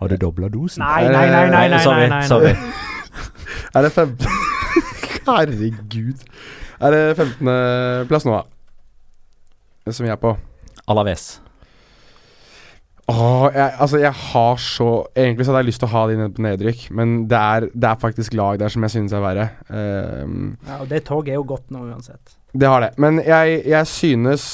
Har 0.00 0.08
du 0.08 0.16
dobla 0.16 0.48
dosen? 0.48 0.80
Nei, 0.82 1.04
nei, 1.08 1.26
nei, 1.30 1.50
nei, 1.50 1.68
nei, 1.68 1.78
sorry, 1.84 2.08
nei, 2.08 2.20
nei. 2.20 2.26
sorry. 2.26 2.54
Er 3.74 3.82
det 3.82 3.92
15 3.92 4.26
Herregud. 5.26 6.22
Er 6.80 6.90
det 6.90 7.02
15. 7.16 8.06
plass 8.08 8.24
nå, 8.26 8.32
da? 8.38 8.42
Det 9.90 9.96
som 9.98 10.06
vi 10.06 10.12
er 10.14 10.18
på? 10.22 10.36
Alaves. 10.90 11.40
Åh, 13.10 13.46
jeg, 13.50 13.72
altså 13.82 13.98
jeg 13.98 14.12
har 14.14 14.60
så 14.62 14.90
Egentlig 15.18 15.46
så 15.46 15.50
hadde 15.50 15.62
jeg 15.64 15.68
lyst 15.72 15.82
til 15.82 15.88
å 15.88 15.94
ha 15.96 16.02
de 16.06 16.18
ned 16.20 16.34
på 16.36 16.44
nedrykk, 16.44 16.82
men 16.94 17.14
det 17.30 17.38
er, 17.40 17.66
det 17.74 17.88
er 17.88 18.02
faktisk 18.02 18.36
lag 18.38 18.60
der 18.60 18.70
som 18.70 18.86
jeg 18.86 18.94
synes 18.94 19.14
er 19.16 19.24
verre. 19.24 19.46
Um, 19.66 20.52
Ja, 20.68 20.76
og 20.84 20.92
det 20.92 21.02
toget 21.08 21.34
er 21.34 21.40
jo 21.40 21.46
godt 21.48 21.72
nå 21.74 21.82
uansett. 21.88 22.36
det 22.54 22.70
har 22.70 22.84
det. 22.84 22.92
Men 23.02 23.18
jeg, 23.26 23.64
jeg 23.66 23.90
synes 23.90 24.46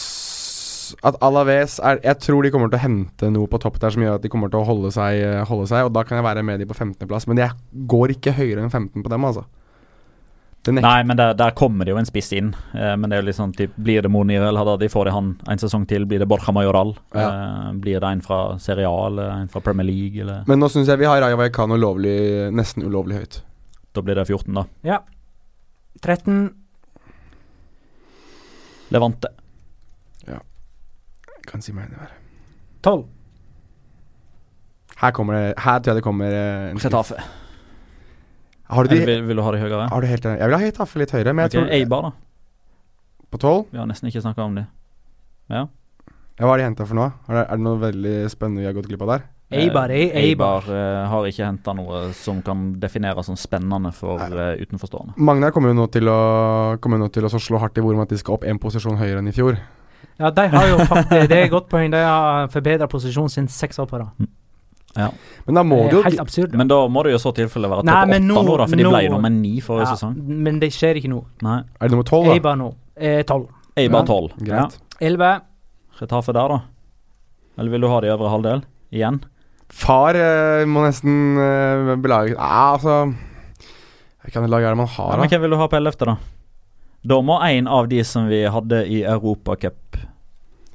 at 1.05 1.17
Alaves 1.21 1.81
er 1.83 1.99
Jeg 2.05 2.21
tror 2.23 2.47
de 2.47 2.51
kommer 2.55 2.71
til 2.71 2.79
å 2.79 2.85
hente 2.87 3.31
noe 3.35 3.51
på 3.51 3.59
topp 3.61 3.81
der 3.83 3.93
som 3.93 4.05
gjør 4.05 4.21
at 4.21 4.25
de 4.25 4.31
kommer 4.33 4.49
til 4.49 4.63
å 4.63 4.69
holde 4.69 4.93
seg, 4.95 5.21
holde 5.51 5.67
seg 5.69 5.89
og 5.89 5.93
da 5.93 6.05
kan 6.07 6.21
jeg 6.21 6.25
være 6.29 6.45
med 6.47 6.63
de 6.63 6.69
på 6.71 6.79
15.-plass. 6.79 7.27
Men 7.29 7.43
jeg 7.43 7.51
går 7.91 8.17
ikke 8.17 8.37
høyere 8.39 8.63
enn 8.65 8.73
15 8.73 9.03
på 9.03 9.13
dem, 9.13 9.27
altså. 9.29 9.45
Nei, 10.73 11.03
men 11.07 11.17
der, 11.19 11.35
der 11.39 11.55
kommer 11.57 11.87
det 11.87 11.93
jo 11.95 11.99
en 12.01 12.09
spiss 12.09 12.33
inn. 12.37 12.51
Eh, 12.75 12.95
men 12.99 13.11
det 13.11 13.19
er 13.19 13.23
jo 13.23 13.27
litt 13.29 13.39
sånn 13.39 13.55
typ, 13.57 13.75
Blir 13.77 14.03
det 14.03 14.11
Monir 14.13 14.43
eller 14.43 14.63
hadde 14.65 14.79
de 14.83 14.89
får 14.93 15.09
de 15.09 15.15
han 15.15 15.33
en 15.53 15.63
sesong 15.63 15.87
til? 15.87 16.07
Blir 16.09 16.23
det 16.23 16.29
Borja 16.31 16.55
Majoral? 16.55 16.95
Eh, 17.15 17.73
blir 17.83 18.01
det 18.03 18.11
en 18.11 18.23
fra 18.25 18.41
Serie 18.63 18.89
A 18.91 19.07
eller 19.07 19.31
en 19.37 19.49
fra 19.53 19.63
Premier 19.65 19.87
League? 19.87 20.21
Eller? 20.25 20.43
Men 20.51 20.63
nå 20.63 20.71
syns 20.73 20.91
jeg 20.91 21.03
vi 21.03 21.09
har 21.09 21.21
Raja 21.23 21.39
Vallecano 21.39 21.79
lovlig, 21.79 22.17
nesten 22.57 22.87
ulovlig 22.87 23.21
høyt. 23.23 23.41
Da 23.97 24.05
blir 24.05 24.19
det 24.19 24.27
14, 24.29 24.55
da. 24.57 24.67
Ja. 24.87 25.01
13 26.05 26.51
Levante. 28.95 29.33
Jeg 30.27 31.53
kan 31.53 31.63
si 31.63 31.73
meg 31.75 31.87
enig 31.87 31.99
der. 32.01 32.15
12 32.83 33.05
Her 35.01 35.13
kommer 35.15 35.37
det 35.37 35.55
Her 35.63 35.79
tror 35.79 35.93
jeg 35.93 35.99
det 36.01 36.05
kommer 36.07 36.33
eh, 36.33 36.71
en 36.73 36.81
Retafe. 36.83 37.19
Har 38.69 38.85
du, 38.89 38.95
de, 38.95 39.01
vil, 39.07 39.23
vil 39.29 39.37
du 39.39 39.43
ha 39.47 39.53
de 39.55 39.59
høyere? 39.63 39.89
har 39.93 40.01
du 40.01 40.07
helt 40.11 40.25
Jeg 40.25 40.49
vil 40.49 40.57
ha 40.59 40.63
Hetafe 40.65 40.99
litt 40.99 41.13
høyere, 41.15 41.33
men 41.35 41.45
jeg 41.47 41.53
Ok, 41.53 41.57
tror 41.57 41.75
Eibar, 41.77 42.03
da. 42.03 42.11
På 43.31 43.39
12? 43.39 43.65
Vi 43.73 43.79
har 43.79 43.87
nesten 43.87 44.09
ikke 44.11 44.23
snakka 44.25 44.43
om 44.47 44.55
de. 44.59 44.67
Ja, 45.51 45.67
ja. 45.67 46.43
hva 46.43 46.51
har 46.55 46.59
de 46.59 46.65
henta 46.67 46.87
for 46.89 46.99
noe? 46.99 47.13
Er 47.31 47.39
det, 47.41 47.45
er 47.47 47.57
det 47.61 47.65
noe 47.67 47.79
veldig 47.81 48.15
spennende 48.33 48.61
vi 48.65 48.67
har 48.69 48.75
gått 48.77 48.89
glipp 48.91 49.03
av 49.07 49.13
der? 49.15 49.27
Eibar 49.57 49.93
er 49.95 50.09
Eh, 50.11 50.25
Eibar. 50.33 50.65
eh, 50.67 51.07
har 51.07 51.27
ikke 51.31 51.45
henta 51.47 51.73
noe 51.79 52.01
som 52.19 52.41
kan 52.43 52.73
defineres 52.83 53.27
som 53.31 53.37
spennende 53.39 53.93
for 53.95 54.19
uh, 54.19 54.57
utenforstående. 54.59 55.15
Magnar 55.23 55.53
kommer 55.55 55.71
jo 55.71 55.77
nå 55.79 55.87
til 55.95 56.09
å 56.11 56.17
Kommer 56.83 56.99
nå 56.99 57.07
til 57.15 57.25
å 57.25 57.31
slå 57.31 57.61
hardt 57.63 57.79
i 57.79 57.85
bordet 57.85 58.01
med 58.01 58.09
at 58.09 58.15
de 58.17 58.19
skal 58.19 58.35
opp 58.35 58.45
én 58.45 58.59
posisjon 58.59 58.99
høyere 58.99 59.23
enn 59.23 59.31
i 59.31 59.35
fjor. 59.37 59.55
Ja, 60.19 60.31
de 60.35 60.49
har 60.51 60.67
jo 60.73 60.79
faktisk 60.91 61.29
Det 61.31 61.37
er 61.39 61.45
et 61.47 61.51
godt 61.55 61.69
poeng. 61.71 61.91
De 61.95 62.03
har 62.03 62.49
forbedra 62.51 62.89
posisjonen 62.91 63.31
sin 63.31 63.47
seks 63.49 63.79
år 63.79 63.87
på 63.87 64.01
rad. 64.03 64.27
Men 64.97 65.55
da 65.59 65.63
må 65.63 65.77
Det 65.85 65.93
er 65.93 65.97
jo 65.99 66.03
helt 66.07 66.21
absurd. 66.23 66.55
Men 66.57 66.69
da 66.69 66.79
må 66.89 67.03
det 67.05 67.13
jo 67.13 67.19
så 67.23 67.33
tilfelle 67.37 67.69
være 67.71 67.85
Nei, 67.85 67.93
topp 67.93 68.03
åtte 68.07 68.11
men 68.15 68.27
nå, 68.29 68.35
nå- 68.47 68.57
da, 68.59 68.67
for 68.67 68.77
de 68.77 68.85
nå- 68.87 68.91
ble 68.95 69.03
jo 69.05 69.13
nummer 69.13 69.31
ni 69.35 69.55
forrige 69.61 69.87
Ja, 69.87 69.95
sesong. 69.95 70.15
men 70.47 70.59
det 70.63 70.71
skjer 70.73 70.97
ikke 71.01 71.11
nå. 71.13 71.25
Nei. 71.43 71.59
Er 71.81 71.89
det 71.89 71.91
nummer 71.97 72.05
12, 72.09 72.25
da? 72.25 72.33
Eibar 72.35 72.57
nå. 72.57 72.75
Eh, 72.97 73.23
12. 73.23 73.47
Eibar 73.77 74.01
Ja, 74.01 74.07
12. 74.07 74.31
Ja. 74.41 74.45
Greit. 74.67 74.79
11. 75.01 75.41
Retafe 76.01 76.33
der, 76.33 76.49
da? 76.49 76.61
Eller 77.59 77.71
vil 77.71 77.81
du 77.81 77.89
ha 77.89 78.01
det 78.01 78.09
i 78.09 78.13
øvre 78.17 78.31
halvdel 78.31 78.63
igjen? 78.93 79.21
Far 79.69 80.15
eh, 80.15 80.65
må 80.65 80.85
nesten 80.87 81.37
eh, 81.43 81.97
belage 81.99 82.35
Ja, 82.37 82.77
altså 82.77 83.13
Hvilket 84.25 84.49
lag 84.51 84.63
er 84.63 84.71
det 84.75 84.77
man 84.79 84.87
Ja, 84.87 84.93
har, 84.97 85.17
men 85.19 85.29
da? 85.29 85.37
hvem 85.37 85.41
vil 85.43 85.51
du 85.51 85.57
ha 85.57 85.67
på 85.69 85.77
11., 85.77 85.97
da? 86.07 86.17
Da 87.07 87.21
må 87.23 87.37
en 87.43 87.67
av 87.69 87.87
de 87.89 88.03
som 88.05 88.27
vi 88.29 88.43
hadde 88.51 88.87
i 88.91 89.03
Europacup-potten 89.07 89.86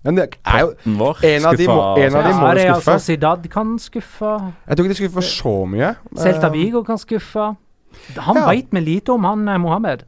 Men 0.03 0.15
det 0.17 0.35
er 0.45 0.59
jo 0.65 0.71
vår, 0.97 1.23
En 1.23 1.45
av 1.45 1.55
de 1.57 1.67
må- 1.67 1.97
en 1.97 2.15
av 2.15 2.23
de 2.23 2.33
må 2.33 2.47
Ja, 2.47 2.53
det 2.53 2.65
er 2.65 2.73
skuffe. 2.73 2.91
altså 2.91 2.99
Zidad 2.99 3.49
kan 3.51 3.77
skuffe. 3.77 4.53
Jeg 4.67 4.77
tror 4.77 4.85
ikke 4.85 4.95
de 4.95 5.01
skuffer 5.03 5.21
så 5.21 5.67
mye. 5.69 5.95
Celta 6.17 6.47
Eh, 6.47 6.53
Vigo 6.53 6.83
kan 6.83 6.97
skuffe. 6.97 7.55
Han 8.17 8.35
Ja. 8.35 8.45
veit 8.47 8.67
vi 8.71 8.79
lite 8.79 9.09
om, 9.13 9.23
han 9.23 9.47
eh, 9.47 9.57
Mohammed. 9.57 10.03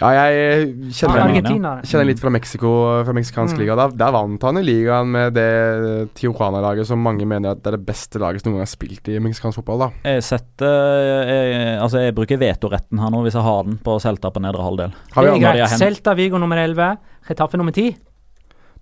Ja, 0.00 0.08
jeg 0.08 0.90
kjenner, 0.90 1.30
ja, 1.34 1.80
kjenner 1.84 2.06
litt 2.06 2.18
fra 2.18 2.30
Mexico, 2.30 3.04
fra 3.04 3.12
meksikansk 3.12 3.54
Mm. 3.54 3.58
liga. 3.60 3.76
Da, 3.76 3.88
der 3.88 4.10
vant 4.10 4.42
han 4.42 4.56
i 4.56 4.62
ligaen 4.62 5.06
med 5.12 5.34
det 5.34 6.14
Tijuana-laget 6.14 6.86
som 6.86 6.98
mange 6.98 7.24
mener 7.26 7.50
at 7.52 7.62
det 7.62 7.72
er 7.74 7.76
det 7.76 7.86
beste 7.86 8.18
laget 8.18 8.42
som 8.42 8.50
noen 8.52 8.58
gang 8.58 8.66
har 8.66 8.72
spilt 8.72 9.06
i 9.08 9.18
meksikansk 9.20 9.54
fotball. 9.62 9.78
da 9.78 9.90
Jeg 10.04 10.22
setter 10.22 10.66
jeg, 10.66 11.78
Altså, 11.80 11.98
jeg 12.00 12.14
bruker 12.14 12.36
vetoretten 12.38 12.98
her 12.98 13.10
nå, 13.10 13.22
hvis 13.22 13.34
jeg 13.34 13.42
har 13.42 13.62
den 13.64 13.78
på 13.78 14.00
Celta 14.00 14.30
på 14.32 14.40
nedre 14.40 14.62
halvdel. 14.62 14.92
Har 15.12 15.22
vi 15.24 15.38
Det 15.38 15.42
er 15.44 16.02
greit. 16.02 16.16
Vigo 16.16 16.38
nummer 16.38 16.56
11. 16.56 16.96
Retafe 17.28 17.56
nummer 17.56 17.72
10. 17.72 17.94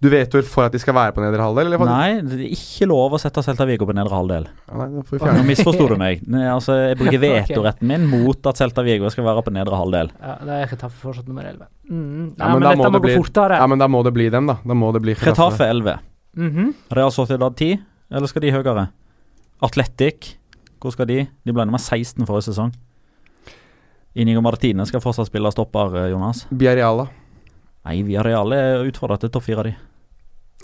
Du 0.00 0.08
vet 0.08 0.32
jo 0.32 0.40
for 0.48 0.64
at 0.64 0.72
de 0.72 0.78
skal 0.80 0.94
være 0.96 1.12
på 1.12 1.20
nedre 1.20 1.42
halvdel? 1.44 1.68
Eller? 1.68 1.82
Nei, 1.84 2.20
det 2.24 2.38
er 2.40 2.52
ikke 2.54 2.86
lov 2.88 3.12
å 3.12 3.18
sette 3.20 3.42
Celta 3.44 3.66
Vigo 3.68 3.84
på 3.84 3.92
nedre 3.92 4.16
halvdel. 4.16 4.46
Ja, 4.70 4.78
nei, 4.80 4.86
Nå 5.36 5.42
misforsto 5.44 5.88
du 5.90 5.96
meg. 6.00 6.22
Nei, 6.24 6.46
altså, 6.48 6.72
jeg 6.88 6.96
bruker 7.02 7.20
vetoretten 7.26 7.84
min 7.90 8.06
mot 8.08 8.48
at 8.48 8.56
Celta 8.62 8.80
Vigo 8.86 9.10
skal 9.12 9.26
være 9.28 9.42
på 9.44 9.52
nedre 9.52 9.76
halvdel. 9.76 10.08
Ja, 10.16 10.38
da 10.40 10.56
er 10.62 10.70
Retafe 10.72 10.96
fortsatt 11.02 11.28
nummer 11.28 11.44
11. 11.44 11.68
Mm. 11.90 12.00
Ja, 12.00 12.46
Ja, 12.46 12.48
men 12.48 12.54
men, 12.54 12.62
da 12.64 12.70
dette 12.70 12.78
må 12.80 12.86
må, 12.86 12.92
det 12.96 13.02
gå 13.02 13.06
bli- 13.10 13.18
fortere. 13.20 13.58
Ja, 13.60 13.66
men 13.74 13.78
da 13.84 13.90
må 13.92 14.00
det 14.08 14.14
bli 14.16 14.30
dem, 14.32 14.48
da. 14.48 14.56
Da 14.64 14.78
må 14.84 14.88
det 14.96 15.02
bli 15.04 15.14
Retafe 15.20 15.68
11. 15.68 15.98
Mhm. 16.40 16.72
Real 16.96 17.12
Sociedad 17.12 17.56
10, 17.60 17.76
eller 18.10 18.26
skal 18.32 18.46
de 18.46 18.54
høyere? 18.56 18.86
Atletic, 19.60 20.36
hvor 20.80 20.96
skal 20.96 21.06
de? 21.12 21.26
De 21.44 21.52
ble 21.52 21.66
nummer 21.68 21.78
16 21.82 22.24
forrige 22.24 22.48
sesong. 22.54 22.72
Inigo 24.16 24.40
Martine 24.42 24.86
skal 24.88 25.02
fortsatt 25.04 25.28
spille 25.28 25.52
stopper, 25.52 25.92
eh, 26.06 26.08
Jonas. 26.10 26.46
Biareala. 26.50 27.04
Nei, 27.84 28.00
Biareala 28.04 28.56
er 28.56 28.88
utfordra 28.88 29.18
til 29.20 29.30
topp 29.32 29.44
fire, 29.46 29.62
de. 29.68 29.74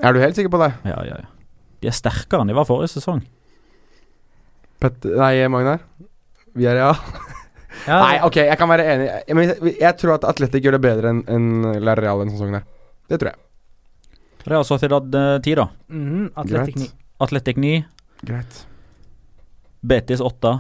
Er 0.05 0.13
du 0.13 0.21
helt 0.21 0.37
sikker 0.37 0.53
på 0.53 0.61
det? 0.61 0.73
Ja, 0.85 0.99
ja, 1.07 1.17
ja. 1.23 1.31
De 1.81 1.89
er 1.89 1.97
sterkere 1.97 2.43
enn 2.43 2.51
de 2.51 2.57
var 2.57 2.69
forrige 2.69 2.97
sesong. 2.97 3.23
Pet 4.83 5.07
nei, 5.09 5.33
Magnar? 5.53 5.81
Vi 6.57 6.69
er 6.69 6.83
Ja, 6.83 6.93
Nei, 7.87 8.15
ok, 8.25 8.39
jeg 8.49 8.59
kan 8.59 8.71
være 8.71 8.85
enig. 8.89 9.07
Jeg, 9.07 9.37
men 9.37 9.51
jeg, 9.69 9.93
tror 10.01 10.17
at 10.17 10.25
Atletic 10.27 10.65
gjør 10.65 10.79
det 10.79 10.85
bedre 10.87 11.13
enn 11.13 11.21
en 11.31 11.83
La 11.85 11.95
Real 11.99 12.23
denne 12.23 12.33
sesongen 12.35 12.59
her. 12.59 12.65
Det 13.07 13.19
tror 13.21 13.31
jeg. 13.35 13.43
Real 14.47 14.65
Sociedad 14.67 15.19
eh, 15.21 15.35
10, 15.43 15.59
da. 15.61 15.67
Mhm, 15.93 16.25
Atletic 16.41 16.79
Greit. 16.79 16.95
9. 16.97 17.05
Atletic 17.27 17.61
9. 17.63 17.75
Greit. 18.31 18.59
Betis 19.87 20.23
8. 20.25 20.55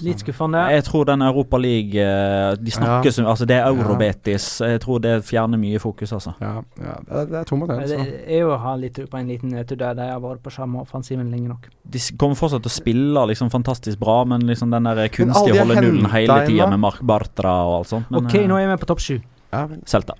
Litt 0.00 0.22
skuffende. 0.22 0.58
Jeg 0.72 0.84
tror 0.86 1.04
den 1.04 1.20
Europa 1.22 1.58
League 1.60 2.00
eh, 2.00 2.54
De 2.56 2.70
snakker 2.72 3.04
Ja. 3.04 3.10
som 3.12 3.26
Altså, 3.26 3.44
det 3.46 3.56
er 3.58 3.66
Eurobetis. 3.68 4.46
Jeg 4.64 4.80
tror 4.80 4.98
det 5.04 5.22
fjerner 5.24 5.58
mye 5.60 5.78
fokus, 5.78 6.12
altså. 6.12 6.32
Ja, 6.40 6.62
ja 6.80 6.94
det, 7.04 7.12
er- 7.20 7.26
det 7.26 7.34
er 7.40 7.44
to 7.44 7.56
mot 7.56 7.68
én, 7.68 7.80
Det 7.80 7.88
så. 7.90 8.06
er 8.26 8.38
jo 8.40 8.48
å 8.54 8.58
ha 8.58 8.74
litt 8.76 8.94
på 9.10 9.18
en 9.20 9.28
liten 9.28 9.50
nedtur 9.52 9.76
der 9.76 9.94
de 9.94 10.00
har 10.08 10.18
vært 10.20 10.40
på 10.42 10.50
samme 10.50 10.80
offensiven 10.80 11.30
lenge 11.30 11.48
nok. 11.48 11.68
De 11.84 11.98
kommer 12.16 12.34
fortsatt 12.34 12.62
til 12.62 12.70
å 12.70 12.76
spille 12.80 13.26
liksom 13.28 13.50
fantastisk 13.50 13.98
bra, 13.98 14.24
men 14.24 14.40
liksom 14.48 14.70
den 14.70 14.82
der 14.84 15.08
kunstige 15.08 15.52
de 15.52 15.58
holde 15.58 15.76
nullen 15.82 16.10
hele 16.10 16.46
tida 16.46 16.66
med 16.70 16.80
Mark 16.80 17.00
Bartra 17.02 17.52
og 17.66 17.78
alt 17.82 17.88
sånt. 17.88 18.10
Men 18.10 18.24
OK, 18.26 18.34
eh, 18.34 18.46
nå 18.48 18.56
er 18.58 18.68
vi 18.76 18.80
på 18.84 18.86
topp 18.86 19.00
sju. 19.00 19.20
Ja, 19.52 19.66
vel. 19.66 19.82
Celta. 19.84 20.14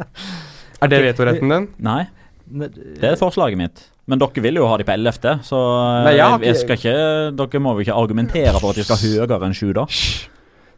er 0.82 0.88
det 0.88 1.02
vetoretten 1.04 1.50
din? 1.52 1.68
Nei, 1.84 2.06
det 2.50 3.04
er 3.04 3.16
forslaget 3.20 3.58
mitt. 3.60 3.82
Men 4.10 4.18
dere 4.18 4.42
vil 4.42 4.58
jo 4.58 4.66
ha 4.66 4.76
de 4.80 4.84
på 4.88 4.94
11., 4.96 5.44
så 5.46 5.58
eh, 5.60 6.04
Nei, 6.08 6.14
jeg 6.16 6.26
har 6.26 6.42
jeg 6.42 6.54
ikke- 6.56 6.62
skal 6.64 6.78
ikke, 6.80 6.94
dere 7.38 7.60
må 7.62 7.74
jo 7.76 7.84
ikke 7.84 7.94
argumentere 8.00 8.58
for 8.60 8.72
at 8.74 8.80
de 8.80 8.84
skal 8.88 8.98
høyere 9.04 9.38
enn 9.46 9.54
7, 9.54 9.72
da. 9.76 9.84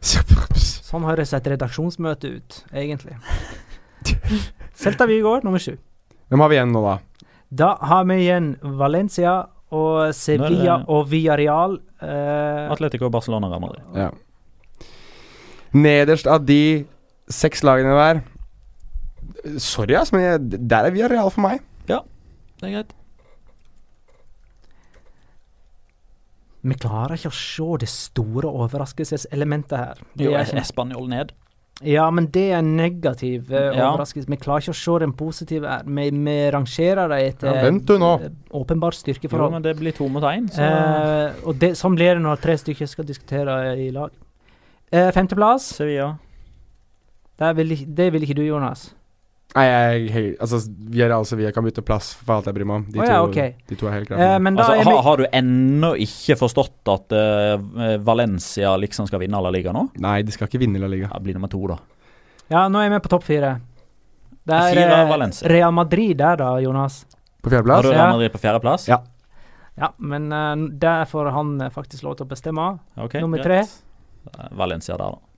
Sånn 0.03 1.07
høres 1.07 1.31
et 1.33 1.47
redaksjonsmøte 1.53 2.29
ut, 2.37 2.59
egentlig. 2.75 3.15
Celta 4.77 5.07
Vigo, 5.09 5.39
nummer 5.43 5.57
7. 5.63 5.77
Hvem 6.29 6.43
har 6.43 6.49
vi 6.51 6.57
igjen 6.59 6.73
nå, 6.75 6.83
da? 6.85 6.97
Da 7.63 7.71
har 7.89 8.05
vi 8.09 8.19
igjen 8.25 8.51
Valencia 8.61 9.33
og 9.73 10.13
Sevilla 10.13 10.77
det- 10.83 10.85
og 10.89 11.07
Villarreal. 11.09 11.79
Eh, 12.01 12.71
Atletico, 12.73 13.09
Barcelona, 13.09 13.49
Real 13.49 13.61
Madrid. 13.61 13.83
Ja. 13.95 14.11
Nederst 15.73 16.27
av 16.29 16.45
de 16.45 16.85
seks 17.29 17.63
lagene 17.65 17.95
der 17.97 18.23
Sorry, 19.59 19.95
ass, 19.95 20.11
men 20.13 20.21
jeg, 20.21 20.67
der 20.69 20.85
er 20.87 20.91
Villarreal 20.93 21.31
for 21.33 21.41
meg. 21.41 21.61
Ja, 21.89 22.01
Det 22.61 22.69
er 22.69 22.75
greit. 22.77 22.93
Vi 26.63 26.75
klarer 26.79 27.17
ikke 27.17 27.31
å 27.31 27.35
se 27.35 27.77
det 27.83 27.89
store 27.91 28.49
overraskelseselementet 28.63 29.77
her. 29.77 30.03
Det 30.15 30.25
Jo, 30.29 30.37
Spanjol 30.63 31.09
ned. 31.11 31.33
Ja, 31.83 32.05
men 32.13 32.27
det 32.31 32.51
er 32.53 32.59
en 32.61 32.75
negativ 32.77 33.51
eh, 33.51 33.73
Ja. 33.75 33.89
overraskelse. 33.91 34.29
Vi 34.29 34.37
klarer 34.37 34.61
ikke 34.61 34.75
å 34.75 34.77
se 34.77 34.99
den 35.03 35.11
positive 35.13 35.67
her. 35.67 35.83
Vi, 35.83 36.09
vi 36.11 36.35
rangerer 36.53 37.09
dem 37.09 37.17
etter 37.33 37.49
Ja, 37.55 37.63
vent 37.65 37.85
du 37.89 37.97
nå. 37.99 38.11
åpenbart 38.53 38.95
styrkeforhold. 38.95 39.49
Jo, 39.51 39.57
men 39.57 39.61
det 39.65 39.75
blir 39.79 39.91
to 39.97 40.07
mot 40.07 40.23
én, 40.23 40.47
så 40.53 40.61
Eh, 40.61 41.33
og 41.45 41.57
det, 41.59 41.73
sånn 41.75 41.95
blir 41.97 42.13
det 42.15 42.21
når 42.23 42.39
tre 42.39 42.55
stykker 42.61 42.87
skal 42.87 43.05
diskutere 43.05 43.75
i 43.77 43.89
lag. 43.91 44.11
Eh, 44.91 45.11
Femteplass, 45.11 45.73
Sevilla. 45.75 46.17
Det 47.39 47.55
vil, 47.57 47.75
det 47.95 48.11
vil 48.13 48.21
ikke 48.23 48.35
du, 48.37 48.43
Jonas. 48.45 48.93
Nei, 49.53 49.63
jeg, 49.69 50.05
hei, 50.13 50.23
altså 50.41 50.57
Villarreal 50.65 51.25
Sevilla 51.29 51.51
kan 51.53 51.65
bytte 51.65 51.83
plass 51.85 52.13
for 52.17 52.39
alt 52.39 52.47
jeg 52.49 52.55
bryr 52.57 52.65
meg 52.65 52.79
om. 52.79 52.85
De, 52.89 53.01
Å 53.03 53.05
to, 53.05 53.17
okay. 53.27 53.51
de 53.69 53.75
to 53.77 53.85
er 53.89 53.99
helt 53.99 54.09
Eh, 54.09 54.15
klare. 54.17 54.39
men 54.41 54.57
Altså, 54.57 54.79
er 54.79 54.87
har, 54.87 55.01
har 55.05 55.21
du 55.21 55.27
ennå 55.29 55.91
ikke 56.01 56.37
forstått 56.39 56.89
at 56.93 57.13
uh, 57.13 57.97
Valencia 58.01 58.73
liksom 58.81 59.05
skal 59.11 59.21
vinne 59.21 59.41
La 59.45 59.51
Liga 59.53 59.75
nå? 59.75 59.85
Nei, 60.01 60.23
de 60.25 60.33
skal 60.33 60.49
ikke 60.49 60.63
vinne 60.63 60.81
La 60.81 60.89
Liga. 60.89 61.11
Ja, 61.13 61.21
Blir 61.21 61.37
nummer 61.37 61.51
to, 61.53 61.61
da. 61.69 61.77
Ja, 62.49 62.65
nå 62.67 62.81
er 62.81 62.87
jeg 62.89 62.95
med 62.95 63.05
på 63.05 63.13
topp 63.13 63.27
fire. 63.29 63.53
Det 64.43 64.57
er 64.57 64.73
Fire 64.73 64.97
eh. 65.05 65.47
Real 65.53 65.71
Madrid 65.71 66.17
der, 66.17 66.35
da, 66.41 66.49
Jonas. 66.59 67.03
På 67.43 67.53
Har 67.53 67.63
du 67.63 67.91
Real 67.91 68.15
Madrid 68.17 68.31
på 68.33 68.41
fjerdeplass? 68.41 68.87
Ja. 68.89 69.03
Ja, 69.77 69.93
men 69.97 70.31
uh, 70.33 70.55
der 70.81 71.05
får 71.09 71.31
han 71.33 71.61
eh, 71.61 71.69
faktisk 71.73 72.03
lov 72.05 72.17
til 72.19 72.27
å 72.27 72.29
bestemme. 72.29 72.65
Okay, 72.97 73.21
Nummer 73.21 73.41
greit. 73.41 73.69
tre. 73.69 74.49
Valencia 74.53 74.97
der, 74.97 75.15
da. 75.15 75.32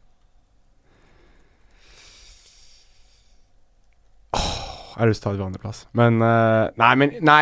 Jeg 4.95 5.01
har 5.01 5.09
lyst 5.11 5.23
til 5.25 5.27
å 5.27 5.31
ta 5.31 5.35
det 5.35 5.41
på 5.43 5.47
andreplass. 5.49 5.79
Men 5.99 6.21
uh, 6.23 6.71
Nei, 6.79 6.91
men 7.01 7.15
Nei, 7.27 7.41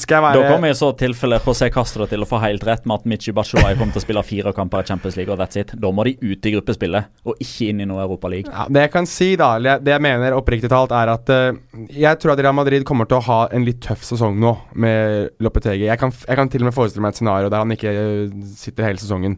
skal 0.00 0.16
jeg 0.16 0.24
være 0.24 0.40
Da 0.40 0.52
kommer 0.54 0.72
i 0.72 0.76
så 0.78 0.88
tilfelle 0.96 1.36
José 1.44 1.68
Castro 1.74 2.06
til 2.08 2.24
å 2.24 2.28
få 2.28 2.40
helt 2.40 2.64
rett 2.64 2.86
med 2.88 3.02
at 3.02 3.08
Michi 3.12 3.34
Batshuayi 3.36 3.76
kommer 3.76 3.92
til 3.92 4.00
å 4.00 4.04
spille 4.06 4.24
fire 4.24 4.54
kamper 4.56 4.80
i 4.80 4.88
Champions 4.88 5.18
League, 5.20 5.32
og 5.32 5.42
that's 5.42 5.60
it. 5.60 5.74
Da 5.76 5.90
må 5.92 6.06
de 6.08 6.14
ut 6.22 6.48
i 6.48 6.54
gruppespillet, 6.54 7.12
og 7.28 7.44
ikke 7.44 7.68
inn 7.74 7.84
i 7.84 7.88
noe 7.90 8.00
Europa 8.06 8.32
League. 8.32 8.48
ja, 8.48 8.64
Det 8.72 8.86
jeg 8.86 8.94
kan 8.94 9.10
si, 9.10 9.30
da, 9.40 9.52
det 9.60 9.94
jeg 9.94 10.04
mener 10.04 10.38
oppriktig 10.38 10.72
talt, 10.72 10.94
er 10.96 11.12
at 11.12 11.34
uh, 11.34 11.52
jeg 11.92 12.22
tror 12.22 12.34
at 12.34 12.44
Real 12.44 12.56
Madrid 12.56 12.88
kommer 12.88 13.10
til 13.10 13.20
å 13.20 13.26
ha 13.28 13.40
en 13.52 13.68
litt 13.68 13.82
tøff 13.84 14.04
sesong 14.08 14.40
nå 14.40 14.56
med 14.80 15.36
Lopetegi. 15.44 15.84
Jeg 15.90 16.00
kan, 16.00 16.12
jeg 16.24 16.40
kan 16.40 16.50
til 16.50 16.64
og 16.64 16.70
med 16.70 16.76
forestille 16.76 17.04
meg 17.04 17.12
et 17.12 17.20
scenario 17.20 17.52
der 17.52 17.64
han 17.64 17.76
ikke 17.76 17.92
eh, 17.92 18.34
sitter 18.56 18.88
hele 18.88 19.02
sesongen. 19.02 19.36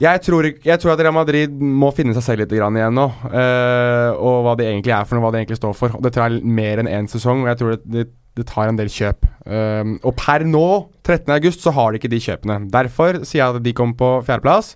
Jeg 0.00 0.22
tror, 0.24 0.46
jeg 0.64 0.80
tror 0.80 0.94
at 0.94 1.02
Real 1.04 1.12
Madrid 1.12 1.52
må 1.60 1.90
finne 1.92 2.14
seg 2.16 2.24
selv 2.24 2.44
litt 2.44 2.54
igjen 2.56 2.96
nå. 2.96 3.04
Uh, 3.26 4.16
og 4.16 4.46
hva 4.46 4.54
det 4.56 4.70
egentlig 4.70 4.94
er 4.96 5.04
for 5.04 5.18
noe, 5.18 5.26
hva 5.26 5.34
det 5.34 5.42
egentlig 5.42 5.60
står 5.60 5.76
for. 5.76 5.98
Og 5.98 6.06
Det 6.06 6.14
tar 6.16 6.38
mer 6.40 6.80
enn 6.80 6.88
én 6.88 7.10
sesong, 7.10 7.44
og 7.44 7.50
jeg 7.52 7.60
tror 7.60 7.74
det, 7.74 7.82
det, 7.84 8.06
det 8.40 8.46
tar 8.48 8.70
en 8.70 8.80
del 8.80 8.88
kjøp. 8.92 9.28
Uh, 9.44 9.98
og 10.00 10.16
per 10.16 10.46
nå, 10.48 10.64
13.8, 11.04 11.52
så 11.66 11.74
har 11.76 11.92
de 11.92 12.00
ikke 12.00 12.12
de 12.14 12.22
kjøpene. 12.24 12.58
Derfor 12.72 13.20
sier 13.26 13.42
jeg 13.42 13.60
at 13.60 13.66
de 13.66 13.76
kommer 13.76 14.00
på 14.00 14.10
fjerdeplass. 14.30 14.72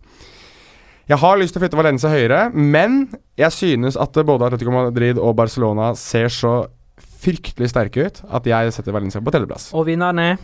Jeg 1.09 1.21
har 1.21 1.41
lyst 1.41 1.57
til 1.57 1.61
å 1.61 1.65
flytte 1.65 1.81
Valencia 1.81 2.13
høyere, 2.13 2.47
men 2.53 3.07
jeg 3.41 3.53
synes 3.53 3.97
at 4.01 4.17
både 4.25 4.51
Atletico 4.51 4.73
Madrid 4.73 5.21
og 5.21 5.37
Barcelona 5.41 5.93
ser 6.01 6.29
så 6.33 6.67
fryktelig 7.25 7.73
sterke 7.73 8.07
ut 8.07 8.21
at 8.29 8.49
jeg 8.49 8.73
setter 8.77 8.93
Valencia 8.93 9.25
på 9.25 9.33
tredjeplass. 9.33 9.71
Og 9.77 9.89
vinneren 9.89 10.21
er 10.21 10.37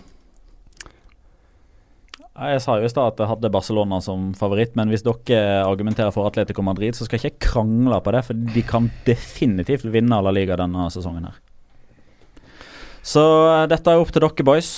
Jeg 2.31 2.61
sa 2.63 2.77
jo 2.79 2.87
i 2.87 2.91
stad 2.91 3.11
at 3.11 3.21
jeg 3.21 3.29
hadde 3.33 3.51
Barcelona 3.53 3.99
som 4.05 4.31
favoritt, 4.39 4.77
men 4.79 4.89
hvis 4.93 5.03
dere 5.03 5.65
argumenterer 5.67 6.13
for 6.15 6.29
Atletico 6.29 6.63
Madrid, 6.63 6.95
så 6.95 7.05
skal 7.05 7.19
jeg 7.19 7.35
ikke 7.35 7.49
krangle 7.51 7.99
på 8.05 8.15
det, 8.15 8.23
for 8.29 8.39
de 8.55 8.63
kan 8.67 8.87
definitivt 9.07 9.89
vinne 9.91 10.21
La 10.23 10.33
Liga 10.33 10.57
denne 10.61 10.87
sesongen 10.95 11.27
her. 11.27 11.41
Så 13.03 13.25
eh, 13.49 13.67
dette 13.73 13.91
er 13.91 14.01
opp 14.01 14.13
til 14.15 14.23
dere, 14.23 14.47
boys. 14.47 14.71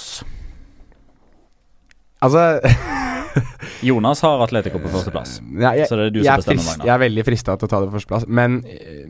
Altså 2.23 2.62
Jonas 3.89 4.23
har 4.24 4.43
Atletico 4.47 4.81
på 4.81 4.91
førsteplass. 4.93 5.41
ja, 5.59 5.74
jeg, 5.77 5.89
Så 5.91 5.99
det 5.99 6.09
er 6.09 6.15
du 6.15 6.20
som 6.23 6.33
er 6.33 6.43
bestemmer, 6.43 6.66
frist, 6.66 6.85
jeg 6.87 6.95
er 6.95 7.03
veldig 7.03 7.24
frista 7.27 7.57
til 7.59 7.69
å 7.69 7.73
ta 7.73 7.81
det 7.83 7.91
på 7.91 7.97
førsteplass, 7.99 8.27
men 8.31 8.61
eh, 8.65 9.07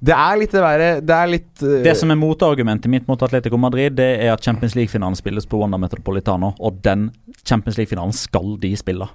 det 0.00 0.16
er 0.16 0.38
litt 0.40 0.52
det 0.54 0.60
verre 0.64 0.90
Det 1.04 1.16
er 1.16 1.28
litt 1.28 1.62
uh, 1.62 1.80
Det 1.84 1.92
som 1.98 2.12
er 2.12 2.16
motargumentet 2.16 2.88
mitt 2.92 3.08
mot 3.08 3.20
Atletico 3.22 3.58
Madrid, 3.60 3.98
det 3.98 4.08
er 4.24 4.32
at 4.32 4.44
Champions 4.44 4.76
League-finalen 4.78 5.18
spilles 5.18 5.48
på 5.48 5.60
Wanda 5.60 5.80
Metropolitano, 5.80 6.54
og 6.58 6.78
den 6.84 7.10
Champions 7.44 7.76
League-finalen 7.76 8.16
skal 8.16 8.54
de 8.62 8.72
spille. 8.80 9.08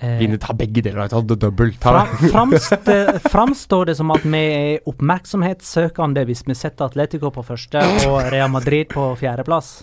eh, 0.00 0.16
Vinne, 0.22 0.38
ta 0.40 0.54
begge 0.56 0.82
deler. 0.84 1.08
Ta 1.12 1.20
det 1.20 1.36
dobbelt. 1.42 1.76
Fra, 1.84 2.06
framst, 2.06 2.88
Framstår 3.34 3.90
det 3.90 3.98
som 3.98 4.12
at 4.14 4.24
vi 4.24 4.40
er 4.40 4.88
oppmerksomhetssøkende 4.88 6.24
hvis 6.28 6.46
vi 6.48 6.56
setter 6.56 6.88
Atletico 6.88 7.32
på 7.34 7.44
første 7.44 7.84
og 8.08 8.32
Real 8.32 8.48
Madrid 8.52 8.88
på 8.94 9.10
fjerdeplass? 9.20 9.82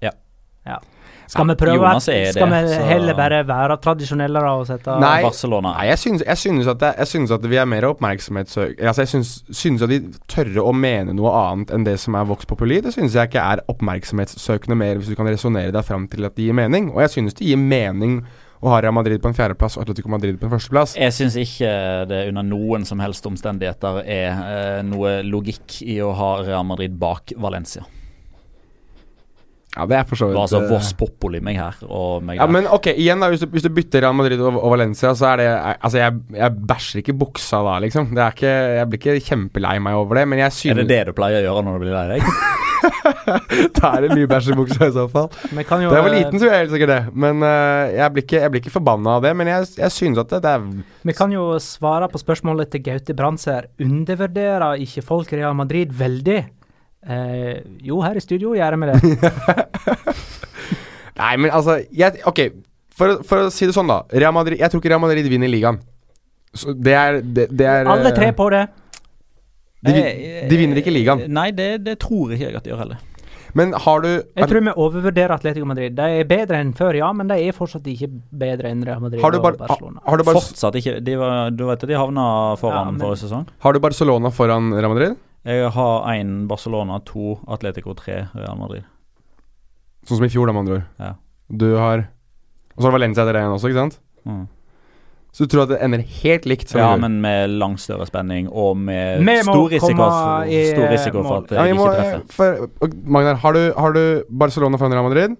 Ja. 0.00 0.14
ja. 0.66 0.80
Skal 1.30 1.46
vi 1.46 1.54
prøve 1.60 1.76
Jonas 1.78 2.08
er 2.10 2.32
Skal 2.34 2.50
det, 2.50 2.60
vi 2.66 2.88
heller 2.90 3.14
bare 3.18 3.40
være 3.46 3.76
tradisjonelle 3.82 4.42
da, 4.42 4.54
og 4.58 4.66
sette 4.66 4.96
Nei. 4.98 5.20
Barcelona. 5.22 5.76
Nei, 5.76 5.86
jeg 5.92 6.02
synes, 6.02 6.24
jeg, 6.26 6.42
synes 6.42 6.70
at 6.72 6.82
jeg, 6.82 6.98
jeg 6.98 7.10
synes 7.12 7.34
at 7.36 7.46
vi 7.52 7.60
er 7.60 7.68
mer 7.70 7.86
oppmerksomhetssøkende 7.92 8.90
Altså, 8.90 9.04
jeg 9.06 9.12
synes, 9.14 9.32
synes 9.62 9.86
at 9.86 9.92
de 9.92 10.00
tørre 10.30 10.64
å 10.66 10.74
mene 10.74 11.14
noe 11.14 11.32
annet 11.38 11.70
enn 11.74 11.86
det 11.86 11.96
som 12.02 12.18
er 12.18 12.26
Vox 12.26 12.48
Populi. 12.50 12.80
Det 12.82 12.94
synes 12.96 13.14
jeg 13.14 13.30
ikke 13.30 13.46
er 13.54 13.62
oppmerksomhetssøkende 13.70 14.78
mer, 14.82 14.98
hvis 14.98 15.12
du 15.12 15.18
kan 15.18 15.30
resonnere 15.30 15.74
deg 15.74 15.86
fram 15.86 16.08
til 16.10 16.26
at 16.26 16.34
det 16.34 16.48
gir 16.48 16.56
mening. 16.56 16.90
Og 16.96 17.04
jeg 17.06 17.14
synes 17.14 17.38
det 17.38 17.46
gir 17.46 17.60
mening 17.62 18.20
å 18.60 18.74
ha 18.74 18.80
Real 18.82 18.96
Madrid 18.96 19.22
på 19.22 19.30
en 19.30 19.36
fjerdeplass 19.36 19.78
og 19.78 19.86
Atletico 19.86 20.10
Madrid 20.12 20.36
på 20.40 20.48
en 20.48 20.52
førsteplass. 20.52 20.96
Jeg 20.98 21.14
syns 21.16 21.38
ikke 21.40 21.70
det 22.10 22.24
under 22.32 22.44
noen 22.50 22.84
som 22.88 23.00
helst 23.00 23.24
omstendigheter 23.30 24.02
er 24.02 24.42
eh, 24.50 24.82
noe 24.84 25.20
logikk 25.24 25.80
i 25.86 26.00
å 26.04 26.10
ha 26.18 26.34
Real 26.42 26.66
Madrid 26.68 26.98
bak 27.00 27.32
Valencia. 27.40 27.86
Ja, 29.70 29.84
det 29.86 30.00
er 30.00 30.06
for 30.08 30.18
så 30.18 30.26
vidt 30.26 30.34
var 30.34 30.48
altså 30.48 30.64
eh, 30.64 30.70
Voss 30.72 30.88
Popoli 30.98 31.38
meg 31.46 31.60
her 31.60 31.76
og 31.86 32.24
meg 32.26 32.40
Ja, 32.40 32.48
men 32.50 32.66
ok, 32.66 32.88
igjen 32.90 33.22
da, 33.22 33.28
hvis 33.30 33.44
du, 33.44 33.46
hvis 33.52 33.62
du 33.62 33.70
bytter 33.70 34.02
Real 34.02 34.16
Madrid 34.18 34.40
og, 34.42 34.56
og 34.58 34.72
Valencia, 34.74 35.12
så 35.14 35.28
er 35.30 35.42
det 35.42 35.50
Altså, 35.76 36.00
jeg, 36.00 36.16
jeg 36.34 36.64
bæsjer 36.72 37.02
ikke 37.04 37.14
buksa 37.20 37.60
da, 37.66 37.76
liksom. 37.84 38.10
Det 38.16 38.24
er 38.24 38.34
ikke 38.34 38.56
Jeg 38.80 38.88
blir 38.90 39.02
ikke 39.02 39.28
kjempelei 39.28 39.76
meg 39.82 40.00
over 40.00 40.18
det, 40.18 40.26
men 40.32 40.42
jeg 40.42 40.56
synes 40.56 40.74
er 40.74 40.82
det 40.82 40.90
det 40.90 41.04
du 41.10 41.14
pleier 41.14 41.44
å 41.44 41.46
gjøre 41.46 41.62
når 41.68 41.78
du 41.78 41.84
blir 41.86 41.94
lei 41.94 42.16
deg? 42.16 42.26
Da 43.76 43.90
er 43.96 44.06
det 44.06 44.16
mye 44.16 44.28
bæsj 44.30 44.52
i 44.52 44.56
buksa 44.58 44.88
i 44.88 44.94
så 44.94 45.06
fall. 45.10 45.28
Jo, 45.52 45.90
Da 45.90 45.98
jeg 45.98 46.04
var 46.06 46.10
eh, 46.10 46.16
liten, 46.16 46.38
så 46.40 46.46
gjorde 46.46 46.56
jeg 46.56 46.64
helt 46.64 46.74
sikkert 46.74 46.92
det. 46.92 47.00
Men 47.24 47.44
uh, 47.44 47.90
jeg, 47.92 48.12
blir 48.14 48.24
ikke, 48.24 48.38
jeg 48.40 48.52
blir 48.52 48.62
ikke 48.64 48.72
forbanna 48.74 49.16
av 49.18 49.26
det. 49.26 49.34
Men 49.36 49.50
jeg, 49.52 49.68
jeg 49.82 49.94
synes 49.94 50.22
at 50.22 50.32
det, 50.32 50.40
det 50.46 50.54
er 50.56 51.10
Vi 51.10 51.16
kan 51.16 51.34
jo 51.34 51.44
svare 51.62 52.08
på 52.10 52.20
spørsmålet 52.20 52.72
til 52.72 52.84
Gaute 52.86 53.16
Brandtzæg. 53.16 53.70
Undervurderer 53.84 54.80
ikke 54.86 55.04
folk 55.06 55.32
Real 55.36 55.56
Madrid 55.58 55.92
veldig? 55.96 56.40
Eh, 57.08 57.62
jo, 57.86 58.00
her 58.04 58.16
i 58.16 58.20
studio 58.20 58.52
gjør 58.54 58.76
vi 58.76 58.90
det. 58.90 58.98
Nei, 61.20 61.34
men 61.40 61.50
altså 61.52 61.78
jeg, 61.92 62.20
Ok, 62.28 62.40
for, 62.96 63.20
for 63.26 63.46
å 63.46 63.52
si 63.52 63.68
det 63.68 63.74
sånn, 63.76 63.88
da. 63.90 64.02
Real 64.12 64.34
Madrid, 64.36 64.60
jeg 64.60 64.72
tror 64.72 64.82
ikke 64.82 64.92
Real 64.92 65.02
Madrid 65.02 65.28
vinner 65.32 65.50
ligaen. 65.52 65.80
Så 66.56 66.74
det 66.74 66.94
er, 66.96 67.20
det, 67.22 67.46
det 67.54 67.66
er 67.68 67.88
Alle 67.88 68.10
eh, 68.10 68.16
tre 68.16 68.32
på 68.36 68.50
det. 68.52 68.66
De, 69.80 69.92
Eh, 69.96 70.42
de 70.50 70.56
vinner 70.60 70.76
ikke 70.82 70.92
ligaen. 70.92 71.22
Nei, 71.32 71.50
det, 71.56 71.70
det 71.86 71.94
tror 72.02 72.34
ikke 72.34 72.50
jeg 72.50 72.56
at 72.58 72.66
de 72.66 72.72
gjør 72.74 72.82
heller. 72.82 72.98
Men 73.56 73.72
har 73.74 74.02
du 74.04 74.08
Jeg 74.10 74.46
tror 74.46 74.60
vi 74.62 74.72
overvurderer 74.78 75.32
Atletico 75.34 75.66
Madrid. 75.66 75.94
De 75.98 76.04
er 76.20 76.26
bedre 76.28 76.60
enn 76.62 76.74
før, 76.76 76.94
ja, 77.00 77.08
men 77.16 77.26
de 77.32 77.38
er 77.48 77.56
fortsatt 77.56 77.88
ikke 77.90 78.06
bedre 78.42 78.70
enn 78.70 78.84
Real 78.86 79.00
Madrid 79.02 79.22
har 79.24 79.32
du, 79.34 79.38
og 79.40 79.56
Barcelona. 79.58 80.02
har, 80.04 80.20
du 80.20 80.26
bar, 80.28 80.36
Fortsatt 80.38 80.76
ikke 80.78 80.98
de 81.02 81.16
var, 81.18 81.50
Du 81.56 81.64
vet 81.66 81.82
de 81.90 81.96
havna 81.98 82.26
foran 82.60 82.76
Ja, 82.76 82.92
men- 82.92 83.00
forrige 83.02 83.24
sesong? 83.24 83.48
har 83.64 83.72
du 83.74 83.80
Barcelona 83.82 84.30
foran 84.30 84.70
Real 84.76 84.92
Madrid? 84.92 85.16
Jeg 85.48 85.72
har 85.72 86.06
én 86.12 86.46
Barcelona, 86.48 87.00
to 87.08 87.38
Atletico, 87.48 87.94
tre 87.96 88.26
Real 88.36 88.58
Madrid. 88.60 88.84
Sånn 90.04 90.18
som 90.20 90.26
i 90.26 90.32
fjor, 90.32 90.48
da, 90.48 90.54
med 90.56 90.66
andre 90.66 90.78
ord. 90.80 90.88
Ja. 91.00 91.12
Du 91.50 91.68
har 91.80 92.08
Og 92.76 92.82
så 92.82 92.88
har 92.88 92.94
Valencia 92.94 93.24
etter 93.24 93.36
det 93.36 93.42
igjen 93.42 93.54
også, 93.56 93.70
ikke 93.70 93.80
sant? 93.80 93.96
Mm. 94.28 94.44
Så 95.30 95.46
du 95.46 95.52
tror 95.52 95.64
at 95.64 95.72
det 95.72 95.78
ender 95.84 96.02
helt 96.02 96.46
likt? 96.48 96.70
som 96.70 96.80
Ja, 96.80 96.90
men 96.98 97.20
med 97.22 97.52
langt 97.60 97.80
større 97.82 98.06
spenning 98.08 98.48
og 98.48 98.76
med 98.76 99.22
Vi 99.22 99.36
stor 99.46 99.68
risiko, 99.70 100.08
i 100.46 100.62
stor 100.72 100.88
risiko 100.90 101.22
for 101.22 101.36
at 101.44 101.52
ja, 101.54 101.66
jeg 101.68 101.76
ikke 101.76 101.92
treffer. 101.94 102.24
for, 102.34 102.94
Magnar, 103.04 103.38
har 103.42 103.54
du, 103.54 103.62
har 103.76 103.94
du 103.94 104.02
Barcelona 104.28 104.80
foran 104.80 104.92
Real 104.96 105.06
Madrid? 105.06 105.36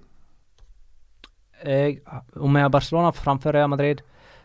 Jeg, 1.67 1.99
om 2.37 2.57
jeg 2.57 2.65
har 2.65 2.71
Barcelona 2.73 3.11
framfor 3.13 3.53
Real 3.53 3.69
Madrid? 3.69 4.01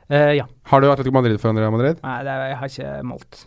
Uh, 0.10 0.34
ja. 0.36 0.46
Har 0.68 0.82
du 0.82 0.92
Atletico 0.92 1.14
Madrid 1.14 1.40
foran 1.40 1.58
Real 1.62 1.72
Madrid? 1.72 2.02
Nei, 2.04 2.24
det, 2.26 2.40
jeg 2.50 2.58
har 2.58 2.74
ikke 2.74 2.96
målt. 3.06 3.46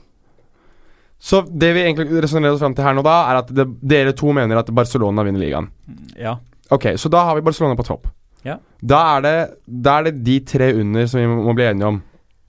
Så 1.19 1.43
det 1.51 1.73
vi 1.75 1.83
egentlig 1.83 2.23
resonnerer 2.23 2.55
oss 2.55 2.63
fram 2.63 2.77
til 2.79 2.87
her 2.87 2.95
nå, 2.95 3.03
da, 3.03 3.17
er 3.31 3.41
at 3.41 3.49
det, 3.55 3.67
dere 3.91 4.15
to 4.17 4.31
mener 4.37 4.61
at 4.61 4.71
Barcelona 4.75 5.25
vinner 5.27 5.43
ligaen. 5.43 5.67
Ja. 6.19 6.37
Ok, 6.71 6.93
så 7.01 7.11
da 7.11 7.25
har 7.27 7.39
vi 7.39 7.43
Barcelona 7.47 7.75
på 7.79 7.87
topp. 7.89 8.07
Ja. 8.47 8.59
Da 8.79 9.01
er 9.17 9.25
det, 9.25 9.35
da 9.67 9.99
er 9.99 10.09
det 10.09 10.21
de 10.27 10.39
tre 10.47 10.71
under 10.79 11.09
som 11.11 11.21
vi 11.21 11.27
må, 11.27 11.41
må 11.49 11.57
bli 11.59 11.67
enige 11.67 11.91
om. 11.91 12.01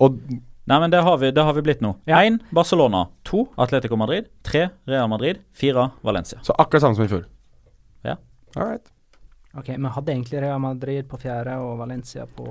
Og 0.05 0.21
Nei, 0.69 0.77
men 0.83 0.91
det 0.93 0.99
har 1.01 1.15
vi, 1.17 1.31
det 1.33 1.41
har 1.41 1.55
vi 1.57 1.63
blitt 1.65 1.79
nå. 1.81 1.95
Ja. 2.05 2.19
Én 2.21 2.35
Barcelona. 2.53 3.07
To 3.25 3.47
Atletico 3.57 3.97
Madrid. 3.97 4.27
Tre 4.45 4.67
Real 4.85 5.07
Madrid. 5.09 5.39
Fire 5.57 5.87
Valencia. 6.05 6.37
Så 6.45 6.53
akkurat 6.61 6.83
samme 6.83 6.99
som 6.99 7.07
i 7.07 7.09
fjor. 7.09 7.23
Ja. 8.05 8.19
All 8.53 8.67
right. 8.67 8.91
Ok, 9.57 9.71
Vi 9.73 9.93
hadde 9.95 10.13
egentlig 10.13 10.41
Real 10.43 10.61
Madrid 10.61 11.07
på 11.09 11.17
fjerde 11.17 11.55
og 11.57 11.79
Valencia 11.79 12.27
på 12.29 12.45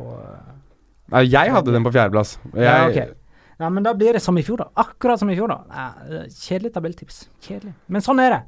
Nei, 1.14 1.22
jeg 1.30 1.52
hadde 1.54 1.72
den 1.72 1.86
på 1.86 1.92
fjerdeplass. 1.94 2.34
Jeg, 2.52 2.64
Ja, 2.66 2.88
ok. 2.90 3.14
Nei, 3.58 3.70
men 3.74 3.82
da 3.82 3.94
blir 3.98 4.14
det 4.14 4.22
som 4.22 4.36
i 4.38 4.44
fjor, 4.46 4.62
da. 4.62 4.68
Akkurat 4.84 5.18
som 5.18 5.30
i 5.30 5.34
fjor, 5.34 5.50
da. 5.50 5.58
Nei, 5.72 6.20
eh, 6.20 6.30
kjedelig 6.30 6.72
tabelltips. 6.76 7.24
Kjedelig. 7.42 7.74
Men 7.90 8.04
sånn 8.04 8.22
er 8.22 8.36
det. 8.36 8.40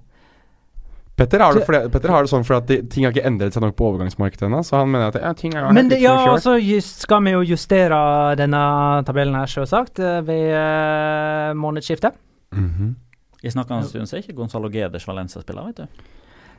Petter, 1.21 1.43
har 1.45 1.53
det 1.53 1.67
det, 1.67 1.91
Petter 1.93 2.13
har 2.15 2.25
det 2.25 2.31
sånn 2.33 2.47
fordi 2.49 2.57
at 2.57 2.69
de, 2.71 2.77
ting 2.89 3.05
har 3.05 3.13
ikke 3.13 3.27
endret 3.29 3.53
seg 3.53 3.61
nok 3.61 3.75
på 3.77 3.91
overgangsmarkedet 3.91 4.47
ennå, 4.47 4.63
så 4.65 4.79
han 4.81 4.89
mener 4.89 5.11
at 5.11 5.19
ja, 5.21 5.33
ting 5.37 5.53
er 5.53 5.67
Men 5.77 5.91
det, 5.91 5.99
ja, 6.01 6.15
så 6.41 6.55
just, 6.57 7.03
skal 7.05 7.21
vi 7.27 7.35
jo 7.35 7.43
justere 7.45 7.99
denne 8.41 8.63
tabellen 9.05 9.37
her, 9.37 9.51
sjølsagt, 9.51 10.01
eh, 10.01 10.23
ved 10.25 10.55
uh, 10.55 11.51
månedsskiftet. 11.59 12.17
Mhm. 12.57 12.95
I 13.41 13.53
snakkende 13.53 13.89
stund 13.89 14.09
så 14.09 14.17
er 14.19 14.25
ikke 14.25 14.37
Gonzalo 14.37 14.69
Gedes 14.73 15.07
Valencia-spiller, 15.09 15.69
vet 15.71 15.85
du. 15.85 16.09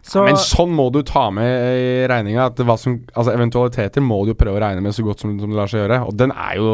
Så 0.01 0.23
Men 0.25 0.37
sånn 0.41 0.71
må 0.73 0.87
du 0.89 1.03
ta 1.05 1.27
med 1.29 1.51
i 1.77 1.89
regninga. 2.09 2.47
Altså 2.57 3.35
eventualiteter 3.35 4.01
må 4.01 4.23
du 4.25 4.33
prøve 4.33 4.57
å 4.57 4.63
regne 4.63 4.81
med 4.81 4.95
så 4.97 5.05
godt 5.05 5.21
som, 5.21 5.35
som 5.37 5.53
det 5.53 5.59
lar 5.59 5.69
seg 5.69 5.83
gjøre. 5.83 5.99
Og 6.09 6.17
den 6.17 6.33
er 6.33 6.55
jo 6.57 6.71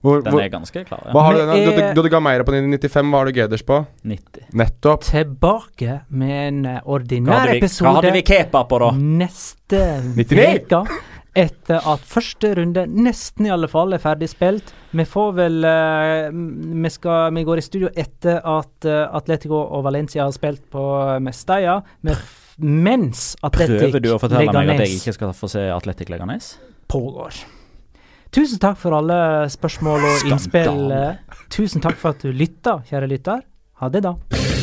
hvor, 0.00 0.22
Den 0.24 0.32
hvor, 0.32 0.40
er 0.40 0.48
ganske 0.52 0.82
klar, 0.88 1.02
Hva 1.04 1.12
ja. 1.12 1.24
har 1.26 1.34
du, 1.36 1.40
Men 1.44 1.50
du, 1.60 1.70
du, 1.70 1.80
er- 1.84 1.94
du, 1.94 2.02
du 2.02 2.08
ga 2.12 2.20
Meira 2.24 2.44
på 2.48 2.54
95, 2.56 3.10
hva 3.12 3.20
har 3.20 3.28
du 3.28 3.36
Geders 3.36 3.64
på? 3.68 3.80
90. 4.08 4.46
Nettopp. 4.56 5.04
tilbake 5.10 5.98
med 6.08 6.34
en 6.46 6.60
eh, 6.66 6.78
Hva 6.80 6.96
ordinær 6.96 7.52
episode. 7.56 7.86
hva 7.88 7.94
hadde 8.00 8.12
vi 8.16 8.22
kepa 8.30 8.62
på, 8.70 8.78
da? 8.80 8.90
neste 8.96 9.82
99? 10.16 10.46
uke. 10.64 11.00
Etter 11.40 11.84
at 11.86 12.00
første 12.10 12.48
runde, 12.58 12.86
nesten 12.90 13.46
i 13.46 13.52
alle 13.54 13.68
fall, 13.70 13.92
er 13.94 14.00
ferdig 14.02 14.26
spilt. 14.32 14.72
Vi 14.98 15.04
får 15.06 15.28
vel 15.36 15.60
uh, 15.62 16.32
vi, 16.32 16.90
skal, 16.90 17.28
vi 17.36 17.44
går 17.46 17.60
i 17.60 17.62
studio 17.62 17.92
etter 17.94 18.40
at 18.42 18.88
uh, 18.90 19.04
Atletico 19.14 19.60
og 19.62 19.84
Valencia 19.86 20.24
har 20.26 20.34
spilt 20.34 20.64
på 20.74 20.82
Mestalla. 21.22 21.76
Mens 22.58 23.36
Atletic 23.46 23.78
Prøver 23.86 24.02
du 24.02 24.10
å 24.16 24.18
fortelle 24.18 24.50
meg 24.50 24.74
at 24.74 24.82
jeg 24.88 24.98
ikke 24.98 25.14
skal 25.20 25.32
få 25.38 25.48
se 25.54 25.68
Atletic 25.70 26.10
Leganes? 26.10 26.56
pågår. 26.90 27.36
Tusen 28.30 28.60
takk 28.62 28.78
for 28.78 28.94
alle 28.94 29.48
spørsmål 29.50 30.04
og 30.06 30.28
innspill. 30.30 30.92
Tusen 31.50 31.82
takk 31.82 31.98
for 31.98 32.14
at 32.14 32.22
du 32.22 32.30
lytta, 32.30 32.78
kjære 32.86 33.10
lytter. 33.10 33.42
Ha 33.82 33.88
det, 33.90 34.04
da. 34.06 34.59